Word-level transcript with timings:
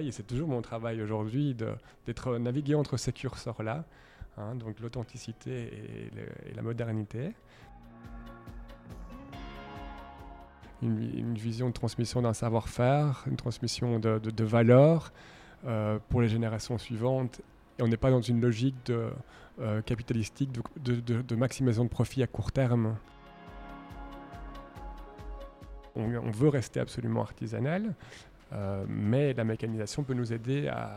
et 0.00 0.12
c'est 0.12 0.26
toujours 0.26 0.48
mon 0.48 0.62
travail 0.62 1.02
aujourd'hui, 1.02 1.54
d'être 2.06 2.38
navigué 2.38 2.74
entre 2.74 2.96
ces 2.96 3.12
curseurs-là, 3.12 3.84
hein, 4.36 4.54
donc 4.54 4.80
l'authenticité 4.80 6.10
et, 6.12 6.54
la 6.54 6.62
modernité. 6.62 7.32
Une, 10.82 11.34
vision 11.34 11.68
de 11.68 11.72
transmission 11.72 12.20
d'un 12.20 12.34
savoir-faire, 12.34 13.24
une 13.26 13.36
transmission 13.36 13.98
de, 13.98 14.44
valeurs 14.44 15.12
euh, 15.64 15.98
pour 16.10 16.20
les 16.20 16.28
générations 16.28 16.76
suivantes. 16.76 17.40
Et 17.78 17.82
on 17.82 17.88
n'est 17.88 17.96
pas 17.96 18.10
dans 18.10 18.20
une 18.20 18.40
logique 18.40 18.76
de, 18.84 19.10
euh, 19.60 19.80
capitalistique 19.80 20.50
de, 20.76 21.00
de, 21.00 21.36
maximisation 21.36 21.84
de 21.84 21.88
profit 21.88 22.22
à 22.22 22.26
court 22.26 22.52
terme 22.52 22.96
on, 25.96 26.30
veut 26.30 26.48
rester 26.48 26.80
absolument 26.80 27.22
artisanal, 27.22 27.94
euh, 28.54 28.84
mais 28.88 29.32
la 29.32 29.44
mécanisation 29.44 30.02
peut 30.04 30.14
nous 30.14 30.32
aider 30.32 30.68
à, 30.68 30.90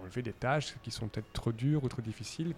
enlever 0.00 0.22
des 0.22 0.32
tâches 0.32 0.74
qui 0.82 0.90
sont 0.90 1.06
peut-être 1.08 1.32
trop 1.32 1.52
dures 1.52 1.84
ou 1.84 1.88
trop 1.88 2.02
difficiles 2.02 2.54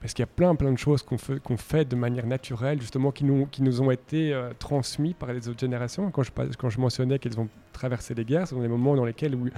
Parce 0.00 0.12
qu'il 0.12 0.22
y 0.22 0.24
a 0.24 0.26
plein, 0.26 0.54
plein 0.54 0.72
de 0.72 0.76
choses 0.76 1.02
qu'on 1.02 1.16
fait, 1.16 1.42
qu'on 1.42 1.56
fait 1.56 1.86
de 1.86 1.96
manière 1.96 2.26
naturelle, 2.26 2.78
justement, 2.78 3.10
qui 3.10 3.24
nous, 3.24 3.46
qui 3.46 3.62
nous 3.62 3.80
ont 3.80 3.90
été 3.90 4.34
euh, 4.34 4.52
transmis 4.58 5.14
par 5.14 5.32
les 5.32 5.48
autres 5.48 5.60
générations. 5.60 6.10
Quand 6.10 6.22
je, 6.22 6.30
quand 6.58 6.68
je 6.68 6.78
mentionnais 6.78 7.18
qu'ils 7.18 7.40
ont 7.40 7.48
traversé 7.72 8.12
les 8.14 8.24
guerres, 8.24 8.46
ce 8.46 8.54
sont 8.54 8.60
des 8.60 8.68
moments 8.68 8.96
dans 8.96 9.06
lesquels 9.06 9.34
où 9.34 9.48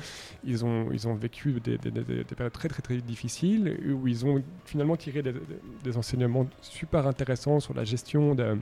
ils, 0.45 0.65
ont, 0.65 0.88
ils 0.93 1.09
ont 1.09 1.15
vécu 1.15 1.60
des, 1.60 1.79
des, 1.79 1.91
des, 1.91 2.24
périodes 2.24 2.52
très, 2.52 2.69
très, 2.69 2.83
très 2.83 2.96
difficiles, 2.98 3.77
où 3.93 4.07
ils 4.07 4.24
ont 4.24 4.41
finalement 4.65 4.96
tiré 4.96 5.23
des, 5.23 5.96
enseignements 5.96 6.46
super 6.60 7.09
intéressants 7.09 7.59
sur 7.59 7.74
la 7.74 7.85
gestion 7.85 8.37
de, 8.37 8.57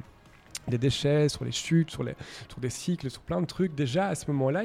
des 0.69 0.79
déchets, 0.79 1.29
sur 1.29 1.45
les 1.45 1.53
chutes, 1.53 1.91
sur, 1.91 2.03
les, 2.03 2.15
sur 2.49 2.61
des 2.61 2.71
cycles, 2.71 3.11
sur 3.11 3.23
plein 3.23 3.41
de 3.41 3.47
trucs 3.47 3.75
déjà 3.75 4.09
à 4.09 4.15
ce 4.15 4.31
moment-là. 4.31 4.65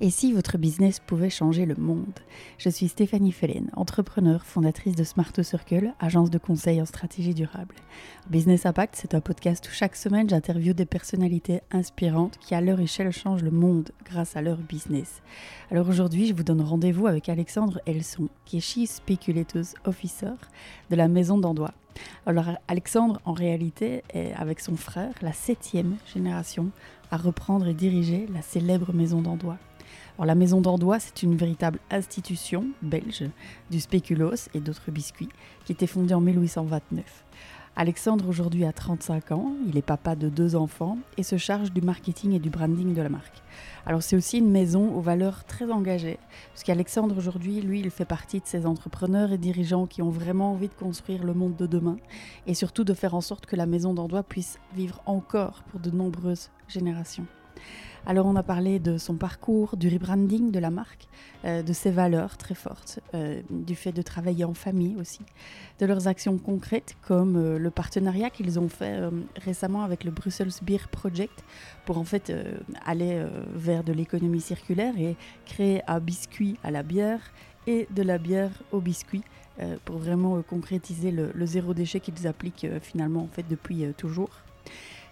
Et 0.00 0.10
si 0.10 0.32
votre 0.32 0.58
business 0.58 1.00
pouvait 1.00 1.28
changer 1.28 1.66
le 1.66 1.74
monde? 1.74 2.20
Je 2.56 2.68
suis 2.68 2.86
Stéphanie 2.86 3.32
Fellen, 3.32 3.68
entrepreneur, 3.74 4.44
fondatrice 4.44 4.94
de 4.94 5.02
Smart 5.02 5.32
Circle, 5.42 5.92
agence 5.98 6.30
de 6.30 6.38
conseil 6.38 6.80
en 6.80 6.84
stratégie 6.84 7.34
durable. 7.34 7.74
Business 8.30 8.64
Impact, 8.64 8.94
c'est 8.94 9.14
un 9.14 9.20
podcast 9.20 9.66
où 9.66 9.72
chaque 9.72 9.96
semaine 9.96 10.30
j'interviewe 10.30 10.72
des 10.72 10.86
personnalités 10.86 11.62
inspirantes 11.72 12.38
qui 12.38 12.54
à 12.54 12.60
leur 12.60 12.78
échelle 12.78 13.10
changent 13.10 13.42
le 13.42 13.50
monde 13.50 13.90
grâce 14.04 14.36
à 14.36 14.40
leur 14.40 14.58
business. 14.58 15.20
Alors 15.72 15.88
aujourd'hui, 15.88 16.28
je 16.28 16.34
vous 16.34 16.44
donne 16.44 16.60
rendez-vous 16.60 17.08
avec 17.08 17.28
Alexandre 17.28 17.80
Elson, 17.84 18.28
qui 18.44 18.58
est 18.58 18.60
Chief 18.60 19.00
Officer 19.84 20.34
de 20.90 20.94
la 20.94 21.08
maison 21.08 21.38
d'Andois. 21.38 21.74
Alors 22.24 22.46
Alexandre, 22.68 23.20
en 23.24 23.32
réalité, 23.32 24.04
est 24.14 24.32
avec 24.34 24.60
son 24.60 24.76
frère 24.76 25.14
la 25.22 25.32
septième 25.32 25.96
génération 26.14 26.70
à 27.10 27.16
reprendre 27.16 27.66
et 27.66 27.74
diriger 27.74 28.28
la 28.32 28.42
célèbre 28.42 28.92
maison 28.92 29.22
d'Andois 29.22 29.58
la 30.24 30.34
maison 30.34 30.60
d'Andois, 30.60 30.98
c'est 30.98 31.22
une 31.22 31.36
véritable 31.36 31.78
institution 31.90 32.66
belge 32.82 33.24
du 33.70 33.80
spéculoos 33.80 34.48
et 34.54 34.60
d'autres 34.60 34.90
biscuits 34.90 35.28
qui 35.64 35.72
était 35.72 35.86
fondée 35.86 36.14
en 36.14 36.20
1829. 36.20 37.24
Alexandre 37.80 38.28
aujourd'hui 38.28 38.64
a 38.64 38.72
35 38.72 39.30
ans, 39.30 39.52
il 39.68 39.78
est 39.78 39.82
papa 39.82 40.16
de 40.16 40.28
deux 40.28 40.56
enfants 40.56 40.98
et 41.16 41.22
se 41.22 41.36
charge 41.36 41.72
du 41.72 41.80
marketing 41.80 42.32
et 42.32 42.40
du 42.40 42.50
branding 42.50 42.92
de 42.92 43.00
la 43.00 43.08
marque. 43.08 43.40
Alors 43.86 44.02
c'est 44.02 44.16
aussi 44.16 44.38
une 44.38 44.50
maison 44.50 44.92
aux 44.96 45.00
valeurs 45.00 45.44
très 45.44 45.70
engagées, 45.70 46.18
puisqu'Alexandre 46.50 47.16
aujourd'hui, 47.16 47.60
lui, 47.60 47.78
il 47.78 47.90
fait 47.90 48.04
partie 48.04 48.40
de 48.40 48.46
ces 48.46 48.66
entrepreneurs 48.66 49.30
et 49.30 49.38
dirigeants 49.38 49.86
qui 49.86 50.02
ont 50.02 50.10
vraiment 50.10 50.50
envie 50.50 50.66
de 50.66 50.74
construire 50.74 51.22
le 51.22 51.34
monde 51.34 51.54
de 51.54 51.66
demain 51.66 51.98
et 52.48 52.54
surtout 52.54 52.82
de 52.82 52.94
faire 52.94 53.14
en 53.14 53.20
sorte 53.20 53.46
que 53.46 53.54
la 53.54 53.66
maison 53.66 53.94
d'Andois 53.94 54.24
puisse 54.24 54.58
vivre 54.74 55.00
encore 55.06 55.62
pour 55.70 55.78
de 55.78 55.92
nombreuses 55.92 56.50
générations. 56.66 57.26
Alors 58.06 58.26
on 58.26 58.36
a 58.36 58.42
parlé 58.42 58.78
de 58.78 58.96
son 58.98 59.14
parcours, 59.14 59.76
du 59.76 59.88
rebranding 59.88 60.50
de 60.50 60.58
la 60.58 60.70
marque, 60.70 61.08
euh, 61.44 61.62
de 61.62 61.72
ses 61.72 61.90
valeurs 61.90 62.36
très 62.36 62.54
fortes, 62.54 63.00
euh, 63.14 63.42
du 63.50 63.74
fait 63.74 63.92
de 63.92 64.02
travailler 64.02 64.44
en 64.44 64.54
famille 64.54 64.96
aussi, 64.98 65.20
de 65.78 65.86
leurs 65.86 66.08
actions 66.08 66.38
concrètes 66.38 66.96
comme 67.02 67.36
euh, 67.36 67.58
le 67.58 67.70
partenariat 67.70 68.30
qu'ils 68.30 68.58
ont 68.58 68.68
fait 68.68 68.98
récemment 69.36 69.82
avec 69.82 70.04
le 70.04 70.10
Brussels 70.10 70.52
Beer 70.62 70.88
Project 70.90 71.44
pour 71.84 71.98
en 71.98 72.04
fait 72.04 72.32
aller 72.84 73.24
vers 73.54 73.84
de 73.84 73.92
l'économie 73.92 74.40
circulaire 74.40 74.98
et 74.98 75.16
créer 75.46 75.82
un 75.86 76.00
biscuit 76.00 76.58
à 76.62 76.70
la 76.70 76.82
bière 76.82 77.20
et 77.66 77.86
de 77.90 78.02
la 78.02 78.18
bière 78.18 78.50
au 78.72 78.80
biscuit 78.80 79.22
pour 79.84 79.98
vraiment 79.98 80.42
concrétiser 80.42 81.10
le, 81.10 81.30
le, 81.34 81.46
zéro 81.46 81.74
déchet 81.74 82.00
qu'ils 82.00 82.26
appliquent 82.26 82.66
finalement 82.80 83.22
en 83.22 83.28
fait 83.28 83.46
depuis 83.48 83.84
toujours. 83.96 84.30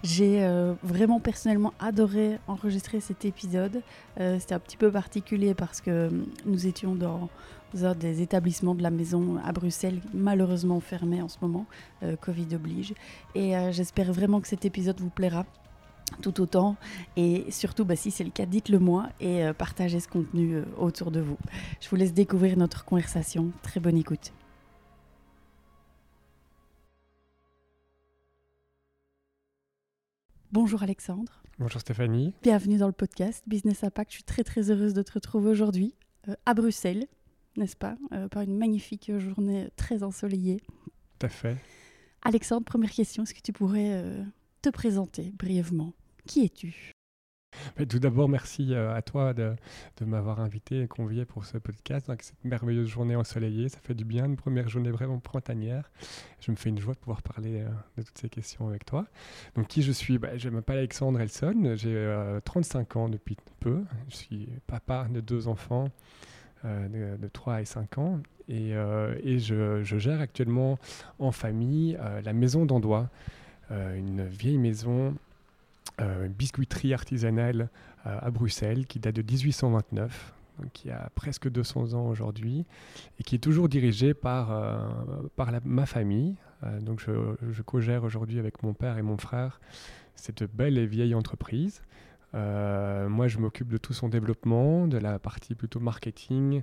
J'ai 0.06 0.44
euh, 0.44 0.75
vraiment 0.84 1.19
personnellement 1.19 1.75
adoré 1.81 2.39
enregistrer 2.47 3.00
cet 3.00 3.25
épisode. 3.25 3.83
Euh, 4.21 4.39
c'était 4.39 4.55
un 4.55 4.61
petit 4.61 4.77
peu 4.77 4.89
particulier 4.89 5.53
parce 5.53 5.81
que 5.81 5.91
euh, 5.91 6.11
nous 6.44 6.69
étions 6.69 6.94
dans 6.94 7.28
des 7.99 8.22
établissements 8.22 8.77
de 8.77 8.84
la 8.84 8.91
maison 8.91 9.39
à 9.45 9.50
Bruxelles, 9.50 10.00
malheureusement 10.15 10.78
fermé 10.81 11.21
en 11.21 11.28
ce 11.28 11.37
moment, 11.43 11.66
Covid 12.22 12.55
oblige. 12.55 12.95
Et 13.34 13.53
j'espère 13.71 14.15
vraiment 14.15 14.41
que 14.41 14.49
cet 14.49 14.65
épisode 14.65 14.99
vous 14.99 15.11
plaira 15.11 15.45
tout 16.22 16.41
autant. 16.41 16.77
Et 17.16 17.45
surtout, 17.50 17.84
bah, 17.84 17.97
si 17.97 18.11
c'est 18.11 18.25
le 18.25 18.31
cas, 18.31 18.47
dites-le 18.47 18.78
moi 18.78 19.09
et 19.21 19.43
partagez 19.59 20.00
ce 20.00 20.09
contenu 20.09 20.62
autour 20.78 21.11
de 21.11 21.21
vous. 21.21 21.37
Je 21.81 21.91
vous 21.91 21.97
laisse 21.97 22.15
découvrir 22.15 22.56
notre 22.56 22.87
conversation. 22.87 23.50
Très 23.62 23.78
bonne 23.78 23.99
écoute. 23.99 24.33
Bonjour 30.53 30.83
Alexandre. 30.84 31.43
Bonjour 31.59 31.81
Stéphanie. 31.81 32.33
Bienvenue 32.43 32.79
dans 32.79 32.87
le 32.87 32.93
podcast 32.93 33.43
Business 33.49 33.83
Impact. 33.83 34.12
Je 34.12 34.17
suis 34.17 34.25
très 34.25 34.45
très 34.45 34.71
heureuse 34.71 34.95
de 34.95 35.03
te 35.03 35.12
retrouver 35.12 35.51
aujourd'hui 35.51 35.95
euh, 36.29 36.34
à 36.47 36.55
Bruxelles, 36.55 37.07
n'est-ce 37.57 37.77
pas 37.77 37.97
euh, 38.12 38.29
Par 38.29 38.43
une 38.43 38.57
magnifique 38.57 39.11
journée 39.19 39.69
très 39.77 40.05
ensoleillée. 40.05 40.61
Tout 41.19 41.27
à 41.27 41.29
fait. 41.29 41.57
Alexandre, 42.23 42.65
première 42.65 42.91
question, 42.91 43.25
est-ce 43.25 43.34
que 43.34 43.41
tu 43.41 43.53
pourrais 43.53 43.91
euh, 43.93 44.23
te 44.62 44.69
présenter 44.69 45.33
brièvement? 45.37 45.93
Qui 46.27 46.45
es-tu? 46.45 46.93
Tout 47.89 47.99
d'abord, 47.99 48.28
merci 48.28 48.75
euh, 48.75 48.94
à 48.94 49.03
toi 49.03 49.34
de, 49.34 49.55
m'avoir 50.05 50.41
invité 50.41 50.83
et 50.83 50.89
convié 50.89 51.25
pour 51.25 51.44
ce 51.44 51.59
podcast. 51.59 52.11
Cette 52.21 52.44
merveilleuse 52.44 52.89
journée 52.89 53.17
ensoleillée, 53.17 53.69
ça 53.69 53.78
fait 53.83 53.94
du 53.94 54.05
bien, 54.05 54.27
une 54.27 54.37
première 54.37 54.69
journée 54.69 54.91
vraiment 54.91 55.19
printanière. 55.19 55.91
Je 56.41 56.50
me 56.50 56.56
fais 56.56 56.71
une 56.71 56.78
joie 56.78 56.95
de 56.95 56.99
pouvoir 56.99 57.22
parler 57.22 57.62
euh, 57.62 57.69
de 57.99 58.03
toutes 58.03 58.19
ces 58.19 58.28
questions 58.28 58.69
avec 58.69 58.84
toi. 58.84 59.06
Donc, 59.55 59.69
qui 59.69 59.83
je 59.83 59.93
suis? 59.93 60.19
Bah, 60.19 60.37
Je 60.37 60.49
m'appelle 60.49 60.78
Alexandre 60.78 61.21
Elson, 61.21 61.75
j'ai 61.77 62.41
35 62.45 62.97
euh, 62.97 63.00
ans 63.00 63.09
depuis 63.09 63.37
peu. 63.61 63.83
Je 64.09 64.16
suis 64.16 64.49
papa 64.66 65.06
de 65.11 65.21
deux 65.21 65.49
enfants. 65.49 65.91
de, 66.65 67.28
3 67.33 67.62
et 67.62 67.65
5 67.65 67.99
ans. 67.99 68.21
Et, 68.49 68.72
je, 69.39 69.83
je, 69.83 69.99
gère 69.99 70.21
actuellement 70.21 70.78
en 71.19 71.33
famille 71.33 71.99
la 72.25 72.33
maison 72.33 72.66
d'Andois, 72.66 73.09
une 73.71 74.25
vieille 74.27 74.59
maison 74.59 75.15
euh, 75.99 76.29
biscuiterie 76.29 76.93
artisanale 76.93 77.71
euh, 78.05 78.19
à 78.21 78.31
Bruxelles 78.31 78.87
qui 78.87 78.99
date 78.99 79.17
de 79.17 79.23
1829, 79.23 80.34
qui 80.75 80.91
a 80.91 81.11
presque 81.15 81.49
200 81.49 81.95
ans 81.95 82.07
aujourd'hui, 82.09 82.67
et 83.19 83.23
qui 83.23 83.34
est 83.34 83.39
toujours 83.39 83.69
dirigée 83.69 84.12
par, 84.12 84.53
euh, 84.53 84.77
par 85.37 85.51
ma 85.65 85.87
famille. 85.87 86.37
donc 86.81 87.01
je, 87.01 87.12
je 87.51 87.62
co-gère 87.62 88.05
aujourd'hui 88.05 88.39
avec 88.39 88.62
mon 88.62 88.75
père 88.75 88.99
et 88.99 89.03
mon 89.03 89.17
frère 89.17 89.61
cette 90.15 90.45
belle 90.45 90.79
et 90.79 90.87
vieille 90.87 91.15
entreprise. 91.15 91.83
moi, 92.33 93.28
je 93.28 93.39
m'occupe 93.39 93.69
de 93.69 93.78
tout 93.78 93.93
son 93.93 94.09
développement, 94.09 94.89
de 94.89 94.99
la 94.99 95.19
partie 95.19 95.55
plutôt 95.55 95.81
marketing, 95.81 96.63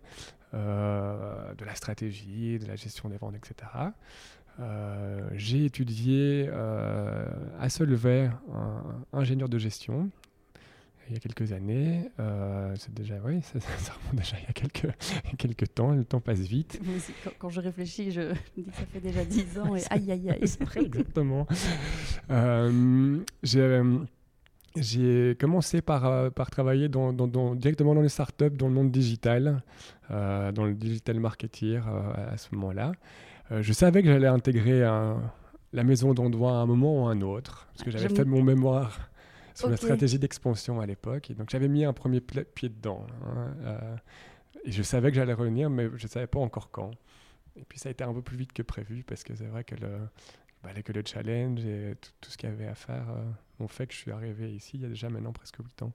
de 0.53 1.65
la 1.65 1.75
stratégie, 1.75 2.59
de 2.59 2.67
la 2.67 2.75
gestion 2.75 3.09
des 3.09 3.17
ventes, 3.17 3.35
etc. 3.35 3.67
Euh, 4.59 5.29
j'ai 5.33 5.65
étudié 5.65 6.47
euh, 6.47 7.25
à 7.59 7.69
Solvay, 7.69 8.29
ingénieur 9.11 9.49
de 9.49 9.57
gestion, 9.57 10.11
il 11.07 11.13
y 11.13 11.17
a 11.17 11.19
quelques 11.19 11.51
années. 11.53 12.09
Euh, 12.19 12.73
c'est 12.77 12.93
déjà, 12.93 13.15
oui, 13.25 13.41
ça, 13.41 13.93
remonte 13.93 14.15
déjà 14.15 14.37
il 14.39 14.43
y 14.43 14.49
a 14.49 14.53
quelques, 14.53 14.95
quelques 15.37 15.73
temps. 15.73 15.91
Le 15.91 16.05
temps 16.05 16.21
passe 16.21 16.39
vite. 16.39 16.79
Quand, 17.39 17.49
je 17.49 17.61
réfléchis, 17.61 18.11
je 18.11 18.21
me 18.21 18.33
dis 18.55 18.63
que 18.63 18.75
ça 18.75 18.85
fait 18.85 19.01
déjà 19.01 19.25
10 19.25 19.59
ans 19.59 19.75
et 19.75 19.81
aïe, 19.89 20.11
aïe, 20.11 20.29
aïe. 20.29 20.85
Exactement. 20.85 21.47
j'ai 24.75 25.35
commencé 25.39 25.81
par, 25.81 26.31
par 26.31 26.51
travailler 26.51 26.89
dans, 26.89 27.11
dans, 27.11 27.55
directement 27.55 27.95
dans 27.95 28.01
les 28.01 28.09
startups, 28.09 28.51
dans 28.51 28.67
le 28.67 28.73
monde 28.73 28.91
digital, 28.91 29.63
dans 30.09 30.65
le 30.65 30.75
digital 30.75 31.19
marketing 31.19 31.79
à 31.79 32.37
ce 32.37 32.53
moment-là. 32.53 32.91
Euh, 33.51 33.61
je 33.61 33.73
savais 33.73 34.01
que 34.01 34.09
j'allais 34.09 34.27
intégrer 34.27 34.81
la 34.81 35.83
maison 35.83 36.13
d'Andois 36.13 36.51
à 36.51 36.55
un 36.55 36.65
moment 36.65 37.03
ou 37.03 37.07
à 37.07 37.11
un 37.11 37.21
autre, 37.21 37.67
parce 37.73 37.83
que 37.83 37.91
j'avais 37.91 38.13
fait 38.13 38.25
mon 38.25 38.43
mémoire 38.43 39.09
sur 39.55 39.69
la 39.69 39.77
stratégie 39.77 40.19
d'expansion 40.19 40.79
à 40.79 40.85
l'époque. 40.85 41.31
Et 41.31 41.33
donc 41.33 41.49
j'avais 41.49 41.67
mis 41.67 41.85
un 41.85 41.93
premier 41.93 42.21
pied 42.21 42.69
dedans. 42.69 43.05
Hein, 43.25 43.55
euh, 43.63 43.95
et 44.65 44.71
je 44.71 44.83
savais 44.83 45.09
que 45.11 45.15
j'allais 45.15 45.33
revenir, 45.33 45.69
mais 45.69 45.89
je 45.95 46.05
ne 46.05 46.09
savais 46.09 46.27
pas 46.27 46.39
encore 46.39 46.71
quand. 46.71 46.91
Et 47.55 47.63
puis 47.65 47.79
ça 47.79 47.89
a 47.89 47.91
été 47.91 48.03
un 48.03 48.13
peu 48.13 48.21
plus 48.21 48.37
vite 48.37 48.53
que 48.53 48.63
prévu, 48.63 49.03
parce 49.03 49.23
que 49.23 49.35
c'est 49.35 49.45
vrai 49.45 49.63
que 49.63 49.75
le, 49.75 49.99
bah, 50.63 50.69
que 50.81 50.91
le 50.91 51.03
challenge 51.05 51.63
et 51.65 51.95
tout, 52.21 52.31
ce 52.31 52.37
qu'il 52.37 52.49
y 52.49 52.51
avait 52.51 52.67
à 52.67 52.75
faire 52.75 53.05
ont 53.59 53.67
fait 53.67 53.85
que 53.87 53.93
je 53.93 53.99
suis 53.99 54.11
arrivé 54.11 54.51
ici 54.51 54.71
il 54.75 54.81
y 54.81 54.85
a 54.85 54.89
déjà 54.89 55.09
maintenant 55.09 55.33
presque 55.33 55.57
8 55.57 55.83
ans. 55.83 55.93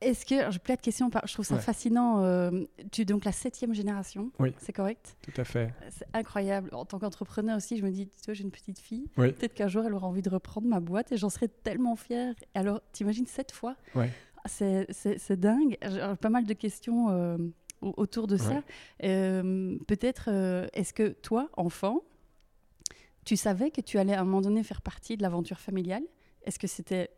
Est-ce 0.00 0.24
que, 0.24 0.50
j'ai 0.50 0.58
plein 0.58 0.76
de 0.76 0.80
questions, 0.80 1.10
je 1.24 1.32
trouve 1.32 1.44
ça 1.44 1.58
fascinant. 1.58 2.22
Euh, 2.24 2.64
tu 2.90 3.02
es 3.02 3.04
donc 3.04 3.26
la 3.26 3.32
septième 3.32 3.74
génération, 3.74 4.30
oui. 4.38 4.54
c'est 4.58 4.72
correct? 4.72 5.16
Tout 5.20 5.38
à 5.38 5.44
fait. 5.44 5.74
C'est 5.90 6.06
incroyable. 6.14 6.70
En 6.72 6.86
tant 6.86 6.98
qu'entrepreneur 6.98 7.58
aussi, 7.58 7.76
je 7.76 7.84
me 7.84 7.90
dis, 7.90 8.08
tu 8.08 8.24
vois, 8.24 8.34
j'ai 8.34 8.44
une 8.44 8.50
petite 8.50 8.78
fille, 8.78 9.08
peut-être 9.14 9.52
qu'un 9.52 9.68
jour 9.68 9.84
elle 9.84 9.92
aura 9.92 10.06
envie 10.06 10.22
de 10.22 10.30
reprendre 10.30 10.66
ma 10.66 10.80
boîte 10.80 11.12
et 11.12 11.18
j'en 11.18 11.28
serais 11.28 11.48
tellement 11.48 11.96
fière. 11.96 12.34
Alors, 12.54 12.80
t'imagines 12.92 13.26
sept 13.26 13.52
fois? 13.52 13.76
Ouais. 13.94 14.10
C'est 14.46 15.38
dingue. 15.38 15.76
J'ai 15.82 16.16
pas 16.18 16.30
mal 16.30 16.46
de 16.46 16.54
questions 16.54 17.10
euh, 17.10 17.36
autour 17.82 18.26
de 18.26 18.38
ça. 18.38 18.62
Euh, 19.04 19.76
peut-être, 19.86 20.30
est-ce 20.72 20.94
que 20.94 21.08
toi, 21.08 21.50
enfant, 21.58 22.00
tu 23.26 23.36
savais 23.36 23.70
que 23.70 23.82
tu 23.82 23.98
allais 23.98 24.14
à 24.14 24.22
un 24.22 24.24
moment 24.24 24.40
donné 24.40 24.62
faire 24.62 24.80
partie 24.80 25.18
de 25.18 25.22
l'aventure 25.22 25.60
familiale? 25.60 26.04
Est-ce 26.44 26.58
que 26.58 26.66
c'était 26.66 27.10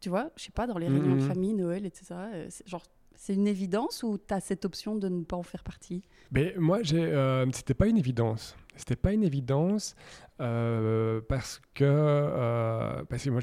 tu 0.00 0.08
vois, 0.08 0.30
je 0.36 0.44
sais 0.44 0.52
pas, 0.52 0.66
dans 0.66 0.78
les 0.78 0.88
réunions 0.88 1.16
de 1.16 1.20
mhm. 1.20 1.28
famille, 1.28 1.54
Noël, 1.54 1.86
etc. 1.86 2.06
Euh, 2.12 2.46
c'est, 2.50 2.66
genre, 2.68 2.84
c'est 3.18 3.34
une 3.34 3.48
évidence 3.48 4.02
ou 4.04 4.16
tu 4.16 4.32
as 4.32 4.40
cette 4.40 4.64
option 4.64 4.94
de 4.94 5.08
ne 5.08 5.24
pas 5.24 5.36
en 5.36 5.42
faire 5.42 5.64
partie? 5.64 6.02
Mais 6.30 6.54
moi, 6.56 6.78
j'ai, 6.82 7.04
euh, 7.04 7.44
c'était 7.52 7.74
pas 7.74 7.88
une 7.88 7.98
évidence. 7.98 8.56
C'était 8.76 8.96
pas 8.96 9.12
une 9.12 9.24
évidence 9.24 9.96
euh, 10.40 11.20
parce 11.28 11.60
que, 11.74 11.84
euh, 11.84 13.04
parce 13.04 13.24
que 13.24 13.30
moi, 13.30 13.40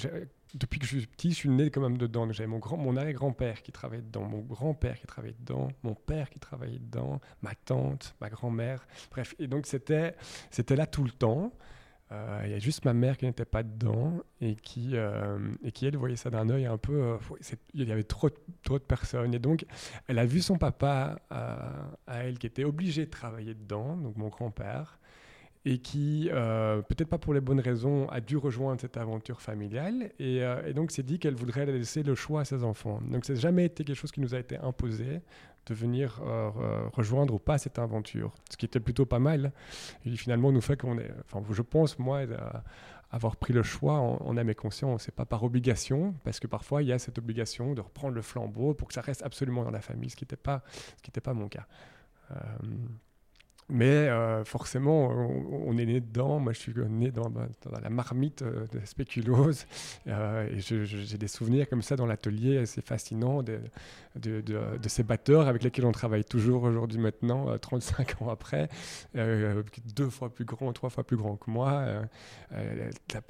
depuis 0.53 0.79
que 0.79 0.85
je 0.85 0.99
suis 0.99 1.07
petit, 1.07 1.31
je 1.31 1.35
suis 1.35 1.49
né 1.49 1.69
quand 1.69 1.81
même 1.81 1.97
dedans. 1.97 2.31
J'avais 2.31 2.47
mon, 2.47 2.59
grand, 2.59 2.77
mon 2.77 2.95
arrière-grand-père 2.95 3.61
qui 3.61 3.73
travaillait 3.73 4.01
dedans, 4.01 4.23
mon 4.23 4.39
grand-père 4.39 4.97
qui 4.97 5.07
travaillait 5.07 5.35
dedans, 5.37 5.67
mon 5.83 5.93
père 5.93 6.29
qui 6.29 6.39
travaillait 6.39 6.79
dedans, 6.79 7.19
ma 7.41 7.53
tante, 7.53 8.15
ma 8.21 8.29
grand-mère. 8.29 8.87
Bref, 9.11 9.35
et 9.39 9.47
donc 9.47 9.65
c'était, 9.65 10.15
c'était 10.51 10.77
là 10.77 10.87
tout 10.87 11.03
le 11.03 11.11
temps. 11.11 11.51
Euh, 12.11 12.41
il 12.45 12.51
y 12.51 12.53
a 12.53 12.59
juste 12.59 12.85
ma 12.85 12.93
mère 12.93 13.17
qui 13.17 13.25
n'était 13.25 13.45
pas 13.45 13.63
dedans 13.63 14.19
et 14.39 14.55
qui, 14.55 14.91
euh, 14.93 15.39
et 15.63 15.71
qui 15.71 15.87
elle, 15.87 15.97
voyait 15.97 16.15
ça 16.15 16.29
d'un 16.29 16.49
œil 16.49 16.65
un 16.65 16.77
peu. 16.77 16.93
Euh, 16.93 17.17
il 17.73 17.87
y 17.87 17.91
avait 17.91 18.03
trop, 18.03 18.29
trop 18.63 18.77
de 18.77 18.83
personnes. 18.83 19.33
Et 19.33 19.39
donc, 19.39 19.65
elle 20.07 20.19
a 20.19 20.25
vu 20.25 20.41
son 20.41 20.57
papa 20.57 21.17
à 21.29 22.23
elle 22.23 22.37
qui 22.37 22.45
était 22.45 22.63
obligé 22.63 23.05
de 23.05 23.09
travailler 23.09 23.55
dedans, 23.55 23.97
donc 23.97 24.17
mon 24.17 24.27
grand-père, 24.27 24.99
et 25.65 25.79
qui, 25.79 26.29
peut-être 26.31 27.09
pas 27.09 27.17
pour 27.17 27.33
les 27.33 27.41
bonnes 27.41 27.59
raisons, 27.59 28.07
a 28.09 28.21
dû 28.21 28.37
rejoindre 28.37 28.79
cette 28.79 28.97
aventure 28.97 29.41
familiale. 29.41 30.11
Et, 30.19 30.37
et 30.37 30.73
donc, 30.73 30.91
s'est 30.91 31.03
dit 31.03 31.17
qu'elle 31.17 31.33
voudrait 31.33 31.65
laisser 31.65 32.03
le 32.03 32.13
choix 32.13 32.41
à 32.41 32.45
ses 32.45 32.63
enfants. 32.63 33.01
Donc, 33.09 33.25
ça 33.25 33.33
n'a 33.33 33.39
jamais 33.39 33.65
été 33.65 33.83
quelque 33.83 33.97
chose 33.97 34.11
qui 34.11 34.21
nous 34.21 34.35
a 34.35 34.39
été 34.39 34.57
imposé 34.57 35.21
de 35.65 35.73
venir 35.73 36.21
euh, 36.23 36.87
rejoindre 36.93 37.33
ou 37.33 37.39
pas 37.39 37.57
cette 37.57 37.79
aventure, 37.79 38.33
ce 38.49 38.57
qui 38.57 38.65
était 38.65 38.79
plutôt 38.79 39.05
pas 39.05 39.19
mal. 39.19 39.51
Et 40.05 40.15
finalement, 40.15 40.51
nous 40.51 40.61
fait 40.61 40.79
qu'on 40.79 40.97
est, 40.97 41.11
enfin, 41.23 41.43
je 41.49 41.61
pense, 41.61 41.97
moi, 41.99 42.21
avoir 43.11 43.37
pris 43.37 43.53
le 43.53 43.63
choix 43.63 43.99
en, 43.99 44.37
âme 44.37 44.49
et 44.49 44.55
conscience, 44.55 45.03
c'est 45.03 45.15
pas 45.15 45.25
par 45.25 45.43
obligation, 45.43 46.13
parce 46.23 46.39
que 46.39 46.47
parfois 46.47 46.83
il 46.83 46.89
y 46.89 46.91
a 46.91 46.99
cette 46.99 47.17
obligation 47.17 47.73
de 47.73 47.81
reprendre 47.81 48.13
le 48.13 48.21
flambeau 48.21 48.73
pour 48.73 48.87
que 48.87 48.93
ça 48.93 49.01
reste 49.01 49.23
absolument 49.23 49.63
dans 49.63 49.71
la 49.71 49.81
famille, 49.81 50.09
ce 50.09 50.15
qui 50.15 50.23
n'était 50.23 50.35
pas, 50.35 50.63
pas 51.23 51.33
mon 51.33 51.47
cas. 51.47 51.65
Euh, 52.31 52.35
mais 53.67 53.85
euh, 53.85 54.43
forcément, 54.45 55.07
on, 55.07 55.75
est 55.77 55.85
né 55.85 55.99
dedans. 55.99 56.39
Moi, 56.39 56.53
je 56.53 56.59
suis 56.59 56.73
né 56.87 57.09
dans, 57.09 57.31
bah, 57.31 57.47
la 57.81 57.89
marmite 57.89 58.43
euh, 58.43 58.67
de 58.71 58.79
spéculose. 58.85 59.65
Euh, 60.07 60.47
et 60.51 60.59
j'ai 60.59 61.17
des 61.17 61.27
souvenirs 61.27 61.67
comme 61.67 61.81
ça 61.81 61.95
dans 61.95 62.05
l'atelier 62.05 62.59
assez 62.59 62.81
fascinants 62.81 63.41
de, 63.41 63.59
ces 64.87 65.03
batteurs 65.03 65.47
avec 65.47 65.63
lesquels 65.63 65.85
on 65.85 65.91
travaille 65.91 66.23
toujours 66.23 66.63
aujourd'hui 66.63 66.99
maintenant, 66.99 67.57
35 67.57 68.21
ans 68.21 68.29
après, 68.29 68.69
deux 69.13 70.09
fois 70.09 70.33
plus 70.33 70.45
grands, 70.45 70.71
trois 70.73 70.89
fois 70.89 71.03
plus 71.03 71.17
grands 71.17 71.35
que 71.35 71.49
moi. 71.49 71.85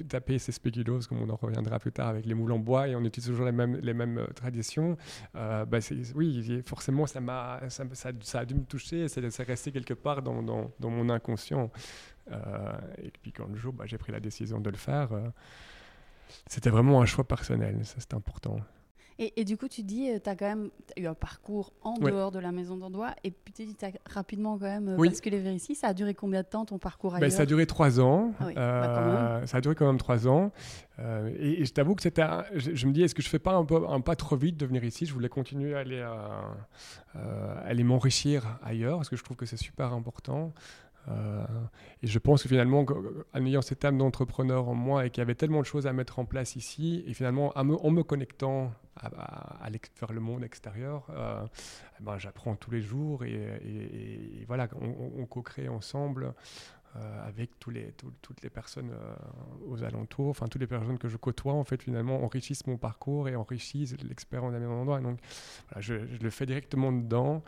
taper 0.09 0.37
ces 0.37 0.51
spéculoses, 0.51 1.07
comme 1.07 1.21
on 1.21 1.29
en 1.29 1.37
reviendra 1.37 1.79
plus 1.79 1.93
tard, 1.93 2.09
avec 2.09 2.25
les 2.25 2.33
moules 2.33 2.51
en 2.51 2.59
bois, 2.59 2.89
et 2.89 2.95
on 2.95 3.03
utilise 3.05 3.29
toujours 3.29 3.45
les 3.45 3.51
mêmes, 3.53 4.27
traditions. 4.35 4.97
Bah, 5.33 5.79
oui, 6.13 6.61
forcément, 6.65 7.05
ça, 7.05 7.21
ça, 7.69 7.85
ça, 7.93 8.11
ça, 8.21 8.39
a 8.39 8.45
dû 8.45 8.55
me 8.55 8.65
toucher, 8.65 9.07
c'est 9.07 9.43
resté 9.43 9.71
quelque 9.71 9.93
part 9.93 10.21
dans, 10.25 10.89
mon 10.89 11.09
inconscient. 11.09 11.71
Euh, 12.31 12.77
et 12.97 13.11
puis 13.11 13.31
quand 13.31 13.47
le 13.47 13.55
jour, 13.55 13.73
bah, 13.73 13.85
j'ai 13.87 13.97
pris 13.97 14.11
la 14.11 14.19
décision 14.19 14.59
de 14.59 14.69
le 14.69 14.77
faire, 14.77 15.13
euh, 15.13 15.29
c'était 16.47 16.69
vraiment 16.69 17.01
un 17.01 17.05
choix 17.05 17.23
personnel, 17.23 17.85
ça 17.85 17.95
c'est 17.99 18.13
important. 18.13 18.59
Et, 19.17 19.45
du 19.45 19.55
coup, 19.55 19.69
tu 19.69 19.81
dis, 19.83 20.09
euh, 20.09 20.19
tu 20.21 20.29
as 20.29 20.35
quand 20.35 20.45
même 20.45 20.69
eu 20.97 21.05
un 21.05 21.13
parcours 21.13 21.71
en 21.83 21.93
dehors 21.93 22.31
de 22.31 22.39
la 22.39 22.51
maison 22.51 22.75
d'endroit, 22.75 23.15
et 23.23 23.31
puis 23.31 23.53
tu 23.53 23.85
as 23.85 23.91
rapidement 24.05 24.57
quand 24.57 24.65
même 24.65 24.95
oui. 24.97 25.07
basculé 25.07 25.39
vers 25.39 25.53
ici. 25.53 25.73
Ça 25.73 25.87
a 25.87 25.93
duré 25.93 26.13
combien 26.13 26.41
de 26.41 26.47
temps 26.47 26.65
ton 26.65 26.79
parcours 26.79 27.11
ben, 27.11 27.23
ailleurs 27.23 27.31
Ça 27.31 27.43
a 27.43 27.45
duré 27.45 27.65
trois 27.65 28.01
ans. 28.01 28.33
Ah 28.41 28.51
bah, 28.53 29.41
ça 29.45 29.57
a 29.57 29.61
duré 29.61 29.73
quand 29.73 29.87
même 29.87 29.97
trois 29.97 30.27
ans. 30.27 30.51
et, 30.99 31.63
je 31.63 31.71
t'avoue 31.71 31.95
que 31.95 32.01
c'était, 32.01 32.25
je, 32.55 32.87
me 32.87 32.91
dis, 32.91 33.03
est-ce 33.03 33.15
que 33.15 33.21
je 33.21 33.29
fais 33.29 33.39
pas 33.39 33.53
un, 33.53 33.63
peu, 33.63 33.87
un 33.87 34.01
pas 34.01 34.17
trop 34.17 34.35
vite 34.35 34.57
de 34.57 34.65
venir 34.65 34.83
ici? 34.83 35.05
Je 35.05 35.13
voulais 35.13 35.29
continuer 35.29 35.75
à 35.75 35.79
aller, 35.79 36.05
aller 37.65 37.83
m'enrichir 37.83 38.59
ailleurs, 38.63 38.97
parce 38.97 39.09
que 39.09 39.15
je 39.15 39.23
trouve 39.23 39.37
que 39.37 39.45
c'est 39.45 39.55
super 39.55 39.93
important. 39.93 40.53
Euh, 41.07 41.45
et 42.01 42.07
je 42.07 42.19
pense 42.19 42.43
que 42.43 42.49
finalement, 42.49 42.85
en 43.33 43.45
ayant 43.45 43.61
cette 43.61 43.85
âme 43.85 43.97
d'entrepreneur 43.97 44.67
en 44.67 44.75
moi 44.75 45.05
et 45.05 45.09
qu'il 45.09 45.21
y 45.21 45.23
avait 45.23 45.35
tellement 45.35 45.59
de 45.61 45.65
choses 45.65 45.87
à 45.87 45.93
mettre 45.93 46.19
en 46.19 46.25
place 46.25 46.55
ici, 46.55 47.03
et 47.07 47.13
finalement 47.13 47.51
en 47.55 47.63
me 47.91 48.03
connectant 48.03 48.71
vers 49.99 50.13
le 50.13 50.19
monde 50.19 50.43
extérieur, 50.43 51.07
euh, 51.11 51.45
eh 51.99 52.03
ben, 52.03 52.17
j'apprends 52.17 52.55
tous 52.55 52.71
les 52.71 52.81
jours 52.81 53.23
et, 53.23 54.43
voilà, 54.47 54.67
on, 54.81 55.25
co-crée 55.25 55.69
ensemble. 55.69 56.33
Euh, 56.97 57.27
avec 57.27 57.59
toutes 57.59 57.73
les 58.41 58.49
personnes 58.49 58.93
aux 59.67 59.83
alentours, 59.83 60.29
enfin 60.29 60.47
toutes 60.47 60.61
les 60.61 60.67
personnes 60.67 60.97
que 60.97 61.09
je 61.09 61.17
côtoie, 61.17 61.51
en 61.51 61.65
fait, 61.65 61.83
finalement, 61.83 62.23
enrichissent 62.23 62.65
mon 62.67 62.77
parcours 62.77 63.27
et 63.27 63.35
enrichissent 63.35 63.97
l'expérience 64.01 64.53
d'un 64.53 64.59
même 64.59 64.71
endroit. 64.71 65.01
Donc, 65.01 65.19
je, 65.79 65.95
le 65.95 66.29
fais 66.29 66.45
directement 66.45 66.93
dedans. 66.93 67.43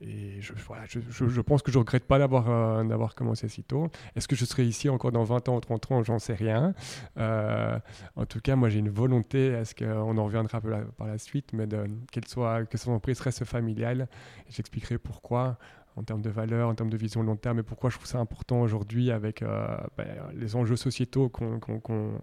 Et 0.00 0.40
je, 0.40 0.52
voilà, 0.66 0.84
je, 0.86 1.00
je, 1.10 1.40
pense 1.40 1.62
que 1.62 1.72
je 1.72 1.78
ne 1.78 1.80
regrette 1.80 2.04
pas 2.04 2.18
d'avoir 2.18 2.48
euh, 2.48 3.08
commencé 3.16 3.48
si 3.48 3.64
tôt. 3.64 3.88
Est-ce 4.14 4.28
que 4.28 4.36
je 4.36 4.44
serai 4.44 4.64
ici 4.64 4.88
encore 4.88 5.10
dans 5.10 5.24
20 5.24 5.48
ans 5.48 5.56
ou 5.56 5.60
30 5.60 5.92
ans? 5.92 6.02
J'en 6.04 6.18
sais 6.18 6.34
rien. 6.34 6.72
Euh, 7.16 7.78
en 8.14 8.26
tout 8.26 8.40
cas, 8.40 8.54
moi, 8.54 8.68
j'ai 8.68 8.78
une 8.78 8.90
volonté, 8.90 9.46
est-ce 9.46 9.74
qu'on 9.74 10.16
en 10.16 10.24
reviendra 10.24 10.60
peu 10.60 10.70
par 10.96 11.08
la 11.08 11.18
suite, 11.18 11.52
mais 11.52 11.66
qu'elle 12.12 12.28
soit, 12.28 12.64
que 12.66 12.78
son 12.78 12.92
entreprise 12.92 13.20
reste 13.20 13.44
familiale. 13.44 14.08
J'expliquerai 14.48 14.98
pourquoi 14.98 15.58
en 15.98 16.04
termes 16.04 16.22
de 16.22 16.30
valeur, 16.30 16.68
en 16.68 16.74
termes 16.74 16.90
de 16.90 16.96
vision 16.96 17.22
long 17.22 17.36
terme, 17.36 17.58
et 17.58 17.62
pourquoi 17.62 17.90
je 17.90 17.96
trouve 17.96 18.06
ça 18.06 18.18
important 18.18 18.60
aujourd'hui 18.60 19.10
avec 19.10 19.42
euh, 19.42 19.76
ben, 19.96 20.06
les 20.34 20.56
enjeux 20.56 20.76
sociétaux 20.76 21.24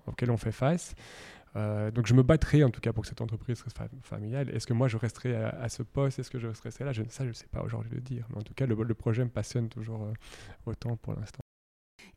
auxquels 0.07 0.31
on 0.31 0.37
fait 0.37 0.51
face. 0.53 0.95
Euh, 1.55 1.89
donc 1.91 2.05
je 2.05 2.13
me 2.13 2.23
battrai 2.23 2.63
en 2.63 2.69
tout 2.69 2.81
cas 2.81 2.91
pour 2.91 3.03
que 3.03 3.07
cette 3.07 3.21
entreprise 3.21 3.61
reste 3.61 3.77
familiale. 4.01 4.49
Est-ce 4.49 4.67
que 4.67 4.73
moi 4.73 4.87
je 4.87 4.97
resterai 4.97 5.35
à, 5.35 5.69
ce 5.69 5.83
poste? 5.83 6.19
Est-ce 6.19 6.29
que 6.29 6.39
je 6.39 6.47
resterai 6.47 6.85
là? 6.85 6.91
Je, 6.91 7.03
Ça, 7.09 7.23
je 7.23 7.29
ne 7.29 7.33
sais 7.33 7.47
pas 7.47 7.61
aujourd'hui 7.61 7.91
le 7.93 8.01
dire. 8.01 8.25
Mais 8.29 8.37
en 8.37 8.41
tout 8.41 8.53
cas, 8.53 8.65
le, 8.65 8.93
projet 8.93 9.23
me 9.23 9.29
passionne 9.29 9.69
toujours 9.69 10.03
euh, 10.03 10.13
autant 10.65 10.97
pour 10.97 11.13
l'instant. 11.13 11.39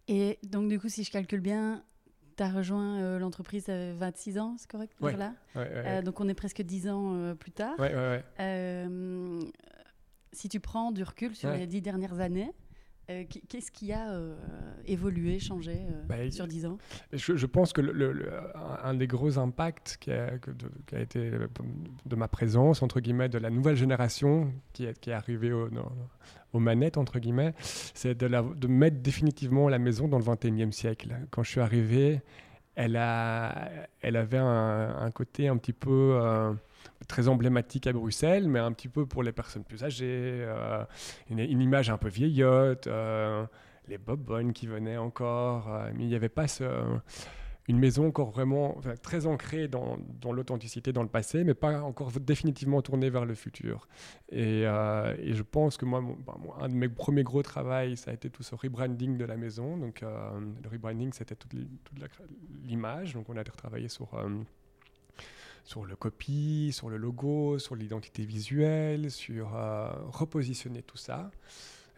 Et 0.08 0.38
donc 0.42 0.68
du 0.68 0.80
coup, 0.80 0.88
si 0.88 1.04
je 1.04 1.10
calcule 1.10 1.40
bien, 1.40 1.84
tu 2.36 2.42
as 2.42 2.50
rejoint 2.50 2.98
euh, 3.00 3.18
l'entreprise 3.18 3.68
à 3.68 3.92
26 3.94 4.38
ans, 4.38 4.56
c'est 4.58 4.70
correct? 4.70 4.94
Ouais, 5.00 5.16
là 5.16 6.02
Donc 6.02 6.20
on 6.20 6.28
est 6.28 6.34
presque 6.34 6.62
10 6.62 6.88
ans 6.88 7.34
plus 7.36 7.52
tard. 7.52 7.76
si 10.32 10.48
tu 10.48 10.60
prends 10.60 10.92
du 10.92 11.02
recul 11.02 11.36
sur 11.36 11.50
les 11.50 11.66
10 11.66 11.82
dernières 11.82 12.20
années, 12.20 12.52
euh, 13.10 13.24
qu'est-ce 13.48 13.70
qui 13.70 13.90
a 13.92 14.10
euh, 14.10 14.34
évolué, 14.84 15.38
changé 15.38 15.72
euh, 15.72 16.02
bah, 16.06 16.30
sur 16.30 16.46
10 16.46 16.66
ans? 16.66 16.78
Je, 17.14 17.46
pense 17.46 17.72
que 17.72 17.80
le, 17.80 18.28
un 18.82 18.92
des 18.92 19.06
gros 19.06 19.38
impacts 19.38 19.96
qui 19.98 20.12
a, 20.12 20.32
qui 20.86 20.94
a, 20.94 21.00
été 21.00 21.30
de 22.04 22.16
ma 22.16 22.28
présence, 22.28 22.82
entre 22.82 23.00
guillemets, 23.00 23.30
de 23.30 23.38
la 23.38 23.48
nouvelle 23.48 23.76
génération 23.76 24.52
qui 24.74 24.84
est, 24.84 25.00
qui 25.00 25.08
est 25.08 25.14
arrivée 25.14 25.52
aux 25.52 26.58
manettes, 26.58 26.98
entre 26.98 27.18
guillemets, 27.18 27.54
c'est 27.60 28.14
de, 28.14 28.28
de 28.28 28.66
mettre 28.68 28.98
définitivement 28.98 29.70
la 29.70 29.78
maison 29.78 30.06
dans 30.06 30.18
le 30.18 30.24
21e 30.24 30.72
siècle. 30.72 31.16
Quand 31.30 31.42
je 31.42 31.50
suis 31.50 31.60
arrivé, 31.60 32.20
elle, 32.74 32.96
a, 32.96 33.70
elle 34.02 34.16
avait 34.16 34.36
un, 34.36 34.96
un 34.98 35.10
côté 35.12 35.48
un 35.48 35.56
petit 35.56 35.72
peu 35.72 36.18
très 37.08 37.26
emblématique 37.26 37.86
à 37.86 37.92
Bruxelles, 37.92 38.48
mais 38.48 38.60
un 38.60 38.72
petit 38.72 38.88
peu 38.88 39.06
pour 39.06 39.22
les 39.22 39.32
personnes 39.32 39.64
plus 39.64 39.82
âgées, 39.82 40.44
euh, 40.46 40.84
une, 41.30 41.60
image 41.60 41.90
un 41.90 41.96
peu 41.96 42.08
vieillotte, 42.08 42.86
euh, 42.86 43.44
les 43.88 43.98
bob 43.98 44.52
qui 44.52 44.66
venaient 44.66 44.98
encore, 44.98 45.74
euh, 45.74 45.90
mais 45.94 46.04
il 46.04 46.08
n'y 46.08 46.14
avait 46.14 46.28
pas 46.28 46.46
une 47.66 47.78
maison 47.78 48.08
encore 48.08 48.30
vraiment 48.30 48.76
très 49.02 49.26
ancrée 49.26 49.68
dans, 49.68 49.98
l'authenticité, 50.30 50.92
dans 50.92 51.02
le 51.02 51.08
passé, 51.08 51.44
mais 51.44 51.54
pas 51.54 51.82
encore 51.82 52.12
définitivement 52.12 52.82
tournée 52.82 53.10
vers 53.10 53.24
le 53.24 53.34
futur. 53.34 53.88
Et, 54.30 54.62
je 54.62 55.42
pense 55.42 55.76
que 55.76 55.86
moi, 55.86 56.02
bah, 56.26 56.36
un 56.60 56.68
de 56.68 56.74
mes 56.74 56.88
premiers 56.88 57.24
gros 57.24 57.42
travaux, 57.42 57.96
ça 57.96 58.10
a 58.10 58.14
été 58.14 58.30
tout 58.30 58.42
ce 58.42 58.54
rebranding 58.54 59.16
de 59.16 59.24
la 59.24 59.36
maison. 59.36 59.76
Donc, 59.76 60.00
le 60.02 60.68
rebranding, 60.70 61.12
c'était 61.12 61.34
toute 61.34 61.52
l'image. 62.64 63.14
Donc, 63.14 63.28
on 63.28 63.36
a 63.36 63.40
retravaillé 63.40 63.88
sur 63.88 64.14
sur 65.68 65.84
le 65.84 65.96
copy, 65.96 66.70
sur 66.72 66.88
le 66.88 66.96
logo, 66.96 67.58
sur 67.58 67.76
l'identité 67.76 68.24
visuelle, 68.24 69.10
sur 69.10 69.54
euh, 69.54 69.90
repositionner 70.06 70.82
tout 70.82 70.96
ça. 70.96 71.30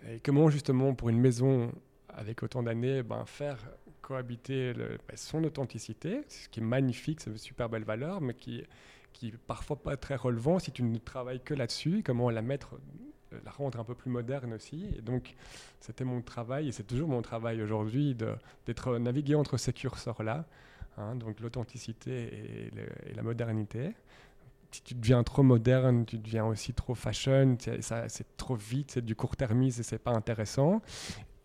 Et 0.09 0.19
comment 0.19 0.51
justement 0.51 0.93
pour 0.93 1.09
une 1.09 1.21
maison 1.21 1.71
avec 2.09 2.43
autant 2.43 2.65
d'années, 2.65 3.05
ben, 3.05 3.25
faire 3.27 3.59
cohabiter 4.03 4.73
ben, 4.73 4.99
son 5.15 5.45
authenticité, 5.45 6.23
ce 6.27 6.49
qui 6.49 6.59
est 6.59 6.65
magnifique, 6.65 7.21
c'est 7.21 7.31
une 7.31 7.39
super 7.39 7.69
belle 7.69 7.85
valeur, 7.85 8.21
mais 8.21 8.35
qui, 8.35 8.65
qui 9.13 9.29
est 9.29 9.39
parfois 9.47 9.77
pas 9.77 9.97
très 9.97 10.17
relevant 10.17 10.59
si 10.59 10.73
tu 10.73 10.83
ne 10.83 10.99
travailles 10.99 11.41
que 11.41 11.55
là-dessus, 11.55 12.03
comment 12.05 12.29
la 12.29 12.43
mettre 12.43 12.75
euh, 13.33 13.39
la 13.45 13.53
rendre 13.53 13.79
un 13.79 13.85
peu 13.85 13.95
plus 13.95 14.11
moderne 14.11 14.53
aussi. 14.53 14.89
Et 14.99 15.01
donc, 15.01 15.37
c'était 15.79 16.03
mon 16.03 16.23
travail, 16.23 16.67
et 16.67 16.73
c'est 16.73 16.89
toujours 16.89 17.09
mon 17.09 17.23
travail 17.23 17.63
aujourd'hui, 17.63 18.17
d'être 18.67 18.99
navigué 18.99 19.37
entre 19.37 19.59
ces 19.59 19.73
curseurs-là, 19.73 20.45
hein, 21.01 21.15
donc 21.17 21.41
l'authenticité 21.41 22.71
et, 22.73 23.15
la 23.15 23.23
modernité. 23.23 23.95
Si 24.71 24.83
tu 24.83 24.95
deviens 24.95 25.25
trop 25.25 25.43
moderne, 25.43 26.07
tu 26.07 26.19
deviens 26.19 26.45
aussi 26.45 26.73
trop 26.73 26.95
fashion, 26.95 27.57
c'est 27.59 28.37
trop 28.37 28.55
vite, 28.55 28.93
c'est 28.93 29.05
du 29.05 29.17
court-termisme 29.17 29.81
et 29.81 29.83
c'est 29.83 29.99
pas 29.99 30.13
intéressant. 30.13 30.81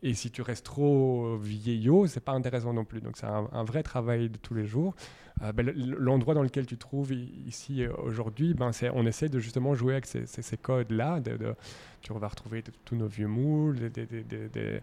Et 0.05 0.13
si 0.13 0.29
tu 0.29 0.43
restes 0.43 0.67
trop 0.67 1.35
vieillot, 1.35 2.05
c'est 2.05 2.19
pas 2.19 2.33
intéressant 2.33 2.71
non 2.73 2.85
plus. 2.85 3.01
Donc 3.01 3.17
c'est 3.17 3.25
un, 3.25 3.63
vrai 3.63 3.81
travail 3.81 4.29
de 4.29 4.37
tous 4.37 4.53
les 4.53 4.67
jours. 4.67 4.93
Euh, 5.41 5.51
ben, 5.51 5.73
l'endroit 5.75 6.35
dans 6.35 6.43
lequel 6.43 6.67
tu 6.67 6.75
te 6.75 6.79
trouves 6.79 7.11
ici 7.11 7.83
euh, 7.83 7.91
aujourd'hui, 8.03 8.53
ben, 8.53 8.69
on 8.93 9.07
essaie 9.07 9.29
de 9.29 9.39
justement 9.39 9.73
jouer 9.73 9.93
avec 9.93 10.05
ces, 10.05 10.57
codes-là. 10.57 11.21
De, 11.21 11.55
tu 12.01 12.13
vas 12.13 12.27
retrouver 12.27 12.63
tous 12.85 12.95
nos 12.95 13.07
vieux 13.07 13.27
moules, 13.27 13.77
euh, 13.97 14.79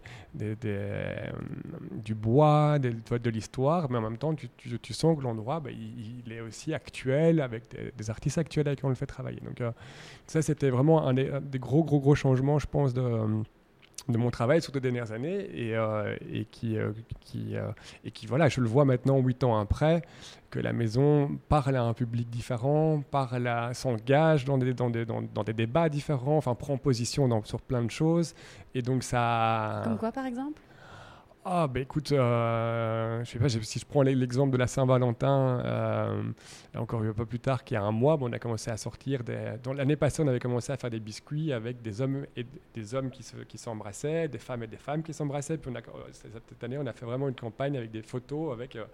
du 2.03 2.15
bois, 2.15 2.77
de 2.79 3.29
l'histoire, 3.29 3.89
mais 3.89 3.99
en 3.99 4.01
même 4.01 4.17
temps, 4.17 4.35
tu, 4.35 4.49
tu, 4.49 4.93
sens 4.93 5.17
que 5.17 5.23
l'endroit, 5.23 5.61
ben, 5.61 5.73
il, 5.73 6.33
est 6.33 6.41
aussi 6.41 6.73
actuel, 6.73 7.39
avec 7.39 7.63
des, 7.95 8.09
artistes 8.09 8.39
actuels 8.39 8.67
avec 8.67 8.79
qui 8.79 8.85
on 8.85 8.89
le 8.89 8.95
fait 8.95 9.05
travailler. 9.05 9.39
Donc 9.39 9.63
ça, 10.27 10.41
c'était 10.41 10.69
vraiment 10.69 11.07
un 11.07 11.13
des, 11.13 11.31
des, 11.43 11.59
gros, 11.59 11.85
gros, 11.85 12.01
gros 12.01 12.13
changements, 12.13 12.59
je 12.59 12.67
pense, 12.67 12.93
de 12.93 13.01
de 14.09 14.17
mon 14.17 14.31
travail 14.31 14.61
sur 14.61 14.73
les 14.73 14.81
dernières 14.81 15.11
années 15.11 15.49
et, 15.53 15.75
euh, 15.75 16.15
et 16.31 16.45
qui, 16.45 16.77
euh, 16.77 16.91
qui, 17.21 17.55
euh, 17.55 17.69
et 18.03 18.11
qui, 18.11 18.25
voilà, 18.27 18.49
je 18.49 18.59
le 18.59 18.67
vois 18.67 18.85
maintenant, 18.85 19.19
huit 19.19 19.43
ans 19.43 19.57
après, 19.57 20.01
que 20.49 20.59
la 20.59 20.73
maison 20.73 21.39
parle 21.47 21.75
à 21.77 21.83
un 21.83 21.93
public 21.93 22.29
différent, 22.29 23.01
parle 23.11 23.49
s'engage 23.73 24.45
dans 24.45 24.57
des, 24.57 24.73
dans, 24.73 24.89
des, 24.89 25.05
dans, 25.05 25.43
des 25.43 25.53
débats 25.53 25.89
différents, 25.89 26.37
enfin 26.37 26.53
prend 26.53 26.77
position 26.77 27.29
sur 27.45 27.61
plein 27.61 27.83
de 27.83 27.91
choses. 27.91 28.33
Et 28.75 28.81
donc 28.81 29.03
ça... 29.03 29.81
Comme 29.83 29.97
quoi, 29.97 30.11
par 30.11 30.25
exemple? 30.25 30.61
Ah, 31.45 31.67
ben 31.67 31.83
écoute, 31.83 32.11
euh, 32.13 33.23
je 33.25 33.31
sais 33.31 33.39
pas, 33.39 33.49
si 33.49 33.79
je 33.79 33.85
prends 33.85 34.01
l'exemple 34.01 34.51
de 34.51 34.57
la 34.57 34.67
Saint-Valentin, 34.67 35.59
euh, 35.65 36.23
encore 36.75 37.01
un 37.01 37.11
peu 37.11 37.25
plus 37.25 37.39
tard, 37.39 37.65
qu'il 37.65 37.75
y 37.75 37.77
a 37.77 37.83
un 37.83 37.91
mois, 37.91 38.17
on 38.21 38.31
a 38.31 38.39
commencé 38.39 38.71
à 38.71 38.77
sortir. 38.77 39.25
Des, 39.25 39.55
l'année 39.75 39.97
passée, 39.97 40.23
on 40.23 40.27
avait 40.27 40.39
commencé 40.39 40.71
à 40.71 40.77
faire 40.77 40.89
des 40.89 41.01
biscuits 41.01 41.51
avec 41.51 41.81
des 41.81 41.99
hommes 41.99 42.25
et 42.37 42.45
des 42.73 42.95
hommes 42.95 43.09
qui, 43.09 43.23
se, 43.23 43.35
qui 43.35 43.57
s'embrassaient, 43.57 44.29
des 44.29 44.37
femmes 44.37 44.63
et 44.63 44.67
des 44.67 44.77
femmes 44.77 45.03
qui 45.03 45.13
s'embrassaient. 45.13 45.57
Puis 45.57 45.69
on 45.69 45.75
a, 45.75 45.81
cette 46.13 46.63
année, 46.63 46.77
on 46.77 46.85
a 46.85 46.93
fait 46.93 47.05
vraiment 47.05 47.27
une 47.27 47.35
campagne 47.35 47.75
avec 47.75 47.91
des 47.91 48.03
photos, 48.03 48.53
avec 48.53 48.77
euh, 48.77 48.85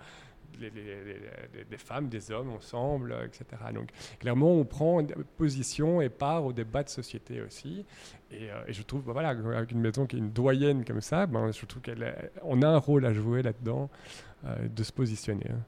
des 0.57 1.77
femmes, 1.77 2.09
des 2.09 2.31
hommes 2.31 2.49
ensemble, 2.49 3.15
etc. 3.25 3.45
Donc 3.73 3.89
clairement, 4.19 4.51
on 4.51 4.65
prend 4.65 5.01
position 5.37 6.01
et 6.01 6.09
part 6.09 6.45
au 6.45 6.53
débat 6.53 6.83
de 6.83 6.89
société 6.89 7.41
aussi. 7.41 7.85
Et, 8.31 8.49
euh, 8.49 8.63
je 8.67 8.81
trouve, 8.83 9.03
bah, 9.03 9.13
voilà, 9.13 9.29
avec 9.29 9.71
une 9.71 9.79
maison 9.79 10.05
qui 10.05 10.15
est 10.15 10.19
une 10.19 10.31
doyenne 10.31 10.85
comme 10.85 11.01
ça, 11.01 11.25
ben, 11.25 11.51
je 11.51 11.65
trouve 11.65 11.81
qu'on 11.81 12.61
a 12.61 12.67
un 12.67 12.77
rôle 12.77 13.05
à 13.05 13.13
jouer 13.13 13.41
là-dedans, 13.41 13.89
euh, 14.45 14.67
de 14.67 14.83
se 14.83 14.91
positionner. 14.91 15.47
Hein. 15.49 15.61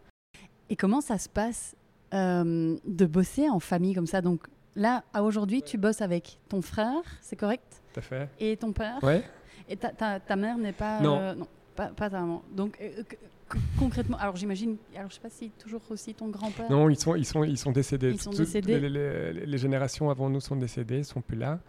Et 0.70 0.76
comment 0.76 1.02
ça 1.02 1.18
se 1.18 1.28
passe 1.28 1.76
euh, 2.14 2.78
de 2.86 3.06
bosser 3.06 3.50
en 3.50 3.60
famille 3.60 3.94
comme 3.94 4.08
ça? 4.08 4.22
Donc 4.22 4.48
là, 4.76 5.04
à 5.14 5.24
aujourd'hui, 5.24 5.62
tu 5.64 5.78
bosses 5.78 6.02
avec 6.02 6.38
ton 6.50 6.62
frère, 6.62 7.02
c'est 7.22 7.36
correct? 7.36 7.82
Tout 7.94 8.00
à 8.00 8.04
fait. 8.04 8.30
Et 8.40 8.56
ton 8.58 8.72
père? 8.72 9.04
Ouais. 9.04 9.24
Et 9.68 9.78
ta, 9.78 9.90
ta, 9.90 10.20
ta 10.20 10.36
mère 10.36 10.58
n'est 10.58 10.74
pas... 10.74 11.00
Non. 11.02 11.36
non, 11.36 11.48
pas, 11.76 11.88
pas 11.88 12.10
maman. 12.10 12.44
Donc 12.56 12.78
concrètement, 13.78 14.18
alors 14.18 14.36
j'imagine, 14.36 14.78
alors 14.96 15.10
je 15.10 15.16
sais 15.16 15.22
pas 15.22 15.30
si 15.30 15.50
toujours 15.52 15.82
aussi 15.90 16.14
ton 16.14 16.30
grand-père. 16.30 16.70
Non, 16.70 16.90
ils 16.90 16.98
sont, 16.98 17.16
ils 17.16 17.26
sont, 17.26 17.44
ils 17.44 17.58
sont 17.58 17.72
décédés. 17.72 18.12
Ils 18.12 18.22
sont 18.22 18.32
décédés. 18.32 18.80
Les, 18.80 19.58
générations 19.58 20.10
avant 20.10 20.30
nous 20.30 20.42
sont 20.42 20.56
décédées, 20.56 21.00
ils 21.00 21.06
sont 21.06 21.22
plus 21.22 21.38
là. 21.38 21.60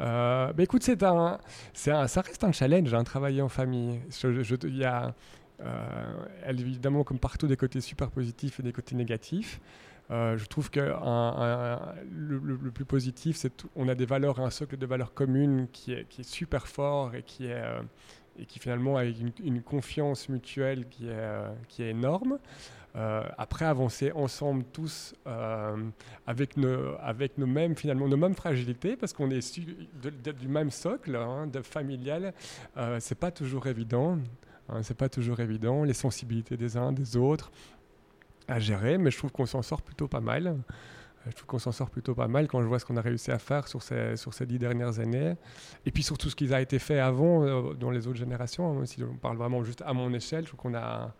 Euh, 0.00 0.52
bah 0.52 0.62
écoute, 0.62 0.82
c'est 0.82 1.02
un, 1.02 1.38
c'est 1.72 1.90
un, 1.90 2.06
ça 2.06 2.20
reste 2.20 2.44
un 2.44 2.52
challenge, 2.52 2.92
un 2.94 2.98
hein, 2.98 3.04
travailler 3.04 3.42
en 3.42 3.48
famille. 3.48 4.00
Il 4.22 4.76
y 4.76 4.84
a, 4.84 5.14
euh, 5.60 6.24
évidemment, 6.48 7.04
comme 7.04 7.18
partout, 7.18 7.46
des 7.46 7.56
côtés 7.56 7.80
super 7.80 8.10
positifs 8.10 8.60
et 8.60 8.62
des 8.62 8.72
côtés 8.72 8.94
négatifs. 8.94 9.60
Euh, 10.12 10.36
je 10.36 10.46
trouve 10.46 10.70
que 10.70 10.78
le, 10.78 12.38
le, 12.38 12.70
plus 12.70 12.84
positif, 12.84 13.36
c'est 13.36 13.64
qu'on 13.74 13.88
a 13.88 13.96
des 13.96 14.06
valeurs, 14.06 14.38
un 14.38 14.50
socle 14.50 14.76
de 14.76 14.86
valeurs 14.86 15.14
communes 15.14 15.66
qui 15.72 15.92
est, 15.92 16.08
qui 16.08 16.20
est 16.20 16.24
super 16.24 16.68
fort 16.68 17.16
et 17.16 17.24
qui 17.24 17.46
est, 17.46 17.64
et 18.38 18.46
qui 18.46 18.58
finalement 18.58 18.96
a 18.96 19.04
une, 19.04 19.62
confiance 19.62 20.28
mutuelle 20.28 20.86
qui 20.88 21.06
est, 21.06 21.12
euh, 21.12 21.52
qui 21.68 21.82
est 21.82 21.90
énorme. 21.90 22.38
Euh, 22.94 23.22
après 23.36 23.66
avancer 23.66 24.10
ensemble 24.12 24.64
tous 24.72 25.14
euh, 25.26 25.76
avec, 26.26 26.56
nos, 26.56 26.96
avec 27.00 27.36
nos 27.36 27.46
mêmes 27.46 27.76
finalement 27.76 28.08
nos 28.08 28.16
mêmes 28.16 28.34
fragilités 28.34 28.96
parce 28.96 29.12
qu'on 29.12 29.30
est 29.30 29.60
du 30.40 30.48
même 30.48 30.70
socle 30.70 31.14
hein, 31.14 31.46
de 31.46 31.60
familial 31.60 32.32
c'est 32.98 33.18
pas 33.18 33.30
toujours 33.30 33.66
évident 33.66 34.16
hein, 34.70 34.82
c'est 34.82 34.96
pas 34.96 35.10
toujours 35.10 35.40
évident 35.40 35.84
les 35.84 35.92
sensibilités 35.92 36.56
des 36.56 36.78
uns 36.78 36.90
des 36.90 37.18
autres 37.18 37.50
à 38.48 38.60
gérer 38.60 38.96
mais 38.96 39.10
je 39.10 39.18
trouve 39.18 39.30
qu'on 39.30 39.44
s'en 39.44 39.60
sort 39.60 39.82
plutôt 39.82 40.08
pas 40.08 40.20
mal 40.22 40.56
je 41.30 41.34
trouve 41.34 41.46
qu'on 41.46 41.58
s'en 41.58 41.72
sort 41.72 41.90
plutôt 41.90 42.14
pas 42.14 42.28
mal 42.28 42.46
quand 42.46 42.62
je 42.62 42.66
vois 42.66 42.78
ce 42.78 42.84
qu'on 42.84 42.96
a 42.96 43.00
réussi 43.00 43.30
à 43.30 43.38
faire 43.38 43.68
sur 43.68 43.82
ces, 43.82 44.16
sur 44.16 44.34
ces 44.34 44.46
dix 44.46 44.58
dernières 44.58 45.00
années. 45.00 45.34
Et 45.84 45.90
puis 45.90 46.02
surtout 46.02 46.30
ce 46.30 46.36
qui 46.36 46.52
a 46.52 46.60
été 46.60 46.78
fait 46.78 47.00
avant 47.00 47.44
euh, 47.44 47.74
dans 47.74 47.90
les 47.90 48.06
autres 48.06 48.18
générations. 48.18 48.80
Hein, 48.80 48.86
si 48.86 49.02
on 49.02 49.16
parle 49.16 49.36
vraiment 49.36 49.64
juste 49.64 49.82
à 49.84 49.92
mon 49.92 50.12
échelle, 50.12 50.44
je 50.44 50.48
trouve 50.48 50.60
qu'on 50.60 50.76
a, 50.76 51.14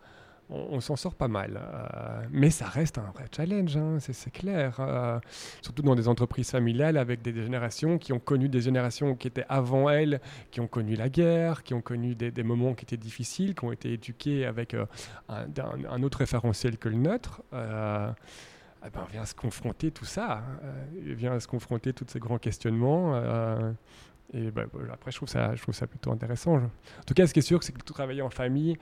on, 0.48 0.80
s'en 0.80 0.94
sort 0.94 1.14
pas 1.14 1.26
mal. 1.26 1.58
Euh, 1.60 2.22
mais 2.30 2.50
ça 2.50 2.66
reste 2.66 2.98
un 2.98 3.10
vrai 3.14 3.24
challenge, 3.34 3.76
hein, 3.76 3.96
c'est 3.98 4.30
clair. 4.30 4.76
Euh, 4.78 5.18
surtout 5.60 5.82
dans 5.82 5.96
des 5.96 6.06
entreprises 6.06 6.50
familiales 6.50 6.98
avec 6.98 7.22
des, 7.22 7.34
générations 7.34 7.98
qui 7.98 8.12
ont 8.12 8.20
connu 8.20 8.48
des 8.48 8.60
générations 8.60 9.16
qui 9.16 9.26
étaient 9.26 9.46
avant 9.48 9.90
elles, 9.90 10.20
qui 10.52 10.60
ont 10.60 10.68
connu 10.68 10.94
la 10.94 11.08
guerre, 11.08 11.64
qui 11.64 11.74
ont 11.74 11.82
connu 11.82 12.14
des, 12.14 12.42
moments 12.44 12.74
qui 12.74 12.84
étaient 12.84 12.96
difficiles, 12.96 13.56
qui 13.56 13.64
ont 13.64 13.72
été 13.72 13.94
éduqués 13.94 14.46
avec 14.46 14.74
un, 14.74 14.86
un, 15.28 16.02
autre 16.04 16.18
référentiel 16.18 16.78
que 16.78 16.88
le 16.88 16.96
nôtre. 16.96 17.42
Eh 18.86 18.90
ben, 18.90 19.04
vient 19.10 19.24
se 19.24 19.34
confronter 19.34 19.90
tout 19.90 20.04
ça, 20.04 20.38
hein. 20.38 20.60
euh, 20.64 21.14
vient 21.14 21.38
se 21.40 21.48
confronter 21.48 21.92
tous 21.92 22.06
ces 22.08 22.18
grands 22.18 22.38
questionnements. 22.38 23.14
Euh, 23.14 23.72
et 24.32 24.50
ben, 24.50 24.68
après, 24.92 25.10
je 25.10 25.16
trouve, 25.16 25.28
ça, 25.28 25.54
je 25.54 25.62
trouve 25.62 25.74
ça 25.74 25.86
plutôt 25.86 26.12
intéressant. 26.12 26.56
En 26.56 26.70
tout 27.06 27.14
cas, 27.14 27.26
ce 27.26 27.32
qui 27.32 27.40
est 27.40 27.42
sûr, 27.42 27.62
c'est 27.62 27.72
que 27.72 27.82
travailler 27.82 28.22
en 28.22 28.30
famille 28.30 28.76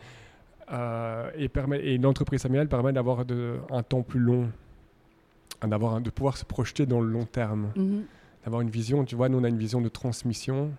euh, 0.73 1.31
et, 1.37 1.49
permet, 1.49 1.79
et 1.81 1.95
une 1.95 2.07
entreprise 2.07 2.43
familiale 2.43 2.69
permet 2.69 2.93
d'avoir 2.93 3.25
un 3.71 3.83
temps 3.83 4.03
plus 4.03 4.21
long, 4.21 4.51
d'avoir 5.63 6.01
de 6.01 6.11
pouvoir 6.11 6.37
se 6.37 6.45
projeter 6.45 6.87
dans 6.87 7.01
le 7.01 7.09
long 7.09 7.25
terme, 7.25 7.71
mm-hmm. 7.77 8.03
d'avoir 8.45 8.61
une 8.61 8.71
vision. 8.71 9.05
Tu 9.05 9.17
vois, 9.17 9.29
nous, 9.29 9.39
on 9.39 9.45
a 9.45 9.49
une 9.49 9.59
vision 9.59 9.81
de 9.81 9.89
transmission, 9.89 10.73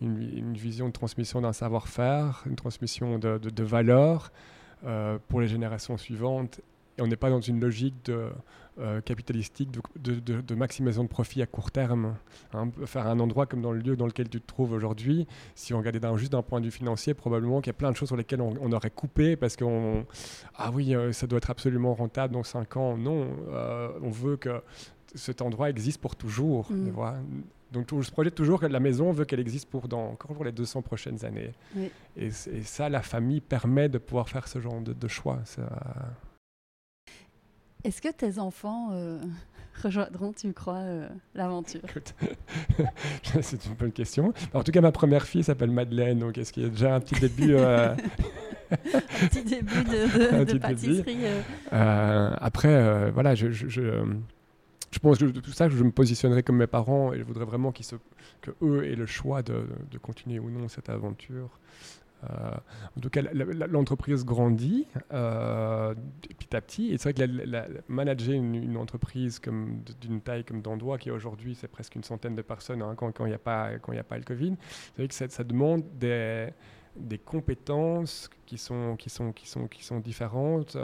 une, 0.00 0.54
vision 0.54 0.86
de 0.86 0.92
transmission 0.92 1.42
d'un 1.42 1.52
savoir-faire, 1.52 2.44
une 2.46 2.56
transmission 2.56 3.18
de, 3.18 3.36
de, 3.36 3.50
de 3.50 3.62
valeurs. 3.62 4.32
pour 5.28 5.40
les 5.42 5.48
générations 5.48 5.98
suivantes 5.98 6.62
et 7.00 7.02
on 7.02 7.06
n'est 7.06 7.16
pas 7.16 7.30
dans 7.30 7.40
une 7.40 7.60
logique 7.60 7.94
de, 8.04 8.28
euh, 8.78 9.00
capitalistique 9.00 9.70
de, 9.96 10.20
de, 10.20 10.54
maximisation 10.54 11.02
de 11.02 11.08
profit 11.08 11.42
à 11.42 11.46
court 11.46 11.70
terme. 11.70 12.14
Hein. 12.52 12.70
Faire 12.84 13.06
un 13.06 13.18
endroit 13.18 13.46
comme 13.46 13.62
dans 13.62 13.72
le 13.72 13.80
lieu 13.80 13.96
dans 13.96 14.06
lequel 14.06 14.28
tu 14.28 14.40
te 14.40 14.46
trouves 14.46 14.72
aujourd'hui, 14.72 15.26
si 15.54 15.74
on 15.74 15.78
regardait 15.78 16.00
juste 16.16 16.32
d'un 16.32 16.42
point 16.42 16.60
de 16.60 16.66
vue 16.66 16.70
financier, 16.70 17.14
probablement 17.14 17.60
qu'il 17.60 17.68
y 17.68 17.76
a 17.76 17.78
plein 17.78 17.90
de 17.90 17.96
choses 17.96 18.08
sur 18.08 18.16
lesquelles 18.16 18.42
on, 18.42 18.72
aurait 18.72 18.90
coupé 18.90 19.36
parce 19.36 19.56
qu'on. 19.56 20.04
Ah 20.54 20.70
oui, 20.72 20.94
euh, 20.94 21.12
ça 21.12 21.26
doit 21.26 21.38
être 21.38 21.50
absolument 21.50 21.94
rentable 21.94 22.34
dans 22.34 22.44
5 22.44 22.76
ans. 22.76 22.96
Non, 22.96 23.26
euh, 23.48 23.90
on 24.02 24.10
veut 24.10 24.36
que 24.36 24.62
cet 25.14 25.42
endroit 25.42 25.70
existe 25.70 26.00
pour 26.00 26.14
toujours. 26.16 26.70
Mm. 26.70 26.92
Donc 27.72 27.88
je 28.00 28.10
projette 28.10 28.34
toujours 28.34 28.60
que 28.60 28.66
la 28.66 28.80
maison 28.80 29.12
veut 29.12 29.24
qu'elle 29.24 29.40
existe 29.40 29.68
pour 29.68 29.88
dans, 29.88 30.10
encore 30.10 30.34
pour 30.34 30.44
les 30.44 30.52
200 30.52 30.82
prochaines 30.82 31.24
années. 31.24 31.52
Et, 32.16 32.30
ça, 32.30 32.88
la 32.88 33.02
famille 33.02 33.40
permet 33.40 33.88
de 33.88 33.98
pouvoir 33.98 34.28
faire 34.28 34.48
ce 34.48 34.60
genre 34.60 34.80
de, 34.80 35.08
choix. 35.08 35.38
Ça, 35.44 35.62
est-ce 37.84 38.02
que 38.02 38.12
tes 38.12 38.38
enfants 38.38 38.90
euh, 38.92 39.18
rejoindront, 39.82 40.32
tu 40.32 40.52
crois, 40.52 40.78
euh, 40.78 41.08
l'aventure? 41.34 41.80
C'est 43.42 43.64
une 43.66 43.74
bonne 43.74 43.92
question. 43.92 44.32
En 44.54 44.62
tout 44.62 44.72
cas, 44.72 44.80
ma 44.80 44.92
première 44.92 45.24
fille 45.24 45.44
s'appelle 45.44 45.70
Madeleine, 45.70 46.18
donc 46.18 46.38
est-ce 46.38 46.52
qu'il 46.52 46.64
y 46.64 46.66
a 46.66 46.70
déjà 46.70 46.94
un 46.94 47.00
petit 47.00 47.20
début 47.20 47.54
euh, 47.54 47.94
Un 48.70 49.26
petit 49.26 49.42
début 49.42 49.82
de, 49.82 50.58
pâtisserie. 50.58 51.18
après, 51.70 53.10
voilà, 53.10 53.34
je, 53.34 53.50
je, 53.50 54.04
pense 55.02 55.18
que 55.18 55.24
tout 55.24 55.50
ça, 55.50 55.68
je 55.68 55.82
me 55.82 55.90
positionnerai 55.90 56.44
comme 56.44 56.58
mes 56.58 56.68
parents 56.68 57.12
et 57.12 57.18
je 57.18 57.24
voudrais 57.24 57.44
vraiment 57.44 57.72
qu'ils 57.72 57.86
se, 57.86 57.96
que 58.40 58.52
eux 58.62 58.84
aient 58.84 58.94
le 58.94 59.06
choix 59.06 59.42
de, 59.42 59.66
de 59.90 59.98
continuer 59.98 60.38
ou 60.38 60.50
non 60.50 60.68
cette 60.68 60.88
aventure. 60.88 61.50
Euh, 62.24 62.50
en 62.96 63.00
tout 63.00 63.10
cas, 63.10 63.22
l'entreprise 63.32 64.24
grandit 64.24 64.86
euh, 65.12 65.94
petit 66.38 66.56
à 66.56 66.60
petit. 66.60 66.92
Et 66.92 66.98
c'est 66.98 67.12
vrai 67.12 67.26
que 67.26 67.82
manager 67.88 68.34
une, 68.34 68.76
entreprise 68.76 69.38
comme 69.38 69.82
d'une 70.00 70.20
taille 70.20 70.44
comme 70.44 70.62
Dandois, 70.62 70.98
qui 70.98 71.10
aujourd'hui 71.10 71.54
c'est 71.54 71.68
presque 71.68 71.94
une 71.96 72.04
centaine 72.04 72.34
de 72.34 72.42
personnes 72.42 72.82
hein, 72.82 72.94
quand 72.96 73.12
il 73.20 73.26
n'y 73.26 73.34
a 73.34 73.38
pas 73.38 73.70
a 73.70 74.02
pas 74.02 74.18
le 74.18 74.24
Covid, 74.24 74.56
c'est 74.60 75.02
vrai 75.02 75.08
que 75.08 75.14
ça, 75.14 75.44
demande 75.44 75.84
des 75.98 76.48
des 76.96 77.18
compétences 77.18 78.28
qui 78.46 78.58
sont, 78.58 78.96
qui 78.96 79.10
sont, 79.10 79.32
qui 79.32 79.48
sont, 79.48 79.68
qui 79.68 79.84
sont 79.84 80.00
différentes 80.00 80.76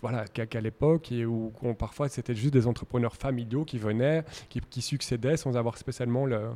voilà, 0.00 0.26
qu'à 0.26 0.60
l'époque, 0.60 1.12
et 1.12 1.26
où, 1.26 1.52
parfois 1.78 2.08
c'était 2.08 2.34
juste 2.34 2.52
des 2.52 2.66
entrepreneurs 2.66 3.16
familiaux 3.16 3.64
qui 3.64 3.78
venaient, 3.78 4.24
qui, 4.48 4.60
qui 4.60 4.82
succédaient 4.82 5.36
sans 5.36 5.56
avoir 5.56 5.76
spécialement 5.78 6.26
le, 6.26 6.50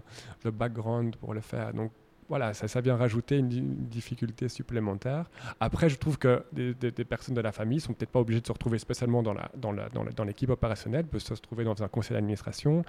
le, 0.44 0.50
background 0.50 1.16
pour 1.16 1.34
le 1.34 1.40
faire. 1.40 1.72
Donc 1.74 1.92
voilà, 2.28 2.54
ça, 2.54 2.68
ça 2.68 2.80
vient 2.80 2.96
rajouter 2.96 3.38
une, 3.38 3.48
difficulté 3.48 4.48
supplémentaire. 4.48 5.30
Après, 5.60 5.88
je 5.88 5.96
trouve 5.96 6.18
que 6.18 6.44
des, 6.52 6.90
personnes 7.04 7.34
de 7.34 7.40
la 7.40 7.52
famille 7.52 7.80
sont 7.80 7.92
peut-être 7.92 8.10
pas 8.10 8.20
obligées 8.20 8.40
de 8.40 8.46
se 8.46 8.52
retrouver 8.52 8.78
spécialement 8.78 9.22
dans 9.22 9.32
l'équipe 9.32 9.60
dans 9.60 9.72
la, 9.72 9.88
dans 9.88 10.04
dans 10.04 10.52
opérationnelle, 10.52 11.06
peuvent 11.06 11.20
se 11.20 11.34
retrouver 11.34 11.64
dans 11.64 11.82
un 11.82 11.88
conseil 11.88 12.14
d'administration. 12.14 12.84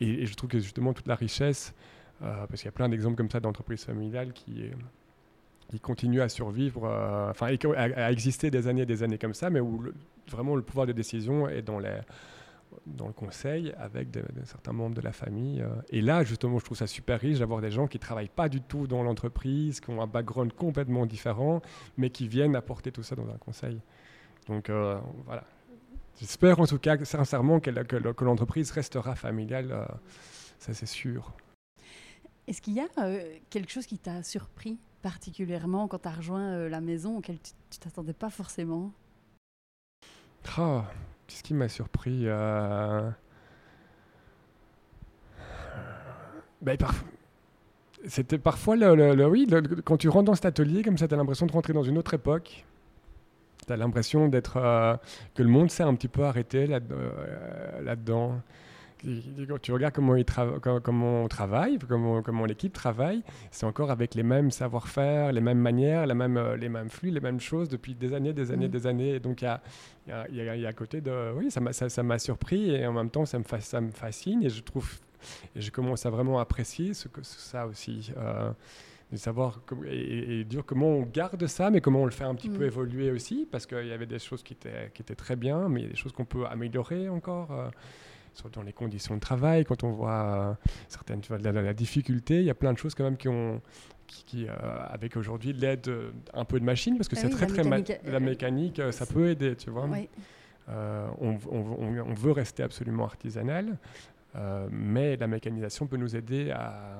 Et, 0.00 0.26
je 0.26 0.34
trouve 0.34 0.50
que 0.50 0.60
justement 0.60 0.92
toute 0.92 1.08
la 1.08 1.16
richesse, 1.16 1.74
euh, 2.22 2.46
parce 2.46 2.60
qu'il 2.60 2.66
y 2.66 2.68
a 2.68 2.72
plein 2.72 2.88
d'exemples 2.88 3.16
comme 3.16 3.30
ça 3.30 3.40
d'entreprises 3.40 3.84
familiales 3.84 4.32
qui 4.32 4.70
qui 5.68 5.80
continue 5.80 6.20
à 6.20 6.28
survivre, 6.28 6.84
euh, 6.84 7.30
enfin, 7.30 7.48
à, 7.76 8.12
exister 8.12 8.50
des 8.50 8.68
années 8.68 8.82
et 8.82 8.86
des 8.86 9.02
années 9.02 9.18
comme 9.18 9.34
ça, 9.34 9.50
mais 9.50 9.60
où 9.60 9.82
vraiment 10.30 10.54
le 10.54 10.62
pouvoir 10.62 10.86
de 10.86 10.92
décision 10.92 11.48
est 11.48 11.62
dans, 11.62 11.78
les, 11.78 11.98
dans 12.86 13.06
le 13.06 13.12
conseil 13.12 13.72
avec 13.78 14.08
certains 14.44 14.72
membres 14.72 14.94
de 14.94 15.00
la 15.00 15.12
famille. 15.12 15.62
Euh. 15.62 15.68
Et 15.90 16.00
là, 16.00 16.24
justement, 16.24 16.58
je 16.58 16.64
trouve 16.64 16.76
ça 16.76 16.86
super 16.86 17.20
riche 17.20 17.38
d'avoir 17.38 17.60
des 17.60 17.70
gens 17.70 17.86
qui 17.86 17.98
ne 17.98 18.02
travaillent 18.02 18.28
pas 18.28 18.48
du 18.48 18.60
tout 18.60 18.86
dans 18.86 19.02
l'entreprise, 19.02 19.80
qui 19.80 19.90
ont 19.90 20.02
un 20.02 20.06
background 20.06 20.52
complètement 20.52 21.06
différent, 21.06 21.62
mais 21.96 22.10
qui 22.10 22.28
viennent 22.28 22.56
apporter 22.56 22.92
tout 22.92 23.02
ça 23.02 23.16
dans 23.16 23.28
un 23.28 23.38
conseil. 23.38 23.80
Donc 24.48 24.70
euh, 24.70 24.98
voilà. 25.24 25.44
J'espère 26.20 26.60
en 26.60 26.66
tout 26.66 26.78
cas 26.78 26.96
sincèrement 27.04 27.60
que, 27.60 27.70
que, 27.70 28.24
l'entreprise 28.24 28.70
restera 28.70 29.14
familiale, 29.14 29.86
ça 30.58 30.72
c'est 30.72 30.86
sûr. 30.86 31.34
Est-ce 32.46 32.62
qu'il 32.62 32.74
y 32.74 32.80
a 32.80 32.86
quelque 33.50 33.70
chose 33.70 33.86
qui 33.86 33.98
t'a 33.98 34.22
surpris 34.22 34.78
particulièrement 35.02 35.86
quand 35.86 36.00
tu 36.00 36.08
as 36.08 36.12
rejoint 36.12 36.52
euh, 36.52 36.68
la 36.68 36.80
maison 36.80 37.18
auquel 37.18 37.38
tu, 37.40 37.52
ne 37.78 37.84
t'attendais 37.84 38.12
pas 38.12 38.28
forcément? 38.28 38.90
Oh, 40.58 40.82
Qu'est-ce 41.26 41.42
qui 41.42 41.54
m'a 41.54 41.68
surpris 41.68 42.22
euh... 42.24 43.10
ben, 46.62 46.76
C'était 48.06 48.38
parfois 48.38 48.76
le, 48.76 49.26
oui, 49.26 49.48
quand 49.84 49.96
tu 49.96 50.08
rentres 50.08 50.26
dans 50.26 50.34
cet 50.34 50.46
atelier, 50.46 50.82
comme 50.82 50.98
ça, 50.98 51.08
tu 51.08 51.14
as 51.14 51.16
l'impression 51.16 51.46
de 51.46 51.52
rentrer 51.52 51.72
dans 51.72 51.82
une 51.82 51.98
autre 51.98 52.14
époque. 52.14 52.64
Tu 53.66 53.72
as 53.72 53.76
l'impression 53.76 54.28
d'être 54.28 54.58
euh, 54.58 54.96
que 55.34 55.42
le 55.42 55.48
monde 55.48 55.70
s'est 55.70 55.82
un 55.82 55.94
petit 55.94 56.08
peu 56.08 56.24
arrêté 56.24 56.68
euh, 56.70 57.82
là-dedans 57.82 58.40
tu 59.62 59.72
regardes 59.72 59.94
comment, 59.94 60.16
il 60.16 60.24
comment 60.82 61.22
on 61.24 61.28
travaille, 61.28 61.78
comment, 61.78 62.22
comment 62.22 62.44
l'équipe 62.44 62.72
travaille, 62.72 63.22
c'est 63.50 63.66
encore 63.66 63.90
avec 63.90 64.14
les 64.14 64.22
mêmes 64.22 64.50
savoir-faire, 64.50 65.32
les 65.32 65.40
mêmes 65.40 65.58
manières, 65.58 66.06
euh, 66.08 66.56
les 66.56 66.68
mêmes 66.68 66.88
flux, 66.90 67.10
les 67.10 67.20
mêmes 67.20 67.40
choses 67.40 67.68
depuis 67.68 67.94
des 67.94 68.14
années, 68.14 68.32
des 68.32 68.52
années, 68.52 68.68
mm. 68.68 68.70
des 68.70 68.86
années. 68.86 69.14
Et 69.14 69.20
donc, 69.20 69.42
il 69.42 69.44
y 69.44 69.48
a, 69.48 69.60
y, 70.30 70.40
a, 70.40 70.56
y 70.56 70.66
a, 70.66 70.68
à 70.68 70.72
côté 70.72 71.00
de... 71.00 71.32
Oui, 71.36 71.50
ça 71.50 71.60
m'a 71.60 71.72
ça, 71.72 71.88
ça 71.88 72.18
surpris 72.18 72.70
et 72.70 72.86
en 72.86 72.92
même 72.92 73.10
temps, 73.10 73.26
ça 73.26 73.38
me, 73.38 73.44
ça 73.60 73.80
me 73.80 73.90
fascine 73.90 74.42
et 74.42 74.48
je 74.48 74.62
trouve... 74.62 75.00
Et 75.56 75.60
je 75.60 75.70
commence 75.70 76.06
à 76.06 76.10
vraiment 76.10 76.38
apprécier 76.38 76.94
ce 76.94 77.08
que, 77.08 77.22
ça 77.22 77.66
aussi. 77.66 78.12
Euh, 78.16 78.50
de 79.12 79.16
savoir 79.16 79.60
et, 79.88 80.44
dire 80.44 80.64
comment 80.64 80.88
on 80.88 81.02
garde 81.02 81.46
ça, 81.46 81.70
mais 81.70 81.80
comment 81.80 82.02
on 82.02 82.06
le 82.06 82.10
fait 82.10 82.24
un 82.24 82.34
petit 82.34 82.48
peu 82.48 82.64
mm. 82.64 82.68
évoluer 82.68 83.10
aussi, 83.10 83.46
parce 83.50 83.66
qu'il 83.66 83.86
y 83.86 83.92
avait 83.92 84.06
des 84.06 84.18
choses 84.18 84.42
qui 84.42 84.54
étaient, 84.54 84.90
qui 84.94 85.02
étaient 85.02 85.14
très 85.14 85.36
bien, 85.36 85.68
mais 85.68 85.80
il 85.80 85.82
y 85.84 85.86
a 85.86 85.90
des 85.90 85.96
choses 85.96 86.12
qu'on 86.12 86.24
peut 86.24 86.46
améliorer 86.46 87.08
encore. 87.08 87.52
Euh, 87.52 87.68
dans 88.52 88.62
les 88.62 88.72
conditions 88.72 89.14
de 89.14 89.20
travail, 89.20 89.64
quand 89.64 89.84
on 89.84 89.90
voit 89.90 90.10
euh, 90.10 90.54
certaines, 90.88 91.20
tu 91.20 91.28
vois, 91.28 91.38
la, 91.38 91.52
la, 91.52 91.74
difficulté, 91.74 92.40
il 92.40 92.44
y 92.44 92.50
a 92.50 92.54
plein 92.54 92.72
de 92.72 92.78
choses 92.78 92.94
quand 92.94 93.04
même 93.04 93.16
qui 93.16 93.28
ont, 93.28 93.60
qui, 94.06 94.46
euh, 94.46 94.52
avec 94.88 95.16
aujourd'hui 95.16 95.52
l'aide 95.52 95.88
euh, 95.88 96.10
un 96.34 96.44
peu 96.44 96.60
de 96.60 96.64
machine, 96.64 96.96
parce 96.96 97.08
que 97.08 97.16
ah 97.16 97.20
c'est 97.22 97.30
très 97.30 97.46
très 97.46 97.64
mécanique, 97.64 98.00
la 98.04 98.20
mécanique, 98.20 98.80
ça 98.90 99.06
peut 99.06 99.30
aider, 99.30 99.56
tu 99.56 99.70
vois. 99.70 99.88
On, 100.68 101.38
on, 101.50 102.14
veut 102.14 102.32
rester 102.32 102.62
absolument 102.62 103.04
artisanal, 103.04 103.78
mais 104.70 105.16
la 105.16 105.26
mécanisation 105.26 105.86
peut 105.86 105.96
nous 105.96 106.16
aider 106.16 106.50
à, 106.50 106.98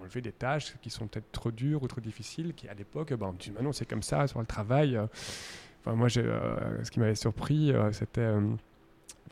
enlever 0.00 0.22
des 0.22 0.32
tâches 0.32 0.74
qui 0.80 0.88
sont 0.88 1.06
peut-être 1.06 1.30
trop 1.30 1.50
dures 1.50 1.82
ou 1.82 1.88
trop 1.88 2.00
difficiles, 2.00 2.54
qui 2.54 2.68
à 2.68 2.74
l'époque, 2.74 3.12
ben, 3.12 3.26
on 3.26 3.32
me 3.32 3.38
dit 3.38 3.50
maintenant 3.50 3.72
c'est 3.72 3.88
comme 3.88 4.02
ça 4.02 4.26
sur 4.26 4.40
le 4.40 4.46
travail. 4.46 4.98
Enfin, 5.80 5.94
moi, 5.94 6.08
ce 6.10 6.90
qui 6.90 7.00
m'avait 7.00 7.14
surpris, 7.14 7.72
c'était 7.92 8.28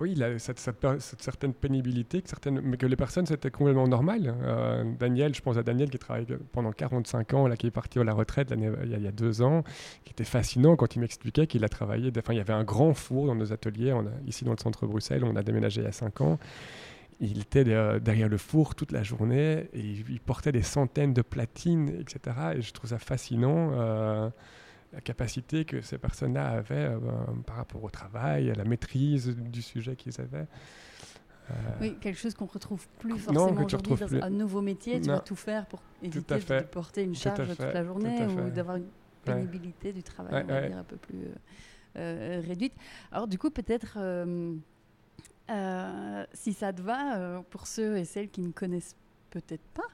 oui, 0.00 0.12
il 0.12 0.22
a 0.22 0.38
cette, 0.38 0.60
certaine 0.60 1.52
pénibilité, 1.52 2.22
que 2.22 2.28
certaines, 2.28 2.60
mais 2.60 2.76
que 2.76 2.86
les 2.86 2.94
personnes, 2.94 3.26
c'était 3.26 3.50
complètement 3.50 3.88
normal. 3.88 4.34
Euh, 4.42 4.84
Daniel, 4.98 5.34
je 5.34 5.40
pense 5.40 5.56
à 5.56 5.64
Daniel 5.64 5.90
qui 5.90 5.98
travaille 5.98 6.26
pendant 6.52 6.70
45 6.70 7.34
ans, 7.34 7.48
là, 7.48 7.56
qui 7.56 7.66
est 7.66 7.72
parti 7.72 7.98
à 7.98 8.04
la 8.04 8.14
retraite 8.14 8.52
il, 8.56 9.02
y 9.02 9.06
a, 9.06 9.12
deux 9.12 9.42
ans, 9.42 9.64
qui 10.04 10.12
était 10.12 10.24
fascinant 10.24 10.76
quand 10.76 10.94
il 10.94 11.00
m'expliquait 11.00 11.48
qu'il 11.48 11.64
a 11.64 11.68
travaillé. 11.68 12.12
Enfin, 12.16 12.32
il 12.32 12.36
y 12.36 12.40
avait 12.40 12.52
un 12.52 12.64
grand 12.64 12.94
four 12.94 13.26
dans 13.26 13.34
nos 13.34 13.52
ateliers, 13.52 13.92
ici 14.26 14.44
dans 14.44 14.52
le 14.52 14.58
centre 14.58 14.86
de 14.86 14.90
Bruxelles, 14.90 15.24
on 15.24 15.34
a 15.34 15.42
déménagé 15.42 15.80
il 15.80 15.84
y 15.84 15.88
a 15.88 15.92
cinq 15.92 16.20
ans. 16.20 16.38
Il 17.20 17.40
était 17.40 17.64
derrière 17.64 18.28
le 18.28 18.38
four 18.38 18.76
toute 18.76 18.92
la 18.92 19.02
journée 19.02 19.68
et 19.72 19.80
il, 19.80 20.20
portait 20.20 20.52
des 20.52 20.62
centaines 20.62 21.12
de 21.12 21.22
platines, 21.22 21.88
etc. 21.88 22.36
Et 22.54 22.62
je 22.62 22.72
trouve 22.72 22.90
ça 22.90 23.00
fascinant. 23.00 23.72
Euh, 23.72 24.30
la 24.92 25.00
capacité 25.00 25.64
que 25.64 25.80
ces 25.80 25.98
personnes-là 25.98 26.48
avaient 26.48 26.74
euh, 26.74 26.98
ben, 26.98 27.42
par 27.46 27.56
rapport 27.56 27.82
au 27.82 27.90
travail, 27.90 28.50
à 28.50 28.54
la 28.54 28.64
maîtrise 28.64 29.36
du 29.36 29.62
sujet 29.62 29.96
qu'ils 29.96 30.20
avaient. 30.20 30.46
Euh, 31.50 31.54
oui, 31.80 31.96
quelque 32.00 32.18
chose 32.18 32.34
qu'on 32.34 32.46
retrouve 32.46 32.86
plus 32.98 33.18
forcément 33.18 33.64
aujourd'hui 33.64 33.96
dans 33.96 34.14
un 34.22 34.30
nouveau 34.30 34.60
métier. 34.60 35.00
Tu 35.00 35.08
vas 35.08 35.20
tout 35.20 35.36
faire 35.36 35.66
pour 35.66 35.82
éviter 36.02 36.36
de 36.36 36.60
porter 36.62 37.02
une 37.02 37.14
charge 37.14 37.48
toute 37.48 37.60
la 37.60 37.84
journée 37.84 38.26
ou 38.26 38.50
d'avoir 38.50 38.76
une 38.76 38.88
pénibilité 39.24 39.92
du 39.92 40.02
travail, 40.02 40.44
on 40.44 40.46
va 40.46 40.68
dire, 40.68 40.78
un 40.78 40.84
peu 40.84 40.96
plus 40.96 41.18
euh, 41.96 42.42
réduite. 42.46 42.74
Alors 43.10 43.28
du 43.28 43.38
coup, 43.38 43.50
peut-être, 43.50 43.98
si 46.34 46.52
ça 46.52 46.72
te 46.72 46.82
va, 46.82 47.42
pour 47.50 47.66
ceux 47.66 47.96
et 47.96 48.04
celles 48.04 48.28
qui 48.28 48.42
ne 48.42 48.52
connaissent 48.52 48.96
peut-être 49.30 49.64
pas 49.74 49.88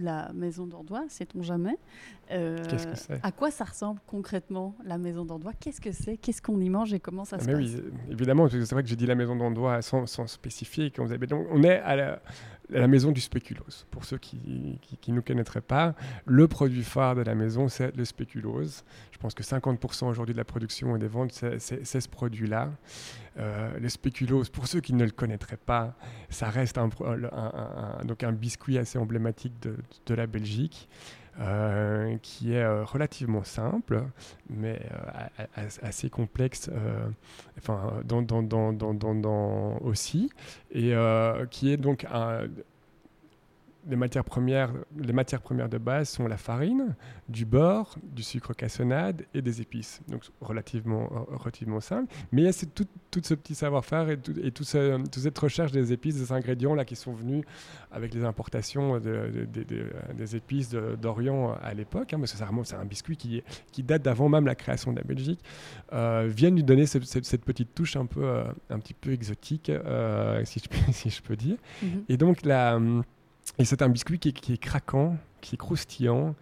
la 0.00 0.32
maison 0.32 0.66
d'Andois, 0.66 1.04
sait-on 1.08 1.42
jamais. 1.42 1.76
Euh, 2.30 2.58
Qu'est-ce 2.68 2.86
que 2.86 2.96
c'est 2.96 3.20
À 3.22 3.32
quoi 3.32 3.50
ça 3.50 3.64
ressemble 3.64 4.00
concrètement 4.06 4.74
la 4.84 4.98
maison 4.98 5.24
d'Andois 5.24 5.52
Qu'est-ce 5.58 5.80
que 5.80 5.92
c'est? 5.92 6.16
Qu'est-ce 6.16 6.42
qu'on 6.42 6.60
y 6.60 6.68
mange 6.68 6.92
et 6.92 7.00
comment 7.00 7.24
ça 7.24 7.36
ah, 7.38 7.42
se 7.42 7.46
passe 7.46 7.56
oui, 7.56 7.76
Évidemment, 8.10 8.48
c'est 8.48 8.70
vrai 8.72 8.82
que 8.82 8.88
j'ai 8.88 8.96
dit 8.96 9.06
la 9.06 9.14
maison 9.14 9.36
d'Andois 9.36 9.82
sans, 9.82 10.06
sans 10.06 10.26
spécifier. 10.26 10.92
On, 10.98 11.06
on 11.50 11.62
est 11.62 11.78
à 11.80 11.96
la, 11.96 12.22
la 12.70 12.86
maison 12.88 13.12
du 13.12 13.20
spéculoos. 13.20 13.84
Pour 13.90 14.04
ceux 14.04 14.18
qui 14.18 14.38
ne 15.08 15.14
nous 15.14 15.22
connaîtraient 15.22 15.60
pas, 15.60 15.94
le 16.24 16.48
produit 16.48 16.82
phare 16.82 17.14
de 17.14 17.22
la 17.22 17.34
maison, 17.34 17.68
c'est 17.68 17.96
le 17.96 18.04
spéculoos. 18.04 18.82
Je 19.12 19.18
pense 19.18 19.34
que 19.34 19.42
50% 19.42 20.06
aujourd'hui 20.06 20.34
de 20.34 20.38
la 20.38 20.44
production 20.44 20.96
et 20.96 20.98
des 20.98 21.08
ventes, 21.08 21.32
c'est 21.32 21.84
ce 21.84 22.08
produit-là. 22.08 22.70
Euh, 23.38 23.78
le 23.78 23.88
spéculoos, 23.88 24.44
pour 24.52 24.66
ceux 24.66 24.80
qui 24.80 24.94
ne 24.94 25.04
le 25.04 25.10
connaîtraient 25.10 25.56
pas, 25.56 25.96
ça 26.30 26.48
reste 26.48 26.78
un, 26.78 26.88
donc 28.04 28.24
un 28.24 28.32
biscuit 28.32 28.78
assez 28.78 28.98
emblématique 28.98 29.54
de, 29.60 29.76
de 30.06 30.14
la 30.14 30.26
Belgique. 30.26 30.88
Euh, 31.38 32.16
qui 32.22 32.54
est 32.54 32.62
euh, 32.62 32.82
relativement 32.84 33.44
simple, 33.44 34.04
mais 34.48 34.80
euh, 35.58 35.68
assez 35.82 36.08
complexe, 36.08 36.70
enfin, 37.58 38.00
dans, 38.04 38.22
dans, 38.22 38.42
dans, 38.42 38.72
dans, 38.72 39.76
aussi, 39.82 40.30
et 40.70 40.94
qui 41.50 41.70
est 41.70 41.76
donc 41.76 42.06
un 42.10 42.44
les 43.88 43.96
matières 43.96 44.24
premières, 44.24 44.72
les 44.96 45.12
matières 45.12 45.40
premières 45.40 45.68
de 45.68 45.78
base 45.78 46.08
sont 46.08 46.26
la 46.26 46.36
farine, 46.36 46.94
du 47.28 47.44
beurre, 47.44 47.96
du 48.02 48.22
sucre 48.22 48.52
cassonade 48.54 49.24
et 49.34 49.42
des 49.42 49.60
épices. 49.60 50.00
Donc 50.08 50.22
relativement, 50.40 51.04
euh, 51.12 51.36
relativement 51.36 51.80
simple. 51.80 52.12
Mais 52.32 52.42
il 52.42 52.44
y 52.44 52.48
a 52.48 52.66
tout, 52.74 52.86
tout 53.10 53.20
ce 53.22 53.34
petit 53.34 53.54
savoir-faire 53.54 54.10
et, 54.10 54.18
tout, 54.18 54.38
et 54.38 54.50
toute 54.50 54.66
cette 54.66 55.38
recherche 55.38 55.72
des 55.72 55.92
épices, 55.92 56.16
des 56.16 56.32
ingrédients 56.32 56.74
là 56.74 56.84
qui 56.84 56.96
sont 56.96 57.12
venus 57.12 57.44
avec 57.90 58.12
les 58.14 58.24
importations 58.24 58.98
de, 58.98 59.48
des 60.14 60.36
épices 60.36 60.70
d'Orient 60.70 61.54
à 61.62 61.74
l'époque, 61.74 62.12
hein, 62.12 62.18
parce 62.18 62.32
que 62.32 62.38
ça 62.38 62.46
remonte, 62.46 62.66
c'est 62.66 62.76
un 62.76 62.84
biscuit 62.84 63.16
qui, 63.16 63.42
qui 63.72 63.82
date 63.82 64.02
d'avant 64.02 64.28
même 64.28 64.46
la 64.46 64.54
création 64.54 64.92
de 64.92 64.98
la 64.98 65.04
Belgique, 65.04 65.40
euh, 65.92 66.28
viennent 66.28 66.56
lui 66.56 66.64
donner 66.64 66.86
cette, 66.86 67.04
cette, 67.04 67.44
petite 67.44 67.74
touche 67.74 67.96
un 67.96 68.06
peu, 68.06 68.24
euh, 68.24 68.44
un 68.70 68.78
petit 68.78 68.94
peu 68.94 69.12
exotique, 69.12 69.70
euh, 69.70 70.44
si, 70.44 70.60
je 70.60 70.68
peux, 70.68 70.76
si 70.92 71.10
je 71.10 71.22
peux 71.22 71.36
dire. 71.36 71.56
Mm-hmm. 71.82 72.02
Et 72.08 72.16
donc 72.16 72.44
la 72.44 72.78
et 73.58 73.64
c'est 73.64 73.82
un 73.82 73.88
biscuit 73.88 74.18
qui 74.18 74.28
est, 74.28 74.58
craquant, 74.58 75.16
qui 75.40 75.54
est 75.54 75.58
croustillant 75.58 76.34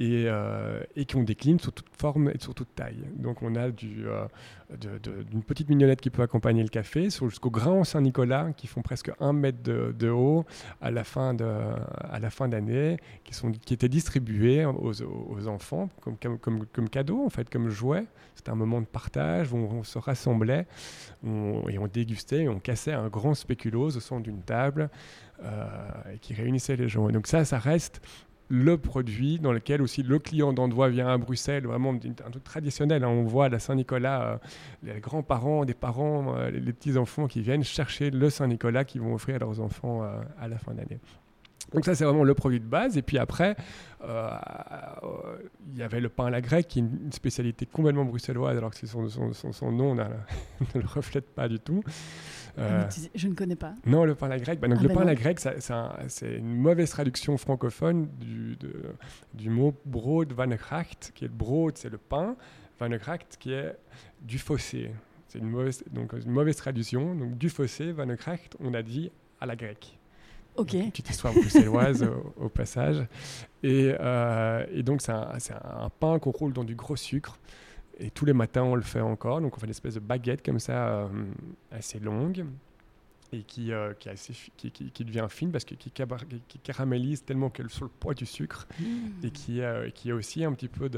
et, 0.00 0.24
euh, 0.26 0.80
et 0.96 1.04
qu'on 1.06 1.22
décline 1.22 1.60
sous 1.60 1.70
toute 1.70 1.88
forme 1.96 2.28
et 2.28 2.38
sur 2.38 2.54
toute 2.54 2.74
taille. 2.74 3.04
Donc 3.16 3.42
on 3.42 3.54
a 3.54 3.70
du, 3.70 4.06
euh, 4.06 4.26
d'une 5.30 5.42
petite 5.42 5.68
mignonnette 5.68 6.00
qui 6.00 6.10
peut 6.10 6.22
accompagner 6.22 6.62
le 6.62 6.68
café, 6.68 7.08
jusqu'au 7.10 7.50
grain 7.50 7.84
Saint-Nicolas 7.84 8.52
qui 8.56 8.66
font 8.66 8.82
presque 8.82 9.12
un 9.20 9.32
mètre 9.32 9.62
de, 9.62 10.08
haut 10.08 10.44
à 10.80 10.90
la 10.90 11.04
fin 11.04 11.34
de, 11.34 11.44
à 11.44 12.18
la 12.18 12.30
fin 12.30 12.48
d'année, 12.48 12.96
qui 13.22 13.74
étaient 13.74 13.88
distribués 13.88 14.64
aux, 14.64 15.48
enfants 15.48 15.88
comme, 16.00 16.16
comme, 16.38 16.66
comme, 16.66 16.88
cadeau 16.88 17.24
en 17.24 17.30
fait, 17.30 17.48
comme 17.48 17.68
jouet. 17.68 18.06
C'était 18.34 18.50
un 18.50 18.56
moment 18.56 18.80
de 18.80 18.86
partage 18.86 19.52
où 19.52 19.56
on, 19.56 19.84
se 19.84 19.98
rassemblait 19.98 20.66
et 21.24 21.78
on 21.78 21.86
dégustait 21.86 22.42
et 22.42 22.48
on 22.48 22.58
cassait 22.58 22.92
un 22.92 23.08
grand 23.08 23.34
spéculose 23.34 23.96
au 23.96 24.00
centre 24.00 24.22
d'une 24.22 24.42
table 24.42 24.90
euh, 25.42 26.16
qui 26.20 26.32
réunissait 26.32 26.76
les 26.76 26.88
gens. 26.88 27.08
Et 27.08 27.12
donc 27.12 27.26
ça, 27.26 27.44
ça 27.44 27.58
reste 27.58 28.00
le 28.54 28.78
produit 28.78 29.40
dans 29.40 29.52
lequel 29.52 29.82
aussi 29.82 30.02
le 30.02 30.18
client 30.18 30.52
d'endroit 30.52 30.88
vient 30.88 31.08
à 31.08 31.18
Bruxelles, 31.18 31.66
vraiment 31.66 31.92
un 31.92 32.30
truc 32.30 32.44
traditionnel. 32.44 33.02
Hein. 33.02 33.08
On 33.08 33.24
voit 33.24 33.48
la 33.48 33.58
Saint-Nicolas 33.58 34.22
euh, 34.22 34.36
les 34.84 35.00
grands-parents, 35.00 35.64
des 35.64 35.74
parents, 35.74 36.36
euh, 36.36 36.50
les, 36.50 36.72
petits-enfants 36.72 37.26
qui 37.26 37.40
viennent 37.40 37.64
chercher 37.64 38.10
le 38.10 38.30
Saint-Nicolas 38.30 38.84
qu'ils 38.84 39.00
vont 39.00 39.14
offrir 39.14 39.36
à 39.36 39.38
leurs 39.38 39.60
enfants 39.60 40.04
euh, 40.04 40.20
à 40.40 40.46
la 40.46 40.58
fin 40.58 40.72
d'année. 40.72 41.00
Donc 41.72 41.84
ça, 41.84 41.96
c'est 41.96 42.04
vraiment 42.04 42.22
le 42.22 42.34
produit 42.34 42.60
de 42.60 42.66
base. 42.66 42.96
Et 42.96 43.02
puis 43.02 43.18
après, 43.18 43.56
il 44.04 45.76
y 45.76 45.82
avait 45.82 45.98
le 45.98 46.08
pain 46.08 46.26
à 46.26 46.30
la 46.30 46.40
grecque, 46.40 46.68
qui 46.68 46.78
est 46.78 46.82
une 46.82 47.10
spécialité 47.10 47.66
complètement 47.66 48.04
bruxelloise, 48.04 48.56
alors 48.56 48.70
que 48.70 48.86
son, 48.86 49.72
nom 49.72 49.94
ne 50.74 50.80
le 50.80 50.86
reflète 50.86 51.34
pas 51.34 51.48
du 51.48 51.58
tout. 51.58 51.82
Ah, 52.56 52.60
euh, 52.60 52.88
je 53.14 53.28
ne 53.28 53.34
connais 53.34 53.56
pas. 53.56 53.74
Non, 53.84 54.04
le 54.04 54.14
pain 54.14 54.26
à 54.26 54.30
la 54.30 54.38
grecque. 54.38 54.60
Bah, 54.60 54.68
donc, 54.68 54.78
ah, 54.80 54.82
le 54.82 54.88
pain 54.88 55.00
à 55.00 55.04
la 55.04 55.14
grecque, 55.14 55.40
c'est 55.40 56.36
une 56.36 56.54
mauvaise 56.56 56.90
traduction 56.90 57.36
francophone 57.36 58.08
du, 58.18 58.56
du 59.34 59.50
mot 59.50 59.74
brood 59.84 60.32
van 60.32 60.48
qui 61.14 61.24
est 61.24 61.28
le 61.28 61.34
brood, 61.34 61.76
c'est 61.76 61.90
le 61.90 61.98
pain, 61.98 62.36
van 62.78 62.88
qui 63.38 63.52
est 63.52 63.76
du 64.20 64.38
fossé. 64.38 64.90
C'est 65.28 65.38
une 65.38 65.48
mauvaise, 65.48 65.82
donc, 65.90 66.12
une 66.12 66.30
mauvaise 66.30 66.56
traduction. 66.56 67.14
Donc, 67.14 67.36
du 67.36 67.50
fossé, 67.50 67.92
van 67.92 68.06
on 68.60 68.74
a 68.74 68.82
dit 68.82 69.10
à 69.40 69.46
la 69.46 69.56
grecque. 69.56 69.98
Ok. 70.56 70.74
Une 70.74 70.90
petite 70.90 71.10
histoire 71.10 71.34
bruxelloise 71.34 72.08
au, 72.36 72.48
passage. 72.48 73.04
Et, 73.62 73.92
euh, 73.98 74.64
et 74.72 74.84
donc, 74.84 75.02
c'est 75.02 75.10
un, 75.10 75.28
un, 75.32 75.90
pain 75.90 76.18
qu'on 76.20 76.30
roule 76.30 76.52
dans 76.52 76.62
du 76.62 76.76
gros 76.76 76.94
sucre. 76.94 77.38
Et 77.98 78.10
tous 78.10 78.24
les 78.24 78.32
matins, 78.32 78.62
on 78.62 78.74
le 78.74 78.82
fait 78.82 79.00
encore. 79.00 79.40
Donc, 79.40 79.56
on 79.56 79.60
fait 79.60 79.66
une 79.66 79.70
espèce 79.70 79.94
de 79.94 80.00
baguette 80.00 80.44
comme 80.44 80.58
ça, 80.58 80.88
euh, 80.88 81.08
assez 81.70 81.98
longue 82.00 82.44
et 83.32 83.42
qui, 83.42 83.72
euh, 83.72 83.94
qui, 83.94 84.08
assez 84.08 84.32
qui, 84.56 84.70
qui, 84.70 85.04
devient 85.04 85.26
fine 85.28 85.50
parce 85.50 85.64
que 85.64 85.74
qui, 85.74 85.90
caramélise 86.62 87.24
tellement 87.24 87.50
qu'elle 87.50 87.68
sur 87.68 87.84
le 87.84 87.90
poids 87.90 88.14
du 88.14 88.26
sucre 88.26 88.68
et 89.24 89.30
qui, 89.30 89.60
euh, 89.60 89.90
qui 89.90 90.12
a 90.12 90.14
aussi 90.14 90.44
un 90.44 90.52
petit 90.52 90.68
peu 90.68 90.88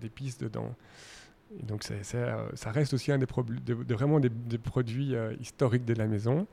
d'épices 0.00 0.38
de, 0.38 0.46
dedans. 0.46 0.74
Et 1.60 1.64
donc, 1.64 1.84
ça 1.84 2.70
reste 2.70 2.94
aussi 2.94 3.12
un 3.12 3.18
des, 3.18 3.26
de, 3.26 3.94
vraiment 3.94 4.20
des, 4.20 4.30
produits 4.58 5.14
historiques 5.40 5.84
de 5.84 5.94
la 5.94 6.06
maison. 6.06 6.46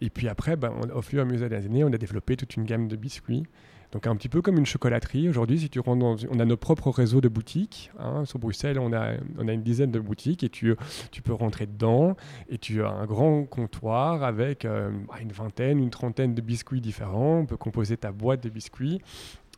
et 0.00 0.10
puis 0.10 0.28
après, 0.28 0.56
ben, 0.56 0.72
on, 0.74 0.96
au 0.96 1.02
fur 1.02 1.18
et 1.18 1.22
à 1.22 1.24
mesure 1.24 1.48
des 1.48 1.56
années, 1.56 1.84
on 1.84 1.92
a 1.92 1.98
développé 1.98 2.36
toute 2.36 2.56
une 2.56 2.64
gamme 2.64 2.88
de 2.88 2.96
biscuits 2.96 3.44
donc 3.92 4.06
un 4.06 4.16
petit 4.16 4.30
peu 4.30 4.40
comme 4.40 4.56
une 4.56 4.64
chocolaterie. 4.64 5.28
Aujourd'hui, 5.28 5.58
si 5.58 5.68
tu 5.68 5.78
rentres 5.78 6.00
dans, 6.00 6.16
on 6.30 6.40
a 6.40 6.46
nos 6.46 6.56
propres 6.56 6.90
réseaux 6.90 7.20
de 7.20 7.28
boutiques. 7.28 7.90
Hein. 7.98 8.24
Sur 8.24 8.38
Bruxelles, 8.38 8.78
on 8.78 8.92
a, 8.94 9.12
on 9.38 9.46
a 9.46 9.52
une 9.52 9.62
dizaine 9.62 9.90
de 9.90 10.00
boutiques 10.00 10.42
et 10.42 10.48
tu, 10.48 10.74
tu 11.10 11.20
peux 11.20 11.34
rentrer 11.34 11.66
dedans 11.66 12.16
et 12.48 12.56
tu 12.56 12.82
as 12.82 12.88
un 12.88 13.04
grand 13.04 13.44
comptoir 13.44 14.22
avec 14.22 14.64
euh, 14.64 14.90
une 15.20 15.32
vingtaine, 15.32 15.78
une 15.78 15.90
trentaine 15.90 16.34
de 16.34 16.40
biscuits 16.40 16.80
différents. 16.80 17.40
On 17.40 17.46
peut 17.46 17.58
composer 17.58 17.98
ta 17.98 18.12
boîte 18.12 18.42
de 18.42 18.48
biscuits. 18.48 19.02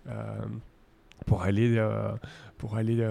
Euh, 0.09 0.13
pour 1.27 1.43
aller, 1.43 1.79
euh, 1.79 2.13
pour 2.59 2.77
aller 2.77 3.03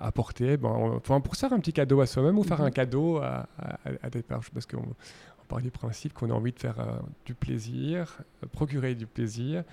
apporter, 0.00 0.56
bon, 0.56 1.00
pour 1.00 1.36
faire 1.36 1.52
un 1.52 1.58
petit 1.58 1.74
cadeau 1.74 2.00
à 2.00 2.06
soi-même 2.06 2.38
ou 2.38 2.44
faire 2.44 2.62
un 2.62 2.66
mhm. 2.66 2.72
cadeau 2.72 3.18
à, 3.18 3.46
à, 4.02 4.08
des 4.08 4.22
personnes, 4.22 4.54
parce 4.54 4.64
qu'on 4.64 4.78
on 4.78 5.44
part 5.48 5.60
du 5.60 5.70
principe 5.70 6.14
qu'on 6.14 6.30
a 6.30 6.32
envie 6.32 6.52
de 6.52 6.58
faire 6.58 6.76
du 7.26 7.34
plaisir, 7.34 8.22
procurer 8.52 8.94
du 8.94 9.06
plaisir, 9.06 9.64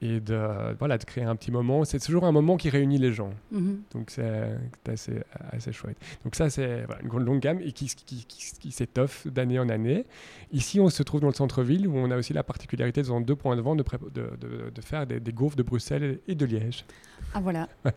et 0.00 0.20
de, 0.20 0.74
voilà, 0.78 0.98
de 0.98 1.04
créer 1.04 1.24
un 1.24 1.36
petit 1.36 1.50
moment. 1.50 1.84
C'est 1.84 1.98
toujours 1.98 2.24
un 2.24 2.32
moment 2.32 2.56
qui 2.56 2.68
réunit 2.68 2.98
les 2.98 3.12
gens. 3.12 3.30
Mhm. 3.52 3.82
Donc 3.92 4.10
c'est 4.10 4.56
assez, 4.88 5.22
assez 5.50 5.72
chouette. 5.72 5.96
Donc 6.24 6.34
ça, 6.34 6.50
c'est 6.50 6.84
une 7.02 7.08
grande 7.08 7.24
longue 7.24 7.40
gamme 7.40 7.60
et 7.60 7.72
qui, 7.72 7.86
qui, 7.86 8.26
qui, 8.26 8.72
s'étoffe 8.72 9.26
d'année 9.26 9.58
en 9.58 9.68
année. 9.68 10.04
Ici, 10.52 10.80
on 10.80 10.90
se 10.90 11.02
trouve 11.02 11.20
dans 11.20 11.28
le 11.28 11.34
centre-ville 11.34 11.86
où 11.86 11.96
on 11.96 12.10
a 12.10 12.16
aussi 12.16 12.32
la 12.32 12.42
particularité, 12.42 13.02
dans 13.02 13.20
deux 13.20 13.36
points 13.36 13.56
de 13.56 13.62
vente, 13.62 13.78
de, 13.78 13.84
de, 14.14 14.70
de, 14.70 14.80
faire 14.80 15.06
des, 15.06 15.20
gaufres 15.32 15.56
de 15.56 15.62
Bruxelles 15.62 16.18
et 16.28 16.34
de 16.34 16.44
Liège. 16.44 16.84
Ah 17.32 17.40
voilà. 17.40 17.68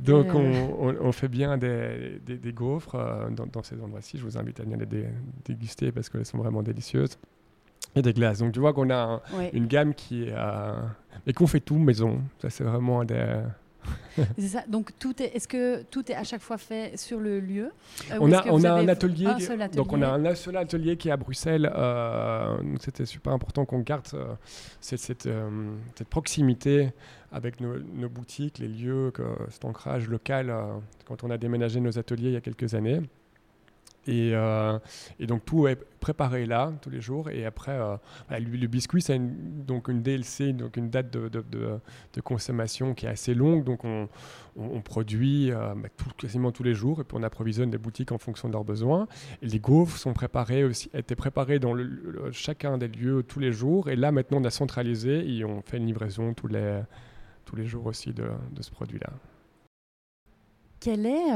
Donc 0.00 0.34
on, 0.34 0.96
on, 1.00 1.12
fait 1.12 1.28
bien 1.28 1.56
des, 1.58 2.20
des, 2.26 2.52
gaufres 2.52 2.96
euh, 2.96 3.30
dans, 3.30 3.46
dans, 3.46 3.62
ces 3.62 3.80
endroits-ci. 3.80 4.18
Je 4.18 4.24
vous 4.24 4.36
invite 4.36 4.58
à 4.58 4.64
venir 4.64 4.78
les 4.78 5.06
déguster 5.44 5.92
parce 5.92 6.08
qu'elles 6.08 6.26
sont 6.26 6.38
vraiment 6.38 6.62
délicieuses 6.62 7.18
et 7.96 8.02
des 8.02 8.12
glaces. 8.12 8.38
Donc 8.38 8.52
tu 8.52 8.60
vois 8.60 8.72
qu'on 8.72 8.90
a 8.90 9.22
une 9.52 9.66
gamme 9.66 9.94
qui 9.94 10.24
est... 10.24 10.34
Euh, 10.34 10.74
et 11.26 11.32
qu'on 11.32 11.46
fait 11.46 11.60
tout 11.60 11.78
maison. 11.78 12.20
Ça 12.40 12.50
c'est 12.50 12.64
vraiment 12.64 13.04
des... 13.04 13.40
c'est 14.38 14.48
ça. 14.48 14.64
Donc 14.66 14.90
tout 14.98 15.22
est. 15.22 15.36
Est-ce 15.36 15.46
que 15.46 15.82
tout 15.84 16.10
est 16.10 16.14
à 16.14 16.24
chaque 16.24 16.40
fois 16.40 16.58
fait 16.58 16.96
sur 16.96 17.20
le 17.20 17.38
lieu 17.38 17.70
euh, 18.10 18.18
On 18.20 18.32
a, 18.32 18.44
on 18.48 18.64
a 18.64 18.72
un 18.72 18.88
atelier, 18.88 19.28
Donc 19.74 19.92
on 19.92 20.02
a 20.02 20.08
un 20.08 20.34
seul 20.34 20.56
atelier 20.56 20.96
qui 20.96 21.08
est 21.08 21.12
à 21.12 21.16
Bruxelles. 21.16 21.70
Euh, 21.72 22.56
c'était 22.80 23.06
super 23.06 23.32
important 23.32 23.64
qu'on 23.64 23.78
garde 23.80 24.08
cette, 24.80 24.98
cette, 24.98 25.28
cette, 25.94 26.08
proximité 26.08 26.90
avec 27.30 27.60
nos, 27.60 27.78
nos, 27.78 28.08
boutiques, 28.08 28.58
les 28.58 28.66
lieux, 28.66 29.12
que, 29.12 29.22
cet 29.50 29.64
ancrage 29.64 30.08
local. 30.08 30.52
quand 31.06 31.22
on 31.22 31.30
a 31.30 31.38
déménagé 31.38 31.78
nos 31.78 31.96
ateliers 31.96 32.30
il 32.30 32.34
y 32.34 32.36
a 32.36 32.40
quelques 32.40 32.74
années. 32.74 33.02
Euh, 34.08 34.78
et, 35.18 35.26
donc 35.26 35.44
tout 35.44 35.66
est 35.66 35.76
préparé 36.00 36.46
là 36.46 36.72
tous 36.80 36.90
les 36.90 37.00
jours. 37.00 37.30
Et 37.30 37.44
après, 37.44 37.72
euh, 37.72 37.96
le, 38.30 38.66
biscuit, 38.66 39.02
c'est 39.02 39.18
donc 39.18 39.88
une 39.88 40.02
DLC, 40.02 40.52
donc 40.52 40.76
une 40.76 40.90
date 40.90 41.10
de, 41.10 41.80
consommation 42.24 42.94
qui 42.94 43.06
est 43.06 43.10
assez 43.10 43.34
longue. 43.34 43.64
Donc 43.64 43.84
on, 43.84 44.08
produit 44.82 45.50
euh, 45.50 45.74
bah, 45.74 45.88
quasiment 46.16 46.50
tous 46.50 46.62
les 46.62 46.74
jours 46.74 47.00
et 47.00 47.04
puis 47.04 47.16
on 47.18 47.22
approvisionne 47.22 47.70
les 47.70 47.78
boutiques 47.78 48.12
en 48.12 48.18
fonction 48.18 48.48
de 48.48 48.54
leurs 48.54 48.64
besoins. 48.64 49.06
Les 49.42 49.58
gaufres 49.58 49.98
sont 49.98 50.14
préparées 50.14 50.64
aussi, 50.64 50.90
étaient 50.94 51.16
préparées 51.16 51.58
dans 51.58 51.74
chacun 52.32 52.78
des 52.78 52.88
lieux 52.88 53.22
tous 53.22 53.40
les 53.40 53.52
jours. 53.52 53.90
Et 53.90 53.96
là, 53.96 54.12
maintenant, 54.12 54.38
on 54.40 54.44
a 54.44 54.50
centralisé 54.50 55.28
et 55.28 55.44
on 55.44 55.60
fait 55.62 55.76
une 55.76 55.86
livraison 55.86 56.32
tous 56.32 56.46
les, 56.46 56.80
tous 57.44 57.56
les 57.56 57.66
jours 57.66 57.86
aussi 57.86 58.12
de, 58.12 58.28
ce 58.60 58.70
produit-là. 58.70 59.10
Quel 60.80 61.06
est 61.06 61.32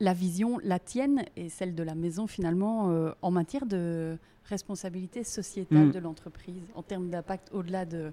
la 0.00 0.12
vision, 0.12 0.58
la 0.62 0.78
tienne 0.78 1.24
et 1.36 1.48
celle 1.48 1.74
de 1.74 1.82
la 1.82 1.94
maison 1.94 2.26
finalement, 2.26 2.90
euh, 2.90 3.12
en 3.22 3.30
matière 3.30 3.66
de 3.66 4.18
responsabilité 4.44 5.24
sociétale 5.24 5.86
mm. 5.86 5.92
de 5.92 5.98
l'entreprise, 5.98 6.62
en 6.74 6.82
termes 6.82 7.08
d'impact 7.08 7.50
au-delà 7.52 7.84
de 7.84 8.12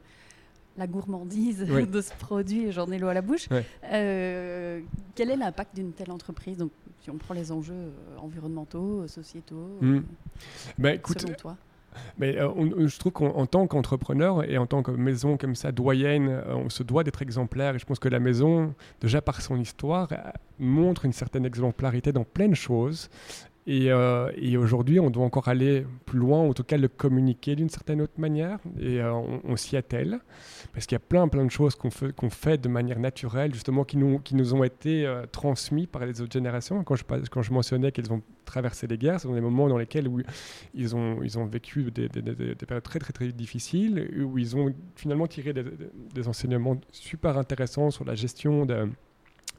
la 0.77 0.87
gourmandise 0.87 1.59
de 1.91 2.01
ce 2.01 2.13
produit, 2.13 2.71
j'en 2.71 2.91
ai 2.91 2.97
l'eau 2.97 3.07
à 3.07 3.13
la 3.13 3.21
bouche. 3.21 3.47
Euh, 3.91 4.81
quel 5.15 5.29
est 5.29 5.35
l'impact 5.35 5.75
d'une 5.75 5.91
telle 5.93 6.11
entreprise? 6.11 6.57
Donc, 6.57 6.71
si 7.01 7.11
on 7.11 7.17
prend 7.17 7.33
les 7.33 7.51
enjeux 7.51 7.73
euh, 7.73 8.17
environnementaux, 8.17 9.07
sociétaux, 9.07 9.77
mm. 9.81 9.99
ben, 10.77 10.95
écoute, 10.95 11.21
selon 11.21 11.33
toi 11.33 11.57
mais 12.17 12.37
euh, 12.37 12.87
je 12.87 12.99
trouve 12.99 13.11
qu'en 13.11 13.45
tant 13.45 13.67
qu'entrepreneur 13.67 14.49
et 14.49 14.57
en 14.57 14.65
tant 14.65 14.83
que 14.83 14.91
maison 14.91 15.37
comme 15.37 15.55
ça, 15.55 15.71
doyenne, 15.71 16.29
euh, 16.29 16.55
on 16.55 16.69
se 16.69 16.83
doit 16.83 17.03
d'être 17.03 17.21
exemplaire. 17.21 17.75
Et 17.75 17.79
je 17.79 17.85
pense 17.85 17.99
que 17.99 18.09
la 18.09 18.19
maison, 18.19 18.73
déjà 19.01 19.21
par 19.21 19.41
son 19.41 19.57
histoire, 19.57 20.11
euh, 20.11 20.17
montre 20.59 21.05
une 21.05 21.13
certaine 21.13 21.45
exemplarité 21.45 22.11
dans 22.11 22.23
plein 22.23 22.47
de 22.47 22.55
choses. 22.55 23.09
Euh, 23.67 24.31
et, 24.35 24.57
aujourd'hui, 24.57 24.99
on 24.99 25.09
doit 25.09 25.23
encore 25.23 25.47
aller 25.47 25.85
plus 26.05 26.19
loin, 26.19 26.39
en 26.39 26.53
tout 26.53 26.63
cas 26.63 26.77
le 26.77 26.87
communiquer 26.87 27.55
d'une 27.55 27.69
certaine 27.69 28.01
autre 28.01 28.13
manière. 28.17 28.59
Et 28.79 29.01
euh, 29.01 29.13
on, 29.13 29.55
s'y 29.55 29.77
attelle. 29.77 30.19
Parce 30.73 30.85
qu'il 30.85 30.95
y 30.95 30.97
a 30.97 30.99
plein, 30.99 31.27
plein 31.27 31.45
de 31.45 31.51
choses 31.51 31.75
qu'on 31.75 32.29
fait, 32.29 32.57
de 32.57 32.69
manière 32.69 32.99
naturelle, 32.99 33.53
justement, 33.53 33.83
qui 33.83 33.97
nous, 33.97 34.19
qui 34.19 34.35
nous 34.35 34.53
ont 34.53 34.63
été 34.63 35.05
euh, 35.05 35.25
transmis 35.31 35.87
par 35.87 36.05
les 36.05 36.21
autres 36.21 36.33
générations. 36.33 36.83
Quand 36.83 36.95
je, 36.95 37.03
quand 37.31 37.41
je 37.41 37.53
mentionnais 37.53 37.91
qu'ils 37.91 38.11
ont 38.11 38.21
traversé 38.45 38.87
les 38.87 38.97
guerres, 38.97 39.19
ce 39.19 39.27
sont 39.27 39.33
des 39.33 39.41
moments 39.41 39.69
dans 39.69 39.77
lesquels 39.77 40.07
où 40.07 40.21
ils, 40.73 40.95
ont, 40.95 41.21
ils 41.23 41.39
ont 41.39 41.45
vécu 41.45 41.91
des, 41.91 42.09
des, 42.09 42.55
périodes 42.55 42.83
très, 42.83 42.99
très, 42.99 43.13
très 43.13 43.27
difficiles, 43.29 44.09
où 44.25 44.37
ils 44.37 44.57
ont 44.57 44.73
finalement 44.95 45.27
tiré 45.27 45.53
des, 45.53 46.27
enseignements 46.27 46.79
super 46.91 47.37
intéressants 47.37 47.91
sur 47.91 48.05
la 48.05 48.15
gestion 48.15 48.65
de 48.65 48.89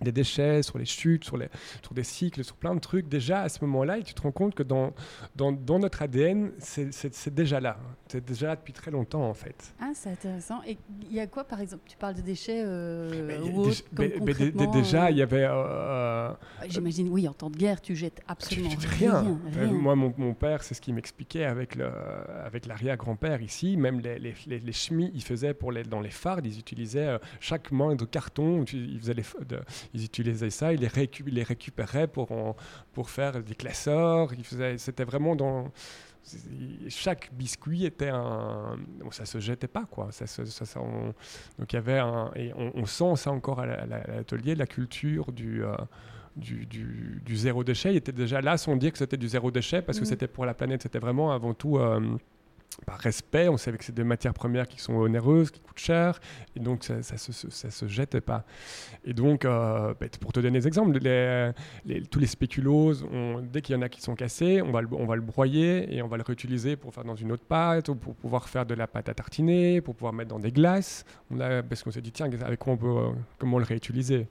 des 0.04 0.12
déchets, 0.12 0.62
sur 0.62 0.78
les 0.78 0.84
chutes, 0.84 1.24
sur, 1.24 1.36
les, 1.36 1.48
sur 1.82 1.94
des 1.94 2.04
cycles, 2.04 2.44
sur 2.44 2.56
plein 2.56 2.74
de 2.74 2.80
trucs, 2.80 3.08
déjà 3.08 3.42
à 3.42 3.48
ce 3.48 3.58
moment-là, 3.64 3.98
et 3.98 4.02
tu 4.02 4.14
te 4.14 4.22
rends 4.22 4.32
compte 4.32 4.54
que 4.54 4.62
dans, 4.62 4.92
dans, 5.36 5.52
dans 5.52 5.78
notre 5.78 6.02
ADN, 6.02 6.52
c'est 6.58 7.34
déjà 7.34 7.60
là. 7.60 7.76
C'est 8.08 8.24
déjà 8.24 8.48
là 8.48 8.56
depuis 8.56 8.72
très 8.72 8.90
longtemps, 8.90 9.28
en 9.28 9.34
fait. 9.34 9.74
Ah, 9.80 9.90
c'est 9.94 10.10
intéressant. 10.10 10.60
Et 10.66 10.78
il 11.10 11.14
y 11.14 11.20
a 11.20 11.26
quoi, 11.26 11.44
par 11.44 11.60
exemple? 11.60 11.82
Tu 11.86 11.96
parles 11.96 12.14
de 12.14 12.20
déchets 12.20 12.62
euh, 12.64 13.28
Déjà, 14.72 15.10
il 15.10 15.16
y 15.16 15.22
avait... 15.22 15.44
Euh, 15.44 15.54
euh, 15.54 16.32
J'imagine, 16.68 17.08
oui, 17.08 17.26
en 17.26 17.32
temps 17.32 17.50
de 17.50 17.56
guerre, 17.56 17.80
tu 17.80 17.96
jettes 17.96 18.22
absolument 18.28 18.70
rien. 18.98 19.22
moi, 19.72 19.96
mon, 19.96 20.14
mon 20.16 20.34
père, 20.34 20.62
c'est 20.62 20.74
ce 20.74 20.80
qu'il 20.80 20.94
m'expliquait 20.94 21.44
avec, 21.44 21.74
le, 21.74 21.90
avec 22.44 22.66
l'arrière-grand-père 22.66 23.42
ici. 23.42 23.76
Même 23.76 24.00
les, 24.00 24.18
les, 24.18 24.34
les, 24.46 24.58
les 24.58 24.72
chemis, 24.72 25.10
ils 25.14 25.22
faisaient 25.22 25.54
pour 25.54 25.72
les, 25.72 25.82
dans 25.82 26.00
les 26.00 26.10
phares, 26.10 26.40
ils 26.44 26.58
utilisaient 26.58 27.18
chaque 27.40 27.72
main 27.72 27.94
de 27.94 28.04
carton, 28.04 28.64
ils 28.72 28.98
faisaient 29.00 29.14
les, 29.14 29.24
de, 29.48 29.60
ils 29.94 30.04
utilisaient 30.04 30.50
ça, 30.50 30.72
ils 30.72 30.80
les, 30.80 31.10
les 31.26 31.42
récupéraient 31.42 32.08
pour, 32.08 32.28
pour 32.92 33.10
faire 33.10 33.42
des 33.42 33.54
classeurs. 33.54 34.30
C'était 34.76 35.04
vraiment 35.04 35.36
dans 35.36 35.70
chaque 36.88 37.30
biscuit 37.34 37.84
était 37.84 38.08
un 38.08 38.76
ça 39.10 39.26
se 39.26 39.38
jetait 39.40 39.68
pas 39.68 39.84
quoi 39.84 40.08
ça, 40.10 40.26
ça, 40.26 40.80
donc 41.58 41.72
il 41.72 41.76
y 41.76 41.78
avait 41.78 41.98
un 41.98 42.30
et 42.34 42.52
on, 42.54 42.86
sent 42.86 43.16
ça 43.16 43.30
encore 43.30 43.60
à 43.60 43.66
l'atelier 43.66 44.54
la 44.54 44.66
culture 44.66 45.32
du, 45.32 45.62
euh, 45.62 45.76
du, 46.36 46.66
du, 46.66 47.36
zéro 47.36 47.62
déchet 47.62 47.92
il 47.92 47.96
était 47.96 48.12
déjà 48.12 48.40
là 48.40 48.56
sans 48.56 48.76
dire 48.76 48.92
que 48.92 48.98
c'était 48.98 49.18
du 49.18 49.28
zéro 49.28 49.50
déchet 49.50 49.82
parce 49.82 49.98
que 49.98 50.04
mmh. 50.04 50.08
c'était 50.08 50.28
pour 50.28 50.46
la 50.46 50.54
planète 50.54 50.82
c'était 50.82 50.98
vraiment 50.98 51.30
avant 51.30 51.52
tout 51.52 51.78
euh, 51.78 52.16
par 52.86 52.98
respect, 52.98 53.48
on 53.48 53.56
sait 53.56 53.72
que 53.72 53.84
c'est 53.84 53.94
des 53.94 54.04
matières 54.04 54.34
premières 54.34 54.68
qui 54.68 54.80
sont 54.80 54.94
onéreuses, 54.94 55.50
qui 55.50 55.60
coûtent 55.60 55.78
cher, 55.78 56.20
et 56.56 56.60
donc 56.60 56.84
ça, 56.84 57.02
ça, 57.02 57.16
se, 57.18 57.86
jette 57.86 58.20
pas. 58.20 58.44
Et 59.04 59.12
donc, 59.12 59.44
euh, 59.44 59.94
bah, 60.00 60.06
pour 60.20 60.32
te 60.32 60.40
donner 60.40 60.58
des 60.58 60.66
exemples, 60.66 60.98
les, 60.98 61.52
tous 62.10 62.18
les 62.18 62.26
spéculoos, 62.26 62.94
dès 63.42 63.62
qu'il 63.62 63.74
y 63.74 63.78
en 63.78 63.82
a 63.82 63.88
qui 63.88 64.00
sont 64.00 64.14
cassés, 64.14 64.62
on 64.62 64.70
va, 64.70 64.82
le, 64.82 64.88
on 64.92 65.06
broyer 65.18 65.94
et 65.94 66.02
on 66.02 66.08
va 66.08 66.16
le 66.16 66.22
réutiliser 66.22 66.76
pour 66.76 66.92
faire 66.92 67.04
dans 67.04 67.14
une 67.14 67.32
autre 67.32 67.44
pâte, 67.44 67.88
ou 67.88 67.94
pour 67.94 68.14
pouvoir 68.14 68.48
faire 68.48 68.66
de 68.66 68.74
la 68.74 68.86
pâte 68.86 69.08
à 69.08 69.14
tartiner, 69.14 69.80
pour 69.80 69.94
pouvoir 69.94 70.12
mettre 70.12 70.30
dans 70.30 70.38
des 70.38 70.52
glaces. 70.52 71.04
On 71.30 71.40
a, 71.40 71.62
parce 71.62 71.82
qu'on 71.82 71.90
s'est 71.90 72.02
dit, 72.02 72.12
tiens, 72.12 72.30
avec 72.42 72.58
quoi 72.58 72.72
on 72.72 72.76
peut, 72.76 72.86
euh, 72.86 73.10
comment 73.38 73.58
le 73.58 73.64
réutiliser? 73.64 74.28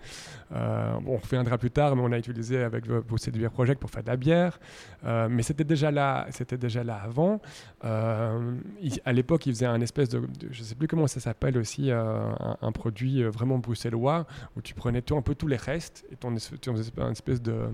Euh, 0.52 0.94
On 1.08 1.18
reviendra 1.18 1.58
plus 1.58 1.72
tard, 1.72 1.96
mais 1.96 2.02
on 2.04 2.12
a 2.12 2.18
utilisé 2.18 2.64
avec 2.64 2.88
vos 2.88 3.18
Séduire 3.18 3.52
Project 3.52 3.80
pour 3.80 3.90
faire 3.90 4.04
de 4.04 4.10
la 4.10 4.18
bière. 4.18 4.60
mais 5.04 5.44
c'était 5.44 5.64
déjà 5.64 5.92
là, 5.92 6.28
c'était 6.32 6.58
déjà 6.58 6.84
là 6.84 7.00
avant. 7.04 7.42
Euh, 8.34 8.56
à 9.06 9.14
l'époque, 9.14 9.46
il 9.46 9.54
faisait 9.54 9.66
un 9.66 9.82
espèce 9.82 10.10
de, 10.10 10.22
je 10.52 10.60
ne 10.60 10.66
sais 10.66 10.76
plus 10.76 10.88
comment 10.88 11.08
ça 11.08 11.20
s'appelle 11.20 11.58
aussi, 11.58 11.92
euh, 11.92 12.32
un, 12.62 12.72
produit 12.72 13.24
euh, 13.24 13.30
vraiment 13.30 13.58
bruxellois 13.58 14.26
où 14.56 14.62
tu 14.62 14.74
prenais 14.74 15.04
un 15.12 15.22
peu 15.22 15.36
tous 15.36 15.48
les 15.48 15.56
restes 15.56 16.06
et 16.12 16.16
tu 16.16 16.72
faisais 16.72 16.92
une 16.98 17.12
espèce 17.12 17.42
de, 17.42 17.68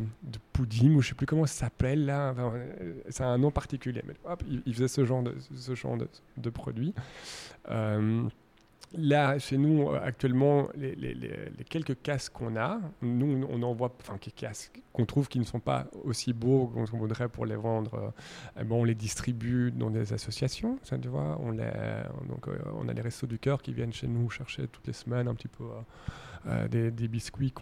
pudding 0.53 0.95
ou 0.95 1.01
je 1.01 1.07
ne 1.07 1.09
sais 1.09 1.15
plus 1.15 1.25
comment 1.25 1.45
ça 1.45 1.65
s'appelle 1.65 2.05
là. 2.05 2.33
c'est 3.09 3.23
un 3.23 3.37
nom 3.37 3.51
particulier. 3.51 4.03
Mais 4.05 4.13
hop, 4.25 4.43
il, 4.65 4.73
faisait 4.73 4.87
ce 4.87 5.05
genre 5.05 5.23
de, 5.23 5.31
de, 5.31 6.07
de 6.37 6.49
produit. 6.49 6.93
Là, 8.97 9.37
chez 9.37 9.57
nous, 9.57 9.87
euh, 9.87 9.99
actuellement, 10.03 10.67
les, 10.75 11.15
quelques 11.69 12.01
casques 12.01 12.33
qu'on 12.33 12.55
a, 12.55 12.79
nous, 13.03 13.45
on 13.47 13.61
en 13.61 13.73
voit, 13.73 13.95
enfin, 14.01 14.17
casques 14.35 14.81
qu'on 14.93 15.05
trouve 15.05 15.27
qui 15.27 15.37
ne 15.37 15.43
sont 15.43 15.59
pas 15.59 15.85
aussi 16.03 16.33
beaux 16.33 16.67
qu'on 16.67 16.85
voudrait 16.97 17.29
pour 17.29 17.45
les 17.45 17.55
vendre. 17.55 17.93
Euh, 17.93 18.09
eh 18.59 18.63
ben, 18.63 18.75
on 18.75 18.83
les 18.83 18.95
distribue 18.95 19.71
dans 19.71 19.91
des 19.91 20.11
associations, 20.13 20.79
tu 20.83 21.07
vois. 21.07 21.37
On, 21.39 21.51
les, 21.51 21.69
donc, 22.27 22.47
euh, 22.47 22.57
on 22.79 22.89
a 22.89 22.93
les 22.93 23.01
restos 23.01 23.27
du 23.27 23.37
cœur 23.37 23.61
qui 23.61 23.73
viennent 23.73 23.93
chez 23.93 24.07
nous 24.07 24.29
chercher 24.31 24.67
toutes 24.67 24.87
les 24.87 24.93
semaines 24.93 25.27
un 25.27 25.35
petit 25.35 25.49
peu 25.49 25.65
des, 26.71 27.07
biscuits. 27.07 27.53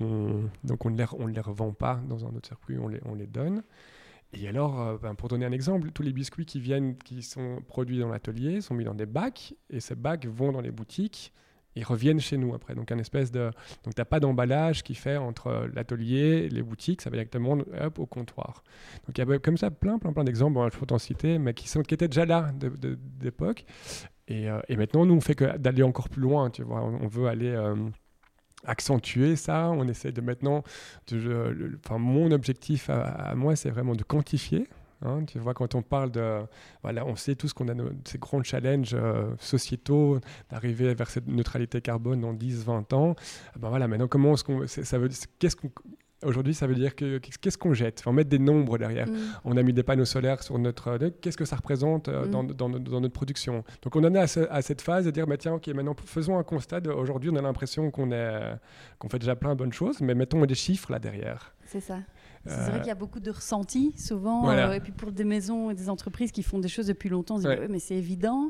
donc, 0.64 0.86
on 0.86 0.90
ne 0.92 1.32
les 1.32 1.42
revend 1.42 1.74
pas 1.74 2.00
dans 2.08 2.26
un 2.26 2.30
autre 2.30 2.48
circuit, 2.48 2.78
on 2.78 2.88
les, 2.88 3.02
on 3.06 3.16
les 3.16 3.28
donne. 3.28 3.64
Et 4.34 4.48
alors, 4.48 4.82
euh, 4.82 4.98
ben, 4.98 5.16
pour 5.16 5.30
donner 5.30 5.46
un 5.46 5.52
exemple, 5.52 5.92
tous 5.92 6.04
les 6.04 6.14
biscuits 6.14 6.46
qui 6.46 6.60
viennent, 6.60 6.98
qui 6.98 7.24
sont 7.24 7.62
produits 7.68 8.00
dans 8.00 8.10
l'atelier, 8.10 8.62
sont 8.62 8.74
mis 8.74 8.84
dans 8.84 8.94
des 8.94 9.06
bacs, 9.06 9.54
et 9.70 9.80
ces 9.80 9.96
bacs 9.96 10.26
vont 10.26 10.52
dans 10.52 10.62
les 10.62 10.72
boutiques 10.72 11.34
et 11.76 11.84
reviennent 11.84 12.20
chez 12.20 12.38
nous 12.38 12.54
après. 12.54 12.76
Donc, 12.76 12.92
un 12.92 12.98
espèce 12.98 13.32
de, 13.32 13.52
donc 13.84 13.96
t'as 13.96 14.06
pas 14.06 14.20
d'emballage 14.20 14.84
qui 14.84 14.96
fait 14.96 15.18
entre 15.18 15.70
l'atelier, 15.74 16.50
les 16.50 16.64
boutiques, 16.64 17.02
ça 17.02 17.10
va 17.10 17.18
directement 17.18 17.58
au 17.98 18.06
comptoir. 18.06 18.64
Donc, 19.06 19.18
il 19.18 19.26
y 19.26 19.34
a 19.34 19.40
comme 19.40 19.58
ça 19.58 19.72
plein, 19.72 20.00
plein, 20.00 20.12
plein 20.12 20.24
d'exemples. 20.24 20.56
Bon, 20.56 20.70
je 20.70 20.78
peux 20.78 20.88
t'en 20.88 20.98
citer, 20.98 21.38
mais 21.38 21.54
qui 21.54 21.70
sont, 21.70 21.84
qui 21.84 21.94
étaient 21.94 22.08
déjà 22.08 22.26
là 22.26 22.52
d'époque. 23.20 23.66
Et, 24.28 24.50
euh, 24.50 24.60
et, 24.68 24.76
maintenant, 24.76 25.06
nous, 25.06 25.14
on 25.14 25.22
fait 25.22 25.36
que 25.36 25.58
d'aller 25.58 25.84
encore 25.84 26.10
plus 26.10 26.22
loin. 26.22 26.50
Tu 26.50 26.64
vois, 26.64 26.84
on, 26.84 27.08
veut 27.08 27.28
aller 27.28 27.50
euh, 27.50 27.76
accentuer 28.66 29.36
ça. 29.36 29.70
On 29.70 29.88
essaie 29.88 30.12
de 30.12 30.22
maintenant, 30.22 30.64
enfin, 31.12 31.98
mon 31.98 32.32
objectif 32.32 32.90
à, 32.90 33.34
moi, 33.36 33.56
c'est 33.56 33.70
vraiment 33.70 33.96
de 33.96 34.04
quantifier. 34.04 34.68
Hein. 35.04 35.26
tu 35.26 35.38
vois, 35.38 35.54
quand 35.54 35.76
on 35.76 35.84
parle 35.84 36.12
de. 36.12 36.42
Voilà, 36.82 37.06
on 37.06 37.16
sait 37.16 37.36
tous 37.36 37.54
qu'on 37.54 37.68
a 37.68 37.74
ces 38.06 38.18
grands 38.18 38.42
challenges 38.42 38.96
euh, 38.96 39.36
sociétaux 39.40 40.20
d'arriver 40.50 40.94
vers 40.96 41.10
cette 41.10 41.28
neutralité 41.28 41.82
carbone 41.82 42.22
dans 42.22 42.34
10-20 42.34 42.96
ans. 42.96 43.16
Ben 43.60 43.70
voilà, 43.70 43.88
maintenant, 43.88 44.08
comment 44.08 44.34
est-ce 44.34 44.44
qu'on. 44.44 44.66
Ça 44.66 44.98
veut, 44.98 45.10
qu'est-ce 45.40 45.56
qu'on 45.56 45.70
Aujourd'hui, 46.26 46.56
ça 46.56 46.66
veut 46.66 46.74
dire 46.74 46.96
que 46.96 47.20
qu'est-ce 47.20 47.60
qu'on 47.60 47.74
jette? 47.74 48.02
On 48.08 48.14
mettre 48.14 48.30
des 48.30 48.40
nombres 48.40 48.80
derrière. 48.80 49.08
Mm. 49.08 49.18
On 49.46 49.56
a 49.56 49.62
mis 49.62 49.72
des 49.72 49.84
panneaux 49.84 50.06
solaires 50.06 50.42
sur 50.42 50.58
notre. 50.58 50.88
Euh, 50.88 51.10
qu'est-ce 51.22 51.38
que 51.38 51.46
ça 51.46 51.56
représente 51.56 52.08
euh, 52.08 52.26
mm. 52.26 52.54
dans, 52.54 52.70
dans, 52.70 53.02
notre 53.02 53.14
production? 53.14 53.64
Donc, 53.84 53.96
on 53.96 54.04
en 54.04 54.16
est 54.16 54.38
à, 54.50 54.62
cette 54.62 54.82
phase 54.82 55.06
de 55.06 55.12
dire 55.12 55.28
bah, 55.28 55.38
tiens, 55.38 55.54
ok, 55.54 55.68
maintenant 55.68 55.96
faisons 56.06 56.40
un 56.40 56.44
constat. 56.44 56.82
Aujourd'hui, 56.96 57.30
on 57.32 57.36
a 57.36 57.42
l'impression 57.42 57.92
qu'on 57.92 58.10
qu'on 58.98 59.10
fait 59.10 59.20
déjà 59.20 59.36
plein 59.36 59.52
de 59.52 59.56
bonnes 59.56 59.74
choses, 59.74 60.02
mais 60.02 60.16
mettons 60.16 60.44
des 60.46 60.56
chiffres 60.56 60.92
là 60.92 60.98
derrière. 60.98 61.54
C'est 61.68 61.82
ça. 61.82 62.00
C'est 62.46 62.70
vrai 62.70 62.80
qu'il 62.80 62.88
y 62.88 62.92
a 62.92 62.96
beaucoup 62.96 63.20
de 63.20 63.30
ressentis 63.30 63.94
souvent. 63.98 64.50
Euh, 64.50 64.72
et 64.74 64.80
puis 64.80 64.92
pour 64.92 65.12
des 65.12 65.24
maisons 65.24 65.70
et 65.70 65.76
des 65.76 65.90
entreprises 65.90 66.32
qui 66.32 66.44
font 66.44 66.60
des 66.60 66.70
choses 66.70 66.88
depuis 66.88 67.10
longtemps, 67.10 67.36
on 67.36 67.42
se 67.42 67.48
dit 67.48 67.68
mais 67.70 67.80
c'est 67.80 67.96
évident. 67.96 68.50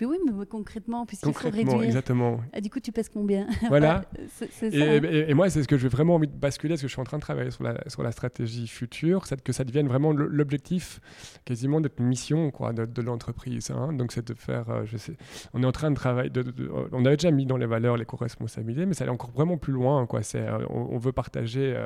Mais 0.00 0.06
oui, 0.06 0.16
mais 0.24 0.46
concrètement, 0.46 1.06
puisqu'il 1.06 1.32
faut 1.32 1.50
réduire. 1.50 1.82
Exactement. 1.82 2.40
Et 2.54 2.60
du 2.60 2.70
coup, 2.70 2.78
tu 2.78 2.92
pèses 2.92 3.08
combien? 3.08 3.46
Voilà. 3.68 4.04
c'est 4.30 4.50
ça, 4.50 4.68
et, 4.70 5.26
et, 5.28 5.34
moi, 5.34 5.50
c'est 5.50 5.62
ce 5.62 5.68
que 5.68 5.76
j'ai 5.76 5.88
vraiment 5.88 6.14
envie 6.14 6.28
de 6.28 6.32
basculer, 6.32 6.74
parce 6.74 6.82
que 6.82 6.88
je 6.88 6.92
suis 6.92 7.00
en 7.00 7.04
train 7.04 7.16
de 7.16 7.22
travailler 7.22 7.50
sur 7.50 7.64
la, 7.64 7.76
sur 7.88 8.02
la 8.02 8.12
stratégie 8.12 8.68
future, 8.68 9.26
c'est 9.26 9.42
que 9.42 9.52
ça 9.52 9.64
devienne 9.64 9.88
vraiment 9.88 10.12
l'objectif 10.12 11.00
quasiment 11.44 11.80
de 11.80 11.90
mission 11.98 12.50
quoi, 12.50 12.72
de, 12.72 13.02
l'entreprise. 13.02 13.70
Hein. 13.70 13.92
Donc, 13.92 14.12
c'est 14.12 14.26
de 14.26 14.34
faire, 14.34 14.70
euh, 14.70 14.82
je 14.84 14.96
sais, 14.96 15.16
on 15.52 15.62
est 15.62 15.66
en 15.66 15.72
train 15.72 15.90
de 15.90 15.96
travailler, 15.96 16.30
de, 16.30 16.44
on 16.92 17.04
avait 17.04 17.16
déjà 17.16 17.32
mis 17.32 17.46
dans 17.46 17.56
les 17.56 17.66
valeurs 17.66 17.96
les 17.96 18.04
co-responsabilités, 18.04 18.86
mais 18.86 18.94
ça 18.94 19.04
allait 19.04 19.12
encore 19.12 19.30
vraiment 19.30 19.58
plus 19.58 19.72
loin. 19.72 20.06
Quoi. 20.06 20.20
Euh, 20.36 20.66
on, 20.70 20.88
on, 20.92 20.98
veut 20.98 21.12
partager 21.12 21.76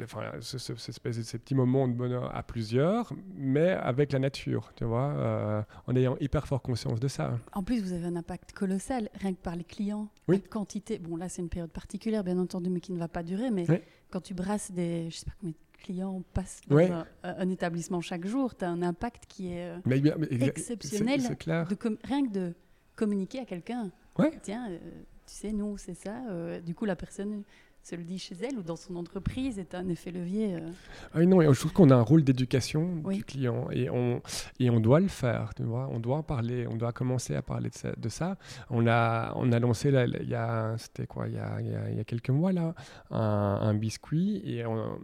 enfin, 0.00 0.32
ce, 0.40 0.58
ce, 0.58 0.74
ces 0.76 1.38
petits 1.38 1.54
moments 1.54 1.86
de 1.86 1.92
bonheur 1.92 2.34
à 2.34 2.42
plusieurs, 2.42 3.12
mais 3.34 3.70
avec 3.70 4.12
la 4.12 4.18
nature, 4.18 4.72
tu 4.74 4.84
vois, 4.84 5.12
euh, 5.16 5.62
en 5.86 5.96
ayant 5.96 6.16
hyper 6.20 6.46
fort 6.46 6.62
conscience 6.62 7.00
de 7.00 7.08
ça. 7.08 7.38
En 7.52 7.62
plus, 7.62 7.82
vous 7.82 7.92
avez 7.92 8.06
un 8.06 8.16
impact 8.16 8.52
colossal, 8.52 9.10
rien 9.14 9.34
que 9.34 9.40
par 9.40 9.56
les 9.56 9.64
clients, 9.64 10.08
oui. 10.28 10.40
la 10.42 10.48
quantité. 10.48 10.98
Bon, 10.98 11.16
là, 11.16 11.28
c'est 11.28 11.42
une 11.42 11.48
période 11.48 11.70
particulière, 11.70 12.24
bien 12.24 12.38
entendu, 12.38 12.70
mais 12.70 12.80
qui 12.80 12.92
ne 12.92 12.98
va 12.98 13.08
pas 13.08 13.22
durer. 13.22 13.50
Mais 13.50 13.66
quand 14.10 14.20
tu 14.20 14.34
brasses 14.34 14.72
des, 14.72 15.10
je 15.10 15.16
sais 15.16 15.26
pas 15.26 15.32
combien 15.38 15.52
de 15.52 15.82
clients 15.82 16.22
passent 16.32 16.60
dans 16.68 17.04
un, 17.22 17.50
établissement 17.50 18.00
chaque 18.00 18.26
jour, 18.26 18.54
tu 18.54 18.64
as 18.64 18.70
un 18.70 18.82
impact 18.82 19.24
qui 19.26 19.52
est 19.52 19.76
euh, 19.86 20.18
exceptionnel. 20.40 21.20
C'est 21.20 21.36
clair. 21.36 21.66
De 21.66 21.76
rien 22.04 22.26
que 22.26 22.32
de 22.32 22.54
communiquer 22.96 23.40
à 23.40 23.44
quelqu'un. 23.44 23.90
Ouais. 24.18 24.30
Tiens, 24.42 24.70
euh, 24.70 24.78
tu 25.26 25.34
sais, 25.34 25.52
nous, 25.52 25.76
c'est 25.76 25.94
ça. 25.94 26.20
du 26.64 26.74
coup, 26.74 26.84
la 26.86 26.96
personne 26.96 27.42
se 27.82 27.96
le 27.96 28.04
dit 28.04 28.18
chez 28.18 28.36
elle 28.42 28.58
ou 28.58 28.62
dans 28.62 28.76
son 28.76 28.96
entreprise 28.96 29.58
est 29.58 29.74
un 29.74 29.88
effet 29.88 30.12
levier 30.12 30.54
euh. 30.54 30.70
ah 31.14 31.24
Non, 31.24 31.40
je 31.52 31.58
trouve 31.58 31.72
qu'on 31.72 31.90
a 31.90 31.96
un 31.96 32.02
rôle 32.02 32.22
d'éducation 32.22 32.96
du 32.96 33.24
client 33.24 33.68
et 33.72 33.90
on, 33.90 34.22
et 34.60 34.70
on 34.70 34.80
doit 34.80 35.00
le 35.00 35.08
faire, 35.08 35.52
tu 35.54 35.64
vois, 35.64 35.88
on 35.90 35.98
doit 35.98 36.22
parler, 36.22 36.66
on 36.68 36.76
doit 36.76 36.92
commencer 36.92 37.34
à 37.34 37.42
parler 37.42 37.70
de 37.96 38.08
ça. 38.08 38.36
On, 38.70 38.86
a, 38.86 39.32
on 39.36 39.50
a 39.52 39.58
lancé, 39.58 39.90
là, 39.90 40.06
il 40.06 40.28
y 40.28 40.34
a, 40.34 40.76
c'était 40.78 41.06
quoi, 41.06 41.28
il 41.28 41.34
y 41.34 41.38
a, 41.38 41.60
il 41.60 41.96
y 41.96 42.00
a, 42.00 42.04
quelques 42.04 42.30
mois 42.30 42.52
là, 42.52 42.74
un, 43.10 43.18
un 43.18 43.74
biscuit 43.74 44.42
et 44.44 44.64
on, 44.64 44.98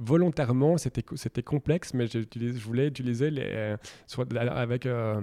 volontairement, 0.00 0.78
c'était, 0.78 1.42
complexe, 1.42 1.92
mais 1.92 2.06
je 2.06 2.58
voulais 2.58 2.88
utiliser 2.88 3.30
les, 3.30 3.44
euh, 3.44 3.76
avec, 4.48 4.86
euh, 4.86 5.20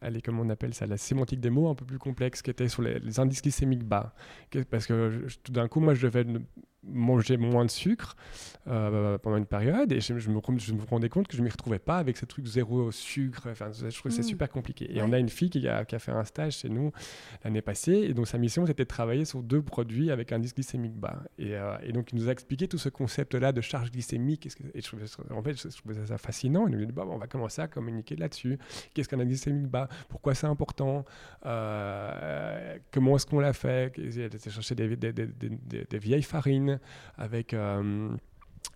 allez, 0.00 0.20
comment 0.20 0.42
on 0.42 0.50
appelle 0.50 0.74
ça, 0.74 0.86
la 0.86 0.96
sémantique 0.96 1.40
des 1.40 1.50
mots 1.50 1.68
un 1.68 1.76
peu 1.76 1.84
plus 1.84 1.98
complexe, 1.98 2.42
qui 2.42 2.50
était 2.50 2.68
sur 2.68 2.82
les, 2.82 3.20
indices 3.20 3.42
glycémiques 3.42 3.84
bas. 3.84 4.12
Parce 4.70 4.86
que 4.86 5.26
tout 5.44 5.52
d'un 5.52 5.68
coup, 5.68 5.80
moi, 5.80 5.94
je 5.94 6.06
devais 6.06 6.26
manger 6.90 7.36
moins 7.36 7.64
de 7.64 7.70
sucre 7.70 8.16
euh, 8.66 9.18
pendant 9.18 9.36
une 9.36 9.46
période 9.46 9.92
et 9.92 10.00
je, 10.00 10.12
me, 10.12 10.18
je, 10.18 10.30
me, 10.30 10.84
rendais 10.88 11.08
compte 11.08 11.26
que 11.28 11.34
je 11.36 11.40
ne 11.40 11.44
m'y 11.44 11.50
retrouvais 11.50 11.78
pas 11.78 11.98
avec 11.98 12.16
ce 12.16 12.26
truc 12.26 12.46
zéro 12.46 12.90
sucre. 12.92 13.48
Enfin, 13.50 13.70
je 13.72 13.88
trouve 13.96 14.10
que 14.10 14.16
c'est 14.16 14.22
super 14.22 14.48
compliqué. 14.48 14.94
Et 14.94 15.02
on 15.02 15.12
a 15.12 15.18
une 15.18 15.28
fille 15.28 15.50
qui 15.50 15.66
a, 15.68 15.84
qui 15.84 15.94
a, 15.94 15.98
fait 15.98 16.12
un 16.12 16.24
stage 16.24 16.58
chez 16.58 16.68
nous 16.68 16.92
l'année 17.44 17.62
passée 17.62 17.92
et 17.92 18.14
donc 18.14 18.28
sa 18.28 18.38
mission 18.38 18.66
c'était 18.66 18.84
de 18.84 18.88
travailler 18.88 19.24
sur 19.24 19.42
deux 19.42 19.62
produits 19.62 20.10
avec 20.10 20.32
un 20.32 20.36
indice 20.36 20.54
glycémique 20.54 20.94
bas. 20.94 21.22
Et, 21.38 21.54
euh, 21.54 21.76
et, 21.82 21.92
donc 21.92 22.12
il 22.12 22.18
nous 22.18 22.28
a 22.28 22.32
expliqué 22.32 22.68
tout 22.68 22.78
ce 22.78 22.88
concept-là 22.88 23.52
de 23.52 23.60
charge 23.60 23.90
glycémique. 23.90 24.46
et 24.46 24.80
je 24.80 24.86
trouvais, 24.86 25.04
en 25.30 25.42
fait, 25.42 25.54
je 25.54 25.76
trouvais 25.76 26.06
ça 26.06 26.18
fascinant. 26.18 26.66
Il 26.68 26.76
nous 26.76 26.84
dit 26.84 26.92
bah, 26.92 27.06
on 27.08 27.18
va 27.18 27.26
commencer 27.26 27.62
à 27.62 27.68
communiquer 27.68 28.16
là-dessus. 28.16 28.58
Qu'est-ce 28.94 29.08
qu'un 29.08 29.20
indice 29.20 29.44
glycémique 29.44 29.70
bas? 29.70 29.88
Pourquoi 30.08 30.34
c'est 30.34 30.46
important? 30.46 31.04
Euh, 31.46 32.76
Comment 32.92 33.16
est-ce 33.16 33.26
qu'on 33.26 33.40
l'a 33.40 33.52
fait? 33.52 33.92
Il 33.96 34.22
a 34.22 34.50
chercher 34.50 34.74
des, 34.74 34.96
des, 34.96 35.12
des, 35.12 35.26
des 35.26 35.98
vieilles 35.98 36.22
farines 36.22 36.77
avec 37.16 37.54
euh, 37.54 38.10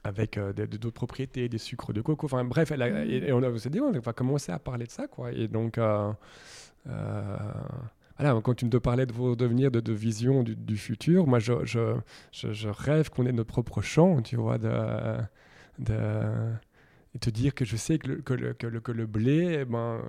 avec 0.05 0.37
euh, 0.37 0.53
d'autres 0.53 0.91
propriétés, 0.91 1.49
des 1.49 1.59
sucres 1.59 1.93
de 1.93 2.01
coco. 2.01 2.27
Enfin 2.27 2.45
bref, 2.45 2.73
et, 2.73 3.33
on 3.33 3.43
a 3.43 3.51
dit, 3.51 3.81
on 3.81 3.93
va 3.93 4.13
commencer 4.13 4.53
à 4.53 4.59
parler 4.59 4.87
de 4.87 4.91
ça. 4.91 5.07
Quoi. 5.07 5.33
Et 5.33 5.49
donc, 5.49 5.79
euh, 5.79 6.13
voilà, 8.19 8.41
quand 8.43 8.55
tu 8.55 8.65
me 8.65 8.81
parlais 8.81 9.07
de 9.07 9.13
vos 9.13 9.37
devenir, 9.37 9.71
de, 9.71 9.81
de 9.81 9.93
vision 9.93 10.43
du, 10.43 10.77
futur, 10.77 11.27
moi, 11.27 11.39
je, 11.39 11.65
je, 11.65 12.69
rêve 12.69 13.11
qu'on 13.11 13.27
ait 13.27 13.33
notre 13.33 13.53
propre 13.53 13.81
champ, 13.83 14.23
tu 14.23 14.37
vois, 14.37 14.59
de, 14.59 15.19
de, 15.79 15.95
et 17.15 17.19
te 17.19 17.31
dire 17.31 17.55
que 17.55 17.65
je 17.65 17.77
sais 17.77 17.99
que 17.99 18.09
le, 18.09 18.17
que 18.23 18.35
le, 18.35 18.55
que 18.55 18.67
le, 18.67 18.81
que 18.81 18.93
le 18.93 19.07
blé, 19.07 19.59
eh 19.61 19.65
ben, 19.65 20.01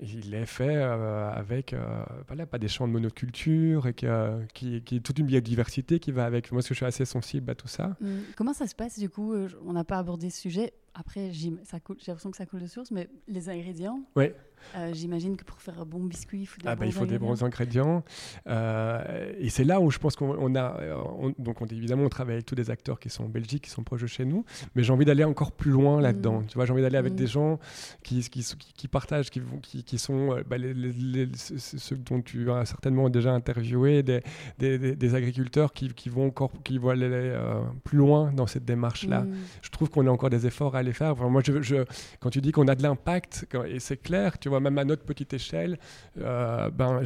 il 0.00 0.34
est 0.34 0.46
fait 0.46 0.76
euh, 0.76 1.30
avec 1.32 1.72
euh, 1.72 2.04
voilà, 2.26 2.46
pas 2.46 2.58
des 2.58 2.68
champs 2.68 2.86
de 2.86 2.92
monoculture 2.92 3.86
et 3.88 3.94
que, 3.94 4.44
qui, 4.54 4.82
qui, 4.82 4.96
est 4.96 5.00
toute 5.00 5.18
une 5.18 5.26
biodiversité 5.26 5.98
qui 5.98 6.12
va 6.12 6.24
avec. 6.24 6.52
Moi, 6.52 6.58
parce 6.58 6.68
que 6.68 6.74
je 6.74 6.78
suis 6.78 6.86
assez 6.86 7.04
sensible 7.04 7.50
à 7.50 7.54
tout 7.54 7.68
ça. 7.68 7.96
Mmh. 8.00 8.08
Comment 8.36 8.52
ça 8.52 8.66
se 8.66 8.74
passe 8.74 8.98
du 8.98 9.08
coup 9.08 9.32
euh, 9.32 9.48
On 9.64 9.72
n'a 9.72 9.84
pas 9.84 9.98
abordé 9.98 10.30
ce 10.30 10.40
sujet 10.40 10.72
après, 10.98 11.30
j'ai 11.32 11.50
l'impression 11.50 12.32
que 12.32 12.36
ça 12.36 12.44
coule 12.44 12.60
de 12.60 12.66
source, 12.66 12.90
mais 12.90 13.08
les 13.28 13.48
ingrédients, 13.48 14.02
ouais. 14.16 14.34
Euh, 14.76 14.90
j'imagine 14.92 15.36
que 15.36 15.44
pour 15.44 15.60
faire 15.60 15.80
un 15.80 15.84
bon 15.84 16.00
biscuit, 16.04 16.40
il 16.42 16.46
faut 16.46 16.60
des, 16.60 16.68
ah 16.68 16.74
bons, 16.74 16.80
bah, 16.80 16.86
il 16.86 16.92
faut 16.92 17.02
ingrédients. 17.02 17.18
des 17.18 17.26
bons 17.26 17.44
ingrédients. 17.44 18.04
Euh, 18.46 19.32
et 19.38 19.48
c'est 19.50 19.64
là 19.64 19.80
où 19.80 19.90
je 19.90 19.98
pense 19.98 20.16
qu'on 20.16 20.54
a. 20.56 20.76
On, 21.18 21.32
donc, 21.38 21.60
on, 21.60 21.66
évidemment, 21.66 22.04
on 22.04 22.08
travaille 22.08 22.34
avec 22.34 22.46
tous 22.46 22.54
des 22.54 22.70
acteurs 22.70 22.98
qui 22.98 23.10
sont 23.10 23.24
en 23.24 23.28
Belgique, 23.28 23.64
qui 23.64 23.70
sont 23.70 23.82
proches 23.82 24.02
de 24.02 24.06
chez 24.06 24.24
nous. 24.24 24.44
Mais 24.74 24.82
j'ai 24.82 24.92
envie 24.92 25.04
d'aller 25.04 25.24
encore 25.24 25.52
plus 25.52 25.70
loin 25.70 26.00
là-dedans. 26.00 26.40
Mm. 26.40 26.46
Tu 26.46 26.54
vois, 26.54 26.66
j'ai 26.66 26.72
envie 26.72 26.82
d'aller 26.82 26.96
avec 26.98 27.12
Mm. 27.12 27.16
des 27.16 27.26
gens 27.26 27.58
qui, 28.02 28.20
qui, 28.28 28.42
qui, 28.42 28.72
qui 28.74 28.88
partagent, 28.88 29.30
qui, 29.30 29.40
qui, 29.62 29.82
qui 29.84 29.98
sont 29.98 30.32
euh, 30.36 30.42
bah, 30.48 30.58
les, 30.58 30.74
les- 30.74 30.92
les- 30.92 31.28
ceux- 31.36 31.96
dont 31.96 32.20
tu 32.20 32.50
as 32.50 32.64
certainement 32.64 33.08
déjà 33.10 33.32
interviewé, 33.32 34.02
des, 34.02 34.22
des, 34.58 35.14
agriculteurs 35.14 35.72
qui, 35.72 35.88
qui 35.94 36.08
vont 36.08 36.26
encore 36.26 36.50
qui 36.64 36.78
vont 36.78 36.90
aller 36.90 37.06
euh, 37.10 37.62
plus 37.84 37.98
loin 37.98 38.32
dans 38.32 38.46
cette 38.46 38.64
démarche-là. 38.64 39.22
Mm. 39.22 39.34
Je 39.62 39.70
trouve 39.70 39.88
qu'on 39.90 40.06
a 40.06 40.10
encore 40.10 40.30
des 40.30 40.46
efforts 40.46 40.74
à 40.76 40.80
aller 40.80 40.92
faire. 40.92 41.12
Enfin, 41.12 41.28
moi, 41.28 41.42
je, 41.44 41.62
je- 41.62 41.84
quand 42.20 42.30
tu 42.30 42.40
dis 42.40 42.52
qu'on 42.52 42.68
a 42.68 42.74
de 42.74 42.82
l'impact, 42.82 43.46
et 43.66 43.80
c'est 43.80 43.96
clair, 43.96 44.38
tu 44.38 44.47
même 44.48 44.78
à 44.78 44.84
notre 44.84 45.04
petite 45.04 45.32
échelle, 45.34 45.78
euh, 46.18 46.70
ben, 46.70 47.02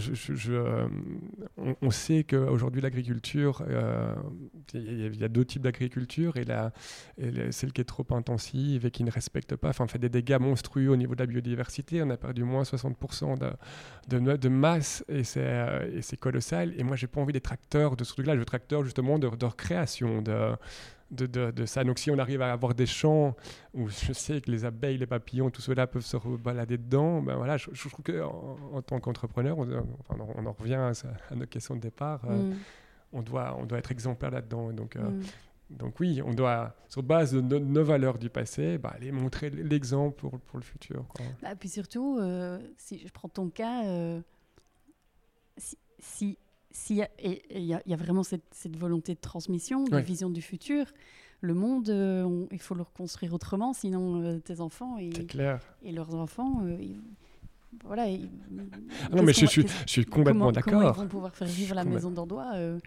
euh, 0.49 0.89
on, 1.57 1.77
on 1.83 1.91
sait 1.91 2.25
qu'aujourd'hui, 2.25 2.81
l'agriculture, 2.81 3.63
euh, 3.69 4.15
il 4.75 5.17
y, 5.21 5.25
a- 5.25 5.29
deux 5.29 5.45
types 5.45 5.63
d'agriculture, 5.63 6.37
et, 6.37 6.45
la, 6.45 6.73
celle 7.51 7.73
qui 7.73 7.81
est 7.81 7.85
trop 7.85 8.07
intensive 8.11 8.87
et 8.87 8.91
qui 8.91 9.05
ne 9.05 9.11
respecte 9.11 9.57
pas, 9.57 9.71
enfin, 9.71 9.87
fait 9.87 9.99
des 9.99 10.09
dégâts 10.09 10.39
monstrueux 10.41 10.89
au 10.89 10.97
niveau 10.97 11.15
de 11.15 11.21
la 11.21 11.27
biodiversité. 11.27 12.03
On 12.03 12.11
a 12.11 12.17
perdu 12.17 12.45
moins 12.45 12.63
60% 12.63 13.39
de, 14.09 14.49
masse, 14.49 15.05
et 15.09 15.25
c'est 15.25 15.43
et 15.95 16.03
c'est 16.03 16.17
colossal. 16.17 16.75
Et 16.77 16.83
moi, 16.85 16.97
j'ai 16.97 17.07
pas 17.07 17.21
envie 17.21 17.33
d'être 17.33 17.53
acteur 17.53 17.97
de 17.97 18.05
ce 18.05 18.13
truc-là. 18.13 18.35
Je 18.35 18.39
veux 18.39 18.43
être 18.43 18.55
acteur, 18.55 18.85
justement, 18.85 19.19
de, 19.19 19.29
de 19.29 19.47
recréation, 19.47 20.23
de 20.23 20.53
de, 21.13 21.27
de, 21.27 21.51
de 21.53 21.67
ça. 21.67 21.85
Donc 21.85 21.99
si 21.99 22.11
on 22.11 22.19
arrive 22.19 22.43
à 22.43 22.53
avoir 22.53 22.75
des 22.75 22.87
champs 22.87 23.37
où 23.75 23.89
je 23.89 24.13
sais 24.13 24.41
que 24.41 24.51
les 24.51 24.65
abeilles, 24.65 24.99
les 24.99 25.07
papillons, 25.07 25.51
tout 25.51 25.63
cela 25.63 25.87
peuvent 25.87 26.05
se 26.05 26.17
balader 26.37 26.79
dedans, 26.79 27.23
ben 27.23 27.37
voilà, 27.37 27.57
je, 27.59 27.71
je 27.73 27.89
trouve 27.89 28.05
qu'en 28.05 28.57
en, 28.73 28.83
tant 28.83 28.99
qu'entrepreneur, 28.99 29.59
on, 29.59 29.69
enfin, 30.01 30.17
on, 30.37 30.47
en 30.47 30.53
revient 30.53 30.75
à, 30.75 30.93
à 31.31 31.35
notre 31.35 31.51
question 31.51 31.77
de 31.77 31.81
départ, 31.81 32.23
euh, 32.29 32.43
Mm. 32.43 32.55
on, 33.13 33.23
doit, 33.23 33.57
on 33.59 33.67
doit 33.67 33.79
être 33.79 33.93
exemplaire 33.93 34.31
là-dedans. 34.31 34.73
Donc, 34.73 34.97
euh, 34.97 35.03
Mm. 35.03 35.23
donc 35.71 36.01
oui, 36.01 36.21
on 36.25 36.33
doit, 36.35 36.75
sur 36.89 37.03
base 37.03 37.33
de 37.35 37.41
no- 37.41 37.59
nos 37.61 37.85
valeurs 37.85 38.19
du 38.19 38.31
passé, 38.31 38.79
bah, 38.79 38.93
aller 38.95 39.13
montrer 39.13 39.51
l'exemple 39.51 40.17
pour, 40.19 40.41
pour 40.41 40.59
le 40.59 40.65
futur. 40.65 41.05
quoi. 41.15 41.25
Bah, 41.43 41.55
puis 41.57 41.69
surtout, 41.69 42.19
euh, 42.21 42.59
si 42.79 42.99
je 42.99 43.09
prends 43.13 43.29
ton 43.29 43.49
cas, 43.51 43.83
si, 45.59 45.77
si, 45.99 46.39
si 46.73 46.97
y 46.97 47.03
a- 47.03 47.09
et 47.19 47.43
il 47.55 47.65
y, 47.65 47.75
a- 47.75 47.83
il 47.87 47.91
y 47.91 47.95
a 47.95 47.97
vraiment 47.97 48.23
cette, 48.23 48.45
cette 48.53 48.77
volonté 48.77 49.15
de 49.15 49.21
transmission, 49.21 49.85
de 49.85 49.95
Ouais. 49.95 50.03
vision 50.03 50.31
du 50.31 50.43
futur, 50.43 50.87
le 51.41 51.55
monde, 51.55 51.89
euh, 51.91 52.23
on- 52.25 52.49
il 52.51 52.59
faut 52.61 52.75
le 52.75 52.83
reconstruire 52.83 53.33
autrement, 53.35 53.73
sinon 53.73 54.23
euh, 54.23 54.39
tes 54.39 54.61
enfants 54.61 54.97
et, 54.99 55.11
C'est 55.15 55.27
clair. 55.27 55.61
et 55.83 55.93
leurs 55.93 56.15
enfants, 56.15 56.63
euh, 56.65 56.77
ils- 56.81 57.01
voilà. 57.85 58.07
ils- 58.09 58.29
Ah 59.11 59.17
non, 59.17 59.23
mais 59.23 59.33
je, 59.33 59.43
va- 59.43 59.47
suis, 59.49 59.63
je 59.87 59.91
suis 59.91 60.05
complètement 60.05 60.47
comment- 60.53 60.61
Comment 60.63 60.81
ils 60.81 60.85
d'accord. 60.87 61.03
vont 61.03 61.09
pouvoir 61.09 61.35
faire 61.35 61.49
vivre 61.49 61.75
la 61.75 61.85
maison 61.85 62.11
d'Andois 62.11 62.53
Je 62.55 62.79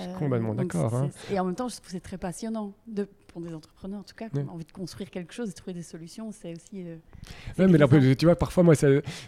suis 0.00 0.12
complètement 0.18 0.54
d'accord. 0.54 0.94
hein. 0.94 1.10
Et 1.32 1.38
en 1.38 1.44
même 1.44 1.54
temps, 1.56 1.68
je 1.68 1.74
trouve 1.76 1.86
que 1.86 1.92
c'est 1.92 2.00
très 2.00 2.18
passionnant 2.18 2.72
de, 2.86 3.08
pour 3.34 3.42
des 3.42 3.52
entrepreneurs, 3.52 3.98
en 4.00 4.04
tout 4.04 4.14
cas, 4.14 4.28
qui 4.28 4.36
Ouais. 4.36 4.44
ont 4.44 4.52
envie 4.52 4.64
de 4.64 4.70
construire 4.70 5.10
quelque 5.10 5.34
chose 5.34 5.50
et 5.50 5.52
trouver 5.52 5.74
des 5.74 5.82
solutions. 5.82 6.30
C'est 6.30 6.52
aussi. 6.52 6.84
euh, 6.86 6.96
Ouais, 7.58 7.66
mais 7.66 7.78
là, 7.78 7.88
tu 8.16 8.26
vois, 8.26 8.36
parfois, 8.36 8.62
moi, 8.62 8.76
ça, 8.76 8.86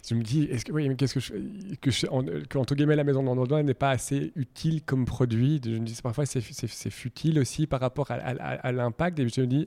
je 0.09 0.15
me 0.15 0.23
dis, 0.23 0.45
est-ce 0.45 0.65
que, 0.65 0.71
oui, 0.73 0.89
mais 0.89 0.95
qu'est-ce 0.95 1.15
que 1.15 1.21
je, 1.21 1.33
que 1.81 1.91
je, 1.91 2.07
en, 2.07 2.23
que, 2.25 2.57
entre 2.57 2.77
guillemets, 2.77 2.95
la 2.95 3.03
maison 3.03 3.25
d'Android 3.25 3.61
n'est 3.65 3.75
pas 3.75 3.91
assez 3.91 4.33
utile 4.37 4.83
comme 4.85 5.07
produit? 5.07 5.61
Je 5.65 5.71
me 5.73 5.79
dis, 5.85 5.99
parfois, 6.01 6.25
c'est, 6.25 6.41
futile 6.41 7.41
aussi 7.41 7.67
par 7.67 7.81
rapport 7.81 8.11
à, 8.13 8.15
à- 8.15 8.31
à- 8.37 8.55
à 8.69 8.73
l'impact. 8.73 9.19
Et 9.19 9.29
je 9.29 9.41
me 9.41 9.47
dis, 9.49 9.65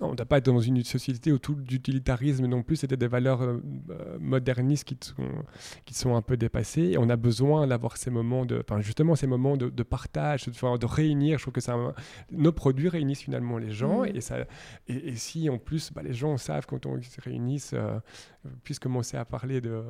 non, 0.00 0.08
on 0.08 0.10
ne 0.12 0.16
doit 0.16 0.24
pas 0.26 0.38
être 0.38 0.46
dans 0.46 0.60
une 0.60 0.82
société 0.84 1.30
où 1.30 1.38
tout 1.38 1.56
l'utilitarisme 1.70 2.46
non 2.46 2.62
plus, 2.62 2.76
c'était 2.76 2.96
des 2.96 3.08
valeurs 3.08 3.42
euh, 3.42 3.58
euh, 3.90 4.16
modernistes 4.18 4.84
qui 4.84 4.96
sont, 5.02 5.22
qui 5.84 5.92
sont 5.92 6.16
un 6.16 6.22
peu 6.22 6.38
dépassées. 6.38 6.92
Et 6.92 6.98
on 6.98 7.10
a 7.10 7.16
besoin 7.16 7.66
d'avoir 7.66 7.98
ces 7.98 8.10
moments 8.10 8.46
de, 8.46 8.62
enfin, 8.66 8.80
justement, 8.80 9.16
ces 9.16 9.26
moments 9.26 9.58
de, 9.58 9.68
de 9.68 9.82
partage, 9.82 10.46
de, 10.46 10.78
de 10.78 10.86
réunir. 10.86 11.38
Je 11.38 11.44
trouve 11.44 11.54
que 11.54 11.60
ça, 11.60 11.76
nos 12.30 12.52
produits 12.52 12.88
réunissent 12.88 13.20
finalement 13.22 13.58
les 13.58 13.70
gens. 13.72 13.81
Mhm. 13.88 14.16
Et, 14.16 14.20
ça, 14.20 14.38
et, 14.88 15.08
et 15.10 15.16
si 15.16 15.48
en 15.50 15.58
plus, 15.58 15.92
bah, 15.92 16.02
les 16.02 16.12
gens 16.14 16.36
savent 16.36 16.66
quand 16.66 16.86
on 16.86 16.96
ils 16.96 17.04
se 17.04 17.20
réunissent, 17.20 17.72
euh, 17.74 17.98
puissent 18.64 18.78
commencer 18.78 19.16
à 19.16 19.24
parler 19.24 19.60
de, 19.60 19.70
euh, 19.70 19.82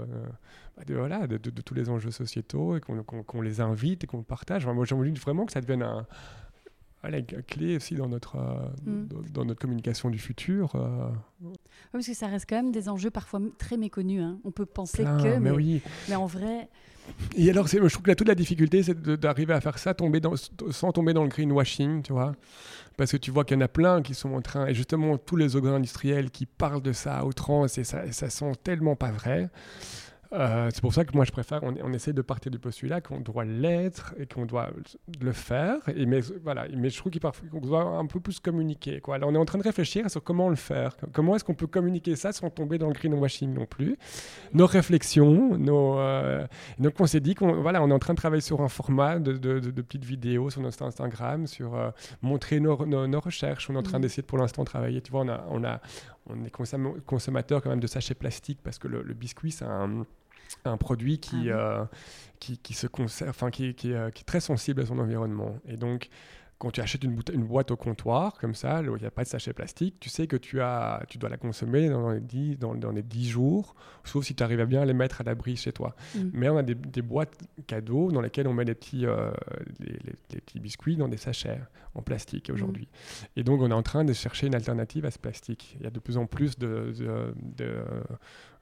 bah, 0.76 0.84
de, 0.86 0.94
voilà, 0.94 1.26
de, 1.26 1.36
de- 1.38 1.50
de 1.50 1.62
tous 1.62 1.74
les 1.74 1.88
enjeux 1.88 2.10
sociétaux 2.10 2.76
et 2.76 2.80
qu'on 2.80 3.40
les 3.40 3.60
invite 3.60 4.04
et 4.04 4.06
qu'on 4.06 4.22
partage. 4.22 4.64
Enfin, 4.64 4.74
moi, 4.74 4.84
j'ai 4.84 4.94
envie 4.94 5.12
vraiment 5.12 5.46
que 5.46 5.52
ça 5.52 5.60
devienne 5.60 5.82
un, 5.82 6.06
une 7.04 7.24
clé 7.42 7.76
aussi 7.76 7.96
dans 7.96 8.08
notre, 8.08 8.36
euh, 8.36 8.68
Mm. 8.86 9.08
dans, 9.32 9.44
notre 9.44 9.60
communication 9.60 10.08
du 10.08 10.18
futur. 10.18 10.72
euh, 10.76 11.08
parce 11.90 12.06
que 12.06 12.14
ça 12.14 12.28
reste 12.28 12.46
quand 12.48 12.54
même 12.56 12.70
des 12.70 12.88
enjeux 12.88 13.10
parfois 13.10 13.40
très 13.58 13.76
méconnus. 13.76 14.22
hein. 14.22 14.38
On 14.44 14.52
peut 14.52 14.66
penser 14.66 15.02
plein, 15.02 15.16
que, 15.18 15.28
mais 15.30 15.40
mais, 15.40 15.50
oui. 15.50 15.82
mais 16.08 16.14
en 16.14 16.26
vrai, 16.26 16.68
Et 17.36 17.50
alors, 17.50 17.66
je 17.66 17.78
trouve 17.78 18.02
que 18.02 18.10
là, 18.10 18.14
toute 18.14 18.28
la 18.28 18.36
difficulté, 18.36 18.84
c'est 18.84 18.96
d'arriver 19.02 19.52
à 19.52 19.60
faire 19.60 19.76
ça 19.78 19.92
tomber 19.94 20.20
dans, 20.20 20.34
sans 20.70 20.92
tomber 20.92 21.12
dans 21.12 21.24
le 21.24 21.28
greenwashing, 21.28 22.02
tu 22.02 22.12
vois. 22.12 22.36
Parce 22.96 23.12
que 23.12 23.16
tu 23.16 23.30
vois 23.30 23.44
qu'il 23.44 23.56
y 23.56 23.58
en 23.58 23.64
a 23.64 23.68
plein 23.68 24.02
qui 24.02 24.14
sont 24.14 24.34
en 24.34 24.42
train, 24.42 24.66
et 24.66 24.74
justement, 24.74 25.16
tous 25.18 25.36
les 25.36 25.56
ogres 25.56 25.72
industriels 25.72 26.30
qui 26.30 26.46
parlent 26.46 26.82
de 26.82 26.92
ça 26.92 27.18
à 27.18 27.24
outrance, 27.24 27.78
et 27.78 27.84
ça, 27.84 28.10
ça 28.12 28.30
sent 28.30 28.52
tellement 28.62 28.96
pas 28.96 29.10
vrai. 29.10 29.48
Euh, 30.32 30.70
c'est 30.72 30.80
pour 30.80 30.94
ça 30.94 31.04
que 31.04 31.14
moi 31.14 31.26
je 31.26 31.30
préfère, 31.30 31.62
on, 31.62 31.74
on 31.82 31.92
essaie 31.92 32.14
de 32.14 32.22
partir 32.22 32.50
du 32.50 32.58
postulat 32.58 33.02
qu'on 33.02 33.20
doit 33.20 33.44
l'être 33.44 34.14
et 34.18 34.26
qu'on 34.26 34.46
doit 34.46 34.70
le 35.20 35.32
faire. 35.32 35.76
Et 35.94 36.06
mais 36.06 36.20
voilà, 36.42 36.66
mais 36.74 36.88
je 36.88 36.96
trouve 36.96 37.12
qu'on 37.50 37.60
doit 37.60 37.82
un 37.82 38.06
peu 38.06 38.18
plus 38.18 38.40
communiquer. 38.40 39.00
Quoi. 39.00 39.18
Là, 39.18 39.26
on 39.28 39.34
est 39.34 39.38
en 39.38 39.44
train 39.44 39.58
de 39.58 39.62
réfléchir 39.62 40.10
sur 40.10 40.22
comment 40.24 40.48
le 40.48 40.56
faire. 40.56 40.96
Comment 41.12 41.36
est-ce 41.36 41.44
qu'on 41.44 41.54
peut 41.54 41.66
communiquer 41.66 42.16
ça 42.16 42.32
sans 42.32 42.48
tomber 42.48 42.78
dans 42.78 42.86
le 42.88 42.94
greenwashing 42.94 43.52
non 43.52 43.66
plus? 43.66 43.96
Nos 44.54 44.66
réflexions, 44.66 45.58
nos. 45.58 45.98
euh, 45.98 46.46
donc 46.78 46.94
on 46.98 47.06
s'est 47.06 47.20
dit 47.20 47.34
qu'on 47.34 47.60
voilà, 47.60 47.82
on 47.82 47.90
est 47.90 47.94
en 47.94 47.98
train 47.98 48.14
de 48.14 48.18
travailler 48.18 48.40
sur 48.42 48.62
un 48.62 48.68
format 48.68 49.18
de, 49.18 49.32
de- 49.32 49.58
de- 49.60 49.70
de 49.70 49.82
petites 49.82 50.04
vidéos 50.04 50.48
sur 50.48 50.62
notre 50.62 50.82
Instagram, 50.82 51.46
sur 51.46 51.74
euh, 51.74 51.90
montrer 52.22 52.58
nos, 52.58 52.86
nos- 52.86 53.06
nos 53.06 53.20
recherches. 53.20 53.68
On 53.68 53.74
est 53.74 53.78
en 53.78 53.82
train 53.82 53.98
Mhm. 53.98 54.02
d'essayer 54.02 54.22
de, 54.22 54.26
pour 54.26 54.38
l'instant 54.38 54.62
de 54.62 54.68
travailler. 54.68 55.02
Tu 55.02 55.10
vois, 55.12 55.20
on 55.22 55.28
a, 55.28 55.44
on 55.50 55.62
a, 55.64 55.80
on 56.26 56.42
est 56.44 56.54
consomm- 56.54 57.00
consommateur 57.02 57.60
quand 57.62 57.68
même 57.70 57.80
de 57.80 57.86
sachets 57.86 58.14
plastiques 58.14 58.60
parce 58.62 58.78
que 58.78 58.88
le, 58.88 59.02
le 59.02 59.12
biscuit 59.14 59.50
c'est 59.52 59.64
un 59.66 60.06
un 60.64 60.76
produit 60.76 61.18
qui, 61.18 61.36
Ah 61.36 61.40
oui. 61.42 61.50
euh, 61.50 61.84
qui, 62.40 62.58
qui 62.58 62.74
se 62.74 62.86
conserve, 62.86 63.30
enfin 63.30 63.50
qui, 63.50 63.74
qui, 63.74 63.92
euh, 63.92 64.10
qui 64.10 64.22
est 64.22 64.24
très 64.24 64.40
sensible 64.40 64.80
à 64.82 64.86
son 64.86 64.98
environnement. 64.98 65.56
Et 65.66 65.76
donc, 65.76 66.08
quand 66.58 66.70
tu 66.70 66.80
achètes 66.80 67.02
une, 67.02 67.16
boîte 67.44 67.72
au 67.72 67.76
comptoir, 67.76 68.34
comme 68.38 68.54
ça, 68.54 68.82
où 68.82 68.96
il 68.96 69.00
n'y 69.00 69.06
a 69.06 69.10
pas 69.10 69.24
de 69.24 69.28
sachet 69.28 69.52
plastique, 69.52 69.96
tu 69.98 70.08
sais 70.08 70.28
que 70.28 70.36
tu, 70.36 70.60
as, 70.60 71.02
tu 71.08 71.18
dois 71.18 71.28
la 71.28 71.36
consommer 71.36 71.88
dans 71.88 72.10
les 72.10 72.20
10, 72.20 72.56
dans, 72.60 72.76
dans 72.76 72.92
les 72.92 73.02
10 73.02 73.30
jours, 73.30 73.74
sauf 74.04 74.24
si 74.24 74.36
tu 74.36 74.44
arrives 74.44 74.60
à 74.60 74.64
bien 74.66 74.84
les 74.84 74.94
mettre 74.94 75.20
à 75.20 75.24
l'abri 75.24 75.56
chez 75.56 75.72
toi. 75.72 75.96
mm. 76.14 76.30
Mais 76.32 76.48
on 76.48 76.56
a 76.56 76.62
des, 76.62 76.76
des 76.76 77.02
boîtes 77.02 77.36
cadeaux 77.66 78.12
dans 78.12 78.20
lesquelles 78.20 78.46
on 78.46 78.52
met 78.54 78.64
les 78.64 78.76
petits, 78.76 79.06
euh, 79.06 79.32
les, 79.80 79.86
les- 79.88 80.14
les 80.34 80.40
petits 80.40 80.60
biscuits 80.60 80.96
dans 80.96 81.08
des 81.08 81.16
sachets 81.16 81.60
en 81.96 82.02
plastique 82.02 82.48
aujourd'hui. 82.54 82.86
Et 83.34 83.42
donc, 83.42 83.60
on 83.60 83.68
est 83.68 83.74
en 83.74 83.82
train 83.82 84.04
de 84.04 84.12
chercher 84.12 84.46
une 84.46 84.54
alternative 84.54 85.04
à 85.04 85.10
ce 85.10 85.18
plastique. 85.18 85.76
Il 85.80 85.84
y 85.84 85.86
a 85.88 85.90
de 85.90 85.98
plus 85.98 86.16
en 86.16 86.26
plus 86.26 86.56
de, 86.60 86.92
de, 86.96 87.34
de, 87.56 87.74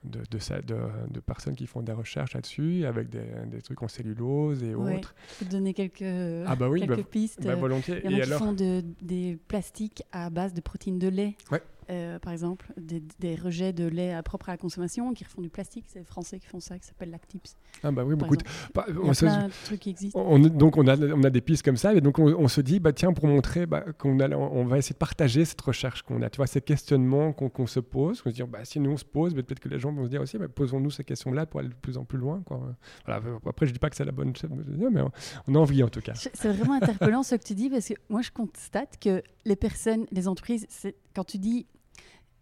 de, 0.05 0.21
de 0.31 0.39
ça- 0.39 0.63
de- 0.63 0.77
de 1.11 1.21
personnes 1.21 1.55
qui 1.55 1.67
font 1.67 1.83
des 1.83 1.93
recherches 1.93 2.35
là-dessus, 2.35 2.87
avec 2.87 3.11
des, 3.11 3.21
des 3.47 3.61
trucs 3.61 3.83
en 3.83 3.89
cellulose 3.89 4.63
et 4.63 4.75
Ouais. 4.75 4.97
autres. 4.97 5.15
je 5.35 5.39
peux 5.41 5.45
te 5.47 5.51
donner 5.53 5.75
quelques, 5.75 6.03
Ah 6.47 6.57
bah 6.57 6.69
oui, 6.71 6.81
quelques 6.81 6.97
bah- 6.97 7.03
pistes. 7.11 7.43
Bah, 7.45 7.55
volontiers. 7.55 8.01
Il 8.05 8.11
y 8.11 8.15
en 8.15 8.17
a 8.17 8.19
Et 8.19 8.23
qui 8.23 8.27
alors 8.29 8.39
font 8.41 8.53
de- 8.53 8.83
des 9.03 9.39
plastiques 9.49 10.03
à 10.13 10.31
base 10.31 10.55
de 10.55 10.61
protéines 10.61 10.99
de 10.99 11.09
lait. 11.09 11.37
Ouais. 11.53 11.63
Euh, 11.89 12.19
par 12.19 12.33
exemple, 12.33 12.73
des, 12.77 13.03
des 13.19 13.35
rejets 13.35 13.73
de 13.73 13.85
lait 13.87 14.13
à- 14.13 14.23
propres 14.23 14.49
à 14.49 14.53
la 14.53 14.59
consommation 14.59 15.13
qui 15.15 15.25
refont 15.25 15.41
du 15.43 15.49
plastique. 15.51 15.85
C'est 15.89 16.01
les 16.01 16.05
Français 16.05 16.39
qui 16.39 16.47
font 16.47 16.61
ça, 16.61 16.79
qui 16.79 16.87
s'appelle 16.87 17.11
Lactips. 17.11 17.57
Ah 17.83 17.91
bah 17.91 18.05
oui, 18.05 18.15
beaucoup 18.15 18.37
de- 18.37 18.45
bah, 18.75 18.85
Il 18.89 18.95
y 18.95 18.99
on 18.99 19.11
a 19.11 19.15
se- 19.15 19.25
plein 19.25 19.47
de 19.49 19.53
trucs 19.65 19.81
qui 19.81 19.91
existent. 19.91 20.21
On- 20.21 20.39
donc 20.39 20.77
on 20.77 20.87
a, 20.87 20.97
on 20.97 21.25
a 21.25 21.31
des 21.31 21.41
pistes 21.41 21.65
comme 21.65 21.77
ça, 21.77 21.95
et 21.95 22.01
donc 22.01 22.19
on, 22.19 22.27
on 22.27 22.49
se 22.49 22.61
dit, 22.61 22.81
bah, 22.81 22.93
tiens, 22.93 23.13
pour 23.13 23.27
montrer 23.27 23.67
bah, 23.67 23.85
qu'on 23.99 24.21
a, 24.21 24.29
on 24.31 24.65
va 24.67 24.79
essayer 24.79 24.93
de 24.95 24.99
partager 24.99 25.45
cette 25.45 25.61
recherche 25.61 26.03
qu'on 26.03 26.23
a, 26.23 26.31
tu 26.31 26.37
vois, 26.37 26.47
ces 26.47 26.61
questionnements 26.61 27.33
qu'on 27.33 27.67
se 27.67 27.81
pose, 27.81 28.21
qu'on 28.23 28.31
se 28.31 28.35
dit, 28.35 28.43
bah, 28.43 28.65
si 28.65 28.79
nous 28.81 28.91
on 28.93 28.97
se 28.97 29.05
pose, 29.05 29.35
bah, 29.35 29.43
peut-être 29.43 29.61
que 29.61 29.69
les 29.69 29.79
gens 29.79 29.93
vont 29.93 30.05
se 30.05 30.11
dire 30.11 30.21
aussi, 30.21 30.39
bah, 30.39 30.49
posons-nous 30.49 30.91
ces 30.91 31.05
questions-là 31.05 31.47
pour 31.47 31.61
aller 31.61 31.69
de 31.71 31.75
plus 31.75 31.97
en 31.99 32.05
plus 32.05 32.19
loin. 32.19 32.43
Quoi. 32.47 32.61
Voilà, 33.07 33.23
après, 33.47 33.67
je 33.67 33.73
dis 33.73 33.79
pas 33.79 33.91
que 33.91 33.97
c'est 33.97 34.05
la 34.05 34.13
bonne 34.13 34.35
chose, 34.37 34.51
mais 34.93 35.01
on, 35.49 35.55
a 35.55 35.59
envie 35.59 35.83
en 35.83 35.89
tout 35.89 36.01
cas. 36.01 36.13
C'est 36.15 36.49
vraiment 36.49 36.75
interpellant 36.75 37.23
ce 37.23 37.35
que 37.35 37.43
tu 37.45 37.55
dis 37.55 37.69
parce 37.71 37.89
que 37.89 37.95
moi 38.09 38.23
je 38.23 38.31
constate 38.31 38.99
que 39.01 39.23
les 39.45 39.57
personnes, 39.57 40.07
les 40.13 40.29
entreprises, 40.29 40.67
quand 41.15 41.25
tu 41.25 41.39
dis 41.39 41.67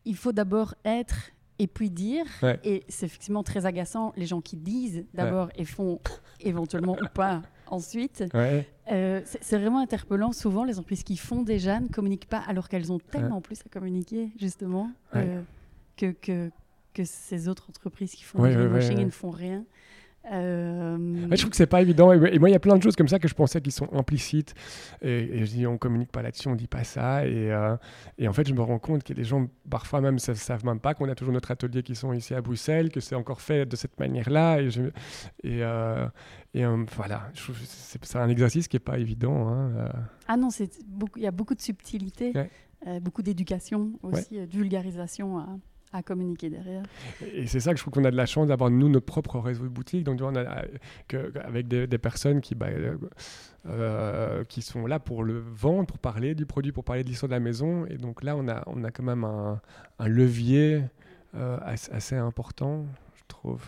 il 0.09 0.17
faut 0.17 0.33
d'abord 0.33 0.75
être 0.85 1.31
et 1.61 1.67
puis 1.67 1.91
dire, 1.91 2.25
Ouais. 2.43 2.59
et 2.65 2.85
c'est 2.89 3.07
effectivement 3.07 3.43
très 3.43 3.67
agaçant 3.67 4.13
les 4.17 4.27
gens 4.27 4.41
qui 4.41 4.57
disent 4.57 5.05
d'abord 5.15 5.49
et 5.57 5.65
font 5.65 6.01
éventuellement 6.41 6.97
ou 7.03 7.07
pas 7.13 7.43
ensuite. 7.67 8.25
Ouais. 8.33 8.67
Euh, 8.93 9.21
c'est 9.25 9.59
vraiment 9.59 9.81
interpellant. 9.81 10.33
Souvent, 10.33 10.65
les 10.65 10.79
entreprises 10.79 11.03
qui 11.03 11.17
font 11.17 11.43
déjà 11.43 11.81
ne 11.81 11.89
communiquent 11.89 12.29
pas 12.29 12.43
alors 12.47 12.69
qu'elles 12.69 12.91
ont 12.93 12.99
tellement 12.99 13.41
plus 13.41 13.61
à 13.67 13.69
communiquer, 13.69 14.31
justement, 14.41 14.91
euh, 15.17 15.43
que, 15.97 16.13
que, 16.13 16.51
que 16.95 17.03
ces 17.05 17.49
autres 17.49 17.67
entreprises 17.69 18.13
qui 18.13 18.23
font 18.25 18.43
du 18.47 18.55
greenwashing 18.55 18.99
et 19.01 19.05
ne 19.05 19.11
font 19.11 19.31
rien. 19.31 19.65
Euh, 20.33 21.29
je 21.31 21.37
trouve 21.37 21.51
que 21.51 21.57
c'est 21.57 21.67
pas 21.67 21.83
évident. 21.83 22.13
Et 22.13 22.39
moi, 22.39 22.49
il 22.49 22.53
y 22.53 22.57
a 22.57 22.61
plein 22.61 22.77
de 22.77 22.83
choses 22.83 22.97
comme 22.97 23.09
ça 23.09 23.19
que 23.19 23.29
je 23.29 23.35
pensais 23.35 23.61
qui 23.61 23.71
sont 23.71 23.89
implicites. 23.93 24.55
Et, 25.03 25.45
je 25.45 25.51
dis, 25.51 25.67
on 25.67 25.79
communique 25.79 26.13
pas 26.13 26.23
là-dessus, 26.23 26.49
on 26.49 26.55
dit 26.55 26.67
pas 26.67 26.85
ça. 26.85 27.27
Et, 27.27 27.51
euh, 27.51 27.77
et, 28.19 28.29
en 28.29 28.33
fait, 28.33 28.47
je 28.47 28.55
me 28.55 28.61
rends 28.61 28.79
compte 28.79 29.05
que 29.05 29.13
les 29.13 29.25
gens, 29.25 29.49
parfois 29.71 30.01
même, 30.01 30.15
ne 30.15 30.19
savent 30.19 30.65
même 30.65 30.81
pas 30.81 30.95
qu'on 30.95 31.09
a 31.09 31.15
toujours 31.15 31.35
notre 31.35 31.51
atelier 31.51 31.83
qui 31.83 31.95
sont 31.95 32.13
ici 32.13 32.35
à 32.35 32.41
Bruxelles, 32.41 32.91
que 32.91 33.01
c'est 33.01 33.15
encore 33.15 33.41
fait 33.41 33.67
de 33.67 33.77
cette 33.77 33.99
manière-là. 33.99 34.61
Et, 34.61 34.69
et, 35.45 35.63
euh, 35.63 36.07
et 36.55 36.65
voilà, 36.97 37.31
c'est 37.35 38.17
un 38.17 38.29
exercice 38.29 38.69
qui 38.69 38.77
est 38.77 38.81
pas 38.81 38.99
évident. 38.99 39.49
Hein, 39.49 39.91
ah 40.27 40.37
non, 40.37 40.49
il 41.17 41.23
y 41.23 41.27
a 41.27 41.31
beaucoup 41.31 41.55
de 41.55 41.61
subtilité, 41.61 42.33
beaucoup 43.01 43.23
d'éducation 43.23 43.93
aussi, 44.03 44.37
de 44.37 44.57
vulgarisation. 44.57 45.39
À 45.39 45.47
à 45.93 46.03
communiquer 46.03 46.51
derrière. 46.51 46.83
Et 47.33 47.47
c'est 47.47 47.61
ça 47.61 47.73
que 47.73 47.79
je 47.79 47.83
trouve 47.83 47.95
qu'on 47.95 48.05
a 48.05 48.11
de 48.11 48.17
la 48.17 48.27
chance 48.27 48.49
d'avoir, 48.49 48.71
nous, 48.71 48.89
notre 48.89 49.07
propre 49.07 49.39
réseau 49.39 49.65
de 49.65 49.69
boutiques. 49.69 50.05
Donc, 50.05 50.21
on 50.23 50.37
a, 50.37 50.65
que, 51.07 51.33
avec 51.39 51.69
des, 51.69 51.99
personnes 51.99 52.41
qui, 52.41 52.55
bah, 52.55 52.67
euh, 52.69 52.97
euh, 53.67 54.45
qui 54.45 54.63
sont 54.63 54.87
là 54.87 54.99
pour 54.99 55.23
le 55.25 55.39
vendre, 55.39 55.87
pour 55.87 55.99
parler 55.99 56.35
du 56.35 56.47
produit, 56.47 56.73
pour 56.73 56.85
parler 56.85 57.05
de 57.05 57.09
l'histoire 57.09 57.29
de 57.29 57.35
la 57.35 57.41
maison. 57.41 57.87
Et 57.87 57.97
donc 57.97 58.23
là, 58.23 58.37
on 58.37 58.49
a, 58.49 58.91
quand 58.91 59.03
même 59.03 59.25
un, 59.25 59.61
levier 60.07 60.83
euh, 61.35 61.59
assez 61.65 62.17
important, 62.17 62.87
je 63.17 63.23
trouve. 63.29 63.63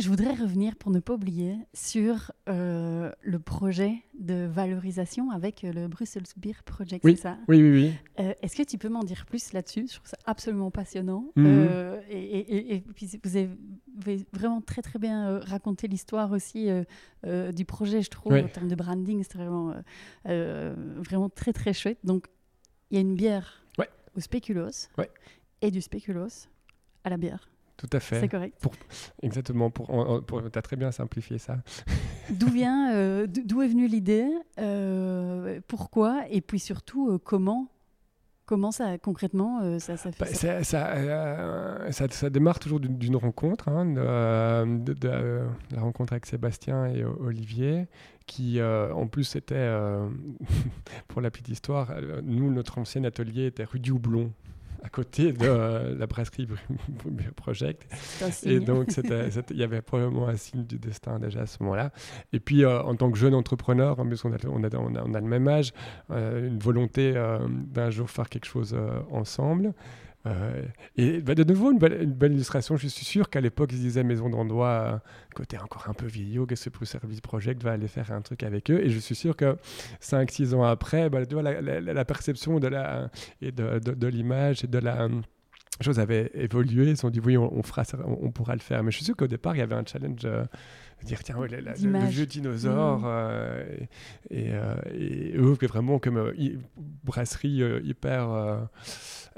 Je 0.00 0.08
voudrais 0.08 0.32
revenir, 0.32 0.76
pour 0.76 0.90
ne 0.90 0.98
pas 0.98 1.12
oublier, 1.12 1.58
sur 1.74 2.32
euh, 2.48 3.12
le 3.20 3.38
projet 3.38 4.02
de 4.18 4.46
valorisation 4.46 5.30
avec 5.30 5.60
le 5.62 5.88
Brussels 5.88 6.24
Beer 6.38 6.62
Project, 6.64 7.04
oui. 7.04 7.16
c'est 7.16 7.22
ça? 7.22 7.36
Oui, 7.48 7.60
oui, 7.60 7.70
oui. 7.70 7.92
Euh, 8.18 8.32
est-ce 8.40 8.56
que 8.56 8.62
tu 8.62 8.78
peux 8.78 8.88
m'en 8.88 9.04
dire 9.04 9.26
plus 9.26 9.52
là-dessus? 9.52 9.88
Je 9.88 9.96
trouve 9.96 10.08
ça 10.08 10.16
absolument 10.24 10.70
passionnant. 10.70 11.26
Mhm. 11.36 11.46
Euh, 11.46 12.00
et, 12.08 12.76
et, 12.76 12.80
puis, 12.80 13.10
vous 13.22 13.36
avez, 13.36 13.50
vraiment 14.32 14.62
très, 14.62 14.80
très 14.80 14.98
bien 14.98 15.38
raconté 15.40 15.86
l'histoire 15.86 16.32
aussi 16.32 16.68
du 17.22 17.64
projet, 17.66 18.00
je 18.00 18.08
trouve, 18.08 18.32
en 18.32 18.48
termes 18.48 18.68
de 18.68 18.76
branding. 18.76 19.22
C'est 19.22 19.36
vraiment, 19.36 19.74
vraiment 20.24 21.28
très, 21.28 21.52
très 21.52 21.74
chouette. 21.74 21.98
Donc, 22.04 22.26
il 22.90 22.94
y 22.94 22.98
a 22.98 23.02
une 23.02 23.16
bière 23.16 23.66
au 24.16 24.20
spéculoos 24.20 24.88
et 25.60 25.70
du 25.70 25.82
spéculoos 25.82 26.48
à 27.04 27.10
la 27.10 27.18
bière. 27.18 27.50
Tout 27.80 27.96
à 27.96 28.00
fait. 28.00 28.20
C'est 28.20 28.28
correct. 28.28 28.58
Pour, 28.60 28.72
exactement. 29.22 29.70
Pour, 29.70 29.86
pour, 30.26 30.50
tu 30.50 30.58
as 30.58 30.62
très 30.62 30.76
bien 30.76 30.92
simplifié 30.92 31.38
ça. 31.38 31.56
D'où 32.30 32.48
vient, 32.48 32.92
euh, 32.94 33.26
d'où 33.26 33.62
est 33.62 33.68
venue 33.68 33.88
l'idée 33.88 34.28
euh, 34.58 35.60
Pourquoi 35.66 36.24
Et 36.30 36.42
puis 36.42 36.58
surtout, 36.60 37.10
euh, 37.10 37.18
comment 37.18 37.68
Comment 38.44 38.72
ça, 38.72 38.98
concrètement, 38.98 39.78
ça, 39.78 39.96
ça 39.96 40.10
fait 40.10 40.24
bah, 40.24 40.26
ça, 40.26 40.64
ça, 40.64 42.08
ça, 42.10 42.30
démarre 42.30 42.58
toujours 42.58 42.80
d'une 42.80 43.14
rencontre, 43.14 43.68
hein, 43.68 43.86
de, 43.86 45.42
la 45.70 45.80
rencontre 45.80 46.14
avec 46.14 46.26
Sébastien 46.26 46.86
et 46.86 47.04
Olivier, 47.04 47.86
qui 48.26 48.60
en 48.60 49.06
plus 49.06 49.36
était, 49.36 49.72
pour 51.06 51.20
la 51.20 51.30
petite 51.30 51.48
histoire, 51.48 51.94
nous, 52.24 52.52
notre 52.52 52.78
ancien 52.78 53.04
atelier 53.04 53.46
était 53.46 53.62
rue 53.62 53.78
du 53.78 53.92
Houblon, 53.92 54.32
à 54.82 54.88
côté 54.88 55.32
de 55.32 55.46
euh, 55.46 55.96
la 55.98 56.06
brasserie 56.06 56.48
Project. 57.36 57.86
Et 58.44 58.60
donc, 58.60 58.88
il 59.50 59.56
y 59.56 59.62
avait 59.62 59.82
probablement 59.82 60.28
un 60.28 60.36
signe 60.36 60.64
du 60.64 60.78
destin 60.78 61.18
déjà 61.18 61.42
à 61.42 61.46
ce 61.46 61.62
moment-là. 61.62 61.90
Et 62.32 62.40
puis, 62.40 62.64
euh, 62.64 62.82
en 62.82 62.94
tant 62.94 63.10
que 63.10 63.18
jeune 63.18 63.34
entrepreneur, 63.34 63.98
en 63.98 64.06
plus, 64.06 64.24
on 64.24 64.32
a, 64.32 64.36
on 64.46 64.64
a, 64.64 64.76
on 64.76 65.14
a, 65.14 65.20
le 65.20 65.26
même 65.26 65.48
âge, 65.48 65.72
euh, 66.10 66.48
une 66.48 66.58
volonté 66.58 67.14
d'un 67.72 67.90
jour 67.90 68.10
faire 68.10 68.28
quelque 68.28 68.46
chose 68.46 68.76
ensemble. 69.10 69.74
Euh, 70.26 70.62
et 70.96 71.20
bah, 71.20 71.34
de 71.34 71.44
nouveau, 71.44 71.72
une 71.72 71.78
belle, 71.78 72.32
illustration. 72.32 72.76
Je 72.76 72.86
suis 72.88 73.04
sûr 73.04 73.30
qu'à 73.30 73.40
l'époque, 73.40 73.70
ils 73.72 73.80
disaient 73.80 74.04
Maison 74.04 74.28
d'Endroit, 74.28 74.68
euh, 74.68 74.98
côté 75.34 75.58
encore 75.58 75.88
un 75.88 75.94
peu 75.94 76.06
vieillot, 76.06 76.46
que 76.46 76.56
ce 76.56 76.68
Service 76.84 77.20
Project 77.20 77.62
va 77.62 77.72
aller 77.72 77.88
faire 77.88 78.12
un 78.12 78.20
truc 78.20 78.42
avec 78.42 78.70
eux. 78.70 78.80
Et 78.82 78.90
je 78.90 78.98
suis 78.98 79.14
sûr 79.14 79.36
que 79.36 79.56
5-6 80.02 80.54
ans 80.54 80.64
après, 80.64 81.08
bah, 81.08 81.20
la, 81.20 82.04
perception 82.04 82.60
de 82.60 82.68
la, 82.68 83.10
et 83.40 83.52
de, 83.52 83.78
de, 83.78 84.06
l'image 84.06 84.64
et 84.64 84.66
de 84.66 84.78
la 84.78 85.08
chose 85.80 85.98
avait 85.98 86.30
évolué. 86.34 86.90
Ils 86.90 86.96
se 86.96 87.02
sont 87.02 87.10
dit 87.10 87.20
oui, 87.20 87.36
on, 87.36 87.62
fera 87.62 87.84
on, 88.04 88.30
pourra 88.30 88.54
le 88.54 88.60
faire. 88.60 88.82
Mais 88.82 88.90
je 88.90 88.96
suis 88.96 89.06
sûr 89.06 89.16
qu'au 89.16 89.26
départ, 89.26 89.56
il 89.56 89.60
y 89.60 89.62
avait 89.62 89.76
un 89.76 89.84
challenge. 89.86 90.20
Euh, 90.24 90.44
dire 91.04 91.22
tiens 91.22 91.36
le, 91.38 91.98
vieux 92.06 92.26
dinosaure 92.26 93.00
mmh. 93.00 93.04
euh, 93.06 93.76
et, 94.30 94.50
euh, 94.50 94.74
et, 94.94 95.32
eux 95.36 95.56
vraiment 95.66 95.98
comme 95.98 96.18
euh, 96.18 96.58
brasserie 97.04 97.62
hyper 97.82 98.68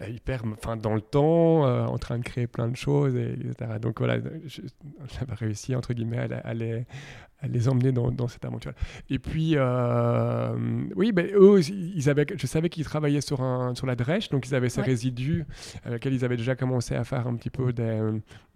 hyper 0.09 0.43
enfin 0.53 0.77
dans 0.77 0.95
le 0.95 1.01
temps 1.01 1.65
en 1.65 1.99
train 1.99 2.19
de 2.19 2.25
créer 2.25 2.47
plein 2.47 2.69
de 2.69 2.77
choses 2.77 3.15
et, 3.17 3.33
etc 3.33 3.79
donc 3.81 3.99
voilà 3.99 4.19
j'avais 4.49 5.35
réussi 5.35 5.75
entre 5.75 5.93
guillemets 5.93 6.19
à, 6.19 6.39
à 6.39 6.55
emmener 7.69 7.93
dans, 7.93 8.11
dans, 8.11 8.29
cette 8.29 8.45
aventure. 8.45 8.73
Et 9.11 9.19
puis, 9.19 9.57
oui, 10.97 11.13
ben, 11.13 11.27
eux, 11.35 11.61
ils 11.61 12.09
avaient, 12.09 12.27
je 12.37 12.47
savais 12.47 12.69
qu'ils 12.69 12.85
travaillaient 12.85 13.21
sur, 13.21 13.41
un, 13.41 13.75
sur 13.75 13.87
la 13.87 13.97
drèche, 13.97 14.29
donc 14.29 14.47
ils 14.47 14.55
avaient 14.55 14.69
ces 14.69 14.83
résidus 14.83 15.45
avec 15.85 16.03
lesquels 16.03 16.15
ils 16.15 16.25
avaient 16.25 16.37
déjà 16.37 16.57
commencé 16.57 16.95
à 16.95 17.05
faire 17.05 17.27
un 17.27 17.35
petit 17.37 17.51
peu 17.51 17.73
des, 17.73 18.01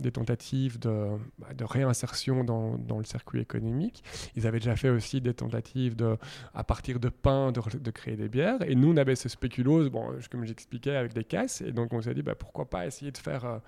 des 0.00 0.10
tentatives 0.10 0.78
de, 0.78 1.08
bah, 1.38 1.48
de 1.56 1.64
réinsertion 1.64 2.44
dans, 2.44 2.76
dans 2.78 2.98
le 2.98 3.04
circuit 3.04 3.40
économique. 3.40 4.02
Ils 4.36 4.46
avaient 4.46 4.58
déjà 4.58 4.76
fait 4.76 4.90
aussi 4.90 5.20
des 5.20 5.34
tentatives 5.34 5.96
de, 5.96 6.16
à 6.54 6.64
partir 6.64 7.00
de 7.00 7.08
pain 7.08 7.52
de, 7.52 7.60
de 7.78 7.90
créer 7.90 8.16
des 8.16 8.28
bières. 8.28 8.58
Et 8.66 8.74
nous, 8.74 8.92
on 8.92 8.96
avait 8.96 9.16
ce 9.16 9.28
spéculose, 9.28 9.90
bon, 9.90 10.10
comme 10.30 10.44
j'expliquais, 10.44 10.96
avec 10.96 11.14
des 11.14 11.24
casses. 11.24 11.60
Et 11.60 11.72
donc, 11.72 11.92
on 11.92 12.00
s'est 12.02 12.14
dit, 12.14 12.22
bah, 12.22 12.34
pourquoi 12.34 12.68
pas 12.68 12.86
essayer 12.86 13.10
de 13.10 13.18
faire 13.18 13.44
euh, 13.44 13.58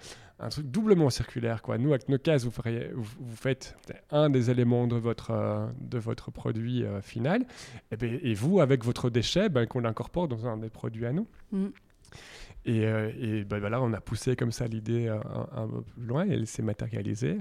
un 0.41 0.49
truc 0.49 0.70
doublement 0.70 1.11
circulaire. 1.11 1.62
Quoi. 1.62 1.78
Nous, 1.78 1.91
avec 1.91 2.09
nos 2.09 2.18
cases, 2.18 2.45
vous, 2.45 2.53
faites 3.34 3.76
un 4.11 4.30
des 4.30 4.51
éléments 4.51 4.86
de 4.86 4.97
votre, 4.97 5.30
euh, 5.32 5.66
de 5.80 5.99
votre 5.99 6.30
produit 6.30 6.84
euh, 6.84 7.01
final. 7.01 7.45
Et, 7.91 7.97
ben, 7.97 8.18
et, 8.22 8.34
vous, 8.34 8.61
avec 8.61 8.84
votre 8.84 9.11
déchet, 9.11 9.49
ben, 9.49 9.66
qu'on 9.66 9.84
incorpore 9.84 10.28
dans 10.28 10.47
un 10.47 10.57
des 10.57 10.70
produits 10.70 11.07
à 11.07 11.12
nous. 11.12 11.26
Mm. 11.53 11.66
Et, 12.64 12.82
et 12.82 13.45
ben, 13.45 13.61
voilà, 13.61 13.80
on 13.80 13.93
a 13.95 14.01
poussé 14.01 14.36
comme 14.36 14.53
ça 14.53 14.66
l'idée 14.66 15.09
un, 15.09 15.22
un, 15.57 15.66
peu 15.66 15.80
plus 15.80 16.05
loin 16.05 16.26
et 16.26 16.32
elle 16.32 16.47
s'est 16.47 16.62
matérialisée. 16.62 17.39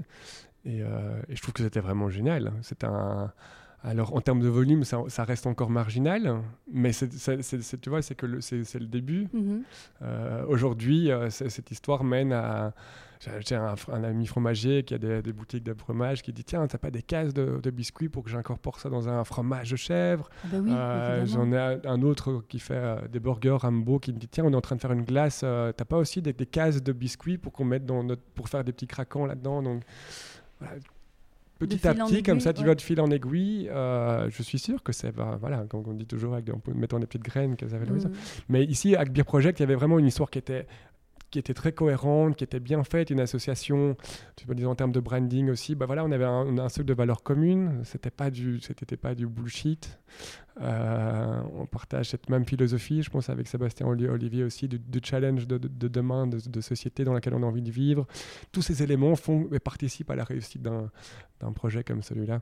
Euh, 0.66 1.22
et, 1.28 1.36
je 1.36 1.42
trouve 1.42 1.54
que 1.54 1.62
c'était 1.62 1.80
vraiment 1.80 2.08
génial. 2.08 2.52
C'est 2.62 2.84
un. 2.84 3.32
Alors, 3.84 4.14
en 4.14 4.20
termes 4.20 4.40
de 4.40 4.48
volume, 4.48 4.82
ça, 4.82 4.98
ça 5.08 5.24
reste 5.24 5.46
encore 5.46 5.70
marginal, 5.70 6.42
mais 6.72 6.92
c'est, 6.92 7.08
tu 7.80 7.90
vois, 7.90 8.02
c'est 8.02 8.16
que 8.16 8.26
le, 8.26 8.40
c'est, 8.40 8.74
le 8.74 8.86
début. 8.86 9.28
Mm-hmm. 9.34 9.62
Euh, 10.02 10.44
aujourd'hui, 10.48 11.10
euh, 11.10 11.30
cette 11.30 11.70
histoire 11.70 12.04
mène 12.04 12.32
à. 12.32 12.74
J'ai 13.40 13.56
un, 13.56 13.74
un, 13.92 14.04
ami 14.04 14.26
fromager 14.26 14.84
qui 14.84 14.94
a 14.94 14.98
des, 14.98 15.32
boutiques 15.32 15.64
de 15.64 15.74
fromage 15.74 16.22
qui 16.22 16.32
dit 16.32 16.44
Tiens, 16.44 16.64
t'as 16.68 16.78
pas 16.78 16.92
des 16.92 17.02
cases 17.02 17.34
de, 17.34 17.70
biscuits 17.70 18.08
pour 18.08 18.22
que 18.22 18.30
j'incorpore 18.30 18.78
ça 18.78 18.90
dans 18.90 19.08
un 19.08 19.24
fromage 19.24 19.72
de 19.72 19.76
chèvre? 19.76 20.30
Ah 20.44 20.60
bah 20.60 21.24
J'en 21.24 21.50
ai 21.50 21.80
un 21.84 22.02
autre 22.02 22.44
qui 22.48 22.60
fait 22.60 23.08
des 23.10 23.18
burgers 23.18 23.58
Rambo 23.60 23.98
qui 23.98 24.12
me 24.12 24.18
dit 24.18 24.28
Tiens, 24.28 24.44
on 24.44 24.52
est 24.52 24.56
en 24.56 24.60
train 24.60 24.76
de 24.76 24.80
faire 24.80 24.92
une 24.92 25.02
glace, 25.02 25.40
t'as 25.40 25.72
pas 25.72 25.96
aussi 25.96 26.22
des, 26.22 26.32
des, 26.32 26.46
cases 26.46 26.80
de 26.80 26.92
biscuits 26.92 27.38
pour 27.38 27.52
qu'on 27.52 27.64
mette 27.64 27.84
dans 27.84 28.04
notre, 28.04 28.22
pour 28.36 28.48
faire 28.48 28.62
des 28.62 28.70
petits 28.70 28.86
craquants 28.86 29.26
là-dedans 29.26 29.62
Donc, 29.62 29.82
Petit 31.58 31.88
à 31.88 31.94
petit, 31.94 32.22
comme 32.22 32.40
ça, 32.40 32.52
tu 32.52 32.64
vas 32.64 32.74
de 32.74 32.80
fil 32.80 33.00
en 33.00 33.10
aiguille. 33.10 33.68
Euh, 33.70 34.28
je 34.30 34.42
suis 34.42 34.58
sûr 34.58 34.82
que 34.82 34.92
c'est, 34.92 35.10
bah, 35.10 35.36
voilà, 35.40 35.64
comme 35.68 35.82
on 35.86 35.92
dit 35.92 36.06
toujours, 36.06 36.34
avec, 36.34 36.48
en 36.50 36.60
mettant 36.74 37.00
des 37.00 37.06
petites 37.06 37.24
graines, 37.24 37.56
que 37.56 37.68
ça 37.68 37.78
mmh. 37.78 38.12
Mais 38.48 38.64
ici, 38.64 38.94
avec 38.94 39.12
Beer 39.12 39.24
Project, 39.24 39.58
il 39.58 39.62
y 39.62 39.64
avait 39.64 39.74
vraiment 39.74 39.98
une 39.98 40.06
histoire 40.06 40.30
qui 40.30 40.38
était 40.38 40.66
qui 41.30 41.38
était 41.38 41.54
très 41.54 41.72
cohérente, 41.72 42.36
qui 42.36 42.44
était 42.44 42.60
bien 42.60 42.82
faite, 42.84 43.10
une 43.10 43.20
association, 43.20 43.96
tu 44.36 44.46
peux 44.46 44.54
dire 44.54 44.70
en 44.70 44.74
termes 44.74 44.92
de 44.92 45.00
branding 45.00 45.50
aussi, 45.50 45.74
bah 45.74 45.86
voilà, 45.86 46.04
on 46.04 46.10
avait 46.10 46.24
un, 46.24 46.58
un 46.58 46.66
de 46.66 46.94
valeurs 46.94 47.22
communes, 47.22 47.82
c'était 47.84 48.10
pas 48.10 48.30
du, 48.30 48.60
c'était 48.60 48.96
pas 48.96 49.14
du 49.14 49.26
bullshit. 49.26 49.98
Euh, 50.60 51.40
on 51.54 51.66
partage 51.66 52.10
cette 52.10 52.28
même 52.30 52.44
philosophie, 52.44 53.02
je 53.02 53.10
pense 53.10 53.28
avec 53.28 53.46
Sébastien 53.46 53.86
Olivier 53.86 54.42
aussi, 54.42 54.68
du, 54.68 54.80
challenge 55.02 55.46
de, 55.46 55.58
demain, 55.58 56.26
de, 56.26 56.60
société 56.60 57.04
dans 57.04 57.12
laquelle 57.12 57.34
on 57.34 57.42
a 57.42 57.46
envie 57.46 57.62
de 57.62 57.70
vivre. 57.70 58.06
Tous 58.50 58.62
ces 58.62 58.82
éléments 58.82 59.14
font 59.14 59.48
et 59.52 59.58
participent 59.58 60.10
à 60.10 60.16
la 60.16 60.24
réussite 60.24 60.62
d'un 60.62 61.52
projet 61.54 61.84
comme 61.84 62.02
celui-là. 62.02 62.40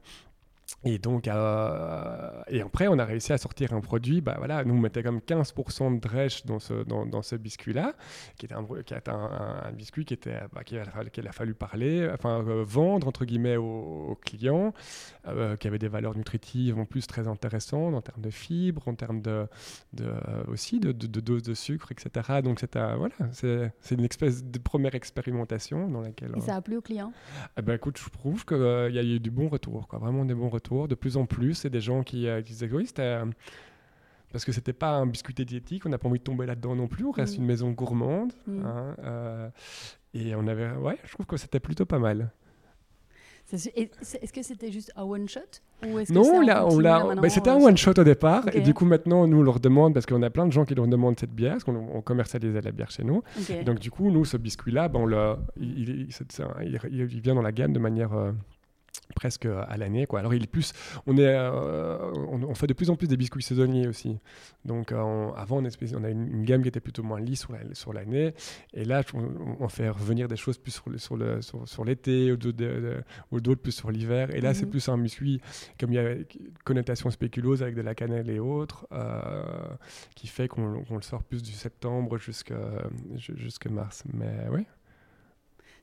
Et 0.85 0.99
donc, 0.99 1.27
euh, 1.27 2.43
et 2.49 2.61
après, 2.61 2.87
on 2.87 2.99
a 2.99 3.05
réussi 3.05 3.33
à 3.33 3.39
sortir 3.39 3.73
un 3.73 3.81
produit. 3.81 4.21
Bah 4.21 4.35
voilà, 4.39 4.63
nous 4.65 4.75
on 4.75 4.79
mettait 4.79 5.03
comme 5.03 5.19
15% 5.19 5.97
de 5.97 6.01
drèche 6.01 6.45
dans 6.47 6.59
ce, 6.59 6.85
dans, 6.85 7.07
dans 7.07 7.23
ce 7.23 7.35
biscuit-là, 7.35 7.95
qui 8.39 8.47
était 8.47 8.55
un, 8.55 8.65
qui 8.65 8.95
était 8.95 9.11
un, 9.11 9.73
biscuit 9.73 10.05
qui 10.05 10.15
était, 10.15 10.39
bah, 10.53 10.63
qu'il 10.65 10.79
a, 10.79 10.83
a, 10.83 11.33
fallu 11.33 11.55
parler, 11.55 12.09
enfin 12.13 12.45
euh, 12.47 12.63
vendre 12.65 13.09
entre 13.09 13.25
guillemets 13.25 13.57
aux, 13.57 14.17
clients, 14.25 14.75
euh, 15.27 15.57
qui 15.57 15.67
avait 15.67 15.79
des 15.79 15.89
valeurs 15.89 16.17
nutritives 16.17 16.79
en 16.79 16.85
plus 16.85 17.07
très 17.07 17.27
intéressantes 17.27 17.95
en 17.95 18.03
termes 18.03 18.23
de 18.23 18.31
fibres, 18.31 18.87
en 18.87 18.95
termes 18.95 19.23
de, 19.23 19.47
de 19.93 20.13
aussi 20.47 20.79
de, 20.79 20.93
de, 20.93 21.21
dose 21.21 21.43
de 21.43 21.55
sucre, 21.55 21.91
etc. 21.91 22.43
Donc 22.43 22.61
c'était 22.61 22.95
voilà, 22.97 23.15
c'est, 23.33 23.73
c'est 23.81 23.97
une 23.97 24.05
espèce 24.05 24.45
de 24.45 24.59
première 24.59 24.95
expérimentation 24.95 25.89
dans 25.89 26.01
laquelle. 26.01 26.33
Et 26.37 26.41
ça 26.41 26.57
a 26.57 26.61
plu 26.61 26.77
aux 26.77 26.83
clients. 26.83 27.13
Eh 27.59 27.63
ben 27.63 27.75
écoute, 27.75 27.99
je 27.99 28.09
trouve 28.11 28.45
qu'il 28.45 28.57
il 28.57 28.95
y 28.95 28.99
a 28.99 29.03
eu 29.03 29.21
du 29.21 29.31
bon 29.31 29.49
retour, 29.49 29.89
quoi, 29.89 29.99
vraiment 29.99 30.25
des 30.25 30.35
bons 30.35 30.49
de 30.89 30.95
plus 30.95 31.17
en 31.17 31.27
plus. 31.27 31.55
C'est 31.55 31.71
des 31.71 31.81
gens 31.81 32.03
qui, 32.03 32.27
euh, 32.27 32.43
disaient 32.43 32.69
oui, 32.73 32.87
c'était. 32.87 33.03
Euh, 33.03 33.27
parce 34.33 34.45
que 34.45 34.53
c'était 34.53 34.73
pas 34.73 34.91
un 34.91 35.07
biscuit 35.07 35.33
diététique, 35.33 35.87
on 35.87 35.89
n'a 35.89 35.99
pas 35.99 36.09
envie 36.09 36.19
de 36.19 36.25
tomber 36.25 36.47
là-dedans 36.47 36.75
non 36.75 36.89
plus. 36.89 37.05
On 37.05 37.13
reste 37.13 37.39
mm. 37.39 37.41
une 37.41 37.47
maison 37.47 37.71
gourmande. 37.71 38.33
Mm. 38.47 38.65
Hein, 38.65 38.97
euh, 39.05 39.49
et 40.15 40.35
on 40.35 40.47
avait. 40.47 40.73
Ouais, 40.73 40.99
je 41.05 41.13
trouve 41.13 41.27
que 41.27 41.37
c'était 41.37 41.61
plutôt 41.61 41.87
pas 41.87 41.99
mal. 41.99 42.31
Est-ce 43.53 44.33
que 44.33 44.43
c'était 44.43 44.73
juste 44.73 44.93
un 44.97 45.05
one 45.05 45.29
shot 45.29 45.41
ou 45.85 46.01
Non, 46.11 46.41
là, 46.41 46.67
on 46.67 46.81
l'a. 46.81 47.15
Ben, 47.15 47.29
c'était 47.29 47.51
un 47.51 47.57
one 47.57 47.77
shot 47.77 47.93
au 47.97 48.05
départ. 48.05 48.45
Et 48.53 48.61
du 48.61 48.75
coup, 48.75 48.85
maintenant, 48.85 49.27
nous, 49.27 49.39
on 49.39 49.43
leur 49.43 49.61
demande, 49.61 49.95
parce 49.95 50.05
qu'on 50.05 50.23
a 50.23 50.31
plein 50.31 50.47
de 50.47 50.53
gens 50.53 50.65
qui 50.65 50.75
leur 50.75 50.89
demandent 50.89 51.19
cette 51.19 51.33
bière, 51.33 51.53
parce 51.53 51.65
qu'on 51.65 52.03
commercialise 52.03 52.55
la 52.55 52.73
bière 52.73 52.91
chez 52.91 53.05
nous. 53.05 53.23
donc, 53.65 53.79
du 53.79 53.91
coup, 53.91 54.11
nous, 54.11 54.25
ce 54.25 54.37
biscuit-là, 54.37 54.89
ben, 54.89 55.39
il, 55.59 56.09
il, 56.91 57.21
vient 57.21 57.35
dans 57.35 57.43
la 57.43 57.53
gamme 57.53 57.73
de 57.73 57.79
manière. 57.79 58.13
Euh, 58.15 58.33
presque 59.15 59.47
à 59.47 59.77
l'année 59.77 60.07
quoi. 60.07 60.21
Alors 60.21 60.35
il 60.35 60.43
est 60.43 60.47
plus 60.47 60.73
on 61.07 61.17
est 61.17 61.27
euh, 61.27 61.99
on, 62.15 62.55
fait 62.55 62.67
de 62.67 62.73
plus 62.73 62.91
en 62.91 62.97
plus 62.97 63.07
des 63.09 63.17
biscuits 63.17 63.43
saisonniers 63.43 63.87
aussi. 63.87 64.19
Donc 64.65 64.93
euh, 64.93 65.31
avant 65.37 65.63
on, 65.63 65.69
on 65.95 66.05
a 66.05 66.11
une, 66.11 66.45
gamme 66.45 66.63
qui 66.63 66.69
était 66.69 66.81
plutôt 66.81 67.03
moins 67.03 67.21
lisse 67.21 67.47
sur 67.73 67.93
l'année. 67.93 68.35
Et 68.75 68.85
là 68.85 69.03
on, 69.15 69.69
fait 69.69 69.89
revenir 69.89 70.29
des 70.29 70.37
choses 70.37 70.59
plus 70.59 70.73
sur 70.73 70.89
le, 70.89 70.99
sur 70.99 71.17
le 71.17 71.41
sur, 71.41 71.85
l'été 71.85 72.33
ou 72.33 73.41
d'autres 73.41 73.61
plus 73.61 73.73
sur 73.73 73.91
l'hiver. 73.91 74.35
Et 74.35 74.41
là 74.41 74.55
c'est 74.55 74.65
mhm. 74.65 74.71
plus 74.71 74.89
un 74.89 74.99
biscuit 74.99 75.41
comme 75.79 75.93
il 75.93 75.97
y 75.97 75.99
a 75.99 76.13
une 76.13 76.25
connotation 76.65 77.11
spéculose 77.11 77.63
avec 77.63 77.75
de 77.75 77.83
la 77.83 77.95
cannelle 77.95 78.31
et 78.31 78.39
autres 78.39 78.87
euh, 78.93 79.43
qui 80.15 80.27
fait 80.27 80.49
qu'on 80.49 80.85
le 80.91 81.03
sort 81.03 81.23
plus 81.23 81.43
du 81.43 81.53
septembre 81.53 82.19
jusqu'à 82.19 82.89
jusqu'à 83.17 83.71
mars 83.71 84.05
mais 84.13 84.47
oui 84.51 84.67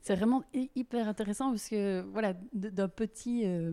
c'est 0.04 0.16
vraiment 0.16 0.44
hyper 0.52 1.08
intéressant 1.08 1.50
parce 1.50 1.66
que 1.70 2.02
voilà, 2.12 2.34
d'un 2.52 2.88
petit 2.88 3.46
euh, 3.46 3.72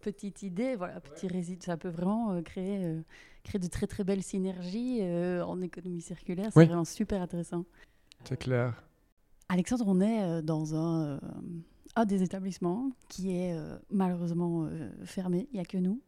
petite 0.00 0.44
idée, 0.44 0.76
voilà, 0.76 1.00
petit 1.00 1.26
réside, 1.26 1.64
ça 1.64 1.76
peut 1.76 1.88
vraiment 1.88 2.30
euh, 2.30 2.42
créer 2.42 2.84
euh, 2.84 3.02
créer 3.42 3.58
de 3.58 3.66
très 3.66 3.88
très 3.88 4.04
belles 4.04 4.22
synergies 4.22 5.02
en 5.02 5.60
économie 5.62 6.00
circulaire. 6.00 6.50
C'est 6.52 6.66
vraiment 6.66 6.84
super 6.84 7.20
intéressant. 7.20 7.64
C'est 8.24 8.36
clair. 8.36 8.84
Alexandre, 9.48 9.84
on 9.86 10.00
est 10.00 10.42
dans 10.42 10.74
un, 10.74 11.20
un 11.96 12.04
des 12.04 12.22
établissements 12.22 12.90
qui 13.08 13.36
est 13.36 13.56
malheureusement 13.90 14.68
fermé. 15.04 15.48
Il 15.52 15.54
n'y 15.54 15.60
a 15.60 15.64
que 15.64 15.78
nous. 15.78 16.00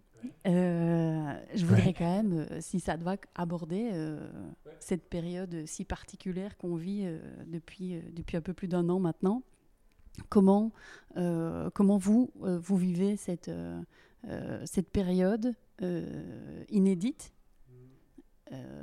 Euh, 0.47 1.45
je 1.55 1.65
voudrais 1.65 1.93
quand 1.93 2.17
même, 2.17 2.47
euh, 2.51 2.61
si 2.61 2.81
ça 2.81 2.97
doit 2.97 3.17
aborder 3.35 3.91
euh, 3.93 4.29
cette 4.81 5.09
période 5.09 5.65
si 5.67 5.85
particulière 5.85 6.57
qu'on 6.57 6.77
vit 6.77 7.07
depuis, 7.47 8.01
depuis 8.13 8.37
un 8.37 8.41
peu 8.41 8.53
plus 8.53 8.69
d'un 8.69 8.89
an 8.89 8.99
maintenant, 8.99 9.43
comment, 10.29 10.73
comment 11.75 11.99
vous, 11.99 12.33
vous 12.37 12.77
vivez 12.77 13.17
cette, 13.17 13.51
cette 14.65 14.91
période 14.91 15.55
inédite 16.71 17.33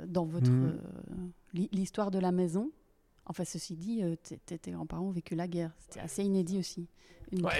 dans 0.06 0.24
votre 0.24 0.50
mmh. 0.50 0.80
l'histoire 1.72 2.10
de 2.10 2.18
la 2.18 2.32
maison? 2.32 2.70
Enfin, 3.28 3.44
ceci 3.44 3.74
dit, 3.74 4.02
tes 4.46 4.70
grands-parents 4.70 5.06
ont 5.06 5.10
vécu 5.10 5.34
la 5.34 5.48
guerre. 5.48 5.72
C'était 5.78 6.00
assez 6.00 6.22
inédit 6.22 6.58
aussi. 6.58 6.88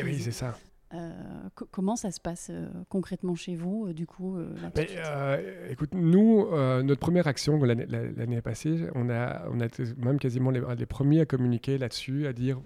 oui, 0.04 0.20
c'est 0.20 0.32
ça. 0.32 0.56
Euh, 0.94 1.10
comment 1.72 1.96
ça 1.96 2.12
se 2.12 2.20
passe 2.20 2.48
euh, 2.50 2.68
concrètement 2.88 3.34
chez 3.34 3.56
vous, 3.56 3.86
euh, 3.86 3.92
du 3.92 4.06
coup 4.06 4.38
Écoute, 5.68 5.90
nous, 5.94 6.46
notre 6.82 7.00
première 7.00 7.26
action 7.26 7.58
l'année 7.62 8.40
passée, 8.40 8.86
on 8.94 9.10
a, 9.10 9.48
on 9.50 9.60
a 9.60 9.66
été 9.66 9.82
même 9.96 10.18
quasiment 10.18 10.50
les, 10.50 10.86
premiers 10.86 11.20
à 11.22 11.26
communiquer 11.26 11.78
là-dessus, 11.78 12.26
à 12.26 12.32
dire 12.32 12.60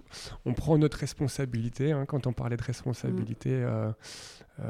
on 0.45 0.53
prend 0.53 0.77
notre 0.77 0.99
responsabilité. 0.99 1.91
Hein, 1.91 2.05
quand 2.05 2.27
on 2.27 2.33
parlait 2.33 2.57
de 2.57 2.63
responsabilité 2.63 3.65
mmh. 4.59 4.61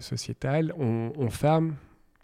sociétale, 0.00 0.74
on, 0.78 1.12
on 1.16 1.30
ferme 1.30 1.74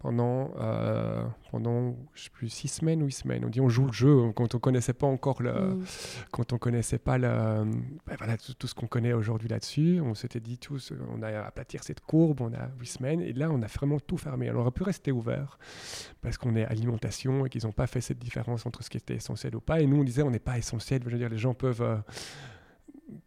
pendant, 0.07 0.53
euh, 0.61 1.25
pendant 1.51 1.97
je 2.15 2.23
sais 2.23 2.31
plus, 2.31 2.49
six 2.49 2.69
semaines 2.69 3.03
ou 3.03 3.07
huit 3.07 3.13
semaines. 3.13 3.45
On 3.45 3.49
dit 3.49 3.61
on 3.61 3.69
joue 3.69 3.87
le 3.87 3.93
jeu 3.93 4.31
quand 4.37 4.55
on 4.55 4.61
connaissait 4.61 4.93
pas 4.93 5.09
encore 5.09 5.43
le, 5.43 5.53
mm. 5.53 5.85
quand 6.31 6.53
on 6.53 6.59
connaissait 6.59 6.99
pas 6.99 7.19
le, 7.19 7.65
ben 8.07 8.15
voilà, 8.17 8.37
tout, 8.37 8.69
ce 8.69 8.75
qu'on 8.75 8.87
connaît 8.87 9.13
aujourd'hui 9.15 9.49
là-dessus. 9.49 10.01
On 10.01 10.15
s'était 10.15 10.39
dit 10.39 10.59
tous, 10.59 10.93
on 11.13 11.23
a 11.23 11.41
aplatir 11.41 11.83
cette 11.83 12.03
courbe, 12.03 12.41
on 12.41 12.53
a 12.53 12.69
huit 12.79 12.87
semaines 12.87 13.21
et 13.21 13.33
là 13.33 13.51
on 13.51 13.61
a 13.63 13.67
vraiment 13.67 13.99
tout 13.99 14.17
fermé. 14.17 14.49
Alors 14.49 14.61
on 14.61 14.63
aurait 14.67 14.71
pu 14.71 14.85
rester 14.85 15.11
ouvert 15.11 15.59
parce 16.23 16.39
qu'on 16.39 16.55
est 16.55 16.67
alimentation 16.67 17.45
et 17.45 17.49
qu'ils 17.49 17.65
n'ont 17.65 17.73
pas 17.73 17.89
fait 17.89 18.01
cette 18.01 18.21
différence 18.21 18.65
entre 18.65 18.85
ce 18.85 18.91
qui 18.91 18.99
était 18.99 19.17
essentiel 19.17 19.57
ou 19.57 19.61
pas. 19.61 19.81
Et 19.81 19.89
nous 19.89 19.97
on 19.97 20.05
disait 20.05 20.23
on 20.23 20.31
n'est 20.31 20.39
pas 20.39 20.57
essentiel. 20.57 21.03
Je 21.05 21.11
veux 21.11 21.19
dire 21.19 21.31
les 21.31 21.37
gens 21.37 21.55
peuvent 21.55 21.83
euh, 21.83 21.97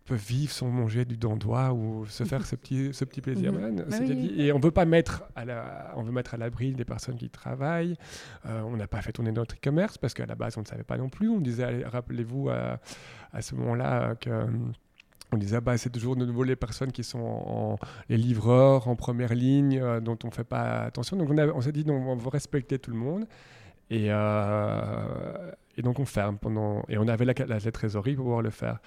peuvent 0.06 0.18
vivre 0.18 0.52
sans 0.52 0.68
manger 0.68 1.06
du 1.06 1.18
dandois 1.18 1.72
ou 1.72 2.06
se 2.08 2.24
faire 2.24 2.46
ce 2.46 2.56
petit, 2.56 2.94
ce 2.94 3.06
petit 3.06 3.22
plaisir. 3.22 3.54
Mhm. 3.54 3.86
Bah 3.90 3.98
et 4.38 4.52
on 4.52 4.60
veut 4.60 4.72
pas 4.72 4.86
mettre 4.86 5.24
à 5.36 5.46
la, 5.46 5.94
on 5.96 6.04
veut 6.04 6.12
mettre 6.12 6.34
à 6.34 6.38
l'abri 6.38 6.74
des 6.74 6.86
personnes 6.86 7.16
qui 7.16 7.30
travaillent. 7.30 7.96
Euh, 8.46 8.62
on 8.62 8.76
n'a 8.76 8.88
pas 8.88 9.02
fait 9.02 9.12
tourner 9.12 9.32
notre 9.32 9.56
e-commerce 9.56 9.98
parce 9.98 10.14
qu'à 10.14 10.26
la 10.26 10.36
base 10.36 10.58
on 10.58 10.62
ne 10.62 10.66
savait 10.66 10.84
pas 10.84 10.98
non 10.98 11.10
plus. 11.10 11.30
On 11.30 11.40
disait, 11.40 11.86
rappelez-vous 11.86 12.50
à, 12.50 12.80
à, 13.32 13.42
ce 13.42 13.56
moment-là 13.56 14.16
que 14.16 14.48
on 15.32 15.38
disait 15.38 15.62
bah, 15.62 15.78
c'est 15.78 15.92
toujours 15.92 16.16
de 16.16 16.26
nouveau 16.26 16.44
les 16.44 16.56
personnes 16.56 16.92
qui 16.92 17.04
sont 17.04 17.20
en, 17.20 17.80
les 18.10 18.18
livreurs 18.18 18.88
en 18.88 18.96
première 18.96 19.34
ligne 19.34 19.80
euh, 19.80 20.00
dont 20.00 20.18
on 20.24 20.32
fait 20.32 20.44
pas 20.44 20.82
attention. 20.82 21.16
Donc 21.16 21.30
on, 21.30 21.38
on 21.38 21.62
s'est 21.62 21.72
dit 21.72 21.86
non, 21.86 21.96
on 21.96 22.16
veut 22.16 22.30
respecter 22.30 22.80
tout 22.80 22.92
le 22.92 22.98
monde. 22.98 23.28
Et, 23.92 24.08
euh, 24.10 25.52
et, 25.78 25.82
donc 25.82 26.00
on 26.00 26.06
ferme 26.06 26.38
pendant 26.38 26.84
et 26.90 26.98
on 26.98 27.08
avait 27.08 27.26
la, 27.26 27.34
la, 27.48 27.60
la 27.60 27.72
trésorerie 27.72 28.16
pour 28.16 28.26
pouvoir 28.26 28.42
le 28.42 28.52
faire. 28.52 28.80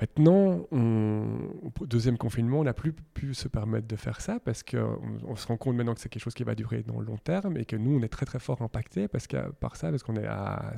Maintenant, 0.00 0.66
au 0.70 1.86
deuxième 1.86 2.18
confinement, 2.18 2.60
on 2.60 2.64
n'a 2.64 2.74
plus 2.74 2.92
pu 2.92 3.34
se 3.34 3.48
permettre 3.48 3.88
de 3.88 3.96
faire 3.96 4.20
ça 4.20 4.38
parce 4.40 4.62
qu'on 4.62 5.00
on 5.26 5.36
se 5.36 5.46
rend 5.46 5.56
compte 5.56 5.76
maintenant 5.76 5.94
que 5.94 6.00
c'est 6.00 6.08
quelque 6.08 6.22
chose 6.22 6.34
qui 6.34 6.44
va 6.44 6.54
durer 6.54 6.82
dans 6.82 7.00
le 7.00 7.06
long 7.06 7.18
terme 7.18 7.56
et 7.56 7.64
que 7.64 7.76
nous, 7.76 7.98
on 7.98 8.02
est 8.02 8.08
très 8.08 8.26
très 8.26 8.38
fort 8.38 8.62
impacté 8.62 9.08
par 9.08 9.76
ça, 9.76 9.90
parce 9.90 10.02
qu'on 10.02 10.16
est 10.16 10.26
à 10.26 10.74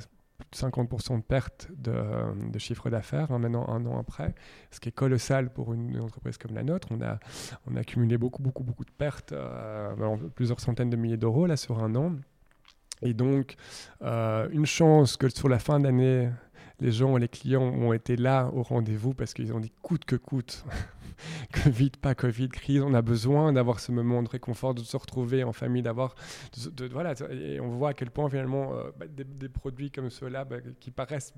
50% 0.53 1.17
de 1.17 1.23
perte 1.23 1.69
de, 1.77 2.59
chiffre 2.59 2.89
d'affaires 2.89 3.31
hein, 3.31 3.39
maintenant 3.39 3.67
un 3.69 3.85
an 3.85 3.99
après, 3.99 4.33
ce 4.71 4.79
qui 4.79 4.89
est 4.89 4.93
colossal 4.93 5.51
pour 5.51 5.73
une 5.73 5.99
entreprise 5.99 6.37
comme 6.37 6.55
la 6.55 6.63
nôtre. 6.63 6.87
On 6.91 7.01
a, 7.01 7.19
on 7.67 7.75
a 7.75 7.81
accumulé 7.81 8.17
beaucoup 8.17 8.41
beaucoup 8.41 8.63
beaucoup 8.63 8.85
de 8.85 8.91
pertes, 8.91 9.33
euh, 9.33 10.17
plusieurs 10.35 10.59
centaines 10.59 10.89
de 10.89 10.97
milliers 10.97 11.17
d'euros 11.17 11.45
là 11.45 11.57
sur 11.57 11.83
un 11.83 11.95
an. 11.95 12.15
Et 13.03 13.13
donc, 13.13 13.55
euh, 14.03 14.47
une 14.51 14.65
chance 14.67 15.17
que 15.17 15.27
sur 15.29 15.49
la 15.49 15.57
fin 15.57 15.79
d'année, 15.79 16.29
les 16.81 16.91
gens, 16.91 17.15
les 17.15 17.27
clients 17.27 17.61
ont 17.61 17.93
été 17.93 18.15
là 18.15 18.49
au 18.53 18.63
rendez-vous 18.63 19.13
parce 19.13 19.33
qu'ils 19.33 19.53
ont 19.53 19.59
dit 19.59 19.71
coûte 19.81 20.03
que 20.03 20.15
coûte. 20.15 20.65
Covid, 21.63 21.91
pas 22.01 22.15
Covid, 22.15 22.49
crise, 22.49 22.81
on 22.81 22.95
a 22.95 23.03
besoin 23.03 23.53
d'avoir 23.53 23.79
ce 23.79 23.91
moment 23.91 24.23
de 24.23 24.29
réconfort, 24.29 24.73
de 24.73 24.81
se 24.81 24.97
retrouver 24.97 25.43
en 25.43 25.53
famille, 25.53 25.83
d'avoir. 25.83 26.15
De, 26.75 26.87
voilà, 26.87 27.13
et 27.29 27.59
on 27.59 27.69
voit 27.69 27.89
à 27.89 27.93
quel 27.93 28.09
point 28.09 28.27
finalement 28.29 28.73
euh, 28.73 28.89
bah, 28.97 29.05
des, 29.07 29.49
produits 29.49 29.91
comme 29.91 30.09
ceux-là, 30.09 30.43
bah, 30.45 30.57
qui 30.79 30.89
paraissent, 30.89 31.33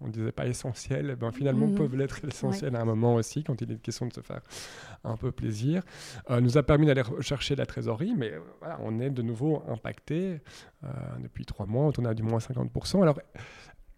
on 0.00 0.06
ne 0.06 0.12
disait 0.12 0.30
pas 0.30 0.46
essentiels, 0.46 1.16
ben, 1.16 1.32
finalement 1.32 1.66
mhm. 1.66 1.74
peuvent 1.74 1.96
l'être 1.96 2.24
essentiels 2.24 2.76
à 2.76 2.80
un 2.80 2.84
moment 2.84 3.16
aussi, 3.16 3.42
quand 3.42 3.60
il 3.60 3.72
est 3.72 3.82
question 3.82 4.06
de 4.06 4.12
se 4.12 4.20
faire 4.20 4.42
un 5.02 5.16
peu 5.16 5.32
plaisir. 5.32 5.82
Euh, 6.30 6.40
nous 6.40 6.56
a 6.56 6.62
permis 6.62 6.86
d'aller 6.86 7.02
chercher 7.20 7.56
la 7.56 7.66
trésorerie, 7.66 8.14
mais 8.16 8.32
euh, 8.32 8.40
voilà, 8.60 8.78
on 8.82 9.00
est 9.00 9.10
de 9.10 9.22
nouveau 9.22 9.64
impacté. 9.68 10.40
depuis 11.20 11.44
trois 11.44 11.66
mois, 11.66 11.90
on 11.98 12.04
a 12.04 12.14
du 12.14 12.22
moins 12.22 12.38
50%. 12.38 13.02
Alors, 13.02 13.18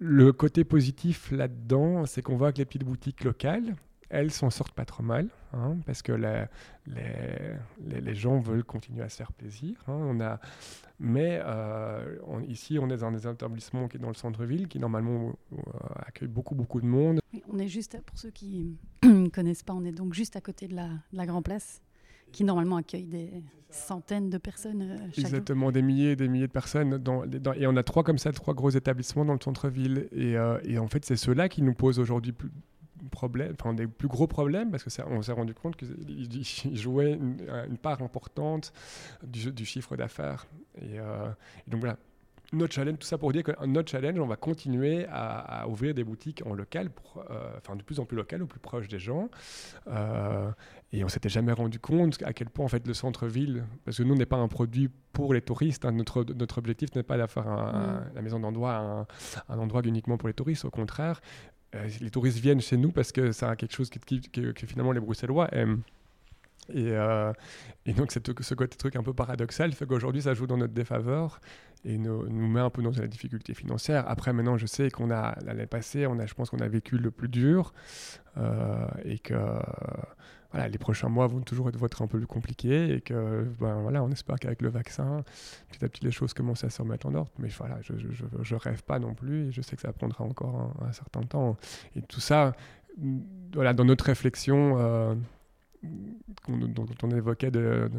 le 0.01 0.33
côté 0.33 0.65
positif 0.65 1.31
là-dedans, 1.31 2.07
c'est 2.07 2.23
qu'on 2.23 2.37
voit 2.37 2.53
que 2.53 2.59
les 2.59 2.65
petites 2.65 2.85
boutiques 2.85 3.23
locales, 3.23 3.77
elles 4.09 4.33
s'en 4.33 4.49
sortent 4.51 4.75
pas 4.75 4.87
trop 4.87 5.03
mal, 5.03 5.29
hein, 5.53 5.77
parce 5.85 6.03
que 6.03 6.13
les, 6.87 8.15
gens 8.15 8.41
veulent 8.41 8.65
continuer 8.65 9.03
à 9.03 9.11
se 9.11 9.17
faire 9.19 9.33
plaisir. 9.33 9.77
Hein. 9.87 9.93
on 9.93 10.21
a, 10.21 10.41
mais 10.99 11.41
euh, 11.45 12.17
ici, 12.49 12.79
on 12.81 12.89
est 12.89 12.97
dans 12.97 13.13
des 13.13 13.29
établissements 13.29 13.89
qui 13.89 13.99
est 13.99 14.01
dans 14.01 14.09
le 14.09 14.15
centre-ville, 14.15 14.69
qui 14.69 14.79
normalement 14.79 15.39
euh, 15.53 15.57
accueillent 16.07 16.29
beaucoup, 16.29 16.55
beaucoup 16.55 16.81
de 16.81 16.87
monde. 16.87 17.21
On 17.53 17.59
est 17.59 17.69
juste, 17.69 18.01
pour 18.01 18.19
ceux 18.19 18.31
qui 18.31 18.79
ne 19.03 19.29
connaissent 19.33 19.63
pas, 19.63 19.75
on 19.75 19.85
est 19.85 19.93
donc 19.93 20.15
juste 20.15 20.35
à 20.35 20.41
côté 20.41 20.67
de 20.67 20.75
la, 20.75 20.89
de 20.89 21.17
la 21.17 21.27
Grand 21.27 21.43
Place 21.43 21.83
qui 22.33 22.45
normalement 22.45 22.77
accueille 22.77 23.07
des 23.07 23.43
centaines 23.75 24.31
de 24.31 24.39
personnes 24.39 24.83
euh, 24.83 24.97
chaque 25.13 25.19
Exactement, 25.19 25.73
des 25.73 25.83
milliers 25.83 26.13
et 26.13 26.17
des 26.17 26.29
milliers 26.29 26.47
de 26.47 26.53
personnes. 26.53 27.03
Et 27.57 27.67
on 27.67 27.77
a 27.77 27.83
trois 27.83 28.03
comme 28.03 28.19
ça, 28.19 28.33
trois 28.33 28.55
gros 28.55 28.71
établissements 28.71 29.25
dans 29.25 29.35
le 29.35 29.41
centre-ville. 29.43 30.09
Et, 30.13 30.37
euh, 30.37 30.59
et, 30.65 30.79
en 30.79 30.89
fait, 30.89 31.05
c'est 31.05 31.17
ceux-là 31.17 31.49
qui 31.49 31.63
nous 31.63 31.75
posent 31.75 31.99
aujourd'hui 31.99 32.33
plus 32.33 32.51
problèmes, 33.11 33.55
enfin 33.59 33.73
des 33.73 33.87
plus 33.87 34.09
gros 34.09 34.27
problèmes 34.27 34.71
parce 34.71 34.85
que 34.85 34.91
on 35.09 35.23
s'est 35.23 35.33
rendu 35.33 35.55
compte 35.55 35.77
qu'ils 35.77 36.77
jouaient 36.77 37.15
une, 37.15 37.79
part 37.79 38.03
importante 38.03 38.73
du, 39.23 39.65
chiffre 39.65 39.97
d'affaires. 39.97 40.47
Euh, 40.83 41.31
et, 41.67 41.71
donc 41.71 41.81
voilà, 41.81 41.97
notre 42.53 42.75
challenge, 42.75 42.99
tout 42.99 43.07
ça 43.07 43.19
pour 43.19 43.33
dire 43.33 43.43
que 43.43 43.53
notre 43.67 43.91
challenge, 43.91 44.19
on 44.19 44.27
va 44.27 44.37
continuer 44.37 45.07
à, 45.11 45.67
ouvrir 45.69 45.95
des 45.95 46.05
boutiques 46.05 46.43
en 46.47 46.55
local, 46.55 46.91
pour, 46.91 47.25
euh, 47.31 47.53
enfin 47.59 47.77
de 47.77 47.83
plus 47.83 48.01
en 48.01 48.05
plus 48.05 48.17
local, 48.17 48.43
au 48.43 48.47
plus 48.47 48.61
proche 48.61 48.89
des 48.89 48.99
gens. 48.99 49.29
Euh, 49.89 50.51
et 50.93 51.05
on 51.05 51.09
s'était 51.09 51.29
jamais 51.29 51.53
rendu 51.53 51.79
compte 51.79 52.21
à 52.23 52.33
quel 52.33 52.51
point 52.51 52.65
en 52.65 52.69
fait 52.69 52.87
le 52.87 52.95
centre-ville, 52.95 53.65
parce 53.85 53.97
que 53.99 54.03
nous 54.03 54.15
on 54.15 54.19
n'est 54.19 54.27
pas 54.27 54.37
un 54.37 54.49
produit 54.49 54.91
pour 55.13 55.35
les 55.35 55.43
touristes, 55.43 55.85
hein, 55.85 55.93
notre, 55.93 56.25
notre 56.25 56.59
objectif 56.59 56.95
n'est 56.95 57.03
pas 57.03 57.17
d'affaire 57.17 57.47
mm. 57.47 58.15
la 58.15 58.23
maison 58.23 58.41
d'endroit 58.41 58.77
un, 58.77 59.07
un, 59.49 59.59
endroit 59.59 59.83
uniquement 59.85 60.17
pour 60.17 60.29
les 60.29 60.35
touristes, 60.35 60.65
au 60.65 60.71
contraire, 60.71 61.21
euh, 61.75 61.89
les 62.01 62.11
touristes 62.11 62.39
viennent 62.39 62.61
chez 62.61 62.77
nous 62.77 62.91
parce 62.91 63.13
que 63.13 63.33
c'est 63.33 63.57
quelque 63.57 63.75
chose 63.75 63.91
que, 63.91 64.67
finalement 64.67 64.93
les 64.93 65.01
Bruxellois 65.01 65.49
aiment. 65.55 65.83
Et, 66.75 66.95
et 67.87 67.93
donc, 67.93 68.13
ce 68.13 68.55
côté 68.55 68.77
truc 68.77 68.97
un 68.97 69.03
peu 69.03 69.13
paradoxal 69.13 69.73
fait 69.73 69.87
qu'aujourd'hui, 69.87 70.23
ça 70.23 70.35
joue 70.35 70.47
dans 70.47 70.57
notre 70.57 70.75
défaveur 70.75 71.41
et 71.85 71.97
nous, 71.97 72.29
met 72.31 72.61
un 72.61 72.71
peu 72.71 72.83
dans 72.83 72.91
la 72.91 73.07
difficulté 73.07 73.55
financière. 73.55 74.05
Après, 74.09 74.33
maintenant, 74.33 74.57
je 74.57 74.67
sais 74.67 74.91
qu'on 74.91 75.11
a, 75.11 75.37
l'année 75.45 75.67
passée, 75.67 76.07
on 76.07 76.19
a, 76.19 76.27
je 76.27 76.35
pense 76.35 76.51
qu'on 76.51 76.61
a 76.61 76.69
vécu 76.69 76.99
le 76.99 77.11
plus 77.11 77.29
dur 77.29 77.73
euh, 78.37 78.87
et 79.05 79.19
que 79.19 79.35
les 80.69 80.79
prochains 80.79 81.09
mois 81.09 81.27
vont 81.27 81.41
toujours 81.41 81.69
être, 81.69 82.03
un 82.03 82.07
peu 82.07 82.19
plus 82.19 82.27
compliqués 82.27 82.95
et 82.95 83.01
que 83.01 83.47
ben, 83.61 83.81
voilà, 83.83 84.03
on 84.03 84.11
espère 84.11 84.37
qu'avec 84.37 84.63
le 84.63 84.69
vaccin, 84.69 85.25
petit 85.71 85.85
à 85.85 85.89
petit, 85.89 86.05
les 86.05 86.11
choses 86.11 86.35
commencent 86.35 86.65
à 86.65 86.71
se 86.71 86.83
remettre 86.83 87.07
en 87.07 87.15
ordre. 87.15 87.31
Mais 87.39 87.49
voilà, 87.49 87.79
je 87.83 87.95
ne 88.55 88.61
rêve 88.61 88.83
pas 88.83 88.99
non 88.99 89.15
plus 89.15 89.49
et 89.49 89.53
je 89.53 89.63
sais 89.63 89.77
que 89.77 89.83
ça 89.83 89.93
prendra 89.93 90.25
encore 90.25 90.75
un, 90.83 90.93
certain 90.93 91.23
temps. 91.23 91.57
Et 91.97 92.03
tout 92.03 92.21
ça, 92.21 92.53
voilà, 93.55 93.73
dans 93.73 93.85
notre 93.85 94.05
réflexion, 94.05 94.77
euh, 94.79 95.15
dont, 96.49 96.87
on 97.03 97.11
évoquait 97.11 97.51
de, 97.51 97.91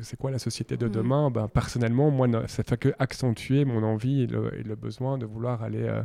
c'est 0.00 0.18
quoi 0.18 0.30
la 0.30 0.38
société 0.38 0.76
de 0.76 0.86
mm. 0.86 0.92
demain, 0.92 1.30
ben, 1.30 1.48
personnellement, 1.48 2.10
moi, 2.10 2.28
ça 2.48 2.62
fait 2.62 2.76
que 2.76 2.94
accentuer 2.98 3.64
mon 3.64 3.82
envie 3.82 4.22
et 4.22 4.26
le, 4.26 4.74
besoin 4.76 5.18
de 5.18 5.26
vouloir 5.26 5.62
aller 5.62 5.82
euh, 5.82 6.02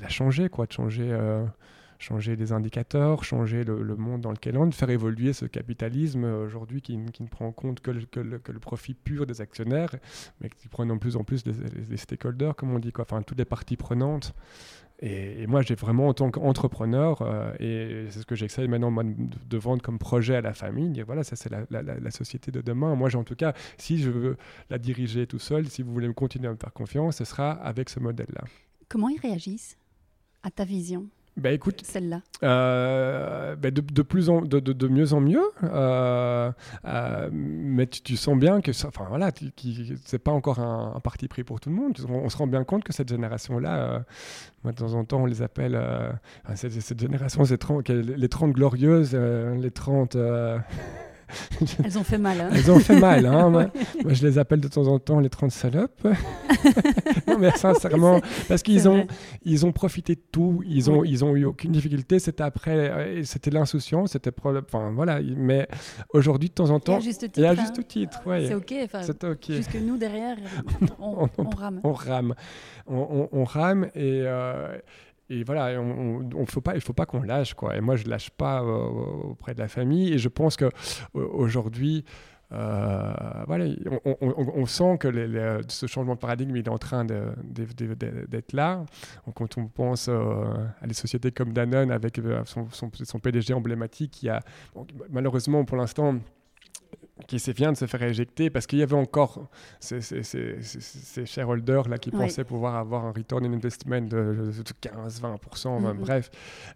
la, 0.00 0.08
changer, 0.08 0.48
quoi, 0.48 0.66
de 0.66 0.72
changer, 0.72 1.10
euh, 1.10 1.44
changer 1.98 2.36
les 2.36 2.52
indicateurs, 2.52 3.24
changer 3.24 3.64
le, 3.64 3.96
monde 3.96 4.20
dans 4.20 4.30
lequel 4.30 4.56
on 4.56 4.66
est, 4.66 4.70
de 4.70 4.74
faire 4.74 4.90
évoluer 4.90 5.32
ce 5.32 5.44
capitalisme 5.44 6.24
euh, 6.24 6.44
aujourd'hui 6.44 6.82
qui, 6.82 6.96
ne 6.96 7.28
prend 7.28 7.46
en 7.46 7.52
compte 7.52 7.80
que 7.80 7.90
le, 7.90 8.06
que, 8.06 8.20
le, 8.20 8.58
profit 8.60 8.94
pur 8.94 9.26
des 9.26 9.40
actionnaires, 9.40 9.94
mais 10.40 10.50
qui 10.50 10.68
prend 10.68 10.86
de 10.86 10.94
plus 10.94 11.16
en 11.16 11.24
plus 11.24 11.44
les, 11.46 11.96
stakeholders, 11.96 12.54
comme 12.54 12.72
on 12.72 12.78
dit, 12.78 12.92
quoi, 12.92 13.04
enfin 13.08 13.22
toutes 13.22 13.38
les 13.38 13.44
parties 13.44 13.76
prenantes. 13.76 14.34
Et, 15.00 15.46
moi, 15.46 15.62
j'ai 15.62 15.76
vraiment, 15.76 16.08
en 16.08 16.14
tant 16.14 16.30
qu'entrepreneur, 16.30 17.22
euh, 17.22 17.52
et 17.60 18.10
c'est 18.10 18.20
ce 18.20 18.26
que 18.26 18.34
j'essaie 18.34 18.66
maintenant 18.66 18.90
de, 18.92 19.58
vendre 19.58 19.80
comme 19.80 19.98
projet 19.98 20.34
à 20.34 20.40
la 20.40 20.54
famille, 20.54 20.90
dire 20.90 21.06
voilà, 21.06 21.22
ça 21.22 21.36
c'est 21.36 21.50
la, 21.50 22.10
société 22.10 22.50
de 22.50 22.60
demain. 22.60 22.96
Moi, 22.96 23.14
en 23.14 23.22
tout 23.22 23.36
cas, 23.36 23.52
si 23.76 23.98
je 23.98 24.10
veux 24.10 24.36
la 24.70 24.78
diriger 24.78 25.26
tout 25.26 25.38
seul, 25.38 25.68
si 25.68 25.82
vous 25.82 25.92
voulez 25.92 26.08
me 26.08 26.14
continuer 26.14 26.48
à 26.48 26.52
me 26.52 26.56
faire 26.56 26.72
confiance, 26.72 27.16
ce 27.16 27.24
sera 27.24 27.52
avec 27.52 27.90
ce 27.90 28.00
modèle-là. 28.00 28.42
Comment 28.88 29.08
ils 29.08 29.20
réagissent 29.20 29.76
à 30.42 30.50
ta 30.50 30.64
vision? 30.64 31.06
Bah 31.38 31.52
écoute, 31.52 31.82
celle-là. 31.84 32.20
Euh, 32.42 33.54
bah, 33.54 33.70
de, 33.70 33.80
de, 33.80 34.02
plus 34.02 34.28
en, 34.28 34.42
de, 34.42 34.58
de, 34.58 34.88
mieux 34.88 35.12
en 35.12 35.20
mieux, 35.20 35.44
euh, 35.62 36.50
euh, 36.84 37.28
mais 37.32 37.86
tu, 37.86 38.16
sens 38.16 38.36
bien 38.36 38.60
que, 38.60 38.72
enfin 38.86 39.06
voilà, 39.08 39.30
c'est 40.04 40.18
pas 40.18 40.32
encore 40.32 40.58
un, 40.58 40.98
parti 41.00 41.28
pris 41.28 41.44
pour 41.44 41.60
tout 41.60 41.70
le 41.70 41.76
monde. 41.76 41.96
On, 42.08 42.28
se 42.28 42.36
rend 42.36 42.48
bien 42.48 42.64
compte 42.64 42.82
que 42.82 42.92
cette 42.92 43.08
génération-là, 43.08 44.04
moi 44.64 44.72
de 44.72 44.78
temps 44.78 44.94
en 44.94 45.04
temps 45.04 45.22
on 45.22 45.26
les 45.26 45.42
appelle, 45.42 45.80
cette, 46.54 46.72
cette, 46.80 47.00
génération, 47.00 47.44
les 47.44 48.28
30 48.28 48.52
glorieuses, 48.52 49.14
les 49.14 49.70
30 49.70 50.16
Elles 51.84 51.98
ont 51.98 52.04
fait 52.04 52.18
mal. 52.18 52.40
Hein. 52.40 52.50
Elles 52.52 52.70
ont 52.70 52.78
fait 52.78 52.98
mal. 52.98 53.26
Hein. 53.26 53.50
moi, 53.50 53.70
je 54.08 54.26
les 54.26 54.38
appelle 54.38 54.60
de 54.60 54.68
temps 54.68 54.86
en 54.86 54.98
temps 54.98 55.20
les 55.20 55.28
30 55.28 55.50
salopes. 55.50 56.04
non, 57.26 57.38
mais 57.38 57.50
sincèrement, 57.52 58.20
parce 58.48 58.62
qu'ils 58.62 58.88
ont, 58.88 59.06
ils 59.44 59.66
ont 59.66 59.72
profité 59.72 60.14
de 60.14 60.22
tout. 60.32 60.62
Ils 60.66 60.90
ont, 60.90 61.04
ils 61.04 61.24
ont 61.24 61.34
eu 61.36 61.44
aucune 61.44 61.72
difficulté. 61.72 62.18
C'était 62.18 62.42
après, 62.42 62.76
euh, 62.76 63.22
c'était 63.24 63.50
l'insouciance. 63.50 64.12
C'était 64.12 64.32
enfin 64.44 64.92
voilà. 64.94 65.20
Mais 65.20 65.68
aujourd'hui, 66.12 66.48
de 66.48 66.54
temps 66.54 66.70
en 66.70 66.80
temps, 66.80 66.94
et 66.94 66.96
à 66.96 67.00
juste 67.00 67.30
titre. 67.32 67.54
juste 67.56 67.78
hein. 67.78 67.82
titre 67.86 68.20
ouais. 68.26 68.46
C'est 68.48 68.54
ok. 68.54 68.74
C'est 69.02 69.24
ok. 69.24 69.44
Jusque 69.48 69.76
nous 69.76 69.96
derrière, 69.96 70.36
on, 70.98 71.28
on, 71.38 71.50
rame. 71.50 71.80
On 71.84 71.92
rame. 71.92 72.34
On, 72.86 73.44
rame 73.44 73.88
et. 73.94 74.22
Euh, 74.24 74.78
et 75.30 75.44
voilà, 75.44 75.80
on, 75.80 76.28
on, 76.34 76.46
faut 76.46 76.60
pas, 76.60 76.74
il 76.74 76.80
faut 76.80 76.94
pas 76.94 77.06
qu'on 77.06 77.22
lâche 77.22 77.54
quoi. 77.54 77.76
Et 77.76 77.80
moi, 77.80 77.96
je 77.96 78.08
lâche 78.08 78.30
pas 78.30 78.62
euh, 78.62 79.30
auprès 79.30 79.54
de 79.54 79.60
la 79.60 79.68
famille. 79.68 80.12
Et 80.12 80.18
je 80.18 80.28
pense 80.28 80.56
que 80.56 80.70
aujourd'hui, 81.12 82.04
euh, 82.50 83.12
voilà, 83.46 83.66
on, 84.22 84.64
sent 84.64 84.96
que 84.98 85.60
ce 85.68 85.86
changement 85.86 86.14
de 86.14 86.18
paradigme 86.18 86.56
il 86.56 86.64
est 86.64 86.70
en 86.70 86.78
train 86.78 87.04
d'être 87.04 88.52
là. 88.54 88.86
Quand 89.34 89.58
on 89.58 89.66
pense 89.66 90.08
euh, 90.08 90.44
à 90.80 90.86
des 90.86 90.94
sociétés 90.94 91.30
comme 91.30 91.52
Danone 91.52 91.90
avec 91.90 92.18
son, 92.46 93.20
PDG 93.20 93.52
emblématique, 93.52 94.12
qui 94.12 94.30
a 94.30 94.40
malheureusement 95.10 95.66
pour 95.66 95.76
l'instant 95.76 96.14
qui 97.26 97.36
vient 97.52 97.72
de 97.72 97.76
se 97.76 97.86
faire 97.86 98.02
éjecter 98.02 98.48
parce 98.48 98.66
qu'il 98.66 98.78
y 98.78 98.82
avait 98.82 98.94
encore 98.94 99.48
ces, 99.80 100.00
ces, 100.00 100.22
ces, 100.22 101.26
shareholders 101.26 101.88
là 101.88 101.98
qui 101.98 102.10
pensaient 102.10 102.44
pouvoir 102.44 102.76
avoir 102.76 103.04
un 103.04 103.12
return 103.12 103.44
on 103.44 103.52
investment 103.52 104.02
de, 104.02 104.50
15-20%, 104.82 105.94
bref. 105.96 106.30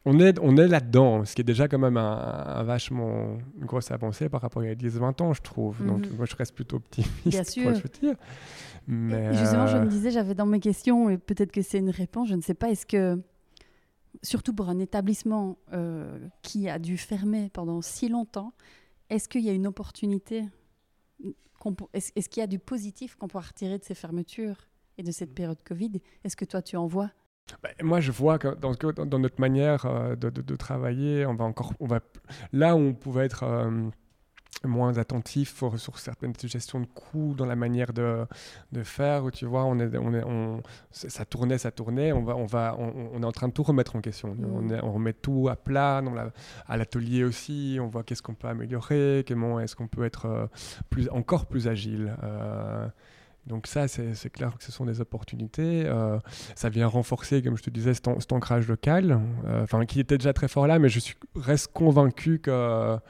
On 0.04 0.18
est, 0.18 0.38
on 0.40 0.56
est 0.56 0.68
là-dedans, 0.68 1.24
ce 1.24 1.34
qui 1.34 1.40
est 1.40 1.44
déjà 1.44 1.68
quand 1.68 1.78
même 1.78 1.96
un, 1.96 2.62
vachement 2.64 3.38
une 3.58 3.66
grosse 3.66 3.90
avancée 3.90 4.28
par 4.28 4.40
rapport 4.40 4.62
à 4.62 4.66
il 4.66 4.68
y 4.68 4.72
a 4.72 4.74
10-20 4.74 5.22
ans, 5.22 5.32
je 5.32 5.42
trouve. 5.42 5.84
Donc 5.84 6.06
mhm. 6.06 6.16
moi, 6.16 6.26
je 6.26 6.36
reste 6.36 6.54
plutôt 6.54 6.76
optimiste. 6.76 7.26
Bien 7.26 7.44
sûr. 7.44 7.74
je 7.74 8.00
dire. 8.00 8.16
Mais 8.86 9.34
justement, 9.34 9.66
je 9.66 9.76
me 9.76 9.84
euh, 9.84 9.86
disais, 9.86 10.10
j'avais 10.10 10.34
dans 10.34 10.46
mes 10.46 10.60
questions, 10.60 11.08
et 11.08 11.18
peut-être 11.18 11.52
que 11.52 11.62
c'est 11.62 11.78
une 11.78 11.90
réponse, 11.90 12.28
je 12.28 12.34
ne 12.34 12.42
sais 12.42 12.54
pas, 12.54 12.68
est-ce 12.68 12.84
que, 12.84 13.22
surtout 14.22 14.52
pour 14.54 14.68
un 14.68 14.78
établissement 14.78 15.56
euh, 15.72 16.18
qui 16.42 16.68
a 16.68 16.78
dû 16.78 16.98
fermer 16.98 17.48
pendant 17.52 17.80
si 17.80 18.08
longtemps, 18.08 18.52
est-ce 19.12 19.28
qu'il 19.28 19.42
y 19.42 19.50
a 19.50 19.52
une 19.52 19.66
opportunité 19.66 20.44
Est-ce 21.92 22.28
qu'il 22.28 22.40
y 22.40 22.44
a 22.44 22.46
du 22.46 22.58
positif 22.58 23.14
qu'on 23.16 23.28
peut 23.28 23.38
retirer 23.38 23.78
de 23.78 23.84
ces 23.84 23.94
fermetures 23.94 24.68
et 24.98 25.02
de 25.02 25.12
cette 25.12 25.34
période 25.34 25.62
Covid? 25.62 26.00
Est-ce 26.24 26.36
que 26.36 26.44
toi, 26.44 26.62
tu 26.62 26.76
en 26.76 26.86
vois? 26.86 27.10
Bah, 27.62 27.70
moi, 27.82 28.00
je 28.00 28.10
vois 28.10 28.38
que 28.38 28.54
dans, 28.54 28.72
dans 29.04 29.18
notre 29.18 29.40
manière 29.40 29.84
euh, 29.84 30.16
de, 30.16 30.56
travailler, 30.56 31.26
on 31.26 31.34
va 31.34 31.44
encore, 31.44 31.72
on 31.80 31.86
va, 31.86 32.00
là 32.52 32.74
où 32.74 32.78
on 32.78 32.94
pouvait 32.94 33.26
être 33.26 33.42
euh, 33.42 33.90
moins 34.64 34.98
attentif 34.98 35.62
sur 35.76 35.98
certaines 35.98 36.34
gestions 36.42 36.80
de 36.80 36.86
coûts 36.86 37.34
dans 37.36 37.46
la 37.46 37.56
manière 37.56 37.92
de, 37.92 38.26
de 38.72 38.82
faire 38.82 39.24
où 39.24 39.30
tu 39.30 39.44
vois 39.46 39.64
on 39.64 39.78
est, 39.78 39.96
on 39.96 40.14
est 40.14 40.24
on, 40.24 40.62
ça 40.90 41.24
tournait 41.24 41.58
ça 41.58 41.70
tournait 41.70 42.12
on 42.12 42.22
va 42.22 42.36
on 42.36 42.46
va 42.46 42.76
on, 42.78 43.22
est 43.22 43.26
en 43.26 43.32
train 43.32 43.48
de 43.48 43.52
tout 43.52 43.62
remettre 43.62 43.96
en 43.96 44.00
question 44.00 44.34
mmh. 44.34 44.44
on, 44.44 44.86
on, 44.86 44.92
remet 44.92 45.12
tout 45.12 45.48
à 45.50 45.56
plat 45.56 46.00
dans 46.02 46.14
la, 46.14 46.30
à 46.68 46.76
l'atelier 46.76 47.24
aussi 47.24 47.78
on 47.80 47.88
voit 47.88 48.02
qu'est-ce 48.02 48.22
qu'on 48.22 48.34
peut 48.34 48.48
améliorer 48.48 49.24
comment 49.26 49.58
est-ce 49.60 49.74
qu'on 49.74 49.88
peut 49.88 50.04
être 50.04 50.26
euh, 50.26 50.46
plus 50.90 51.08
encore 51.10 51.46
plus 51.46 51.68
agile 51.68 52.16
euh, 52.22 52.86
donc 53.48 53.66
ça, 53.66 53.88
c'est 53.88 54.30
clair 54.30 54.56
que 54.56 54.62
ce 54.62 54.70
sont 54.70 54.84
des 54.84 55.00
opportunités. 55.00 55.82
Euh, 55.84 56.20
ça 56.54 56.68
vient 56.68 56.86
renforcer, 56.86 57.42
comme 57.42 57.56
je 57.56 57.64
te 57.64 57.70
disais, 57.70 57.92
cet, 57.92 58.06
ancrage 58.30 58.68
local, 58.68 59.18
enfin 59.64 59.84
qui 59.84 59.98
était 59.98 60.16
déjà 60.16 60.32
très 60.32 60.46
fort 60.46 60.68
là, 60.68 60.78
mais 60.78 60.88
je 60.88 61.00
suis, 61.00 61.16
reste 61.34 61.72
convaincu 61.72 62.38
que 62.38 63.00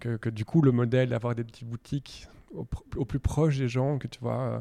que, 0.00 0.30
du 0.30 0.44
coup, 0.44 0.62
le 0.62 0.72
modèle 0.72 1.10
d'avoir 1.10 1.34
des 1.34 1.44
petites 1.44 1.68
boutiques 1.68 2.28
au, 2.54 3.04
plus 3.04 3.20
proche 3.20 3.58
des 3.58 3.68
gens, 3.68 3.98
que 3.98 4.08
tu 4.08 4.18
vois, 4.20 4.40
euh, 4.40 4.60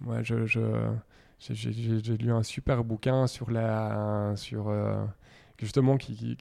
moi, 0.00 0.22
j'ai 0.22 2.16
lu 2.16 2.32
un 2.32 2.42
super 2.42 2.82
bouquin 2.82 3.26
sur 3.26 3.50
la, 3.50 4.32
sur, 4.36 4.68
euh, 4.68 5.04
justement, 5.58 5.96
qui, 5.96 6.36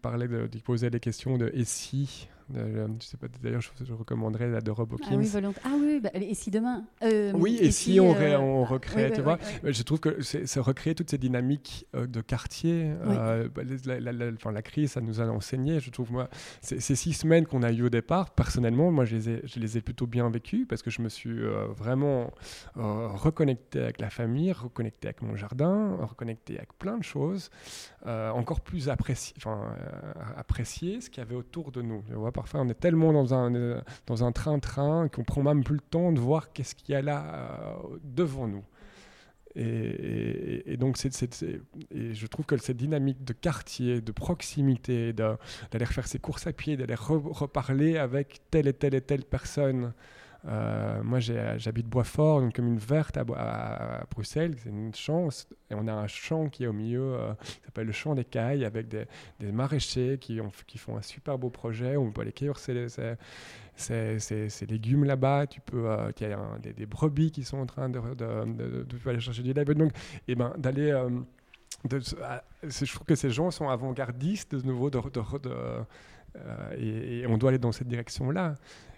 parlait 0.00 0.28
de, 0.28 0.46
qui 0.46 0.60
posait 0.60 0.90
des 0.90 1.00
questions 1.00 1.38
de 1.38 1.50
et 1.54 1.64
si 1.64 2.28
euh, 2.54 2.88
je 3.00 3.06
sais 3.06 3.16
pas, 3.16 3.26
d'ailleurs, 3.42 3.62
je, 3.62 3.70
je, 3.84 3.92
recommanderais 3.92 4.50
la 4.50 4.60
de 4.60 4.70
Rob 4.70 4.92
Hawkins. 4.92 5.08
Ah 5.10 5.16
oui, 5.16 5.30
Ah 5.64 5.70
oui, 5.78 6.00
bah, 6.00 6.10
et 6.14 6.34
si 6.34 6.50
demain 6.50 6.84
euh, 7.02 7.32
Oui, 7.34 7.58
et, 7.60 7.70
si, 7.70 7.98
on, 8.00 8.14
euh, 8.14 8.36
on, 8.36 8.64
recrée, 8.64 9.10
tu 9.12 9.22
vois 9.22 9.38
Je 9.62 9.82
trouve 9.82 10.00
que 10.00 10.20
c'est 10.20 10.60
recréer 10.60 10.94
toutes 10.94 11.10
ces 11.10 11.18
dynamiques 11.18 11.86
de 11.94 12.20
quartier. 12.20 12.92
Bah, 13.04 13.62
la, 13.86 14.12
la, 14.12 14.30
la, 14.30 14.62
crise, 14.62 14.92
ça 14.92 15.00
nous 15.00 15.20
a 15.20 15.24
enseigné, 15.24 15.80
je 15.80 15.90
trouve, 15.90 16.12
moi, 16.12 16.28
ces 16.60 16.80
six 16.80 17.14
semaines 17.14 17.46
qu'on 17.46 17.62
a 17.62 17.72
eues 17.72 17.84
au 17.84 17.90
départ, 17.90 18.30
personnellement, 18.30 18.90
moi, 18.90 19.04
je 19.04 19.16
les 19.16 19.30
ai, 19.30 19.40
je 19.44 19.58
les 19.58 19.78
ai 19.78 19.80
plutôt 19.80 20.06
bien 20.06 20.28
vécues 20.28 20.66
parce 20.66 20.82
que 20.82 20.90
je 20.90 21.00
me 21.00 21.08
suis 21.08 21.40
vraiment 21.76 22.30
reconnecté 22.74 23.80
avec 23.80 24.00
la 24.00 24.10
famille, 24.10 24.52
reconnecté 24.52 25.08
avec 25.08 25.22
mon 25.22 25.34
jardin, 25.34 25.96
reconnecté 26.02 26.58
avec 26.58 26.74
plein 26.78 26.98
de 26.98 27.04
choses, 27.04 27.50
encore 28.04 28.60
plus 28.60 28.90
apprécié, 28.90 29.34
enfin, 29.38 29.74
apprécier 30.36 31.00
ce 31.00 31.08
qu'il 31.08 31.22
y 31.22 31.26
avait 31.26 31.34
autour 31.34 31.72
de 31.72 31.80
nous. 31.80 32.02
Tu 32.06 32.14
vois 32.14 32.33
parfois 32.34 32.60
on 32.60 32.68
est 32.68 32.78
tellement 32.78 33.12
dans 33.12 33.32
un 33.32 33.54
euh, 33.54 33.80
dans 34.06 34.24
un 34.24 34.32
train-train 34.32 35.08
qu'on 35.08 35.24
prend 35.24 35.42
même 35.42 35.64
plus 35.64 35.76
le 35.76 35.80
temps 35.80 36.12
de 36.12 36.20
voir 36.20 36.52
qu'est-ce 36.52 36.74
qu'il 36.74 36.92
y 36.92 36.96
a 36.96 37.02
là 37.02 37.24
euh, 37.24 37.98
devant 38.02 38.46
nous. 38.46 38.64
Et, 39.56 40.76
donc, 40.78 40.98
et 41.04 42.14
je 42.14 42.26
trouve 42.26 42.44
que 42.44 42.56
cette 42.56 42.76
dynamique 42.76 43.22
de 43.22 43.32
quartier, 43.32 44.00
de 44.00 44.10
proximité, 44.10 45.12
d'aller 45.12 45.86
faire 45.86 46.08
ses 46.08 46.18
courses 46.18 46.48
à 46.48 46.52
pied, 46.52 46.76
d'aller 46.76 46.96
reparler 46.96 47.96
avec 47.96 48.40
telle 48.50 48.66
et 48.66 48.72
telle 48.72 48.94
et 48.94 49.00
telle 49.00 49.22
personne, 49.24 49.92
euh, 50.46 51.02
moi, 51.02 51.20
j'habite 51.20 51.88
Boisfort, 51.88 52.42
une 52.42 52.52
commune 52.52 52.76
verte 52.76 53.16
à, 53.16 54.04
Bruxelles, 54.10 54.54
c'est 54.58 54.68
une 54.68 54.94
chance. 54.94 55.48
Et 55.70 55.74
on 55.74 55.86
a 55.88 55.92
un 55.92 56.06
champ 56.06 56.48
qui 56.48 56.64
est 56.64 56.66
au 56.66 56.72
milieu, 56.72 57.14
euh, 57.14 57.34
qui 57.42 57.64
s'appelle 57.64 57.86
le 57.86 57.92
champ 57.92 58.14
des 58.14 58.24
Cailles, 58.24 58.64
avec 58.64 58.88
des, 58.88 59.06
maraîchers 59.40 60.18
qui, 60.18 60.40
ont, 60.40 60.50
qui, 60.66 60.78
font 60.78 60.96
un 60.96 61.02
super 61.02 61.38
beau 61.38 61.50
projet. 61.50 61.96
On 61.96 62.10
peut 62.10 62.20
aller 62.20 62.32
cueillir 62.32 62.58
ces, 62.58 62.76
légumes 64.68 65.04
là-bas. 65.04 65.46
Tu 65.46 65.60
peux, 65.60 65.88
euh, 65.88 66.10
il 66.20 66.28
y 66.28 66.32
a 66.32 66.38
des, 66.72 66.86
brebis 66.86 67.30
qui 67.30 67.42
sont 67.42 67.58
en 67.58 67.66
train 67.66 67.88
de, 67.88 68.00
aller 69.06 69.20
chercher 69.20 69.42
du 69.42 69.52
lait. 69.52 69.64
Donc, 69.64 69.92
et 69.92 70.32
eh 70.32 70.34
ben, 70.34 70.52
d'aller 70.58 70.92
je 71.90 72.92
trouve 72.94 73.06
que 73.06 73.14
ces 73.14 73.28
gens 73.28 73.50
sont 73.50 73.68
avant-gardistes 73.68 74.54
de 74.54 74.66
nouveau 74.66 74.90
et, 76.78 77.26
on 77.28 77.36
doit 77.36 77.50
aller 77.50 77.58
dans 77.58 77.72
cette 77.72 77.88
direction-là 77.88 78.54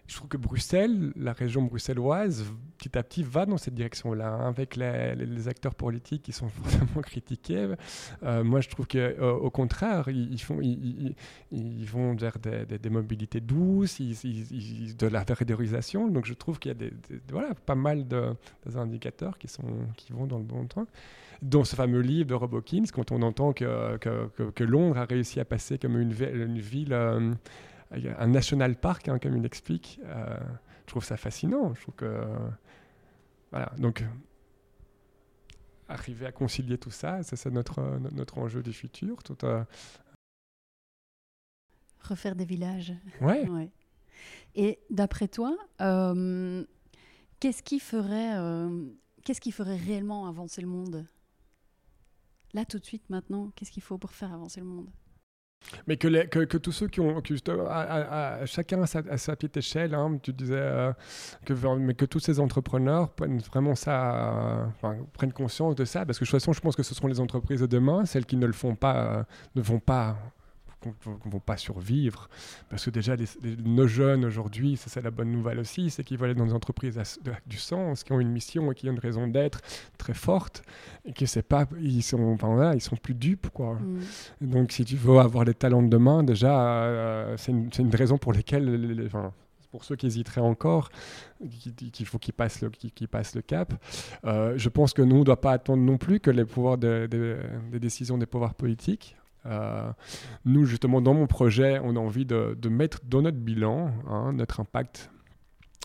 je 0.06 0.14
trouve 0.14 0.28
que 0.28 0.36
Bruxelles, 0.36 1.12
la 1.16 1.32
région 1.32 1.62
bruxelloise, 1.62 2.44
petit 2.78 2.96
à 2.96 3.02
petit 3.02 3.22
va 3.22 3.46
dans 3.46 3.56
cette 3.56 3.74
direction-là, 3.74 4.28
hein, 4.28 4.48
avec 4.48 4.76
les, 4.76 5.48
acteurs 5.48 5.74
politiques 5.74 6.22
qui 6.22 6.32
sont 6.32 6.48
fortement 6.64 7.02
critiqués. 7.02 7.74
Euh, 8.22 8.44
moi, 8.44 8.60
je 8.60 8.68
trouve 8.68 8.86
qu'au 8.86 8.98
euh, 8.98 9.50
contraire, 9.50 10.08
ils, 10.08 10.40
font, 10.40 10.60
ils, 10.60 11.86
vont 11.86 12.14
vers 12.14 12.38
des, 12.38 12.90
mobilités 12.90 13.40
douces, 13.40 14.00
de 14.00 15.06
la 15.06 15.24
véridorisation. 15.24 16.08
Donc, 16.08 16.26
je 16.26 16.34
trouve 16.34 16.58
qu'il 16.58 16.70
y 16.70 16.74
a 16.74 16.78
des, 16.78 16.92
pas 17.64 17.74
mal 17.74 18.06
de, 18.06 18.34
indicateurs 18.76 19.38
qui, 19.38 19.48
vont 20.12 20.26
dans 20.26 20.38
le 20.38 20.44
bon 20.44 20.66
temps. 20.66 20.86
Dans 21.42 21.64
ce 21.64 21.76
fameux 21.76 22.00
livre 22.00 22.28
de 22.28 22.34
Robokins, 22.34 22.84
quand 22.92 23.12
on 23.12 23.22
entend 23.22 23.52
que, 23.52 24.62
Londres 24.62 24.98
a 24.98 25.04
réussi 25.04 25.40
à 25.40 25.44
passer 25.44 25.78
comme 25.78 25.98
une, 25.98 26.12
une 26.12 26.58
ville... 26.58 26.92
Euh, 26.92 27.32
un 27.90 28.26
national 28.26 28.76
park, 28.76 29.08
hein, 29.08 29.18
comme 29.18 29.36
il 29.36 29.44
explique. 29.44 30.00
Euh, 30.04 30.38
je 30.82 30.86
trouve 30.86 31.04
ça 31.04 31.16
fascinant. 31.16 31.74
Je 31.74 31.82
trouve 31.82 31.94
que. 31.94 32.24
voilà. 33.50 33.72
Donc, 33.78 34.04
arriver 35.88 36.26
à 36.26 36.32
concilier 36.32 36.78
tout 36.78 36.90
ça, 36.90 37.22
c'est 37.22 37.46
notre, 37.50 37.80
notre 38.12 38.38
enjeu 38.38 38.62
du 38.62 38.72
futur. 38.72 39.22
Tout, 39.22 39.38
euh, 39.44 39.64
Refaire 42.00 42.36
des 42.36 42.44
villages. 42.44 42.94
Ouais. 43.20 43.48
ouais. 43.48 43.70
Et 44.54 44.78
d'après 44.90 45.28
toi, 45.28 45.56
euh, 45.80 46.64
qu'est-ce 47.40 47.62
qui 47.62 47.78
ferait, 47.78 48.36
qu'est-ce 49.24 49.40
qui 49.40 49.52
ferait 49.52 49.76
réellement 49.76 50.26
avancer 50.26 50.60
le 50.60 50.68
monde? 50.68 51.06
Là, 52.54 52.64
tout 52.64 52.78
de 52.78 52.84
suite, 52.84 53.10
maintenant, 53.10 53.50
qu'est-ce 53.54 53.70
qu'il 53.70 53.82
faut 53.82 53.98
pour 53.98 54.12
faire 54.12 54.32
avancer 54.32 54.60
le 54.60 54.66
monde? 54.66 54.88
Mais 55.86 55.96
que, 55.96 56.56
tous 56.56 56.72
ceux 56.72 56.88
qui 56.88 57.00
ont, 57.00 57.22
chacun 58.44 58.82
à 58.82 58.86
sa, 58.86 59.36
petite 59.36 59.56
échelle, 59.56 59.94
hein, 59.94 60.18
tu 60.22 60.32
disais, 60.32 60.54
euh, 60.56 60.92
que, 61.44 61.54
mais 61.76 61.94
que 61.94 62.04
tous 62.04 62.20
ces 62.20 62.40
entrepreneurs 62.40 63.10
prennent 63.10 63.38
vraiment 63.38 63.74
ça, 63.74 64.72
prennent 65.12 65.32
conscience 65.32 65.74
de 65.74 65.84
ça, 65.84 66.06
parce 66.06 66.18
que 66.18 66.24
de 66.24 66.30
toute 66.30 66.40
façon, 66.40 66.52
je 66.52 66.60
pense 66.60 66.76
que 66.76 66.82
ce 66.82 66.94
seront 66.94 67.08
les 67.08 67.20
entreprises 67.20 67.60
de 67.60 67.66
demain, 67.66 68.04
celles 68.06 68.26
qui 68.26 68.36
ne 68.36 68.46
le 68.46 68.52
font 68.52 68.74
pas, 68.74 68.96
euh, 68.96 69.22
ne 69.54 69.62
vont 69.62 69.80
pas 69.80 70.16
ne 70.84 71.30
vont 71.30 71.40
pas 71.40 71.56
survivre. 71.56 72.28
Parce 72.68 72.84
que 72.84 72.90
déjà, 72.90 73.16
nos 73.64 73.86
jeunes 73.86 74.24
aujourd'hui, 74.24 74.76
c'est 74.76 75.02
la 75.02 75.10
bonne 75.10 75.32
nouvelle 75.32 75.58
aussi, 75.58 75.90
c'est 75.90 76.04
qu'ils 76.04 76.18
vont 76.18 76.26
aller 76.26 76.34
dans 76.34 76.46
des 76.46 76.52
entreprises 76.52 76.98
avec 76.98 77.46
du 77.46 77.58
sens, 77.58 78.04
qui 78.04 78.12
ont 78.12 78.20
une 78.20 78.30
mission 78.30 78.70
et 78.70 78.74
qui 78.74 78.88
ont 78.88 78.92
une 78.92 78.98
raison 78.98 79.26
d'être 79.26 79.60
très 79.98 80.14
forte, 80.14 80.62
et 81.04 81.12
que 81.12 81.26
c'est 81.26 81.42
pas, 81.42 81.66
ils 81.80 82.02
sont, 82.02 82.22
enfin, 82.22 82.74
ils 82.74 82.80
sont 82.80 82.96
plus 82.96 83.14
dupes, 83.14 83.48
quoi. 83.50 83.74
Mm. 83.74 84.50
Donc, 84.50 84.72
si 84.72 84.84
tu 84.84 84.96
veux 84.96 85.18
avoir 85.18 85.44
les 85.44 85.54
talents 85.54 85.82
de 85.82 85.88
demain, 85.88 86.22
déjà, 86.22 86.84
euh, 86.84 87.36
c'est 87.36 87.52
une, 87.52 87.70
une, 87.78 87.94
raison 87.94 88.18
pour 88.18 88.32
lesquelles, 88.32 89.08
pour 89.70 89.84
ceux 89.84 89.96
qui 89.96 90.06
hésiteraient 90.06 90.40
encore, 90.40 90.90
qu'il 91.92 92.06
faut 92.06 92.18
qu'ils 92.18 92.34
passent, 92.34 92.62
le, 92.62 92.70
passent 93.06 93.34
le 93.34 93.42
cap. 93.42 93.74
Euh, 94.24 94.54
je 94.56 94.68
pense 94.68 94.92
que 94.92 95.02
nous, 95.02 95.16
on 95.16 95.20
ne 95.20 95.24
doit 95.24 95.40
pas 95.40 95.52
attendre 95.52 95.82
non 95.82 95.98
plus 95.98 96.20
que 96.20 96.30
les 96.30 96.44
pouvoirs 96.44 96.78
des 96.78 97.08
décisions 97.72 98.18
des 98.18 98.26
pouvoirs 98.26 98.54
politiques 98.54 99.15
euh, 99.46 99.90
nous, 100.44 100.64
justement, 100.64 101.00
dans 101.00 101.14
mon 101.14 101.26
projet, 101.26 101.80
on 101.82 101.96
a 101.96 101.98
envie 101.98 102.26
de, 102.26 102.56
mettre 102.68 103.00
dans 103.04 103.22
notre 103.22 103.38
bilan 103.38 103.90
hein, 104.08 104.32
notre 104.32 104.60
impact 104.60 105.10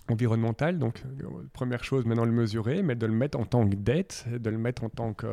environnemental. 0.10 0.78
Donc, 0.78 1.04
euh, 1.06 1.26
première 1.54 1.84
chose, 1.84 2.06
maintenant 2.06 2.26
le 2.26 2.32
mesurer, 2.32 2.84
mais 2.84 2.96
de 2.96 3.06
le 3.06 3.14
mettre 3.14 3.40
en 3.40 3.46
tant 3.46 3.68
que 3.68 3.76
dette, 3.76 4.26
de 4.30 4.50
le 4.50 4.58
mettre 4.58 4.84
en 4.84 4.90
tant 4.90 5.14
que 5.14 5.28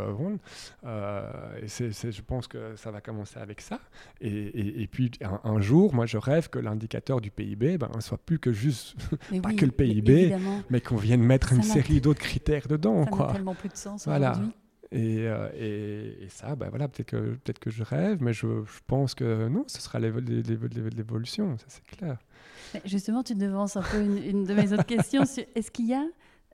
euh, 0.84 1.58
et 1.62 1.68
c'est, 1.68 1.90
je 1.90 2.22
pense 2.22 2.46
que 2.46 2.76
ça 2.76 2.90
va 2.90 3.00
commencer 3.00 3.38
avec 3.38 3.60
ça. 3.60 3.80
Et, 4.20 4.82
et, 4.82 4.86
puis, 4.86 5.10
un, 5.20 5.60
jour, 5.60 5.94
moi, 5.94 6.06
je 6.06 6.18
rêve 6.18 6.48
que 6.48 6.58
l'indicateur 6.58 7.20
du 7.20 7.30
PIB 7.30 7.78
ben, 7.78 7.88
soit 8.00 8.18
plus 8.18 8.38
que 8.38 8.52
juste, 8.52 8.96
pas 9.42 9.52
que 9.52 9.64
le 9.64 9.72
PIB, 9.72 10.36
mais, 10.70 10.80
qu'on 10.80 10.96
vienne 10.96 11.22
mettre 11.22 11.52
une 11.52 11.62
série 11.62 12.00
d'autres 12.00 12.20
critères 12.20 12.68
dedans. 12.68 13.04
Ça 13.04 13.10
quoi. 13.10 13.26
n'a 13.26 13.32
tellement 13.32 13.54
plus 13.54 13.68
de 13.68 13.76
sens 13.76 14.06
voilà. 14.06 14.32
aujourd'hui. 14.32 14.52
Euh, 14.94 15.50
et, 15.54 16.24
et, 16.24 16.28
ça, 16.30 16.56
ben 16.56 16.70
voilà, 16.70 16.88
peut-être 16.88 17.08
que, 17.08 17.34
peut 17.44 17.52
que 17.60 17.70
je 17.70 17.82
rêve, 17.82 18.22
mais 18.22 18.32
je, 18.32 18.46
je, 18.64 18.80
pense 18.86 19.14
que 19.14 19.48
non, 19.48 19.64
ce 19.66 19.82
sera 19.82 19.98
l'évolution, 19.98 21.58
ça 21.58 21.66
c'est 21.68 21.84
clair. 21.84 22.18
Justement, 22.84 23.22
tu 23.22 23.34
devances 23.34 23.76
un 23.76 23.82
peu 23.82 24.00
une, 24.02 24.44
de 24.44 24.54
mes 24.54 24.72
autres 24.72 24.86
questions. 24.86 25.22
Est-ce 25.22 25.70
qu'il 25.70 25.88
y 25.88 25.94
a 25.94 26.06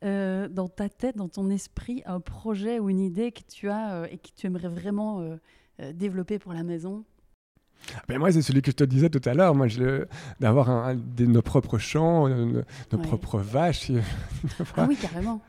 euh, 0.05 0.49
dans 0.49 0.69
ta 0.69 0.89
tête, 0.89 1.17
dans 1.17 1.29
ton 1.29 1.49
esprit, 1.49 2.03
un 2.07 2.21
projet 2.21 2.81
ou 2.81 2.91
une 2.91 3.01
idée 3.01 3.31
que 3.31 3.43
tu 3.43 3.69
as 3.69 3.95
euh, 3.95 4.07
et 4.11 4.19
que 4.19 4.29
tu 4.35 4.47
aimerais 4.47 4.69
vraiment 4.69 5.39
développer 5.93 6.39
pour 6.39 6.53
la 6.53 6.65
maison? 6.65 7.05
Ben 8.09 8.19
moi, 8.19 8.33
c'est 8.33 8.43
celui 8.43 8.63
que 8.63 8.71
je 8.71 8.77
te 8.77 8.85
disais 8.85 9.11
tout 9.11 9.21
à 9.29 9.35
l'heure, 9.35 9.55
moi, 9.55 9.67
d'avoir 10.41 10.95
nos 11.19 11.43
propres 11.43 11.79
champs, 11.79 12.29
nos, 12.29 12.99
propres 12.99 13.39
vaches. 13.39 13.93
ah 14.77 14.87
oui, 14.89 14.97
carrément. 14.97 15.41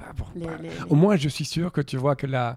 Bah, 0.00 0.24
bah, 0.36 0.46
au 0.88 0.94
moins, 0.94 1.16
je 1.16 1.28
suis 1.28 1.44
sûr 1.44 1.72
que 1.72 1.80
tu 1.80 1.96
vois 1.96 2.16
que 2.16 2.26
la, 2.26 2.56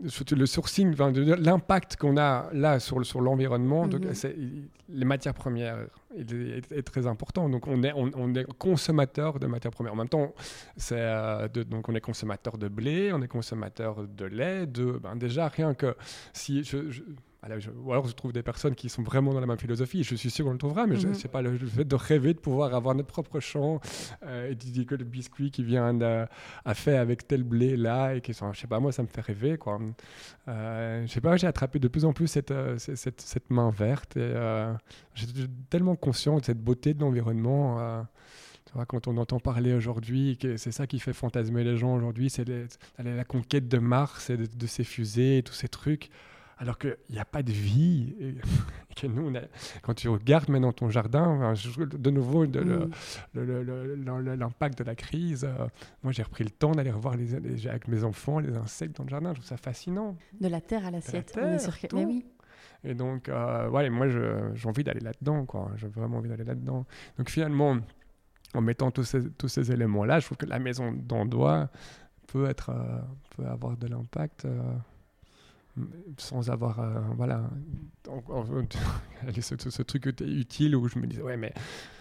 le 0.00 0.46
sourcing, 0.46 0.94
l'impact 0.96 1.96
qu'on 1.96 2.16
a 2.16 2.48
là 2.52 2.78
sur, 2.80 3.04
sur 3.06 3.20
l'environnement, 3.20 3.86
mhm. 3.86 4.12
les 4.88 5.04
matières 5.04 5.34
premières 5.34 5.86
est, 6.16 6.82
très 6.82 7.06
important. 7.06 7.48
Donc, 7.48 7.66
on 7.66 7.82
est, 7.82 7.92
on, 7.94 8.34
est 8.34 8.44
consommateur 8.58 9.38
de 9.38 9.46
matières 9.46 9.72
premières. 9.72 9.94
En 9.94 9.96
même 9.96 10.08
temps, 10.08 10.34
c'est, 10.76 10.96
euh, 10.98 11.48
donc 11.48 11.88
on 11.88 11.94
est 11.94 12.00
consommateur 12.00 12.58
de 12.58 12.68
blé, 12.68 13.12
on 13.12 13.22
est 13.22 13.28
consommateur 13.28 14.06
de 14.06 14.24
lait, 14.24 14.66
de, 14.66 15.00
ben 15.02 15.16
déjà, 15.16 15.48
rien 15.48 15.74
que 15.74 15.96
si 16.32 16.64
je 16.64 16.78
ou 17.76 17.92
alors 17.92 18.06
je 18.06 18.14
trouve 18.14 18.32
des 18.32 18.42
personnes 18.42 18.74
qui 18.74 18.88
sont 18.88 19.02
vraiment 19.02 19.32
dans 19.32 19.40
la 19.40 19.46
même 19.46 19.58
philosophie, 19.58 20.04
je 20.04 20.14
suis 20.14 20.30
sûr 20.30 20.44
qu'on 20.44 20.52
le 20.52 20.58
trouvera, 20.58 20.86
mais 20.86 20.96
je 20.96 21.08
mhm. 21.08 21.14
sais 21.14 21.28
pas, 21.28 21.42
le, 21.42 21.58
fait 21.58 21.84
de 21.84 21.94
rêver 21.96 22.34
de 22.34 22.38
pouvoir 22.38 22.74
avoir 22.74 22.94
notre 22.94 23.08
propre 23.08 23.40
champ 23.40 23.80
euh, 24.24 24.50
et 24.50 24.54
de 24.54 24.82
que 24.84 24.94
le 24.94 25.04
biscuit 25.04 25.50
qui 25.50 25.64
vient 25.64 25.98
à 26.64 26.74
fait 26.74 26.96
avec 26.96 27.26
tel 27.26 27.42
blé 27.42 27.76
là, 27.76 28.14
et 28.14 28.20
qui 28.20 28.32
sont, 28.32 28.52
je 28.52 28.60
sais 28.60 28.66
pas, 28.66 28.78
moi 28.80 28.92
ça 28.92 29.02
me 29.02 29.08
fait 29.08 29.20
rêver 29.20 29.58
quoi. 29.58 29.80
Euh, 30.48 31.04
je 31.06 31.12
sais 31.12 31.20
pas, 31.20 31.36
j'ai 31.36 31.46
attrapé 31.46 31.78
de 31.78 31.88
plus 31.88 32.04
en 32.04 32.12
plus 32.12 32.28
cette, 32.28 32.52
euh, 32.52 32.78
cette, 32.78 33.20
cette, 33.20 33.50
main 33.50 33.70
verte 33.70 34.16
et 34.16 34.20
euh, 34.20 34.72
j'ai 35.14 35.26
tellement 35.68 35.96
conscient 35.96 36.38
de 36.38 36.44
cette 36.44 36.62
beauté 36.62 36.94
de 36.94 37.00
l'environnement. 37.00 38.06
Quand 38.86 39.06
on 39.06 39.18
entend 39.18 39.38
parler 39.38 39.74
aujourd'hui, 39.74 40.38
c'est 40.56 40.72
ça 40.72 40.86
qui 40.86 40.98
fait 40.98 41.12
fantasmer 41.12 41.62
les 41.64 41.76
gens 41.76 41.94
aujourd'hui, 41.94 42.30
c'est 42.30 42.46
la 42.98 43.24
conquête 43.24 43.68
de 43.68 43.78
Mars 43.78 44.30
et 44.30 44.36
de, 44.36 44.46
de 44.46 44.66
ces 44.66 44.84
fusées 44.84 45.38
et 45.38 45.42
tous 45.42 45.52
ces 45.52 45.68
trucs 45.68 46.10
alors 46.58 46.78
qu'il 46.78 46.96
n'y 47.10 47.18
a 47.18 47.24
pas 47.24 47.42
de 47.42 47.52
vie. 47.52 48.14
Et, 48.20 48.34
que 48.94 49.06
nous, 49.06 49.32
quand 49.82 49.94
tu 49.94 50.08
regardes 50.08 50.48
maintenant 50.48 50.72
ton 50.72 50.90
jardin, 50.90 51.54
de 51.54 52.10
nouveau, 52.10 52.46
mm. 52.46 52.90
l'impact 54.38 54.78
de 54.78 54.84
la 54.84 54.94
crise, 54.94 55.44
euh, 55.44 55.66
moi 56.02 56.12
j'ai 56.12 56.22
repris 56.22 56.44
le 56.44 56.50
temps 56.50 56.72
d'aller 56.72 56.90
revoir 56.90 57.16
les, 57.16 57.34
avec 57.66 57.88
mes 57.88 58.04
enfants 58.04 58.38
les 58.38 58.56
insectes 58.56 58.96
dans 58.96 59.04
le 59.04 59.08
jardin, 59.08 59.30
je 59.30 59.36
trouve 59.36 59.48
ça 59.48 59.56
fascinant. 59.56 60.16
De 60.40 60.48
la 60.48 60.60
terre 60.60 60.86
à 60.86 60.90
l'assiette, 60.90 61.38
on 61.40 61.52
est 61.52 61.58
sur... 61.58 61.74
Mais 61.94 62.04
oui. 62.04 62.26
Et 62.84 62.94
donc, 62.94 63.28
euh, 63.28 63.68
ouais, 63.70 63.88
moi 63.90 64.08
j'ai 64.08 64.68
envie 64.68 64.84
d'aller 64.84 65.00
là-dedans, 65.00 65.46
quoi. 65.46 65.70
J'ai 65.76 65.88
vraiment 65.88 66.18
envie 66.18 66.28
d'aller 66.28 66.44
là-dedans. 66.44 66.84
Donc 67.16 67.30
finalement, 67.30 67.78
en 68.54 68.60
mettant 68.60 68.90
tous 68.90 69.04
ces, 69.04 69.30
tous 69.30 69.48
ces 69.48 69.72
éléments-là, 69.72 70.20
je 70.20 70.26
trouve 70.26 70.38
que 70.38 70.46
la 70.46 70.58
maison 70.58 70.92
d'Andois 70.92 71.70
peut, 72.26 72.48
être, 72.48 72.70
euh, 72.70 73.00
peut 73.36 73.46
avoir 73.46 73.76
de 73.76 73.86
l'impact 73.86 74.46
sans 76.18 76.50
avoir 76.50 76.80
euh, 76.80 77.00
voilà 77.16 77.48
ce, 79.40 79.54
ce, 79.58 79.82
truc 79.82 80.06
utile 80.20 80.76
où 80.76 80.88
je 80.88 80.98
me 80.98 81.06
disais 81.06 81.22
ouais 81.22 81.36
mais 81.36 81.52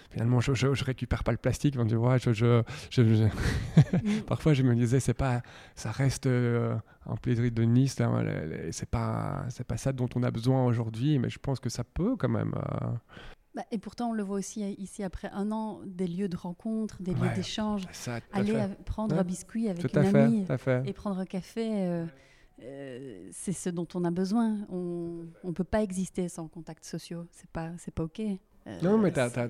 finalement 0.10 0.42
je, 0.42 0.54
je, 0.54 0.84
récupère 0.84 1.24
pas 1.24 1.32
le 1.32 1.38
plastique 1.38 1.78
tu 1.88 1.96
vois 1.96 2.18
je, 2.18 2.34
je 2.34 3.02
mm. 3.02 4.22
parfois 4.28 4.54
je 4.54 4.64
me 4.64 4.76
disais 4.76 5.00
c'est 5.00 5.14
pas 5.14 5.42
ça 5.76 5.92
reste 5.92 6.28
euh, 6.28 6.76
un 7.06 7.16
plaisir 7.16 7.50
de 7.52 7.64
Nice 7.64 7.96
c'est 8.72 8.90
pas 8.90 9.46
c'est 9.50 9.66
pas 9.66 9.78
ça 9.78 9.94
dont 9.94 10.10
on 10.16 10.24
a 10.24 10.32
besoin 10.32 10.66
aujourd'hui 10.66 11.18
mais 11.18 11.30
je 11.30 11.40
pense 11.40 11.60
que 11.60 11.70
ça 11.70 11.84
peut 11.84 12.16
quand 12.18 12.30
même 12.30 12.54
euh, 12.56 12.88
bah, 13.54 13.64
et 13.72 13.78
pourtant, 13.80 14.12
on 14.12 14.14
le 14.14 14.24
voit 14.24 14.38
aussi 14.38 14.62
ici 14.76 15.04
après 15.04 15.30
un 15.34 15.52
an, 15.52 15.82
des 15.86 16.08
lieux 16.08 16.30
de 16.30 16.38
rencontre, 16.38 17.02
des 17.02 17.14
lieux 17.14 17.30
d'échange. 17.36 17.84
Aller 18.32 18.58
prendre 18.86 19.18
un 19.18 19.24
biscuit 19.24 19.68
avec 19.68 19.94
une 19.94 20.16
amie 20.16 20.46
et 20.86 20.94
prendre 20.94 21.20
un 21.20 21.26
café. 21.26 21.70
Euh, 21.70 22.06
c'est 23.32 23.54
ce 23.54 23.70
dont 23.70 23.88
on 23.94 24.04
a 24.04 24.12
besoin. 24.12 24.58
On 24.70 25.26
ne 25.44 25.52
peut 25.52 25.64
pas 25.64 25.82
exister 25.82 26.30
sans 26.30 26.48
contacts 26.48 26.86
sociaux. 26.86 27.26
C'est 27.32 27.50
pas, 27.50 27.72
c'est 27.78 27.94
pas 27.94 28.04
OK. 28.04 28.20
Euh, 28.20 28.80
non, 28.82 28.98
mais 28.98 29.12
t'as, 29.12 29.48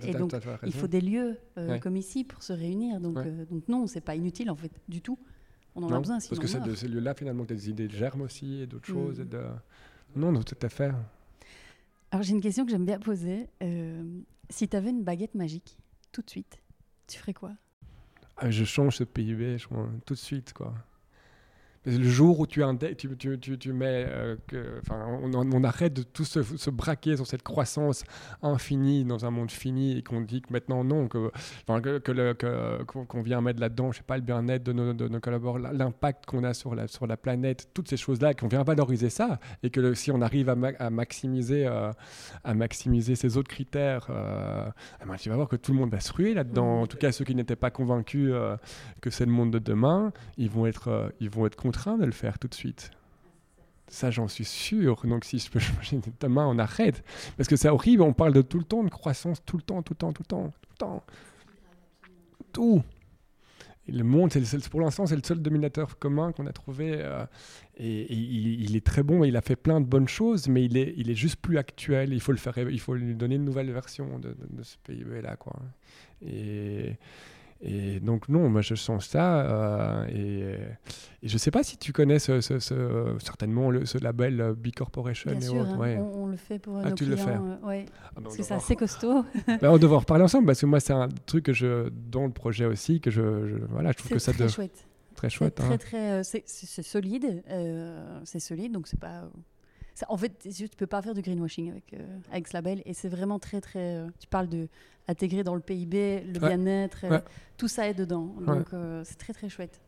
Il 0.66 0.74
faut 0.74 0.88
des 0.88 1.02
lieux 1.02 1.38
euh, 1.58 1.80
comme 1.80 1.98
ici 1.98 2.24
pour 2.24 2.44
se 2.44 2.54
réunir. 2.54 3.00
Donc, 3.02 3.18
donc 3.50 3.68
non, 3.68 3.88
c'est 3.88 4.02
pas 4.02 4.16
inutile 4.16 4.50
en 4.50 4.56
fait 4.56 4.72
du 4.88 5.02
tout. 5.02 5.20
On 5.76 5.84
en 5.84 5.92
a 5.92 6.00
besoin. 6.00 6.18
Parce 6.18 6.40
que 6.40 6.48
c'est 6.48 6.62
de 6.62 6.76
ces 6.76 6.88
lieux-là 6.88 7.14
finalement 7.14 7.44
des 7.44 7.70
idées 7.70 7.90
germent 7.90 8.22
aussi 8.22 8.62
et 8.62 8.68
d'autres 8.68 8.92
mm. 8.92 8.96
choses. 8.96 9.20
Et 9.20 9.26
de... 9.26 9.42
Non, 10.16 10.32
non, 10.32 10.44
tout 10.44 10.58
à 10.62 10.70
fait. 10.70 10.92
Alors 12.12 12.24
j'ai 12.24 12.34
une 12.34 12.42
question 12.42 12.66
que 12.66 12.72
j'aime 12.72 12.86
bien 12.86 13.00
poser. 13.00 13.48
si 14.50 14.68
tu 14.68 14.78
avais 14.78 14.90
une 14.90 15.04
baguette 15.04 15.36
magique, 15.36 15.78
tout 16.12 16.22
de 16.22 16.30
suite, 16.30 16.62
tu 17.08 17.18
ferais 17.18 17.34
quoi? 17.34 17.52
Ah, 18.38 18.50
Je 18.50 18.64
change 18.64 18.98
ce 18.98 19.04
PIB, 19.04 19.58
je 19.58 19.68
tout 20.06 20.14
de 20.14 20.20
suite 20.20 20.54
quoi 20.54 20.74
Le 21.86 22.08
jour 22.08 22.40
où 22.40 22.46
tu, 22.46 22.62
tu, 22.96 23.18
tu, 23.18 23.40
tu, 23.40 23.58
tu 23.58 23.74
mets, 23.74 24.06
euh, 24.08 24.36
que, 24.46 24.82
on, 24.92 25.34
on, 25.34 25.64
arrête 25.64 25.94
de 25.94 26.04
tout 26.04 26.26
se, 26.26 26.44
se, 26.44 26.70
braquer 26.70 27.16
sur 27.16 27.26
cette 27.26 27.42
croissance 27.42 28.04
infinie 28.44 29.04
dans 29.04 29.26
un 29.26 29.32
monde 29.32 29.50
fini 29.50 29.98
et 29.98 30.04
qu'on 30.04 30.22
dit 30.22 30.44
que 30.44 30.54
maintenant 30.54 30.84
non, 30.84 31.08
que, 31.08 31.32
que, 31.66 32.84
qu'on 32.84 33.22
vient 33.24 33.42
mettre 33.42 33.60
là-dedans, 33.60 33.92
je 33.92 33.98
sais 33.98 34.04
pas, 34.04 34.18
le 34.18 34.22
bien-être 34.22 34.62
de 34.62 34.74
nos, 34.74 34.94
de 34.94 35.08
nos 35.08 35.20
collaborateurs, 35.20 35.74
l'impact 35.74 36.28
qu'on 36.28 36.44
a 36.44 36.54
sur 36.54 36.76
la, 36.76 36.88
sur 36.88 37.08
la 37.08 37.18
planète, 37.18 37.70
toutes 37.74 37.90
ces 37.90 37.98
choses-là, 37.98 38.36
qu'on 38.36 38.48
vient 38.48 38.62
valoriser 38.62 39.10
ça 39.10 39.40
et 39.64 39.72
que 39.72 39.96
si 39.96 40.12
on 40.12 40.22
arrive 40.22 40.50
à, 40.50 40.56
à 40.78 40.90
maximiser, 40.92 41.66
euh, 41.66 41.92
à 42.44 42.54
maximiser 42.54 43.16
ces 43.16 43.38
autres 43.38 43.50
critères, 43.50 44.06
euh, 44.12 44.70
eh 45.02 45.08
ben, 45.08 45.16
tu 45.16 45.30
vas 45.30 45.36
voir 45.36 45.48
que 45.48 45.56
tout 45.56 45.72
le 45.72 45.80
monde 45.80 45.90
va 45.90 46.00
se 46.00 46.14
ruer 46.14 46.36
là-dedans. 46.36 46.82
En 46.82 46.86
tout 46.88 46.98
cas, 46.98 47.12
ceux 47.12 47.26
qui 47.26 47.34
n'étaient 47.34 47.56
pas 47.56 47.72
convaincus 47.72 48.30
euh, 48.32 48.56
que 49.02 49.10
c'est 49.10 49.26
le 49.26 49.32
monde 49.32 49.50
de 49.50 49.58
demain, 49.58 50.14
ils 50.38 50.52
vont 50.52 50.68
être, 50.68 51.12
ils 51.20 51.32
vont 51.32 51.48
être 51.48 51.56
contraints 51.72 51.98
de 51.98 52.06
le 52.06 52.12
faire 52.12 52.38
tout 52.38 52.50
de 52.50 52.54
suite. 52.54 52.92
Ça, 53.88 54.12
j'en 54.12 54.28
suis 54.28 54.46
sûr. 54.46 55.02
Donc, 55.06 55.24
si 55.24 55.40
je 55.40 55.50
peux 55.50 55.60
changer 55.60 56.02
demain, 56.20 56.46
on 56.48 56.60
arrête. 56.60 57.04
Parce 57.38 57.48
que 57.48 57.56
c'est 57.56 57.70
horrible, 57.70 58.04
on 58.04 58.14
parle 58.14 58.34
de 58.34 58.42
tout 58.42 58.58
le 58.58 58.66
temps 58.66 58.84
de 58.84 58.90
croissance, 58.90 59.44
tout 59.46 59.58
le 59.58 59.64
temps, 59.64 59.82
tout 59.82 59.94
le 59.94 59.98
temps, 59.98 60.12
tout 60.12 60.24
le 60.24 60.28
temps, 60.28 60.54
tout 60.62 60.70
le 60.72 60.78
temps. 60.78 61.04
Tout. 62.52 62.84
Le 63.88 64.04
monde, 64.04 64.32
pour 64.70 64.82
l'instant, 64.82 65.06
c'est 65.06 65.16
le 65.16 65.24
seul 65.24 65.42
dominateur 65.42 65.98
commun 65.98 66.32
qu'on 66.34 66.46
a 66.46 66.54
trouvé. 66.54 66.94
Euh, 66.96 67.26
et, 67.78 68.14
il, 68.14 68.76
est 68.76 68.86
très 68.86 69.04
bon, 69.04 69.24
il 69.24 69.36
a 69.36 69.42
fait 69.42 69.56
plein 69.56 69.82
de 69.82 69.86
bonnes 69.86 70.08
choses, 70.08 70.48
mais 70.48 70.64
il 70.64 70.78
est, 70.78 70.94
il 70.98 71.10
est 71.10 71.16
juste 71.16 71.38
plus 71.38 71.58
actuel. 71.58 72.14
Il 72.14 72.22
faut, 72.22 72.32
le 72.32 72.38
faire, 72.38 72.58
il 72.58 72.80
faut 72.80 72.94
lui 72.96 73.16
donner 73.16 73.36
une 73.36 73.46
nouvelle 73.46 73.72
version 73.72 74.20
de, 74.20 74.36
ce 74.62 74.78
PIB-là. 74.84 75.36
Quoi. 75.36 75.56
Et, 76.26 76.98
et 77.64 78.00
donc 78.00 78.28
non, 78.28 78.50
moi 78.50 78.62
je 78.62 78.74
sens 78.74 79.06
ça. 79.06 79.42
Euh, 79.42 80.08
et, 80.08 80.56
et, 81.24 81.28
je 81.28 81.34
ne 81.34 81.38
sais 81.38 81.52
pas 81.52 81.64
si 81.64 81.78
tu 81.78 81.94
connais 81.94 82.18
ce, 82.18 82.42
certainement 83.20 83.70
le, 83.70 83.86
ce 83.86 84.00
label 84.00 84.42
euh, 84.42 84.54
B 84.54 84.72
Corporation. 84.76 85.32
Bien 85.32 85.40
et 85.40 85.44
sûr, 85.44 85.78
ouais. 85.78 85.98
on, 85.98 86.26
le 86.26 86.38
fait 86.38 86.58
pour 86.58 86.78
ah, 86.78 86.90
nos 86.90 86.96
tu 86.96 87.06
clients. 87.06 87.18
Le 87.18 87.24
fais. 87.24 87.38
Euh, 87.38 87.68
ouais. 87.68 87.86
Ah, 88.16 88.22
parce 88.24 88.36
que 88.36 88.44
c'est 88.44 88.54
assez 88.56 88.76
costaud. 88.76 89.24
ben, 89.48 89.70
on 89.70 89.78
devrait 89.78 89.98
en 89.98 90.00
reparler 90.00 90.24
ensemble 90.24 90.48
parce 90.48 90.62
que 90.62 90.66
moi 90.66 90.80
c'est 90.80 90.94
un 90.94 91.10
truc 91.28 91.46
que 91.46 91.54
je 91.54 91.90
dans 91.90 92.26
le 92.26 92.32
projet 92.32 92.66
aussi 92.66 93.00
que 93.00 93.12
je, 93.12 93.48
je 93.48 93.58
voilà 93.70 93.92
je 93.92 93.98
trouve 93.98 94.12
que 94.12 94.20
ça 94.20 94.34
très 94.34 94.50
chouette. 94.50 94.88
Très 95.14 95.30
chouette. 95.30 95.56
Très 95.56 95.74
hein. 95.74 95.78
très 95.78 96.24
c'est 96.24 96.48
solide, 96.48 97.44
c'est 98.24 98.40
solide 98.40 98.72
donc 98.72 98.88
c'est 98.88 99.00
pas 99.00 99.30
en 100.08 100.18
fait, 100.18 100.48
tu 100.56 100.68
peux 100.78 100.88
pas 100.88 101.02
faire 101.02 101.14
du 101.14 101.22
greenwashing 101.22 101.72
avec, 101.72 101.96
avec 102.32 102.48
ce 102.48 102.54
label. 102.54 102.82
Et 102.86 102.94
c'est 102.94 103.10
vraiment 103.10 103.40
très, 103.40 103.62
très. 103.62 104.06
tu 104.20 104.28
parles 104.28 104.50
de 104.50 104.68
intégrer 105.08 105.44
dans 105.44 105.56
le 105.56 105.62
PIB, 105.62 106.22
le 106.22 106.40
bien-être, 106.40 107.06
tout 107.58 107.68
ça 107.68 107.88
est 107.88 107.94
dedans. 107.94 108.34
Donc 108.46 108.74
euh, 108.74 109.04
c'est 109.06 109.18
très 109.18 109.34
très 109.34 109.50
chouette. 109.50 109.80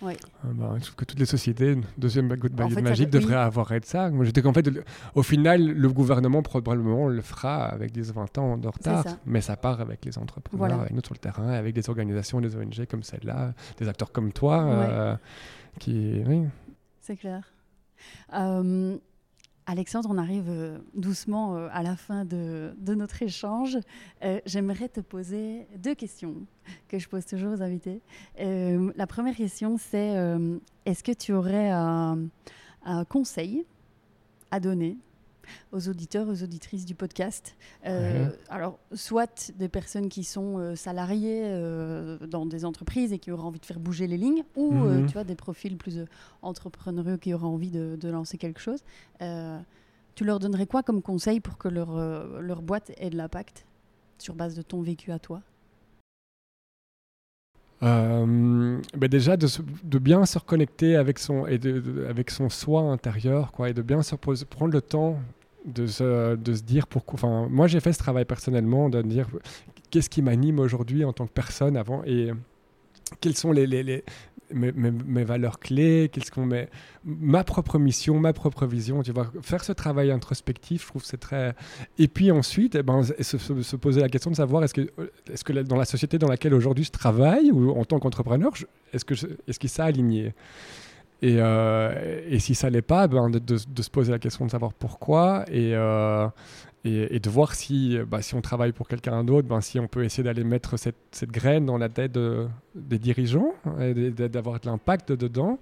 Ouais. 0.00 0.16
Ah 0.44 0.48
bah, 0.52 0.74
je 0.78 0.84
trouve 0.84 0.94
que 0.94 1.04
toutes 1.04 1.18
les 1.18 1.26
sociétés, 1.26 1.76
deuxième 1.96 2.28
baguette 2.28 2.60
en 2.60 2.68
fait, 2.68 2.82
magique, 2.82 3.10
devraient 3.10 3.34
avoir 3.34 3.72
être 3.72 3.84
ça. 3.84 4.10
Moi, 4.10 4.24
j'étais 4.24 4.42
qu'en 4.42 4.52
fait, 4.52 4.70
au 5.16 5.24
final, 5.24 5.60
le 5.60 5.88
gouvernement 5.88 6.40
probablement 6.40 7.08
le 7.08 7.20
fera 7.20 7.64
avec 7.64 7.92
10-20 7.92 8.38
ans 8.38 8.58
de 8.58 8.68
retard, 8.68 9.04
mais 9.26 9.40
ça 9.40 9.56
part 9.56 9.80
avec 9.80 10.04
les 10.04 10.16
entrepreneurs, 10.16 10.82
avec 10.82 10.92
nous 10.92 11.02
sur 11.04 11.14
le 11.14 11.18
terrain, 11.18 11.48
avec 11.48 11.74
des 11.74 11.88
organisations, 11.90 12.40
des 12.40 12.54
ONG 12.54 12.86
comme 12.88 13.02
celle-là, 13.02 13.54
des 13.78 13.88
acteurs 13.88 14.12
comme 14.12 14.32
toi, 14.32 14.62
euh, 14.66 15.16
qui, 15.80 16.22
oui. 16.24 16.44
C'est 17.00 17.16
clair. 17.16 17.52
Euh, 18.34 18.96
Alexandre, 19.70 20.08
on 20.10 20.16
arrive 20.16 20.48
euh, 20.48 20.78
doucement 20.94 21.54
euh, 21.54 21.68
à 21.72 21.82
la 21.82 21.94
fin 21.94 22.24
de, 22.24 22.74
notre 22.86 23.22
échange. 23.22 23.76
Euh, 24.24 24.40
j'aimerais 24.46 24.88
te 24.88 25.00
poser 25.00 25.66
deux 25.76 25.94
questions 25.94 26.36
que 26.88 26.98
je 26.98 27.06
pose 27.06 27.26
toujours 27.26 27.52
aux 27.52 27.62
invités. 27.62 28.00
la 28.38 29.06
première 29.06 29.36
question, 29.36 29.76
c'est 29.76 30.14
est-ce 30.86 31.04
que 31.04 31.12
tu 31.12 31.32
aurais 31.32 31.70
un, 31.70 32.28
conseil 33.10 33.66
à 34.50 34.58
donner 34.58 34.96
aux 35.72 35.88
auditeurs, 35.88 36.28
aux 36.28 36.42
auditrices 36.42 36.84
du 36.84 36.94
podcast. 36.94 37.56
Alors, 38.48 38.78
soit 38.92 39.52
des 39.56 39.68
personnes 39.68 40.08
qui 40.08 40.24
sont 40.24 40.74
salariées 40.76 41.50
dans 42.28 42.46
des 42.46 42.64
entreprises 42.64 43.12
et 43.12 43.18
qui 43.18 43.30
auraient 43.30 43.42
envie 43.42 43.60
de 43.60 43.66
faire 43.66 43.80
bouger 43.80 44.06
les 44.06 44.16
lignes, 44.16 44.44
ou 44.56 44.72
mhm. 44.72 45.06
tu 45.06 45.12
vois, 45.12 45.24
des 45.24 45.34
profils 45.34 45.76
plus 45.76 46.04
entrepreneuriaux 46.42 47.18
qui 47.18 47.34
auraient 47.34 47.44
envie 47.44 47.70
de, 47.70 47.96
de 48.00 48.08
lancer 48.08 48.38
quelque 48.38 48.60
chose. 48.60 48.80
tu 50.14 50.24
leur 50.24 50.38
donnerais 50.38 50.66
quoi 50.66 50.82
comme 50.82 51.02
conseil 51.02 51.40
pour 51.40 51.58
que 51.58 51.68
leur, 51.68 51.96
leur 52.40 52.62
boîte 52.62 52.92
ait 52.98 53.10
de 53.10 53.16
l'impact 53.16 53.66
sur 54.18 54.34
base 54.34 54.54
de 54.54 54.62
ton 54.62 54.82
vécu 54.82 55.12
à 55.12 55.18
toi? 55.18 55.42
Euh, 57.84 58.80
ben 58.96 59.08
déjà 59.08 59.36
de, 59.36 59.46
de, 59.84 59.98
bien 60.00 60.26
se 60.26 60.36
reconnecter 60.36 60.96
avec 60.96 61.20
son 61.20 61.46
et 61.46 61.58
de, 61.58 62.06
avec 62.08 62.28
son 62.32 62.48
soi 62.48 62.80
intérieur 62.80 63.52
quoi 63.52 63.70
et 63.70 63.72
de 63.72 63.82
bien 63.82 64.02
se 64.02 64.16
prendre 64.16 64.72
le 64.72 64.82
temps 64.82 65.20
de 65.64 65.86
se, 65.86 66.36
de 66.36 66.54
se 66.54 66.62
dire 66.62 66.86
pourquoi. 66.86 67.14
Enfin, 67.14 67.48
moi, 67.50 67.66
j'ai 67.66 67.80
fait 67.80 67.92
ce 67.92 67.98
travail 67.98 68.24
personnellement 68.24 68.88
de 68.88 69.02
dire 69.02 69.28
qu'est-ce 69.90 70.10
qui 70.10 70.22
m'anime 70.22 70.58
aujourd'hui 70.58 71.04
en 71.04 71.12
tant 71.12 71.26
que 71.26 71.32
personne 71.32 71.76
avant 71.76 72.02
et 72.04 72.30
quelles 73.20 73.36
sont 73.36 73.52
les, 73.52 73.66
les, 73.66 74.04
mes, 74.52 74.72
mes, 74.72 75.24
valeurs 75.24 75.58
clés, 75.58 76.10
qu'est-ce 76.12 76.30
qu'on 76.30 76.46
met, 76.46 76.68
ma 77.04 77.44
propre 77.44 77.78
mission, 77.78 78.18
ma 78.18 78.32
propre 78.32 78.66
vision. 78.66 79.02
Tu 79.02 79.12
vois, 79.12 79.30
faire 79.42 79.64
ce 79.64 79.72
travail 79.72 80.10
introspectif, 80.10 80.82
je 80.82 80.86
trouve 80.88 81.04
c'est 81.04 81.18
très. 81.18 81.54
Et 81.98 82.08
puis 82.08 82.30
ensuite, 82.30 82.74
eh 82.74 82.82
ben, 82.82 83.02
se, 83.02 83.38
se, 83.38 83.76
poser 83.76 84.00
la 84.00 84.08
question 84.08 84.30
de 84.30 84.36
savoir 84.36 84.64
est-ce 84.64 84.74
que, 84.74 84.88
est-ce 85.30 85.44
que 85.44 85.52
dans 85.52 85.76
la 85.76 85.84
société 85.84 86.18
dans 86.18 86.28
laquelle 86.28 86.54
aujourd'hui 86.54 86.84
je 86.84 86.90
travaille 86.90 87.50
ou 87.50 87.70
en 87.70 87.84
tant 87.84 87.98
qu'entrepreneur, 87.98 88.52
est-ce 88.92 89.04
que 89.04 89.14
est-ce 89.46 89.58
qu'il 89.58 89.70
s'est 89.70 89.82
aligné? 89.82 90.34
Et, 91.20 91.36
euh, 91.38 92.20
et, 92.28 92.38
si 92.38 92.54
ça 92.54 92.70
l'est 92.70 92.82
pas, 92.82 93.08
ben 93.08 93.28
de, 93.28 93.56
se 93.56 93.90
poser 93.90 94.12
la 94.12 94.20
question 94.20 94.46
de 94.46 94.50
savoir 94.50 94.72
pourquoi 94.72 95.44
et, 95.48 95.74
euh, 95.74 96.28
de 96.84 97.30
voir 97.30 97.54
si, 97.54 97.98
bah, 98.08 98.22
si 98.22 98.36
on 98.36 98.40
travaille 98.40 98.72
pour 98.72 98.86
quelqu'un 98.86 99.24
d'autre, 99.24 99.48
ben, 99.48 99.60
si 99.60 99.80
on 99.80 99.88
peut 99.88 100.04
essayer 100.04 100.22
d'aller 100.22 100.44
mettre 100.44 100.76
cette, 100.76 100.96
graine 101.30 101.66
dans 101.66 101.76
la 101.76 101.88
tête 101.88 102.16
des 102.76 102.98
dirigeants 102.98 103.52
et 103.80 104.10
d'avoir 104.10 104.60
de 104.60 104.66
l'impact 104.66 105.12
dedans. 105.12 105.58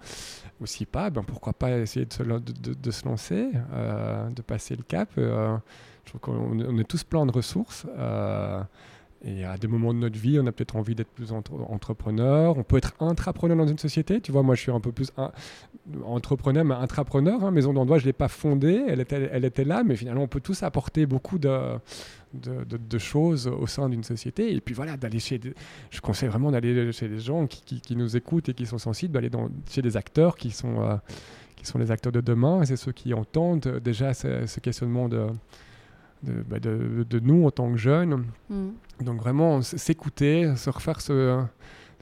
Ou 0.60 0.66
si 0.66 0.84
pas, 0.84 1.08
ben, 1.08 1.22
pourquoi 1.22 1.54
pas 1.54 1.78
essayer 1.78 2.04
de 2.06 2.12
se, 2.12 3.04
lancer, 3.06 3.50
euh, 3.72 4.28
de 4.28 4.42
passer 4.42 4.76
le 4.76 4.82
cap. 4.82 5.08
je 5.16 5.58
trouve 6.04 6.20
qu'on 6.20 6.78
est 6.78 6.88
tous 6.88 7.02
pleins 7.02 7.24
de 7.24 7.32
ressources. 7.32 7.86
Et 9.26 9.44
à 9.44 9.56
des 9.56 9.66
moments 9.66 9.92
de 9.92 9.98
notre 9.98 10.18
vie, 10.18 10.38
on 10.40 10.46
a 10.46 10.52
peut-être 10.52 10.76
envie 10.76 10.94
d'être 10.94 11.10
plus 11.10 11.32
entrepreneur. 11.32 12.56
On 12.56 12.62
peut 12.62 12.76
être 12.76 12.94
intrapreneur 13.00 13.56
dans 13.56 13.66
une 13.66 13.78
société. 13.78 14.20
Tu 14.20 14.30
vois, 14.30 14.44
moi, 14.44 14.54
je 14.54 14.60
suis 14.60 14.70
un 14.70 14.78
peu 14.78 14.92
plus 14.92 15.10
entrepreneur, 16.04 16.64
mais 16.64 16.74
intrapreneur. 16.74 17.42
Hein. 17.42 17.50
Maison 17.50 17.72
d'endroit, 17.72 17.98
je 17.98 18.04
ne 18.04 18.06
l'ai 18.06 18.12
pas 18.12 18.28
fondée. 18.28 18.84
Elle 18.86 19.00
était, 19.00 19.64
là, 19.64 19.82
mais 19.82 19.96
finalement, 19.96 20.22
on 20.22 20.28
peut 20.28 20.40
tous 20.40 20.62
apporter 20.62 21.06
beaucoup 21.06 21.40
de, 21.40 21.78
choses 22.98 23.48
au 23.48 23.66
sein 23.66 23.88
d'une 23.88 24.04
société. 24.04 24.54
Et 24.54 24.60
puis 24.60 24.76
voilà, 24.76 24.96
d'aller 24.96 25.18
chez. 25.18 25.40
je 25.90 26.00
conseille 26.00 26.28
vraiment 26.28 26.52
d'aller 26.52 26.92
chez 26.92 27.08
des 27.08 27.18
gens 27.18 27.48
qui, 27.48 27.96
nous 27.96 28.16
écoutent 28.16 28.50
et 28.50 28.54
qui 28.54 28.64
sont 28.64 28.78
sensibles, 28.78 29.12
d'aller 29.12 29.30
chez 29.68 29.82
des 29.82 29.96
acteurs 29.96 30.36
qui 30.36 30.52
sont, 30.52 30.82
euh, 30.82 30.94
qui 31.56 31.66
sont 31.66 31.78
les 31.78 31.90
acteurs 31.90 32.12
de 32.12 32.20
demain. 32.20 32.64
C'est 32.64 32.76
ceux 32.76 32.92
qui 32.92 33.12
entendent 33.12 33.80
déjà 33.82 34.14
ce 34.14 34.60
questionnement 34.60 35.08
de 35.08 35.26
bah, 36.22 36.58
de, 36.58 37.20
nous 37.20 37.46
en 37.46 37.50
tant 37.50 37.70
que 37.70 37.76
jeunes. 37.76 38.24
Mm. 38.48 38.68
Donc 39.00 39.20
vraiment 39.20 39.62
s'écouter, 39.62 40.56
se 40.56 40.70
refaire 40.70 41.00
ce, 41.00 41.44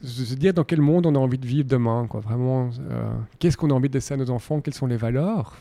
se 0.02 0.34
dire 0.34 0.54
dans 0.54 0.64
quel 0.64 0.80
monde 0.80 1.06
on 1.06 1.14
a 1.14 1.18
envie 1.18 1.38
de 1.38 1.46
vivre 1.46 1.68
demain. 1.68 2.06
Quoi. 2.06 2.20
Vraiment, 2.20 2.70
euh, 2.90 3.12
qu'est-ce 3.38 3.56
qu'on 3.56 3.70
a 3.70 3.74
envie 3.74 3.88
de 3.88 3.94
laisser 3.94 4.14
à 4.14 4.16
nos 4.16 4.30
enfants, 4.30 4.60
quelles 4.60 4.74
sont 4.74 4.86
les 4.86 4.96
valeurs 4.96 5.56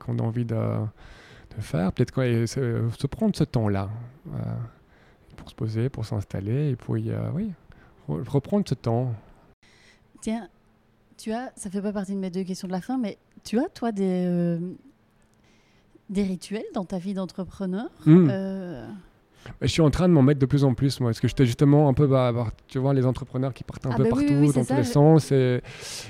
qu'on 0.00 0.18
a 0.18 0.22
envie 0.22 0.44
de, 0.44 0.54
de 0.54 1.60
faire? 1.60 1.92
Peut-être 1.92 2.14
se, 2.46 2.88
se, 2.98 3.06
prendre 3.06 3.36
ce 3.36 3.44
temps-là 3.44 3.90
euh, 4.34 4.38
pour 5.36 5.50
se 5.50 5.54
poser, 5.54 5.88
pour 5.88 6.04
s'installer 6.04 6.70
et 6.70 6.76
puis, 6.76 7.10
euh, 7.10 7.30
oui, 7.34 7.52
reprendre 8.08 8.64
ce 8.68 8.74
temps. 8.74 9.14
Tiens, 10.20 10.48
tu 11.16 11.32
as, 11.32 11.52
ça 11.56 11.70
fait 11.70 11.82
pas 11.82 11.92
partie 11.92 12.14
de 12.14 12.18
mes 12.18 12.30
deux 12.30 12.44
questions 12.44 12.66
de 12.66 12.72
la 12.72 12.80
fin, 12.80 12.98
mais 12.98 13.18
tu 13.44 13.58
as, 13.58 13.68
toi, 13.68 13.92
des, 13.92 14.58
des 16.10 16.22
rituels 16.22 16.64
dans 16.74 16.84
ta 16.84 16.98
vie 16.98 17.14
d'entrepreneur? 17.14 17.88
Hmm. 18.04 18.30
Je 19.60 19.66
suis 19.66 19.82
en 19.82 19.90
train 19.90 20.08
de 20.08 20.12
m'en 20.12 20.22
mettre 20.22 20.40
de 20.40 20.46
plus 20.46 20.64
en 20.64 20.74
plus, 20.74 21.00
moi, 21.00 21.10
parce 21.10 21.20
que 21.20 21.28
j'étais 21.28 21.46
justement 21.46 21.88
un 21.88 21.94
peu, 21.94 22.06
bah, 22.06 22.32
tu 22.68 22.78
vois, 22.78 22.94
les 22.94 23.06
entrepreneurs 23.06 23.54
qui 23.54 23.64
partent 23.64 23.86
un 23.86 23.90
ah 23.92 23.96
peu 23.96 24.04
bah 24.04 24.10
partout, 24.10 24.52
dans 24.52 24.64
tous 24.64 24.74
les 24.74 24.84
sens, 24.84 25.32
et, 25.32 25.60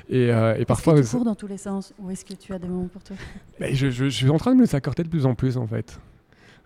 et, 0.08 0.30
euh, 0.30 0.56
et 0.56 0.64
parfois... 0.64 0.94
Que 0.94 1.00
tu 1.00 1.08
cours 1.08 1.24
dans 1.24 1.34
tous 1.34 1.46
les 1.46 1.58
sens, 1.58 1.92
ou 1.98 2.10
est-ce 2.10 2.24
que 2.24 2.34
tu 2.34 2.52
as 2.52 2.58
des 2.58 2.68
moments 2.68 2.88
pour 2.88 3.02
toi? 3.02 3.16
Je, 3.60 3.90
je, 3.90 4.06
suis 4.06 4.30
en 4.30 4.38
train 4.38 4.52
de 4.52 4.56
me 4.58 4.64
les 4.64 4.74
accorder 4.74 5.02
de 5.02 5.08
plus 5.08 5.26
en 5.26 5.34
plus, 5.34 5.56
en 5.56 5.66
fait. 5.66 5.98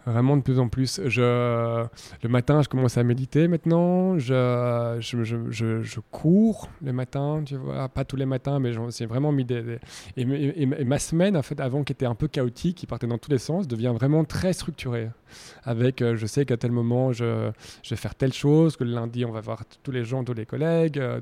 Vraiment 0.07 0.37
de 0.37 0.43
plus 0.43 0.59
en 0.59 0.69
plus. 0.69 1.01
Je, 1.07 1.85
le 2.23 2.29
matin, 2.29 2.63
je 2.63 2.69
commence 2.69 2.97
à 2.97 3.03
méditer 3.03 3.49
maintenant. 3.49 4.19
Je, 4.19 4.97
je, 5.01 5.23
je, 5.23 5.83
je 5.83 6.01
cours 6.11 6.69
le 6.83 6.93
matin, 6.93 7.43
tu 7.45 7.57
vois. 7.57 7.89
Pas 7.89 8.05
tous 8.05 8.17
les 8.17 8.25
matins, 8.25 8.59
mais 8.59 8.73
j'ai 8.73 9.07
vraiment 9.07 9.31
mis 9.31 9.45
des. 9.45 9.79
Et, 10.17 10.23
et, 10.23 10.85
ma 10.85 10.99
semaine, 10.99 11.37
en 11.37 11.43
fait, 11.43 11.61
avant 11.61 11.85
qui 11.85 11.93
était 11.93 12.07
un 12.07 12.15
peu 12.15 12.29
chaotique, 12.29 12.79
qui 12.79 12.87
partait 12.87 13.07
dans 13.07 13.19
tous 13.19 13.31
les 13.31 13.39
sens, 13.39 13.69
devient 13.69 13.93
vraiment 13.95 14.25
très 14.25 14.53
structurée. 14.53 15.11
Avec, 15.65 16.03
euh, 16.03 16.17
je 16.17 16.27
sais 16.27 16.45
qu'à 16.45 16.57
tel 16.57 16.73
moment, 16.73 17.13
je, 17.13 17.51
je, 17.83 17.91
vais 17.91 17.97
faire 17.97 18.15
telle 18.15 18.33
chose, 18.33 18.77
que 18.77 18.85
le 18.85 18.93
lundi, 18.93 19.25
on 19.25 19.31
va 19.31 19.41
voir 19.41 19.63
tous 19.83 19.93
les 19.93 20.05
gens, 20.05 20.25
tous 20.25 20.35
les 20.35 20.47
collègues, 20.47 20.99
euh, 20.99 21.21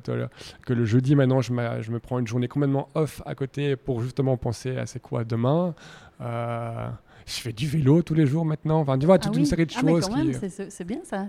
que 0.64 0.72
le 0.72 0.84
jeudi, 0.84 1.14
maintenant, 1.14 1.40
je, 1.40 1.52
je 1.80 1.90
me 1.90 1.98
prends 1.98 2.18
une 2.18 2.26
journée 2.26 2.48
complètement 2.48 2.88
off 2.94 3.22
à 3.26 3.34
côté 3.34 3.76
pour 3.76 4.00
justement 4.02 4.36
penser 4.36 4.76
à 4.76 4.86
c'est 4.86 5.00
quoi 5.00 5.24
demain. 5.24 5.74
Euh, 6.20 6.88
je 7.28 7.40
fais 7.42 7.52
du 7.52 7.66
vélo 7.66 8.02
tous 8.02 8.14
les 8.14 8.26
jours 8.26 8.44
maintenant. 8.44 8.80
Enfin, 8.80 8.98
tu 8.98 9.04
vois, 9.04 9.18
toute 9.18 9.34
ah 9.34 9.38
une 9.38 9.44
série 9.44 9.66
de 9.66 9.72
ah, 9.76 9.80
choses. 9.80 10.08
c'est 10.70 10.84
bien 10.84 11.00
ça. 11.04 11.26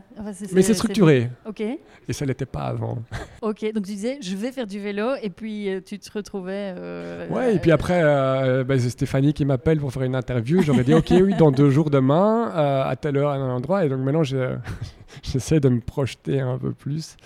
mais 0.54 0.62
c'est 0.62 0.74
structuré. 0.74 1.30
Ok. 1.46 1.62
Et 1.62 2.14
ça 2.14 2.26
l'était 2.26 2.46
pas 2.46 2.64
avant. 2.64 3.00
ok, 3.42 3.74
donc 3.74 3.86
tu 3.86 3.92
disais, 3.92 4.18
je 4.22 4.36
vais 4.36 4.52
faire 4.52 4.66
du 4.66 4.80
vélo, 4.80 5.10
et 5.22 5.30
puis 5.30 5.70
euh, 5.70 5.82
tu 5.86 6.00
te 6.00 6.10
retrouvais. 6.12 6.74
Euh, 6.78 7.28
ouais, 7.30 7.56
et 7.56 7.60
puis 7.60 7.72
après, 7.72 8.02
euh, 8.02 8.64
bah, 8.64 8.80
c'est 8.80 8.90
Stéphanie 8.90 9.34
qui 9.34 9.44
m'appelle 9.44 9.80
pour 9.80 9.92
faire 9.92 10.04
une 10.04 10.16
interview. 10.16 10.62
J'aurais 10.62 10.86
dit, 10.86 10.94
ok, 10.94 11.12
oui, 11.12 11.36
dans 11.36 11.52
deux 11.52 11.70
jours 11.70 11.90
demain, 11.90 12.50
à 12.54 12.96
telle 12.96 13.18
heure, 13.18 13.32
à 13.32 13.36
un 13.36 13.50
endroit. 13.50 13.86
Et 13.86 13.90
donc 13.90 14.00
maintenant, 14.00 14.24
j'essaie 15.24 15.60
de 15.60 15.70
me 15.70 15.82
projeter 15.82 16.40
un 16.40 16.58
peu 16.58 16.72
plus 16.72 17.18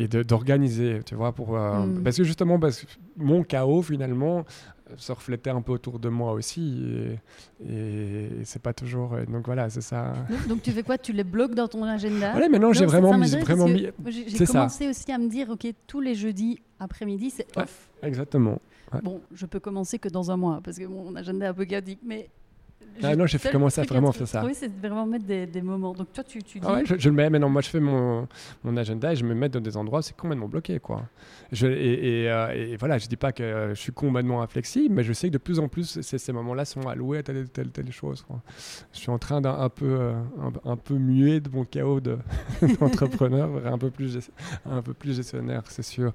et 0.00 0.06
d'organiser, 0.06 1.00
tu 1.04 1.16
vois, 1.16 1.32
pour, 1.32 1.58
hmm. 1.58 2.02
parce 2.04 2.16
que 2.16 2.22
justement, 2.22 2.60
parce 2.60 2.82
que 2.82 2.86
mon 3.16 3.42
chaos, 3.42 3.82
finalement, 3.82 4.44
se 4.96 5.12
reflétait 5.12 5.50
un 5.50 5.60
peu 5.60 5.72
autour 5.72 5.98
de 5.98 6.08
moi 6.08 6.32
aussi. 6.32 6.84
Et, 7.64 7.72
et 7.72 8.28
c'est 8.44 8.62
pas 8.62 8.72
toujours. 8.72 9.16
Donc 9.28 9.46
voilà, 9.46 9.68
c'est 9.70 9.80
ça. 9.80 10.14
Donc, 10.48 10.62
tu 10.62 10.70
fais 10.70 10.82
quoi? 10.82 10.98
Tu 10.98 11.12
les 11.12 11.24
bloques 11.24 11.54
dans 11.54 11.68
ton 11.68 11.84
agenda? 11.84 12.34
Oui, 12.36 12.48
maintenant 12.48 12.72
j'ai 12.72 12.86
vraiment 12.86 13.16
mis. 13.16 13.30
Vraiment 13.30 13.68
mis... 13.68 13.88
J'ai 14.06 14.46
commencé 14.46 14.88
aussi 14.88 15.10
à 15.12 15.18
me 15.18 15.28
dire 15.28 15.50
ok, 15.50 15.66
tous 15.86 16.00
les 16.00 16.14
jeudis 16.14 16.58
après-midi, 16.80 17.30
c'est 17.30 17.46
off. 17.56 17.88
exactement. 18.02 18.60
Bon, 19.02 19.20
je 19.34 19.44
peux 19.46 19.60
commencer 19.60 19.98
que 19.98 20.08
dans 20.08 20.30
un 20.30 20.36
mois 20.36 20.60
parce 20.64 20.78
que 20.78 20.84
mon 20.84 21.14
agenda 21.14 21.46
est 21.46 21.48
un 21.50 21.54
peu 21.54 21.64
chaotique, 21.66 22.00
mais 22.02 22.30
ah 23.02 23.16
non, 23.16 23.26
j'ai 23.26 23.38
commencé 23.38 23.80
à 23.80 23.84
vraiment 23.84 24.12
faire 24.12 24.26
ça. 24.28 24.44
Oui, 24.44 24.54
c'est 24.54 24.70
vraiment 24.80 25.06
mettre 25.06 25.24
des, 25.24 25.46
des, 25.46 25.62
moments. 25.62 25.92
Donc 25.92 26.12
toi, 26.12 26.24
tu, 26.24 26.42
tu 26.42 26.58
dis... 26.58 26.66
Ah 26.68 26.74
ouais, 26.74 26.84
je, 26.84 27.08
le 27.08 27.14
mets. 27.14 27.30
Mais 27.30 27.38
non, 27.38 27.48
moi, 27.48 27.62
je 27.62 27.68
fais 27.68 27.80
mon, 27.80 28.26
mon 28.64 28.76
agenda 28.76 29.12
et 29.12 29.16
je 29.16 29.24
me 29.24 29.34
mets 29.34 29.48
dans 29.48 29.60
des 29.60 29.76
endroits, 29.76 30.02
c'est 30.02 30.16
complètement 30.16 30.48
bloqué, 30.48 30.80
quoi. 30.80 31.02
Je, 31.52 31.66
et, 31.66 32.22
et, 32.22 32.30
euh, 32.30 32.48
et, 32.72 32.76
voilà, 32.76 32.98
je 32.98 33.06
dis 33.06 33.16
pas 33.16 33.32
que 33.32 33.70
je 33.70 33.80
suis 33.80 33.92
complètement 33.92 34.42
inflexible, 34.42 34.94
mais 34.94 35.04
je 35.04 35.12
sais 35.12 35.28
que 35.28 35.34
de 35.34 35.38
plus 35.38 35.58
en 35.58 35.68
plus, 35.68 36.00
ces 36.00 36.32
moments-là 36.32 36.64
sont 36.64 36.88
alloués 36.88 37.18
à 37.18 37.22
telle 37.22 37.48
telle 37.48 37.70
telle 37.70 37.92
chose. 37.92 38.22
Quoi. 38.22 38.42
Je 38.92 38.98
suis 38.98 39.10
en 39.10 39.18
train 39.18 39.40
d'un 39.40 39.68
peu 39.68 39.86
euh, 40.00 40.14
un, 40.64 40.76
peu 40.76 40.94
muer 40.94 41.40
de 41.40 41.50
mon 41.50 41.64
chaos 41.64 42.00
d'entrepreneur 42.80 43.66
un 43.66 43.78
peu 43.78 43.90
plus 43.90 44.18
un 44.66 44.82
peu 44.82 44.94
plus 44.94 45.16
gestionnaire, 45.16 45.62
c'est 45.68 45.82
sûr. 45.82 46.12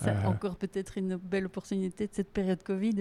C'est 0.00 0.08
euh, 0.08 0.28
encore 0.28 0.56
peut-être 0.56 0.98
une 0.98 1.16
belle 1.16 1.46
opportunité 1.46 2.06
de 2.06 2.12
cette 2.12 2.32
période 2.32 2.62
Covid. 2.62 2.94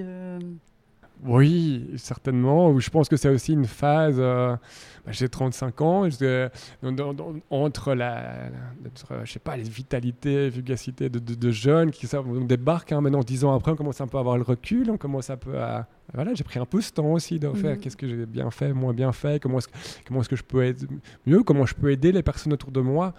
Oui, 1.26 1.92
certainement. 1.96 2.78
Je 2.80 2.90
pense 2.90 3.08
que 3.08 3.16
c'est 3.16 3.30
aussi 3.30 3.54
une 3.54 3.66
phase. 3.66 4.16
Euh, 4.18 4.56
bah, 5.06 5.12
j'ai 5.12 5.30
35 5.30 5.82
ans. 5.82 6.08
entre 7.50 7.94
la, 7.94 8.50
je 9.24 9.32
sais 9.32 9.40
pas, 9.40 9.56
les 9.56 9.64
vitalités, 9.64 10.50
vivacité 10.50 11.10
de, 11.10 11.20
de, 11.20 11.52
jeunes 11.52 11.92
qui 11.92 12.08
débarquent 12.42 12.92
hein, 12.92 13.02
maintenant, 13.02 13.22
10 13.22 13.46
ans 13.46 13.56
après, 13.56 13.72
on 13.72 13.76
commence 13.76 14.02
un 14.02 14.08
peu 14.08 14.18
à 14.18 14.20
avoir 14.20 14.38
le 14.38 14.44
recul. 14.44 14.90
On 14.92 14.98
commence 14.98 15.30
un 15.30 15.38
peu 15.38 15.60
à. 15.60 15.88
Voilà, 16.14 16.34
j'ai 16.34 16.44
pris 16.44 16.60
un 16.60 16.66
peu 16.66 16.82
ce 16.82 16.92
temps 16.92 17.14
aussi 17.14 17.40
de 17.40 17.50
faire 17.54 17.76
mhm. 17.76 17.80
qu'est-ce 17.80 17.98
que 17.98 18.08
j'ai 18.08 18.26
bien 18.26 18.52
fait, 18.52 18.74
moins 18.74 18.94
bien 18.94 19.14
fait, 19.14 19.42
comment 19.42 19.60
est-ce 19.60 19.70
que, 19.70 19.74
comment 20.06 20.20
est-ce 20.20 20.30
que 20.30 20.36
je 20.36 20.44
peux 20.44 20.64
être 20.64 20.86
mieux, 21.26 21.44
comment 21.44 21.66
je 21.66 21.74
peux 21.74 21.92
aider 21.92 22.12
les 22.12 22.22
personnes 22.22 22.52
autour 22.52 22.72
de 22.72 22.82
moi 22.82 23.14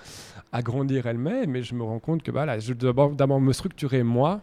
à 0.52 0.60
grandir 0.60 1.06
elles-mêmes. 1.06 1.50
Mais 1.50 1.62
je 1.62 1.74
me 1.74 1.82
rends 1.82 1.98
compte 1.98 2.22
que 2.22 2.30
voilà, 2.30 2.58
je 2.58 2.74
dois 2.74 2.92
d'abord 3.14 3.40
me 3.40 3.52
structurer 3.52 4.02
moi 4.02 4.42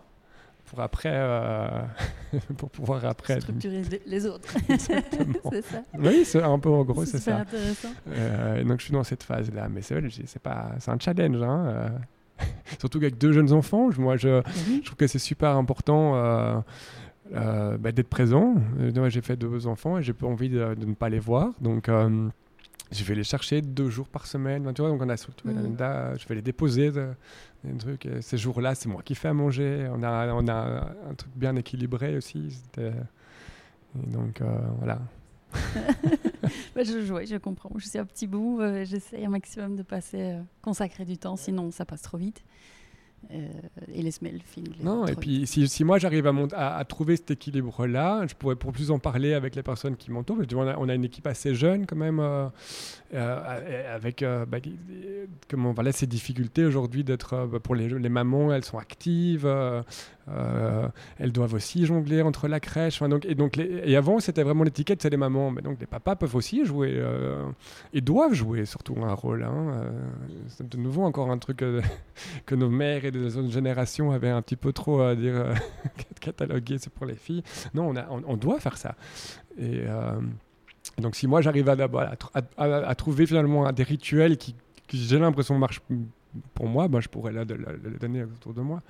pour 0.71 0.79
après 0.79 1.11
euh, 1.11 1.67
pour 2.57 2.69
pouvoir 2.69 3.03
après 3.03 3.41
structurer 3.41 3.81
les 4.05 4.25
autres. 4.25 4.55
C'est 4.69 5.61
ça. 5.65 5.83
Oui 5.99 6.23
c'est 6.23 6.41
un 6.41 6.59
peu 6.59 6.69
en 6.69 6.85
gros 6.85 7.03
c'est 7.03 7.17
ça. 7.17 7.39
intéressant. 7.39 7.89
Euh, 8.07 8.63
donc 8.63 8.79
je 8.79 8.85
suis 8.85 8.93
dans 8.93 9.03
cette 9.03 9.23
phase 9.23 9.51
là 9.53 9.67
mais 9.69 9.81
c'est 9.81 10.01
c'est 10.25 10.41
pas 10.41 10.71
c'est 10.79 10.89
un 10.91 10.97
challenge 10.97 11.43
hein, 11.43 11.65
euh. 11.67 11.89
surtout 12.79 12.99
avec 12.99 13.17
deux 13.17 13.33
jeunes 13.33 13.51
enfants 13.51 13.89
moi 13.97 14.15
je, 14.15 14.41
je 14.65 14.85
trouve 14.85 14.95
que 14.95 15.07
c'est 15.07 15.19
super 15.19 15.57
important 15.57 16.63
bah, 17.33 17.91
d'être 17.91 18.09
présent. 18.09 18.55
J'ai 19.09 19.21
fait 19.21 19.35
deux 19.35 19.67
enfants 19.67 19.97
et 19.97 20.03
j'ai 20.03 20.13
pas 20.13 20.27
envie 20.27 20.49
de, 20.49 20.73
de, 20.75 20.85
ne 20.85 20.93
pas 20.93 21.09
les 21.09 21.19
voir. 21.19 21.51
Donc 21.59 21.89
je 22.91 23.03
vais 23.03 23.15
les 23.15 23.23
chercher 23.23 23.61
deux 23.61 23.89
jours 23.89 24.07
par 24.07 24.27
semaine. 24.27 24.71
Tu 24.73 24.81
vois, 24.81 24.91
donc 24.91 25.01
on 25.01 25.09
a 25.09 25.15
mm. 25.15 26.17
je 26.17 26.27
vais 26.27 26.35
les 26.35 26.41
déposer. 26.41 26.91
De, 26.91 27.09
des 27.63 27.77
trucs. 27.77 28.07
ces 28.21 28.37
jours-là, 28.37 28.75
c'est 28.75 28.89
moi 28.89 29.01
qui 29.03 29.15
fais 29.15 29.27
à 29.27 29.33
manger. 29.33 29.87
On 29.93 30.03
a, 30.03 30.33
on 30.33 30.47
a 30.47 30.93
un 31.09 31.13
truc 31.15 31.31
bien 31.35 31.55
équilibré 31.55 32.17
aussi. 32.17 32.49
Et 32.79 34.09
donc, 34.09 34.41
euh, 34.41 34.59
voilà. 34.77 34.99
bah, 36.75 36.83
je, 36.83 37.01
jouais, 37.05 37.25
je 37.25 37.35
comprends. 37.37 37.71
Je 37.77 37.87
suis 37.87 37.99
un 37.99 38.05
petit 38.05 38.27
bout. 38.27 38.61
Euh, 38.61 38.85
J'essaie 38.85 39.23
un 39.25 39.29
maximum 39.29 39.75
de 39.75 39.83
passer, 39.83 40.21
euh, 40.21 40.41
consacrer 40.61 41.05
du 41.05 41.17
temps, 41.17 41.35
sinon 41.35 41.71
ça 41.71 41.85
passe 41.85 42.01
trop 42.01 42.17
vite. 42.17 42.43
Euh, 43.33 43.47
et 43.93 44.01
les 44.01 44.11
smells 44.11 44.41
filent. 44.43 44.73
Non, 44.81 45.05
et 45.05 45.15
puis 45.15 45.47
si, 45.47 45.67
si, 45.67 45.83
moi 45.83 45.99
j'arrive 45.99 46.27
à, 46.27 46.77
à, 46.77 46.83
trouver 46.85 47.15
cet 47.15 47.31
équilibre-là, 47.31 48.25
je 48.27 48.33
pourrais 48.35 48.55
pour 48.55 48.73
plus 48.73 48.91
en 48.91 48.99
parler 48.99 49.33
avec 49.33 49.55
les 49.55 49.63
personnes 49.63 49.95
qui 49.95 50.11
m'entourent. 50.11 50.39
On 50.53 50.67
a, 50.67 50.77
on 50.77 50.89
a 50.89 50.95
une 50.95 51.05
équipe 51.05 51.27
assez 51.27 51.55
jeune 51.55 51.85
quand 51.85 51.95
même, 51.95 52.19
euh, 52.19 52.47
euh, 53.13 53.95
avec 53.95 54.23
bah, 54.23 54.57
comment, 55.49 55.71
voilà, 55.71 55.91
ces 55.91 56.07
difficultés 56.07 56.65
aujourd'hui 56.65 57.03
d'être 57.03 57.47
bah, 57.47 57.59
pour 57.59 57.75
les, 57.75 57.87
les, 57.87 58.09
mamans, 58.09 58.51
elles 58.51 58.65
sont 58.65 58.79
actives, 58.79 59.47
elles 61.17 61.31
doivent 61.31 61.53
aussi 61.53 61.85
jongler 61.85 62.21
entre 62.21 62.47
la 62.47 62.59
crèche. 62.59 63.01
et, 63.23 63.35
donc 63.35 63.57
et 63.57 63.95
avant 63.95 64.19
c'était 64.19 64.43
vraiment 64.43 64.63
l'étiquette, 64.63 65.01
c'est 65.01 65.09
les 65.09 65.17
mamans, 65.17 65.51
mais 65.51 65.61
donc 65.61 65.79
les 65.79 65.87
papas 65.87 66.15
peuvent 66.15 66.35
aussi 66.35 66.65
jouer 66.65 67.03
et 67.93 68.01
doivent 68.01 68.33
jouer 68.33 68.65
surtout 68.65 68.95
un 69.03 69.13
rôle. 69.13 69.43
Hein, 69.43 69.91
c'est 70.47 70.67
de 70.67 70.77
nouveau 70.77 71.03
encore 71.03 71.31
un 71.31 71.37
truc 71.37 71.63
que 72.45 72.55
nos 72.55 72.69
mères 72.69 73.05
et 73.05 73.11
des 73.11 73.37
autres 73.37 73.51
générations 73.51 74.11
avaient 74.11 74.29
un 74.29 74.41
petit 74.41 74.55
peu 74.55 74.73
trop 74.73 75.01
à 75.01 75.15
dire 75.15 75.35
euh, 75.35 75.53
cataloguer, 76.19 76.77
c'est 76.79 76.91
pour 76.91 77.05
les 77.05 77.15
filles. 77.15 77.43
Non, 77.73 77.89
on, 77.89 77.95
a, 77.95 78.07
on, 78.09 78.37
doit 78.37 78.59
faire 78.59 78.77
ça. 78.77 78.95
Et 79.57 79.83
euh, 79.85 80.19
donc, 80.97 81.15
si 81.15 81.27
moi 81.27 81.41
j'arrive 81.41 81.69
à, 81.69 81.75
à, 82.57 82.63
à, 82.63 82.95
trouver 82.95 83.25
finalement 83.25 83.71
des 83.71 83.83
rituels 83.83 84.37
qui, 84.37 84.55
j'ai 84.91 85.19
l'impression 85.19 85.57
marchent 85.57 85.81
pour 86.53 86.67
moi, 86.67 86.87
ben, 86.87 87.01
je 87.01 87.09
pourrais 87.09 87.31
là, 87.31 87.43
le 87.43 87.97
donner 87.99 88.23
autour 88.23 88.53
de 88.53 88.61
moi. 88.61 88.81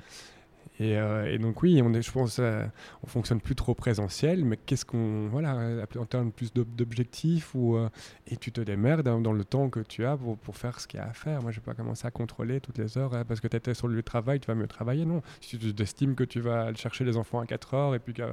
Euh, 0.79 1.25
et, 1.25 1.37
donc 1.37 1.61
oui, 1.61 1.81
on 1.83 1.93
est, 1.93 2.01
je 2.01 2.11
pense, 2.11 2.39
euh, 2.39 2.65
on 3.03 3.07
fonctionne 3.07 3.41
plus 3.41 3.55
trop 3.55 3.75
présentiel, 3.75 4.45
mais 4.45 4.57
qu'est-ce 4.57 4.85
qu'on, 4.85 5.27
voilà, 5.27 5.85
en 5.97 6.05
termes 6.05 6.31
plus 6.31 6.53
d'objectifs 6.53 7.53
ou 7.53 7.75
euh, 7.75 7.89
et 8.27 8.37
tu 8.37 8.51
te 8.51 8.61
démerdes 8.61 9.03
dans, 9.03 9.33
le 9.33 9.43
temps 9.43 9.69
que 9.69 9.79
tu 9.81 10.05
as 10.05 10.17
pour, 10.17 10.37
pour 10.37 10.57
faire 10.57 10.79
ce 10.79 10.87
qu'il 10.87 10.99
y 10.99 11.03
a 11.03 11.07
à 11.07 11.13
faire. 11.13 11.41
Moi, 11.41 11.51
je 11.51 11.57
vais 11.57 11.65
pas 11.65 11.73
commencer 11.73 12.07
à 12.07 12.11
contrôler 12.11 12.59
toutes 12.61 12.77
les 12.77 12.97
heures 12.97 13.13
hein, 13.13 13.23
parce 13.27 13.39
que 13.39 13.47
tu 13.47 13.57
étais 13.57 13.73
sur 13.73 13.87
le 13.87 13.95
lieu 13.95 14.01
de 14.01 14.05
travail, 14.05 14.39
tu 14.39 14.47
vas 14.47 14.55
mieux 14.55 14.67
travailler. 14.67 15.05
Non, 15.05 15.21
si 15.39 15.57
tu 15.57 15.73
estimes 15.81 16.15
que 16.15 16.23
tu 16.23 16.39
vas 16.39 16.73
chercher 16.73 17.03
les 17.03 17.17
enfants 17.17 17.39
à 17.39 17.45
4 17.45 17.73
heures 17.73 17.95
et 17.95 17.99
puis 17.99 18.13
que 18.13 18.23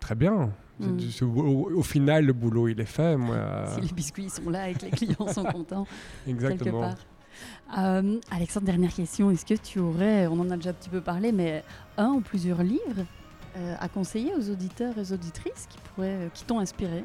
très 0.00 0.14
bien. 0.14 0.52
Mm. 0.80 0.98
au, 1.22 1.82
final, 1.82 2.26
le 2.26 2.32
boulot 2.32 2.68
il 2.68 2.80
est 2.80 2.84
fait. 2.84 3.16
Moi, 3.16 3.36
si 3.74 3.80
les 3.80 3.92
biscuits 3.92 4.30
sont 4.30 4.50
là 4.50 4.68
et 4.68 4.74
que 4.74 4.86
les 4.86 4.90
clients 4.90 5.28
sont 5.28 5.44
contents. 5.52 5.86
Exactement. 6.26 6.94
Euh, 7.78 8.18
Alexandre, 8.30 8.66
dernière 8.66 8.92
question. 8.92 9.30
Est-ce 9.30 9.46
que 9.46 9.54
tu 9.54 9.78
aurais, 9.78 10.26
on 10.26 10.40
en 10.40 10.50
a 10.50 10.56
déjà 10.56 10.70
un 10.70 10.74
petit 10.74 10.90
peu 10.90 11.00
parlé, 11.00 11.32
mais 11.32 11.62
un 11.96 12.10
ou 12.10 12.20
plusieurs 12.20 12.62
livres 12.62 13.06
euh, 13.56 13.74
à 13.80 13.88
conseiller 13.88 14.32
aux 14.36 14.50
auditeurs 14.50 14.96
et 14.98 15.00
aux 15.00 15.12
auditrices 15.12 15.66
qui, 15.68 15.78
pourraient, 15.78 16.08
euh, 16.08 16.28
qui 16.34 16.44
t'ont 16.44 16.58
inspiré 16.58 17.04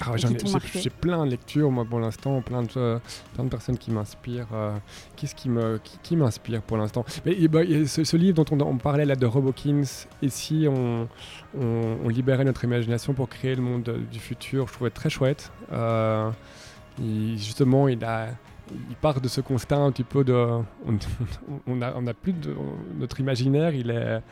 ah, 0.00 0.12
J'ai 0.16 0.90
plein 0.90 1.24
de 1.24 1.30
lectures, 1.30 1.70
moi, 1.72 1.84
pour 1.84 1.98
l'instant, 1.98 2.40
plein 2.40 2.62
de, 2.62 3.00
plein 3.34 3.44
de 3.44 3.48
personnes 3.48 3.78
qui 3.78 3.90
m'inspirent. 3.90 4.46
Qu'est-ce 5.16 5.34
qui 5.34 5.48
m'inspire 5.48 5.82
qui, 5.82 5.98
qui 6.02 6.16
m'inspire 6.16 6.62
pour 6.62 6.76
l'instant? 6.76 7.04
Mais 7.24 7.48
bah, 7.48 7.62
ce, 7.64 8.16
livre 8.16 8.44
dont 8.44 8.64
on, 8.64 8.76
parlait 8.76 9.06
là 9.06 9.16
de 9.16 9.26
Robokins, 9.26 9.82
et 10.22 10.28
si 10.28 10.66
on, 10.68 11.08
on, 11.58 12.08
libérait 12.08 12.44
notre 12.44 12.62
imagination 12.62 13.14
pour 13.14 13.28
créer 13.28 13.54
le 13.54 13.62
monde 13.62 14.06
du 14.12 14.20
futur, 14.20 14.68
je 14.68 14.72
trouvais 14.74 14.90
très 14.90 15.10
chouette. 15.10 15.50
justement, 16.98 17.88
il 17.88 18.04
a 18.04 18.28
il 18.90 18.96
part 18.96 19.20
de 19.20 19.28
ce 19.28 19.40
constat 19.40 19.76
un 19.76 19.92
petit 19.92 20.04
peu 20.04 20.24
de. 20.24 20.34
On, 20.34 20.98
on 21.66 22.14
plus. 22.14 22.34
Notre 22.98 23.20
imaginaire, 23.20 23.74
il 23.74 23.90
est. 23.90 24.22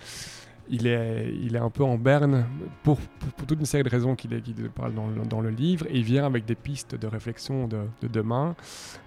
Un 1.57 1.70
peu 1.70 1.85
en 1.85 1.97
berne 1.97 2.47
pour, 2.82 2.99
toute 3.47 3.59
une 3.59 3.66
série 3.66 3.82
de 3.82 3.89
raisons 3.89 4.14
qu'il 4.16 4.30
parle 4.74 4.95
dans, 4.95 5.41
le 5.41 5.51
livre 5.51 5.87
et 5.89 5.99
il 5.99 6.05
vient 6.05 6.24
avec 6.24 6.45
des 6.47 6.55
pistes 6.55 6.95
de 6.95 7.07
réflexion 7.07 7.68
de, 7.68 7.82
de 8.01 8.09
demain. 8.09 8.57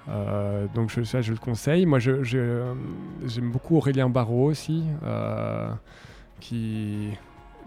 Euh, 0.07 0.67
donc 0.75 0.91
je, 0.91 1.03
ça, 1.03 1.21
je 1.21 1.32
le 1.32 1.39
conseille. 1.39 1.86
Moi, 1.86 1.99
j'aime 1.99 3.51
beaucoup 3.51 3.78
Aurélien 3.78 4.09
Barraud 4.09 4.49
aussi, 4.49 4.84
euh, 5.03 5.71
qui, 6.39 7.09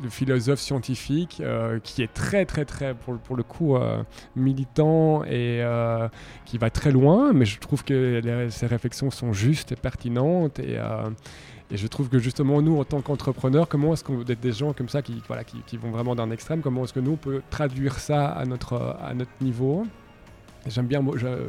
le 0.02 0.08
philosophe 0.08 0.60
scientifique 0.60 1.42
qui 1.82 2.02
est 2.02 2.12
très 2.12 2.44
très 2.46 2.64
très 2.64 2.94
pour, 2.94 3.18
pour 3.18 3.36
le 3.36 3.42
coup 3.42 3.76
militant 4.36 5.24
et 5.24 5.62
qui 6.44 6.58
va 6.58 6.70
très 6.70 6.90
loin, 6.90 7.32
mais 7.32 7.44
je 7.44 7.58
trouve 7.58 7.84
que 7.84 8.48
ses 8.50 8.66
réflexions 8.66 9.10
sont 9.10 9.32
justes 9.32 9.72
et 9.72 9.76
pertinentes 9.76 10.58
et 10.58 10.78
et 11.72 11.76
je 11.76 11.86
trouve 11.86 12.08
que 12.08 12.18
justement, 12.18 12.60
nous, 12.62 12.78
en 12.78 12.84
tant 12.84 13.00
qu'entrepreneurs, 13.00 13.68
comment 13.68 13.92
est-ce 13.92 14.02
qu'on 14.02 14.22
des 14.22 14.52
gens 14.52 14.72
comme 14.72 14.88
ça 14.88 15.02
qui, 15.02 15.22
voilà, 15.28 15.44
qui, 15.44 15.76
vont 15.76 15.90
vraiment 15.90 16.16
d'un 16.16 16.30
extrême, 16.30 16.62
comment 16.62 16.84
est-ce 16.84 16.92
que 16.92 17.00
nous, 17.00 17.12
on 17.12 17.16
peut 17.16 17.42
traduire 17.48 17.98
ça 18.00 18.26
à 18.26 18.44
notre, 18.44 18.96
à 19.00 19.14
notre 19.14 19.30
niveau? 19.40 19.86
J'aime 20.66 20.86
bien, 20.86 21.02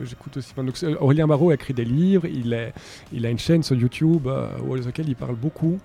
j'écoute 0.03 0.37
aussi. 0.37 0.53
Donc, 0.55 0.75
Aurélien 1.01 1.27
Barraud 1.27 1.49
a 1.49 1.55
écrit 1.55 1.73
des 1.73 1.83
livres, 1.83 2.27
il, 2.27 2.53
est, 2.53 2.71
il 3.11 3.25
a 3.25 3.29
une 3.29 3.39
chaîne 3.39 3.61
sur 3.61 3.75
YouTube 3.75 4.27
euh, 4.27 4.47
laquelle 4.85 5.09
il 5.09 5.15
parle 5.15 5.35
beaucoup. 5.35 5.79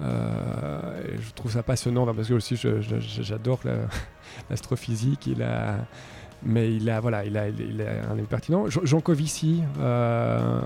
Euh, 0.00 1.02
je 1.20 1.30
trouve 1.32 1.52
ça 1.52 1.62
passionnant 1.62 2.06
parce 2.14 2.28
que 2.28 2.34
aussi 2.34 2.56
j'adore 2.56 3.60
l'astrophysique. 4.50 5.26
Il 5.26 5.42
a 5.42 5.78
mais 6.44 6.74
il 6.74 6.88
a 6.90 7.00
voilà 7.00 7.24
il 7.24 7.36
a, 7.36 7.42
un 7.42 8.12
avis 8.12 8.26
pertinent 8.26 8.66
Jean 8.68 9.00
Covici 9.00 9.62
euh, 9.78 10.60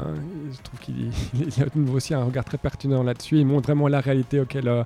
je 0.50 0.62
trouve 0.62 0.80
qu'il 0.80 1.10
a 1.62 1.92
aussi 1.92 2.14
un 2.14 2.24
regard 2.24 2.44
très 2.44 2.58
pertinent 2.58 3.02
là-dessus 3.02 3.38
il 3.38 3.46
montre 3.46 3.66
vraiment 3.66 3.88
la 3.88 4.00
réalité 4.00 4.40
auquel 4.40 4.68
euh, 4.68 4.84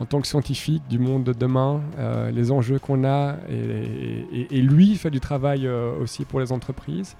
en 0.00 0.06
tant 0.06 0.20
que 0.20 0.26
scientifique 0.26 0.82
du 0.88 0.98
monde 0.98 1.24
de 1.24 1.32
demain 1.32 1.82
euh, 1.98 2.30
les 2.30 2.50
enjeux 2.50 2.78
qu'on 2.78 3.04
a 3.04 3.36
et, 3.50 4.46
et, 4.50 4.62
lui 4.62 4.92
il 4.92 4.98
fait 4.98 5.10
du 5.10 5.20
travail 5.20 5.68
aussi 5.68 6.24
pour 6.24 6.40
les 6.40 6.52
entreprises 6.52 7.16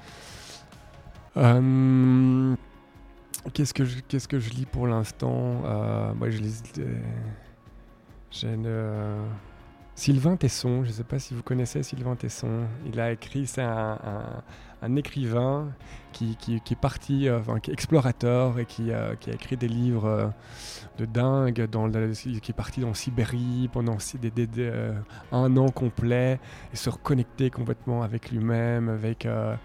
qu'est-ce 3.53 3.75
que 3.75 3.85
je, 3.85 4.01
qu'est-ce 4.01 4.29
que 4.29 4.39
je 4.39 4.51
lis 4.51 4.67
pour 4.67 4.87
l'instant 4.87 5.63
moi 6.15 6.31
je 6.31 6.39
lis 6.39 6.63
j'ai 8.31 8.53
une 8.53 8.67
Sylvain 9.95 10.37
Tesson, 10.37 10.83
je 10.83 10.89
ne 10.89 10.93
sais 10.93 11.05
pas 11.05 11.19
si 11.19 11.35
vous 11.35 11.43
connaissez 11.43 11.83
Sylvain 11.83 12.17
Tesson. 12.17 12.67
Il 12.85 12.99
a 12.99 13.13
écrit, 13.13 13.47
c'est 13.47 13.63
un, 13.63 14.43
un, 14.83 14.97
écrivain 14.97 15.69
qui, 16.15 16.37
qui, 16.37 16.73
est 16.73 16.81
parti, 16.81 17.29
euh, 17.29 17.41
enfin, 17.41 17.59
qui 17.59 17.71
est 17.71 17.75
explorateur 17.75 18.59
et 18.59 18.67
qui, 18.67 18.93
euh, 18.93 19.15
qui, 19.17 19.31
a 19.31 19.35
écrit 19.35 19.57
des 19.57 19.69
livres 19.69 20.07
euh, 20.07 20.27
de 20.99 21.07
dingue, 21.07 21.67
dans 21.67 21.91
qui 21.91 22.51
est 22.51 22.57
parti 22.57 22.81
dans 22.81 22.95
Sibérie 22.95 23.69
pendant 23.73 23.99
des, 24.21 24.73
un 25.33 25.57
an 25.57 25.69
complet 25.71 26.39
et 26.73 26.77
se 26.77 26.89
reconnecter 26.89 27.51
complètement 27.51 28.03
avec 28.03 28.31
lui-même, 28.31 28.89
avec 28.89 29.25
la 29.25 29.59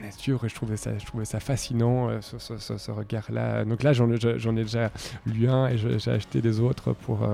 nature. 0.00 0.44
Et 0.44 0.48
je 0.48 0.54
trouvais 0.54 0.76
ça, 0.76 0.96
je 0.96 1.04
trouvais 1.04 1.24
ça 1.24 1.40
fascinant, 1.40 2.20
ce, 2.20 2.38
ce, 2.38 2.90
regard-là. 2.90 3.64
Donc 3.64 3.82
là, 3.82 3.92
j'en 3.92 4.10
ai 4.10 4.62
déjà 4.62 4.90
lu 5.26 5.48
un 5.48 5.66
et 5.66 5.76
j'ai 5.76 6.10
acheté 6.10 6.40
des 6.40 6.60
autres 6.60 6.92
pour, 6.92 7.26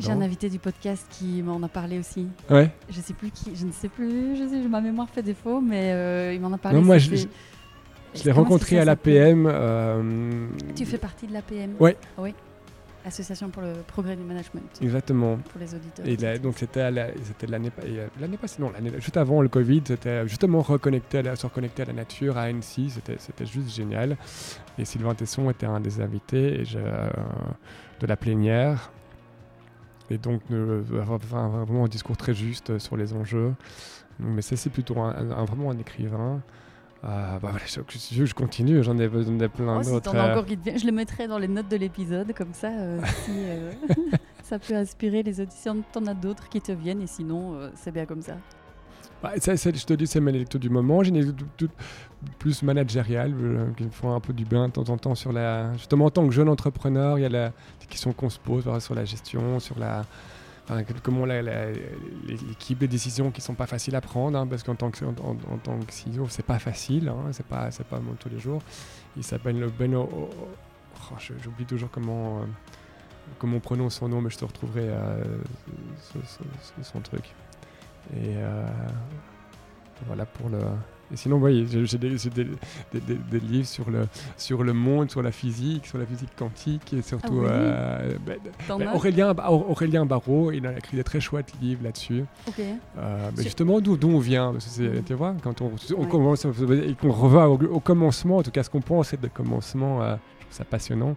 J'ai 0.00 0.10
un 0.10 0.22
invité 0.22 0.48
du 0.48 0.58
podcast 0.58 1.06
qui 1.10 1.42
m'en 1.42 1.62
a 1.62 1.68
parlé 1.68 1.98
aussi. 1.98 2.26
Ouais. 2.48 2.70
Je 2.88 3.00
sais 3.02 3.14
plus 3.14 3.30
qui, 3.30 3.54
je 3.54 3.66
ne 3.66 3.72
sais 3.72 3.88
plus, 3.88 4.34
je 4.36 4.48
sais, 4.48 4.66
ma 4.66 4.80
mémoire 4.80 5.10
fait 5.10 5.22
défaut, 5.22 5.60
mais 5.60 6.34
il 6.34 6.40
m'en 6.40 6.52
a 6.54 6.58
parlé. 6.58 6.78
Non, 6.78 6.84
moi, 6.84 6.96
je, 6.96 7.26
je 8.14 8.24
l'ai 8.24 8.32
rencontré 8.32 8.78
à 8.78 8.84
l'APM. 8.84 9.46
Euh... 9.46 10.46
Tu 10.74 10.86
fais 10.86 10.98
partie 10.98 11.26
de 11.26 11.32
l'APM 11.32 11.74
Oui. 11.80 11.92
Oui. 12.18 12.34
Association 13.06 13.50
pour 13.50 13.60
le 13.60 13.72
progrès 13.86 14.16
du 14.16 14.22
management. 14.22 14.62
Exactement. 14.80 15.36
Pour 15.36 15.60
les 15.60 15.74
auditeurs. 15.74 16.06
Et 16.06 16.38
donc 16.38 16.54
c'était 16.56 16.90
l'année 16.90 17.70
l'année 18.18 18.36
passée, 18.38 18.62
non, 18.62 18.72
juste 18.98 19.18
avant 19.18 19.42
le 19.42 19.48
Covid, 19.48 19.82
c'était 19.84 20.26
justement 20.26 20.62
reconnecté 20.62 21.18
à 21.18 21.36
se 21.36 21.44
reconnecter 21.44 21.82
à 21.82 21.86
la 21.86 21.92
nature, 21.92 22.38
à 22.38 22.42
Annecy, 22.42 22.90
c'était 22.90 23.46
juste 23.46 23.74
génial. 23.74 24.16
Et 24.78 24.86
Sylvain 24.86 25.14
Tesson 25.14 25.50
était 25.50 25.66
un 25.66 25.80
des 25.80 26.00
invités 26.00 26.62
et 26.62 26.64
euh, 26.76 27.10
de 28.00 28.06
la 28.06 28.16
plénière. 28.16 28.90
Et 30.10 30.18
donc, 30.18 30.42
avoir 30.98 31.18
vraiment 31.18 31.84
un 31.84 31.88
discours 31.88 32.16
très 32.16 32.34
juste 32.34 32.78
sur 32.78 32.96
les 32.96 33.12
enjeux. 33.12 33.54
mais 34.18 34.42
ça, 34.42 34.56
c'est 34.56 34.70
plutôt 34.70 34.98
un, 35.00 35.44
vraiment 35.44 35.70
un 35.70 35.78
écrivain. 35.78 36.42
Ah, 37.06 37.38
bah 37.42 37.50
voilà, 37.50 37.66
je, 37.66 38.24
je 38.24 38.34
continue, 38.34 38.82
j'en 38.82 38.96
ai, 38.98 39.04
ai, 39.04 39.08
plein 39.08 39.78
oh, 39.78 39.84
d'autres. 39.84 40.10
Si 40.10 40.16
euh. 40.16 40.72
te 40.72 40.78
je 40.78 40.86
le 40.86 40.92
mettrai 40.92 41.28
dans 41.28 41.36
les 41.36 41.48
notes 41.48 41.68
de 41.68 41.76
l'épisode, 41.76 42.32
comme 42.32 42.54
ça, 42.54 42.68
euh, 42.68 42.98
si 43.24 43.32
euh, 43.34 43.72
ça 44.42 44.58
peut 44.58 44.74
inspirer 44.74 45.22
les 45.22 45.38
auditions. 45.38 45.82
T'en 45.92 46.06
as 46.06 46.14
d'autres 46.14 46.48
qui 46.48 46.62
te 46.62 46.72
viennent, 46.72 47.02
et 47.02 47.06
sinon, 47.06 47.58
c'est 47.74 47.92
bien 47.92 48.06
comme 48.06 48.22
ça. 48.22 48.36
Bah, 49.22 49.32
ça, 49.38 49.54
je 49.54 49.84
te 49.84 49.92
dis, 49.92 50.06
c'est 50.06 50.20
mes 50.20 50.32
lectures 50.32 50.60
du 50.60 50.70
moment. 50.70 51.02
J'ai 51.02 51.10
des 51.10 51.26
plus 52.38 52.62
managériales 52.62 53.34
qui 53.76 53.84
me 53.84 53.90
font 53.90 54.14
un 54.14 54.20
peu 54.20 54.32
du 54.32 54.46
bien 54.46 54.68
de 54.68 54.72
temps 54.72 54.88
en 54.88 54.96
temps 54.96 55.14
sur 55.14 55.30
la. 55.30 55.74
Justement, 55.74 56.06
en 56.06 56.10
tant 56.10 56.26
que 56.26 56.32
jeune 56.32 56.48
entrepreneur, 56.48 57.18
il 57.18 57.22
y 57.22 57.26
a 57.26 57.28
la, 57.28 57.48
des 57.80 57.86
questions 57.86 58.14
qu'on 58.14 58.30
se 58.30 58.38
pose 58.38 58.64
sur 58.82 58.94
la 58.94 59.04
gestion, 59.04 59.60
sur 59.60 59.78
la 59.78 60.06
comment 61.02 61.26
l'équipe 61.26 62.78
des 62.78 62.88
décisions 62.88 63.30
qui 63.30 63.40
sont 63.40 63.54
pas 63.54 63.66
faciles 63.66 63.94
à 63.96 64.00
prendre, 64.00 64.38
hein, 64.38 64.46
parce 64.46 64.62
qu'en 64.62 64.74
tant 64.74 64.90
que, 64.90 65.04
en, 65.04 65.58
tant 65.62 65.78
que 65.80 65.92
CEO, 65.92 66.26
c'est 66.28 66.44
pas 66.44 66.58
facile, 66.58 67.08
hein, 67.08 67.30
c'est 67.32 67.46
pas, 67.46 67.70
c'est 67.70 67.86
pas 67.86 68.00
tous 68.18 68.28
les 68.28 68.38
jours. 68.38 68.62
Il 69.16 69.24
s'appelle 69.24 69.58
le 69.58 69.68
Beno. 69.68 70.08
Oh, 70.12 70.30
oh, 71.12 71.14
j'oublie 71.42 71.66
toujours 71.66 71.90
comment, 71.90 72.40
euh, 72.40 72.44
comment 73.38 73.58
on 73.58 73.60
prononce 73.60 73.96
son 73.96 74.08
nom, 74.08 74.20
mais 74.20 74.30
je 74.30 74.38
te 74.38 74.44
retrouverai 74.44 74.88
euh, 74.88 75.24
son 76.82 77.00
truc. 77.00 77.24
Et 78.14 78.36
euh, 78.36 78.66
voilà 80.06 80.26
pour 80.26 80.48
le. 80.48 80.60
Et 81.12 81.16
sinon, 81.16 81.36
oui, 81.36 81.66
j'ai 81.68 81.98
des, 81.98 82.16
des, 82.92 83.40
livres 83.40 83.66
sur 83.66 83.90
le, 83.90 84.06
sur 84.36 84.62
le 84.64 84.72
monde, 84.72 85.10
sur 85.10 85.22
la 85.22 85.32
physique, 85.32 85.86
sur 85.86 85.98
la 85.98 86.06
physique 86.06 86.30
quantique, 86.36 86.92
et 86.92 87.02
surtout 87.02 87.44
ah 87.46 87.50
euh, 87.50 88.16
ben, 88.24 88.38
ben, 88.68 88.90
Aurélien, 88.94 89.34
Aurélien 89.46 90.06
Barraud, 90.06 90.50
il 90.52 90.66
a 90.66 90.76
écrit 90.76 90.96
des 90.96 91.04
très 91.04 91.20
chouettes 91.20 91.52
livres 91.60 91.84
là-dessus. 91.84 92.24
Euh, 92.58 93.30
mais 93.36 93.42
justement, 93.42 93.80
d'où 93.80 93.98
on 94.08 94.18
vient? 94.18 94.52
Mm. 94.52 95.02
Tu 95.06 95.14
vois, 95.14 95.34
quand 95.42 95.60
on, 95.60 95.72
on 95.96 96.06
commence, 96.06 96.44
et 96.44 96.94
qu'on 96.94 97.12
revient 97.12 97.66
au, 97.70 97.80
commencement, 97.80 98.38
en 98.38 98.42
tout 98.42 98.50
cas, 98.50 98.62
ce 98.62 98.70
qu'on 98.70 98.80
pense 98.80 99.08
c'est 99.08 99.22
le 99.22 99.28
commencement, 99.28 100.02
euh, 100.02 100.16
je 100.38 100.44
trouve 100.44 100.56
ça 100.56 100.64
passionnant. 100.64 101.16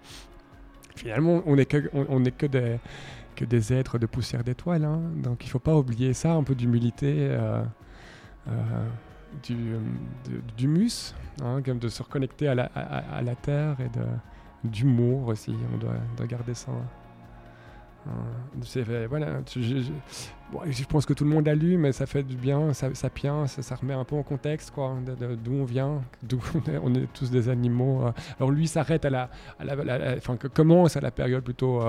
Finalement, 0.96 1.42
on 1.46 1.56
n'est 1.56 1.66
que, 1.66 1.90
on, 1.94 2.26
est 2.26 2.32
que 2.32 2.48
des 2.48 2.78
que 3.36 3.46
des 3.46 3.72
êtres 3.72 4.00
de 4.00 4.08
poussière 4.08 4.44
d'étoiles. 4.44 4.84
Hein. 4.84 5.00
Donc 5.16 5.44
il 5.44 5.46
ne 5.46 5.52
faut 5.52 5.60
pas 5.60 5.76
oublier 5.76 6.14
ça, 6.14 6.34
un 6.34 6.44
peu 6.44 6.56
d'humilité. 6.56 7.16
Euh, 7.20 7.64
du, 9.44 9.74
euh, 9.74 9.80
d'humus, 10.58 11.14
hein, 11.42 11.62
comme 11.64 11.80
de 11.80 11.90
se 11.90 12.04
reconnecter 12.04 12.48
à 12.48 12.56
la, 12.56 12.66
à, 12.66 13.22
la 13.22 13.36
terre 13.36 13.78
et 13.80 13.90
de, 13.98 14.06
d'humour 14.64 15.28
aussi. 15.28 15.54
On 15.74 15.78
doit, 15.78 16.28
garder 16.28 16.54
ça. 16.54 16.72
Euh, 18.08 19.08
voilà, 19.10 19.42
je, 19.54 19.82
je, 20.70 20.84
pense 20.86 21.06
que 21.06 21.12
tout 21.12 21.26
le 21.26 21.30
monde 21.30 21.46
a 21.50 21.54
lu, 21.54 21.78
mais 21.78 21.92
ça 21.92 22.06
fait 22.06 22.24
du 22.24 22.38
bien, 22.38 22.72
ça, 22.72 22.94
ça 22.94 23.10
ça, 23.48 23.76
remet 23.76 23.94
un 23.94 24.06
peu 24.06 24.16
en 24.16 24.24
contexte, 24.24 24.72
quoi, 24.72 24.96
d'où 25.44 25.54
on 25.54 25.66
vient, 25.66 26.02
d'où 26.24 26.40
on 26.84 26.96
est, 26.96 27.08
tous 27.14 27.30
des 27.30 27.50
animaux. 27.50 28.06
Euh. 28.06 28.12
Alors 28.40 28.52
lui 28.52 28.68
s'arrête 28.68 29.04
à 29.04 29.10
la, 29.10 29.30
à 29.60 29.66
la, 29.66 30.16
commence 30.54 30.96
à 30.96 31.02
la 31.02 31.12
période 31.12 31.44
plutôt 31.44 31.82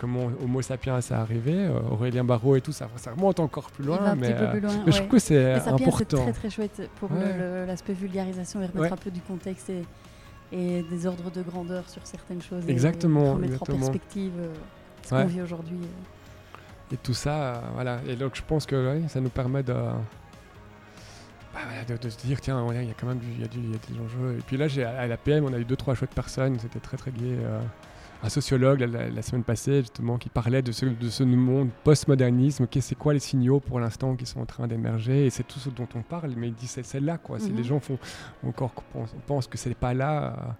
comment 0.00 0.30
Homo 0.42 0.62
sapiens 0.62 0.98
est 0.98 1.12
arrivé, 1.12 1.54
euh, 1.54 1.80
Aurélien 1.90 2.24
Barraud 2.24 2.56
et 2.56 2.60
tout, 2.60 2.72
ça, 2.72 2.88
ça 2.96 3.12
remonte 3.12 3.40
encore 3.40 3.70
plus 3.70 3.84
loin. 3.84 4.14
Mais, 4.14 4.34
plus 4.34 4.60
loin, 4.60 4.72
mais 4.84 4.92
je 4.92 4.98
trouve 4.98 5.08
que 5.08 5.18
c'est 5.18 5.54
important. 5.54 6.18
C'est 6.18 6.32
très 6.32 6.32
très 6.32 6.50
chouette 6.50 6.90
pour 6.96 7.10
l'aspect 7.12 7.92
vulgarisation 7.92 8.62
et 8.62 8.66
remettre 8.66 8.94
un 8.94 8.96
peu 8.96 9.10
du 9.10 9.20
contexte 9.20 9.70
et, 9.70 9.84
et, 10.52 10.82
des 10.82 11.06
ordres 11.06 11.30
de 11.30 11.42
grandeur 11.42 11.88
sur 11.88 12.06
certaines 12.06 12.42
choses. 12.42 12.68
Exactement. 12.68 13.26
Et 13.26 13.30
remettre 13.30 13.62
en 13.62 13.66
perspective 13.66 14.32
euh, 14.38 14.54
ce 15.02 15.10
qu'on 15.10 15.26
vit 15.26 15.42
aujourd'hui. 15.42 15.80
Et 16.92 16.96
tout 16.96 17.14
ça, 17.14 17.62
voilà. 17.74 18.00
Et 18.08 18.16
donc 18.16 18.34
je 18.34 18.42
pense 18.46 18.66
que 18.66 19.00
ça 19.08 19.20
nous 19.20 19.30
permet 19.30 19.62
de. 19.62 19.74
Bah, 21.54 21.60
de, 21.96 22.08
se 22.10 22.18
dire 22.18 22.40
tiens 22.42 22.64
il 22.70 22.86
y 22.86 22.90
a 22.90 22.94
quand 22.94 23.06
même 23.06 23.18
du, 23.18 23.40
y 23.40 23.44
a 23.44 23.48
du, 23.48 23.58
y 23.58 23.74
a 23.74 23.78
des 23.90 23.98
enjeux 23.98 24.36
et 24.38 24.42
puis 24.42 24.58
là 24.58 24.66
à 24.98 25.06
la 25.06 25.16
PM 25.16 25.44
on 25.44 25.52
a 25.54 25.58
eu 25.58 25.64
deux 25.64 25.76
trois 25.76 25.94
chouettes 25.94 26.14
personnes 26.14 26.58
c'était 26.58 26.78
très 26.78 26.98
très 26.98 27.10
gai 27.10 27.38
un 28.22 28.28
sociologue 28.28 28.80
la, 28.80 29.22
semaine 29.22 29.44
passée 29.44 29.80
justement 29.80 30.18
qui 30.18 30.28
parlait 30.28 30.62
de 30.62 30.72
ce, 30.72 30.86
de 30.86 31.08
ce 31.08 31.22
monde 31.22 31.68
postmodernisme, 31.84 32.66
c'est 32.80 32.94
quoi 32.96 33.12
les 33.12 33.20
signaux 33.20 33.60
pour 33.60 33.78
l'instant 33.80 34.16
qui 34.16 34.26
sont 34.26 34.40
en 34.40 34.46
train 34.46 34.66
d'émerger 34.66 35.26
et 35.26 35.30
c'est 35.30 35.44
tout 35.44 35.58
ce 35.58 35.70
dont 35.70 35.88
on 35.94 36.02
parle, 36.02 36.32
mais 36.36 36.48
il 36.48 36.54
dit 36.54 36.66
c'est 36.66 37.00
là 37.00 37.18
quoi. 37.18 37.38
Si 37.38 37.50
les 37.50 37.64
gens 37.64 37.80
font 37.80 37.98
encore 38.46 38.72
pensent, 39.26 39.46
que 39.46 39.58
c'est 39.58 39.74
pas 39.74 39.94
là, 39.94 40.26
euh, 40.26 40.50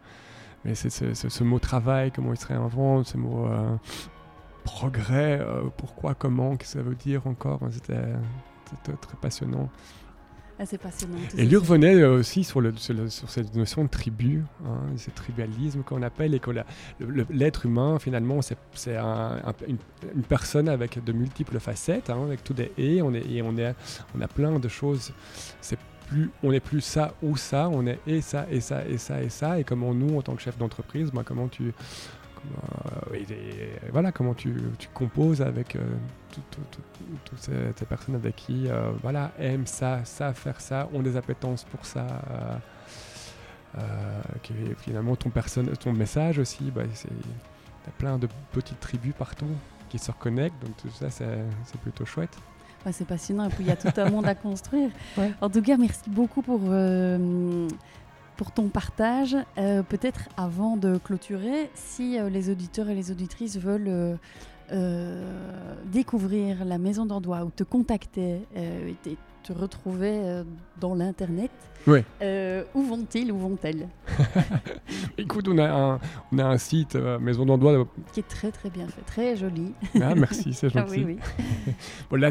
mais 0.65 0.75
c'est 0.75 0.91
ce, 0.91 1.45
mot 1.45 1.59
travail, 1.59 2.13
comment 2.13 2.33
il 2.33 2.39
se 2.39 2.47
réinvente, 2.47 3.07
ce 3.07 3.17
mot 3.17 3.47
euh, 3.47 3.77
progrès, 4.65 5.41
euh, 5.41 5.63
pourquoi, 5.77 6.15
comment, 6.15 6.57
qu'est-ce 6.57 6.75
que 6.75 6.79
ça 6.79 6.85
veut 6.85 6.95
dire 6.95 7.27
encore. 7.27 7.61
C'était 7.71 8.93
très 9.01 9.17
passionnant. 9.21 9.69
Ah, 10.61 10.65
passionnant. 10.83 11.19
Et 11.37 11.45
lui 11.45 11.57
revenait 11.57 11.95
euh, 11.95 12.19
aussi 12.19 12.43
sur, 12.43 12.61
le, 12.61 12.75
sur, 12.77 13.31
cette 13.31 13.55
notion 13.55 13.85
de 13.85 13.89
tribu, 13.89 14.43
hein, 14.67 14.79
ce 14.97 15.11
tribalisme 15.11 15.83
qu'on 15.83 16.03
appelle, 16.03 16.35
et 16.35 16.41
que 16.41 16.51
l'être 17.31 17.67
humain, 17.67 17.99
finalement, 18.01 18.41
c'est 18.43 18.57
une, 19.69 19.79
personne 20.29 20.69
avec 20.69 21.03
de 21.05 21.13
multiples 21.13 21.61
facettes, 21.61 22.11
hein, 22.11 22.25
avec 22.25 22.43
tout 22.43 22.55
des 22.55 22.73
et, 22.77 23.03
on 23.03 23.15
est, 23.15 23.25
et 23.31 23.41
on, 23.43 23.57
est, 23.57 23.75
on 24.17 24.21
a 24.21 24.27
plein 24.29 24.59
de 24.59 24.69
choses. 24.69 25.13
C'est 25.61 25.79
plus, 26.09 26.31
on 26.43 26.51
n'est 26.51 26.61
plus 26.61 26.81
ça 26.81 27.15
ou 27.23 27.37
ça, 27.37 27.69
on 27.69 27.87
est 27.87 28.01
et 28.07 28.21
ça, 28.21 28.47
et 28.51 28.61
ça, 28.61 28.85
et 28.85 28.99
ça, 28.99 29.23
et 29.23 29.29
ça. 29.29 29.61
Et 29.61 29.65
comment 29.65 29.95
nous, 29.95 30.19
en 30.19 30.23
tant 30.23 30.35
que 30.35 30.43
chef 30.43 30.59
d'entreprise, 30.59 31.11
bah, 31.13 31.23
comment 31.25 31.49
tu 31.49 31.73
et, 33.15 33.21
et 33.23 33.91
voilà 33.93 34.13
comment 34.13 34.35
tu, 34.35 34.55
tu 34.79 34.89
composes 34.95 35.43
avec 35.43 35.77
euh, 35.77 35.81
tout- 36.33 36.41
tout- 36.51 36.61
tout- 36.73 37.05
toutes 37.25 37.39
ces, 37.41 37.53
ces 37.77 37.85
personnes 37.87 38.15
avec 38.17 38.37
qui 38.37 38.69
euh, 38.69 38.91
voilà 39.03 39.33
aiment 39.39 39.67
ça, 39.67 40.05
savent 40.05 40.35
faire 40.37 40.61
ça, 40.61 40.89
ont 40.93 41.03
des 41.03 41.17
appétences 41.17 41.65
pour 41.65 41.85
ça. 41.87 42.07
euh, 42.31 42.57
euh, 43.79 43.81
qui 44.43 44.55
finalement 44.79 45.15
ton 45.15 45.29
personne, 45.31 45.69
ton 45.77 45.93
message 45.93 46.39
aussi, 46.39 46.71
bah, 46.71 46.83
c'est 46.95 47.09
plein 47.99 48.19
de 48.19 48.27
petites 48.53 48.81
tribus 48.81 49.13
partout 49.17 49.47
qui 49.91 49.99
se 49.99 50.11
reconnectent, 50.11 50.61
donc 50.63 50.77
tout 50.79 50.91
ça 50.91 51.11
c'est 51.11 51.39
c'est 51.65 51.81
plutôt 51.81 52.05
chouette. 52.07 52.35
Ouais, 52.87 52.93
c'est 52.93 53.07
passionnant 53.07 53.45
et 53.47 53.49
puis 53.51 53.65
il 53.65 53.67
y 53.67 53.71
a 53.71 53.77
tout 53.77 53.93
un 54.01 54.09
monde 54.11 54.27
à 54.27 54.35
construire. 54.35 54.91
Ouais. 55.19 55.33
En 55.41 55.51
tout 55.51 55.61
cas, 55.63 55.77
merci 55.77 56.09
beaucoup 56.09 56.43
pour, 56.43 56.61
euh, 56.65 57.69
pour 58.39 58.53
ton 58.53 58.69
partage. 58.69 59.37
Euh, 59.59 59.83
Peut-être 59.83 60.31
avant 60.39 60.79
de 60.79 60.97
clôturer, 60.97 61.71
si 61.75 62.19
euh, 62.19 62.31
les 62.31 62.49
auditeurs 62.49 62.89
et 62.89 62.95
les 62.95 63.11
auditrices 63.11 63.59
veulent 63.59 64.19
euh, 64.73 65.23
découvrir 65.87 66.65
la 66.65 66.79
maison 66.79 67.05
d'Andois 67.05 67.45
ou 67.45 67.51
te 67.51 67.65
contacter 67.65 68.41
te- 69.55 69.59
retrouver 69.59 70.13
euh, 70.25 70.45
dans 70.81 70.95
l'Internet, 70.95 71.51
Ouais. 71.87 72.05
euh, 72.23 72.65
où 72.75 72.83
vont-ils, 72.83 73.33
où 73.33 73.39
vont-elles 73.39 73.89
Écoute, 75.19 75.49
on 75.49 75.59
a 75.59 75.69
un, 75.69 75.99
on 76.33 76.39
a 76.39 76.45
un 76.45 76.59
site 76.59 76.97
euh, 76.97 77.19
Maison 77.19 77.47
d'Andois. 77.47 77.87
Qui 78.13 78.21
est 78.21 78.29
très 78.29 78.51
très 78.51 78.71
bien 78.71 78.87
fait, 78.89 79.03
très 79.07 79.37
joli. 79.37 79.73
Ah, 80.01 80.15
merci, 80.15 80.53
c'est 80.53 80.67
Ah 80.75 80.81
gentil. 80.81 81.05
oui, 81.05 81.19
oui. 81.67 81.75
Bon, 82.11 82.17
là, 82.17 82.31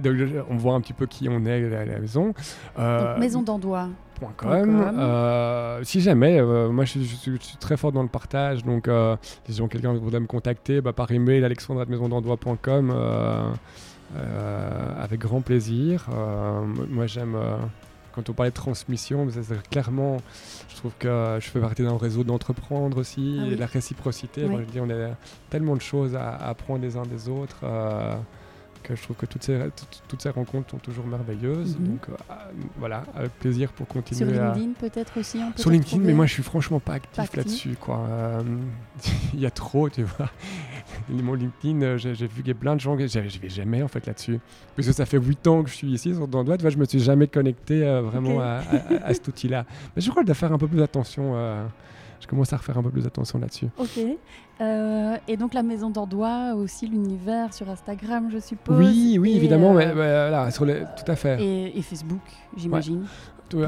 on 0.49 0.57
voit 0.57 0.73
un 0.73 0.81
petit 0.81 0.93
peu 0.93 1.05
qui 1.05 1.27
on 1.29 1.45
est 1.45 1.73
à 1.75 1.85
la 1.85 1.99
maison. 1.99 2.33
Euh, 2.77 3.11
Donc, 3.13 3.19
maison 3.19 3.41
d'Andois. 3.41 3.89
point 4.19 4.31
point 4.37 4.61
com. 4.61 4.83
com. 4.83 4.95
Euh, 4.99 5.83
si 5.83 6.01
jamais, 6.01 6.39
euh, 6.39 6.69
moi 6.69 6.85
je, 6.85 6.91
suis- 6.91 7.05
je 7.05 7.15
suis, 7.15 7.31
je 7.39 7.43
suis 7.43 7.57
très 7.57 7.77
fort 7.77 7.91
dans 7.91 8.03
le 8.03 8.09
partage, 8.09 8.63
donc 8.63 8.87
euh, 8.87 9.15
si 9.49 9.67
quelqu'un 9.67 9.93
voudrait 9.93 10.19
me 10.19 10.27
contacter 10.27 10.81
bah, 10.81 10.93
par 10.93 11.11
email 11.11 11.43
alexandre.maisondendois.com 11.43 12.91
euh, 12.91 12.93
euh, 12.95 13.51
avec 14.15 15.19
grand 15.19 15.41
plaisir. 15.41 16.05
Euh, 16.11 16.61
moi 16.89 17.07
j'aime, 17.07 17.35
euh, 17.35 17.57
quand 18.13 18.29
on 18.29 18.33
parlait 18.33 18.51
de 18.51 18.55
transmission, 18.55 19.27
c'est 19.29 19.69
clairement, 19.69 20.17
je 20.69 20.75
trouve 20.77 20.91
que 20.97 21.37
je 21.39 21.47
fais 21.49 21.59
partie 21.59 21.83
d'un 21.83 21.97
réseau 21.97 22.23
d'entreprendre 22.23 22.97
aussi, 22.97 23.39
Ah 23.41 23.47
et 23.47 23.55
la 23.55 23.65
réciprocité. 23.67 24.43
Oui. 24.43 24.49
Moi, 24.49 24.61
je 24.61 24.71
dis, 24.71 24.79
on 24.79 24.89
a 24.89 25.09
tellement 25.49 25.75
de 25.75 25.81
choses 25.81 26.15
à, 26.15 26.29
à 26.29 26.49
apprendre 26.49 26.81
les 26.81 26.97
uns 26.97 27.05
des 27.05 27.29
autres. 27.29 27.59
euh, 27.63 28.15
que 28.83 28.95
je 28.95 29.01
trouve 29.03 29.17
que 29.17 29.25
toutes 29.25 29.43
ces, 29.43 29.59
toutes, 29.75 30.03
toutes 30.07 30.21
ces 30.21 30.29
rencontres 30.29 30.71
sont 30.71 30.77
toujours 30.77 31.05
merveilleuses. 31.05 31.77
Mhm. 31.77 31.85
Donc 31.87 32.05
euh, 32.09 32.13
voilà, 32.77 33.03
avec 33.15 33.33
plaisir 33.33 33.69
pour 33.73 33.85
continuer 33.85 34.33
Sur 34.33 34.41
à... 34.41 34.53
LinkedIn 34.53 34.73
peut-être 34.79 35.19
aussi 35.19 35.39
on 35.45 35.51
peut 35.51 35.61
Sur 35.61 35.71
LinkedIn, 35.71 36.01
mais 36.01 36.13
moi 36.13 36.25
je 36.25 36.33
suis 36.33 36.43
franchement 36.43 36.79
pas 36.79 36.93
actif, 36.93 37.35
là-dessus. 37.35 37.75
quoi. 37.81 37.99
Euh, 38.09 38.41
Il 39.33 39.41
y 39.41 39.45
a 39.45 39.51
trop, 39.51 39.89
tu 39.89 40.03
vois. 40.03 40.29
Mon 41.09 41.33
LinkedIn, 41.33 41.81
euh, 41.81 41.97
j'ai 41.97 42.13
vu 42.13 42.27
qu'il 42.41 42.47
y 42.47 42.51
a 42.51 42.55
plein 42.55 42.75
de 42.75 42.79
gens, 42.81 42.97
j'y 42.97 43.39
vais 43.39 43.49
jamais 43.49 43.81
en 43.83 43.87
fait 43.87 44.05
là-dessus. 44.05 44.39
Parce 44.75 44.87
que 44.87 44.93
ça 44.93 45.05
fait 45.05 45.17
8 45.19 45.47
ans 45.47 45.63
que 45.63 45.69
je 45.69 45.75
suis 45.75 45.87
ici 45.91 46.13
sur 46.13 46.27
vois, 46.63 46.69
je 46.71 46.77
me 46.77 46.85
suis 46.85 46.99
jamais 46.99 47.27
connecté 47.27 47.83
euh, 47.85 48.01
vraiment 48.01 48.39
à, 48.41 48.59
à- 49.01 49.05
à 49.07 49.13
cet 49.13 49.27
outil-là. 49.27 49.65
Mais 49.95 50.01
je 50.01 50.09
crois 50.09 50.21
que 50.21 50.25
je 50.25 50.33
dois 50.33 50.35
faire 50.35 50.51
un 50.53 50.57
peu 50.57 50.67
plus 50.67 50.81
attention. 50.81 51.33
euh, 51.35 51.65
je 52.19 52.25
commence 52.25 52.51
à 52.51 52.57
refaire 52.57 52.77
un 52.77 52.81
peu 52.83 52.89
plus 52.89 53.05
attention 53.05 53.37
là-dessus. 53.39 53.67
Ok. 53.77 53.99
Euh, 54.59 55.17
et 55.27 55.37
donc 55.37 55.53
la 55.53 55.61
maison 55.61 55.91
d'Andois, 55.91 56.55
aussi 56.55 56.87
l'univers 56.87 57.53
sur 57.53 57.69
Instagram, 57.69 58.29
je 58.33 58.39
suppose. 58.39 58.75
Oui, 58.79 59.17
oui, 59.21 59.33
Et, 59.33 59.35
évidemment, 59.35 59.71
euh, 59.71 59.77
mais, 59.77 59.85
mais 59.87 59.93
voilà, 59.93 60.49
sur 60.51 60.65
les, 60.65 60.79
tout 60.79 61.11
à 61.11 61.15
fait. 61.15 61.39
Et, 61.43 61.77
et 61.77 61.81
Facebook, 61.83 62.21
j'imagine. 62.57 63.05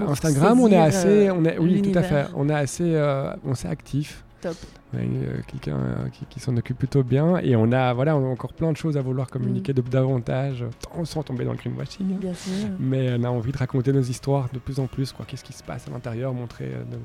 Instagram, 0.10 0.60
on 0.60 0.68
est 0.68 0.76
assez, 0.78 1.30
on 1.32 1.46
est, 1.46 1.58
oui, 1.60 1.82
tout 1.82 1.98
à 1.98 2.04
fait. 2.04 2.26
On 2.36 2.50
est 2.50 2.54
assez, 2.54 2.96
euh, 2.96 3.32
on 3.46 3.54
est 3.54 3.66
actif. 3.68 4.26
Top. 4.42 4.56
Euh, 4.96 5.38
quelqu'un 5.48 5.78
euh, 5.78 6.10
qui, 6.10 6.26
qui 6.26 6.40
s'en 6.40 6.56
occupe 6.58 6.78
plutôt 6.78 7.04
bien 7.04 7.38
et 7.40 7.56
on 7.56 7.72
a 7.72 7.94
voilà 7.94 8.16
on 8.16 8.26
a 8.26 8.30
encore 8.32 8.54
plein 8.54 8.72
de 8.72 8.78
choses 8.78 8.96
à 8.98 9.02
vouloir 9.02 9.28
communiquer 9.28 9.74
de 9.74 9.82
davantage 9.82 10.64
euh, 10.64 11.06
sans 11.06 11.24
tomber 11.24 11.46
dans 11.46 11.52
le 11.52 11.58
greenwashing 11.58 12.14
hein. 12.14 12.18
Bien 12.20 12.34
sûr. 12.34 12.70
mais 12.80 13.16
on 13.20 13.24
a 13.26 13.30
envie 13.30 13.52
de 13.52 13.58
raconter 13.58 13.92
nos 13.94 14.02
histoires 14.02 14.48
de 14.54 14.60
plus 14.60 14.80
en 14.80 14.88
plus 14.88 15.12
quoi 15.12 15.26
qu'est-ce 15.28 15.44
qui 15.44 15.54
se 15.54 15.62
passe 15.64 15.88
à 15.88 15.92
l'intérieur 15.92 16.34
montrer 16.34 16.66
euh, 16.74 16.84
nos- 16.92 16.98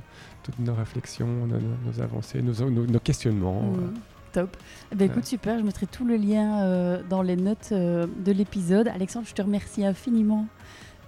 toutes 0.44 0.58
nos 0.60 0.74
réflexions 0.74 1.26
nos, 1.46 2.00
avancées 2.00 2.40
nos, 2.40 2.98
questionnements 3.00 3.62
Mm. 3.62 3.74
euh. 3.74 3.88
Top. 4.32 4.56
Eh 4.90 4.96
ben, 4.96 5.08
écoute, 5.08 5.24
super. 5.26 5.60
Je 5.60 5.64
mettrai 5.64 5.86
tout 5.86 6.04
le 6.04 6.16
lien 6.16 6.64
euh, 6.64 7.02
dans 7.08 7.22
les 7.22 7.36
notes 7.36 7.68
euh, 7.70 8.08
de 8.24 8.32
l'épisode. 8.32 8.88
Alexandre, 8.88 9.26
je 9.28 9.32
te 9.32 9.40
remercie 9.42 9.86
infiniment 9.86 10.48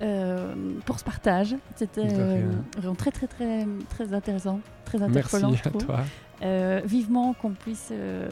euh, 0.02 0.54
pour 0.84 0.98
ce 0.98 1.04
partage. 1.04 1.54
C'était 1.74 2.02
euh, 2.04 2.50
vraiment 2.76 2.94
très, 2.94 3.10
très, 3.10 3.26
très, 3.26 3.66
très 3.88 4.12
intéressant, 4.12 4.60
très 4.84 4.98
merci 4.98 5.18
interpellant, 5.36 5.54
je 5.54 5.68
à 5.68 5.72
toi 5.72 6.00
Euh, 6.42 6.82
vivement 6.84 7.32
qu'on 7.32 7.52
puisse 7.52 7.88
euh, 7.92 8.28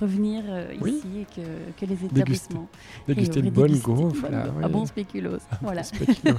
revenir 0.00 0.42
euh, 0.48 0.72
Oui. 0.80 0.92
ici 0.96 1.08
et 1.20 1.26
que, 1.26 1.46
que 1.78 1.84
les 1.86 2.02
établissements 2.06 2.66
déguster 3.06 3.40
et 3.40 3.42
une 3.42 3.50
bonne 3.50 3.78
gaufre. 3.78 4.24
Un 4.62 4.68
bon 4.70 4.86
spéculoos. 4.86 5.38
voilà. 5.60 5.82
Spéculoos. 5.82 6.38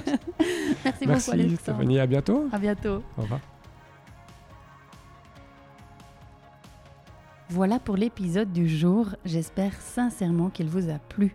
Merci, 0.84 1.06
merci 1.06 1.06
beaucoup, 1.06 1.30
Alexandre. 1.30 1.60
Stéphanie 1.60 1.98
à 2.00 2.06
bientôt 2.06 2.48
À 2.52 2.58
bientôt. 2.58 3.02
au 3.16 3.22
revoir 3.22 3.40
Voilà 7.50 7.78
pour 7.78 7.96
l'épisode 7.96 8.52
du 8.52 8.68
jour. 8.68 9.14
J'espère 9.24 9.72
sincèrement 9.80 10.50
qu'il 10.50 10.68
vous 10.68 10.88
a 10.90 10.98
plu. 10.98 11.34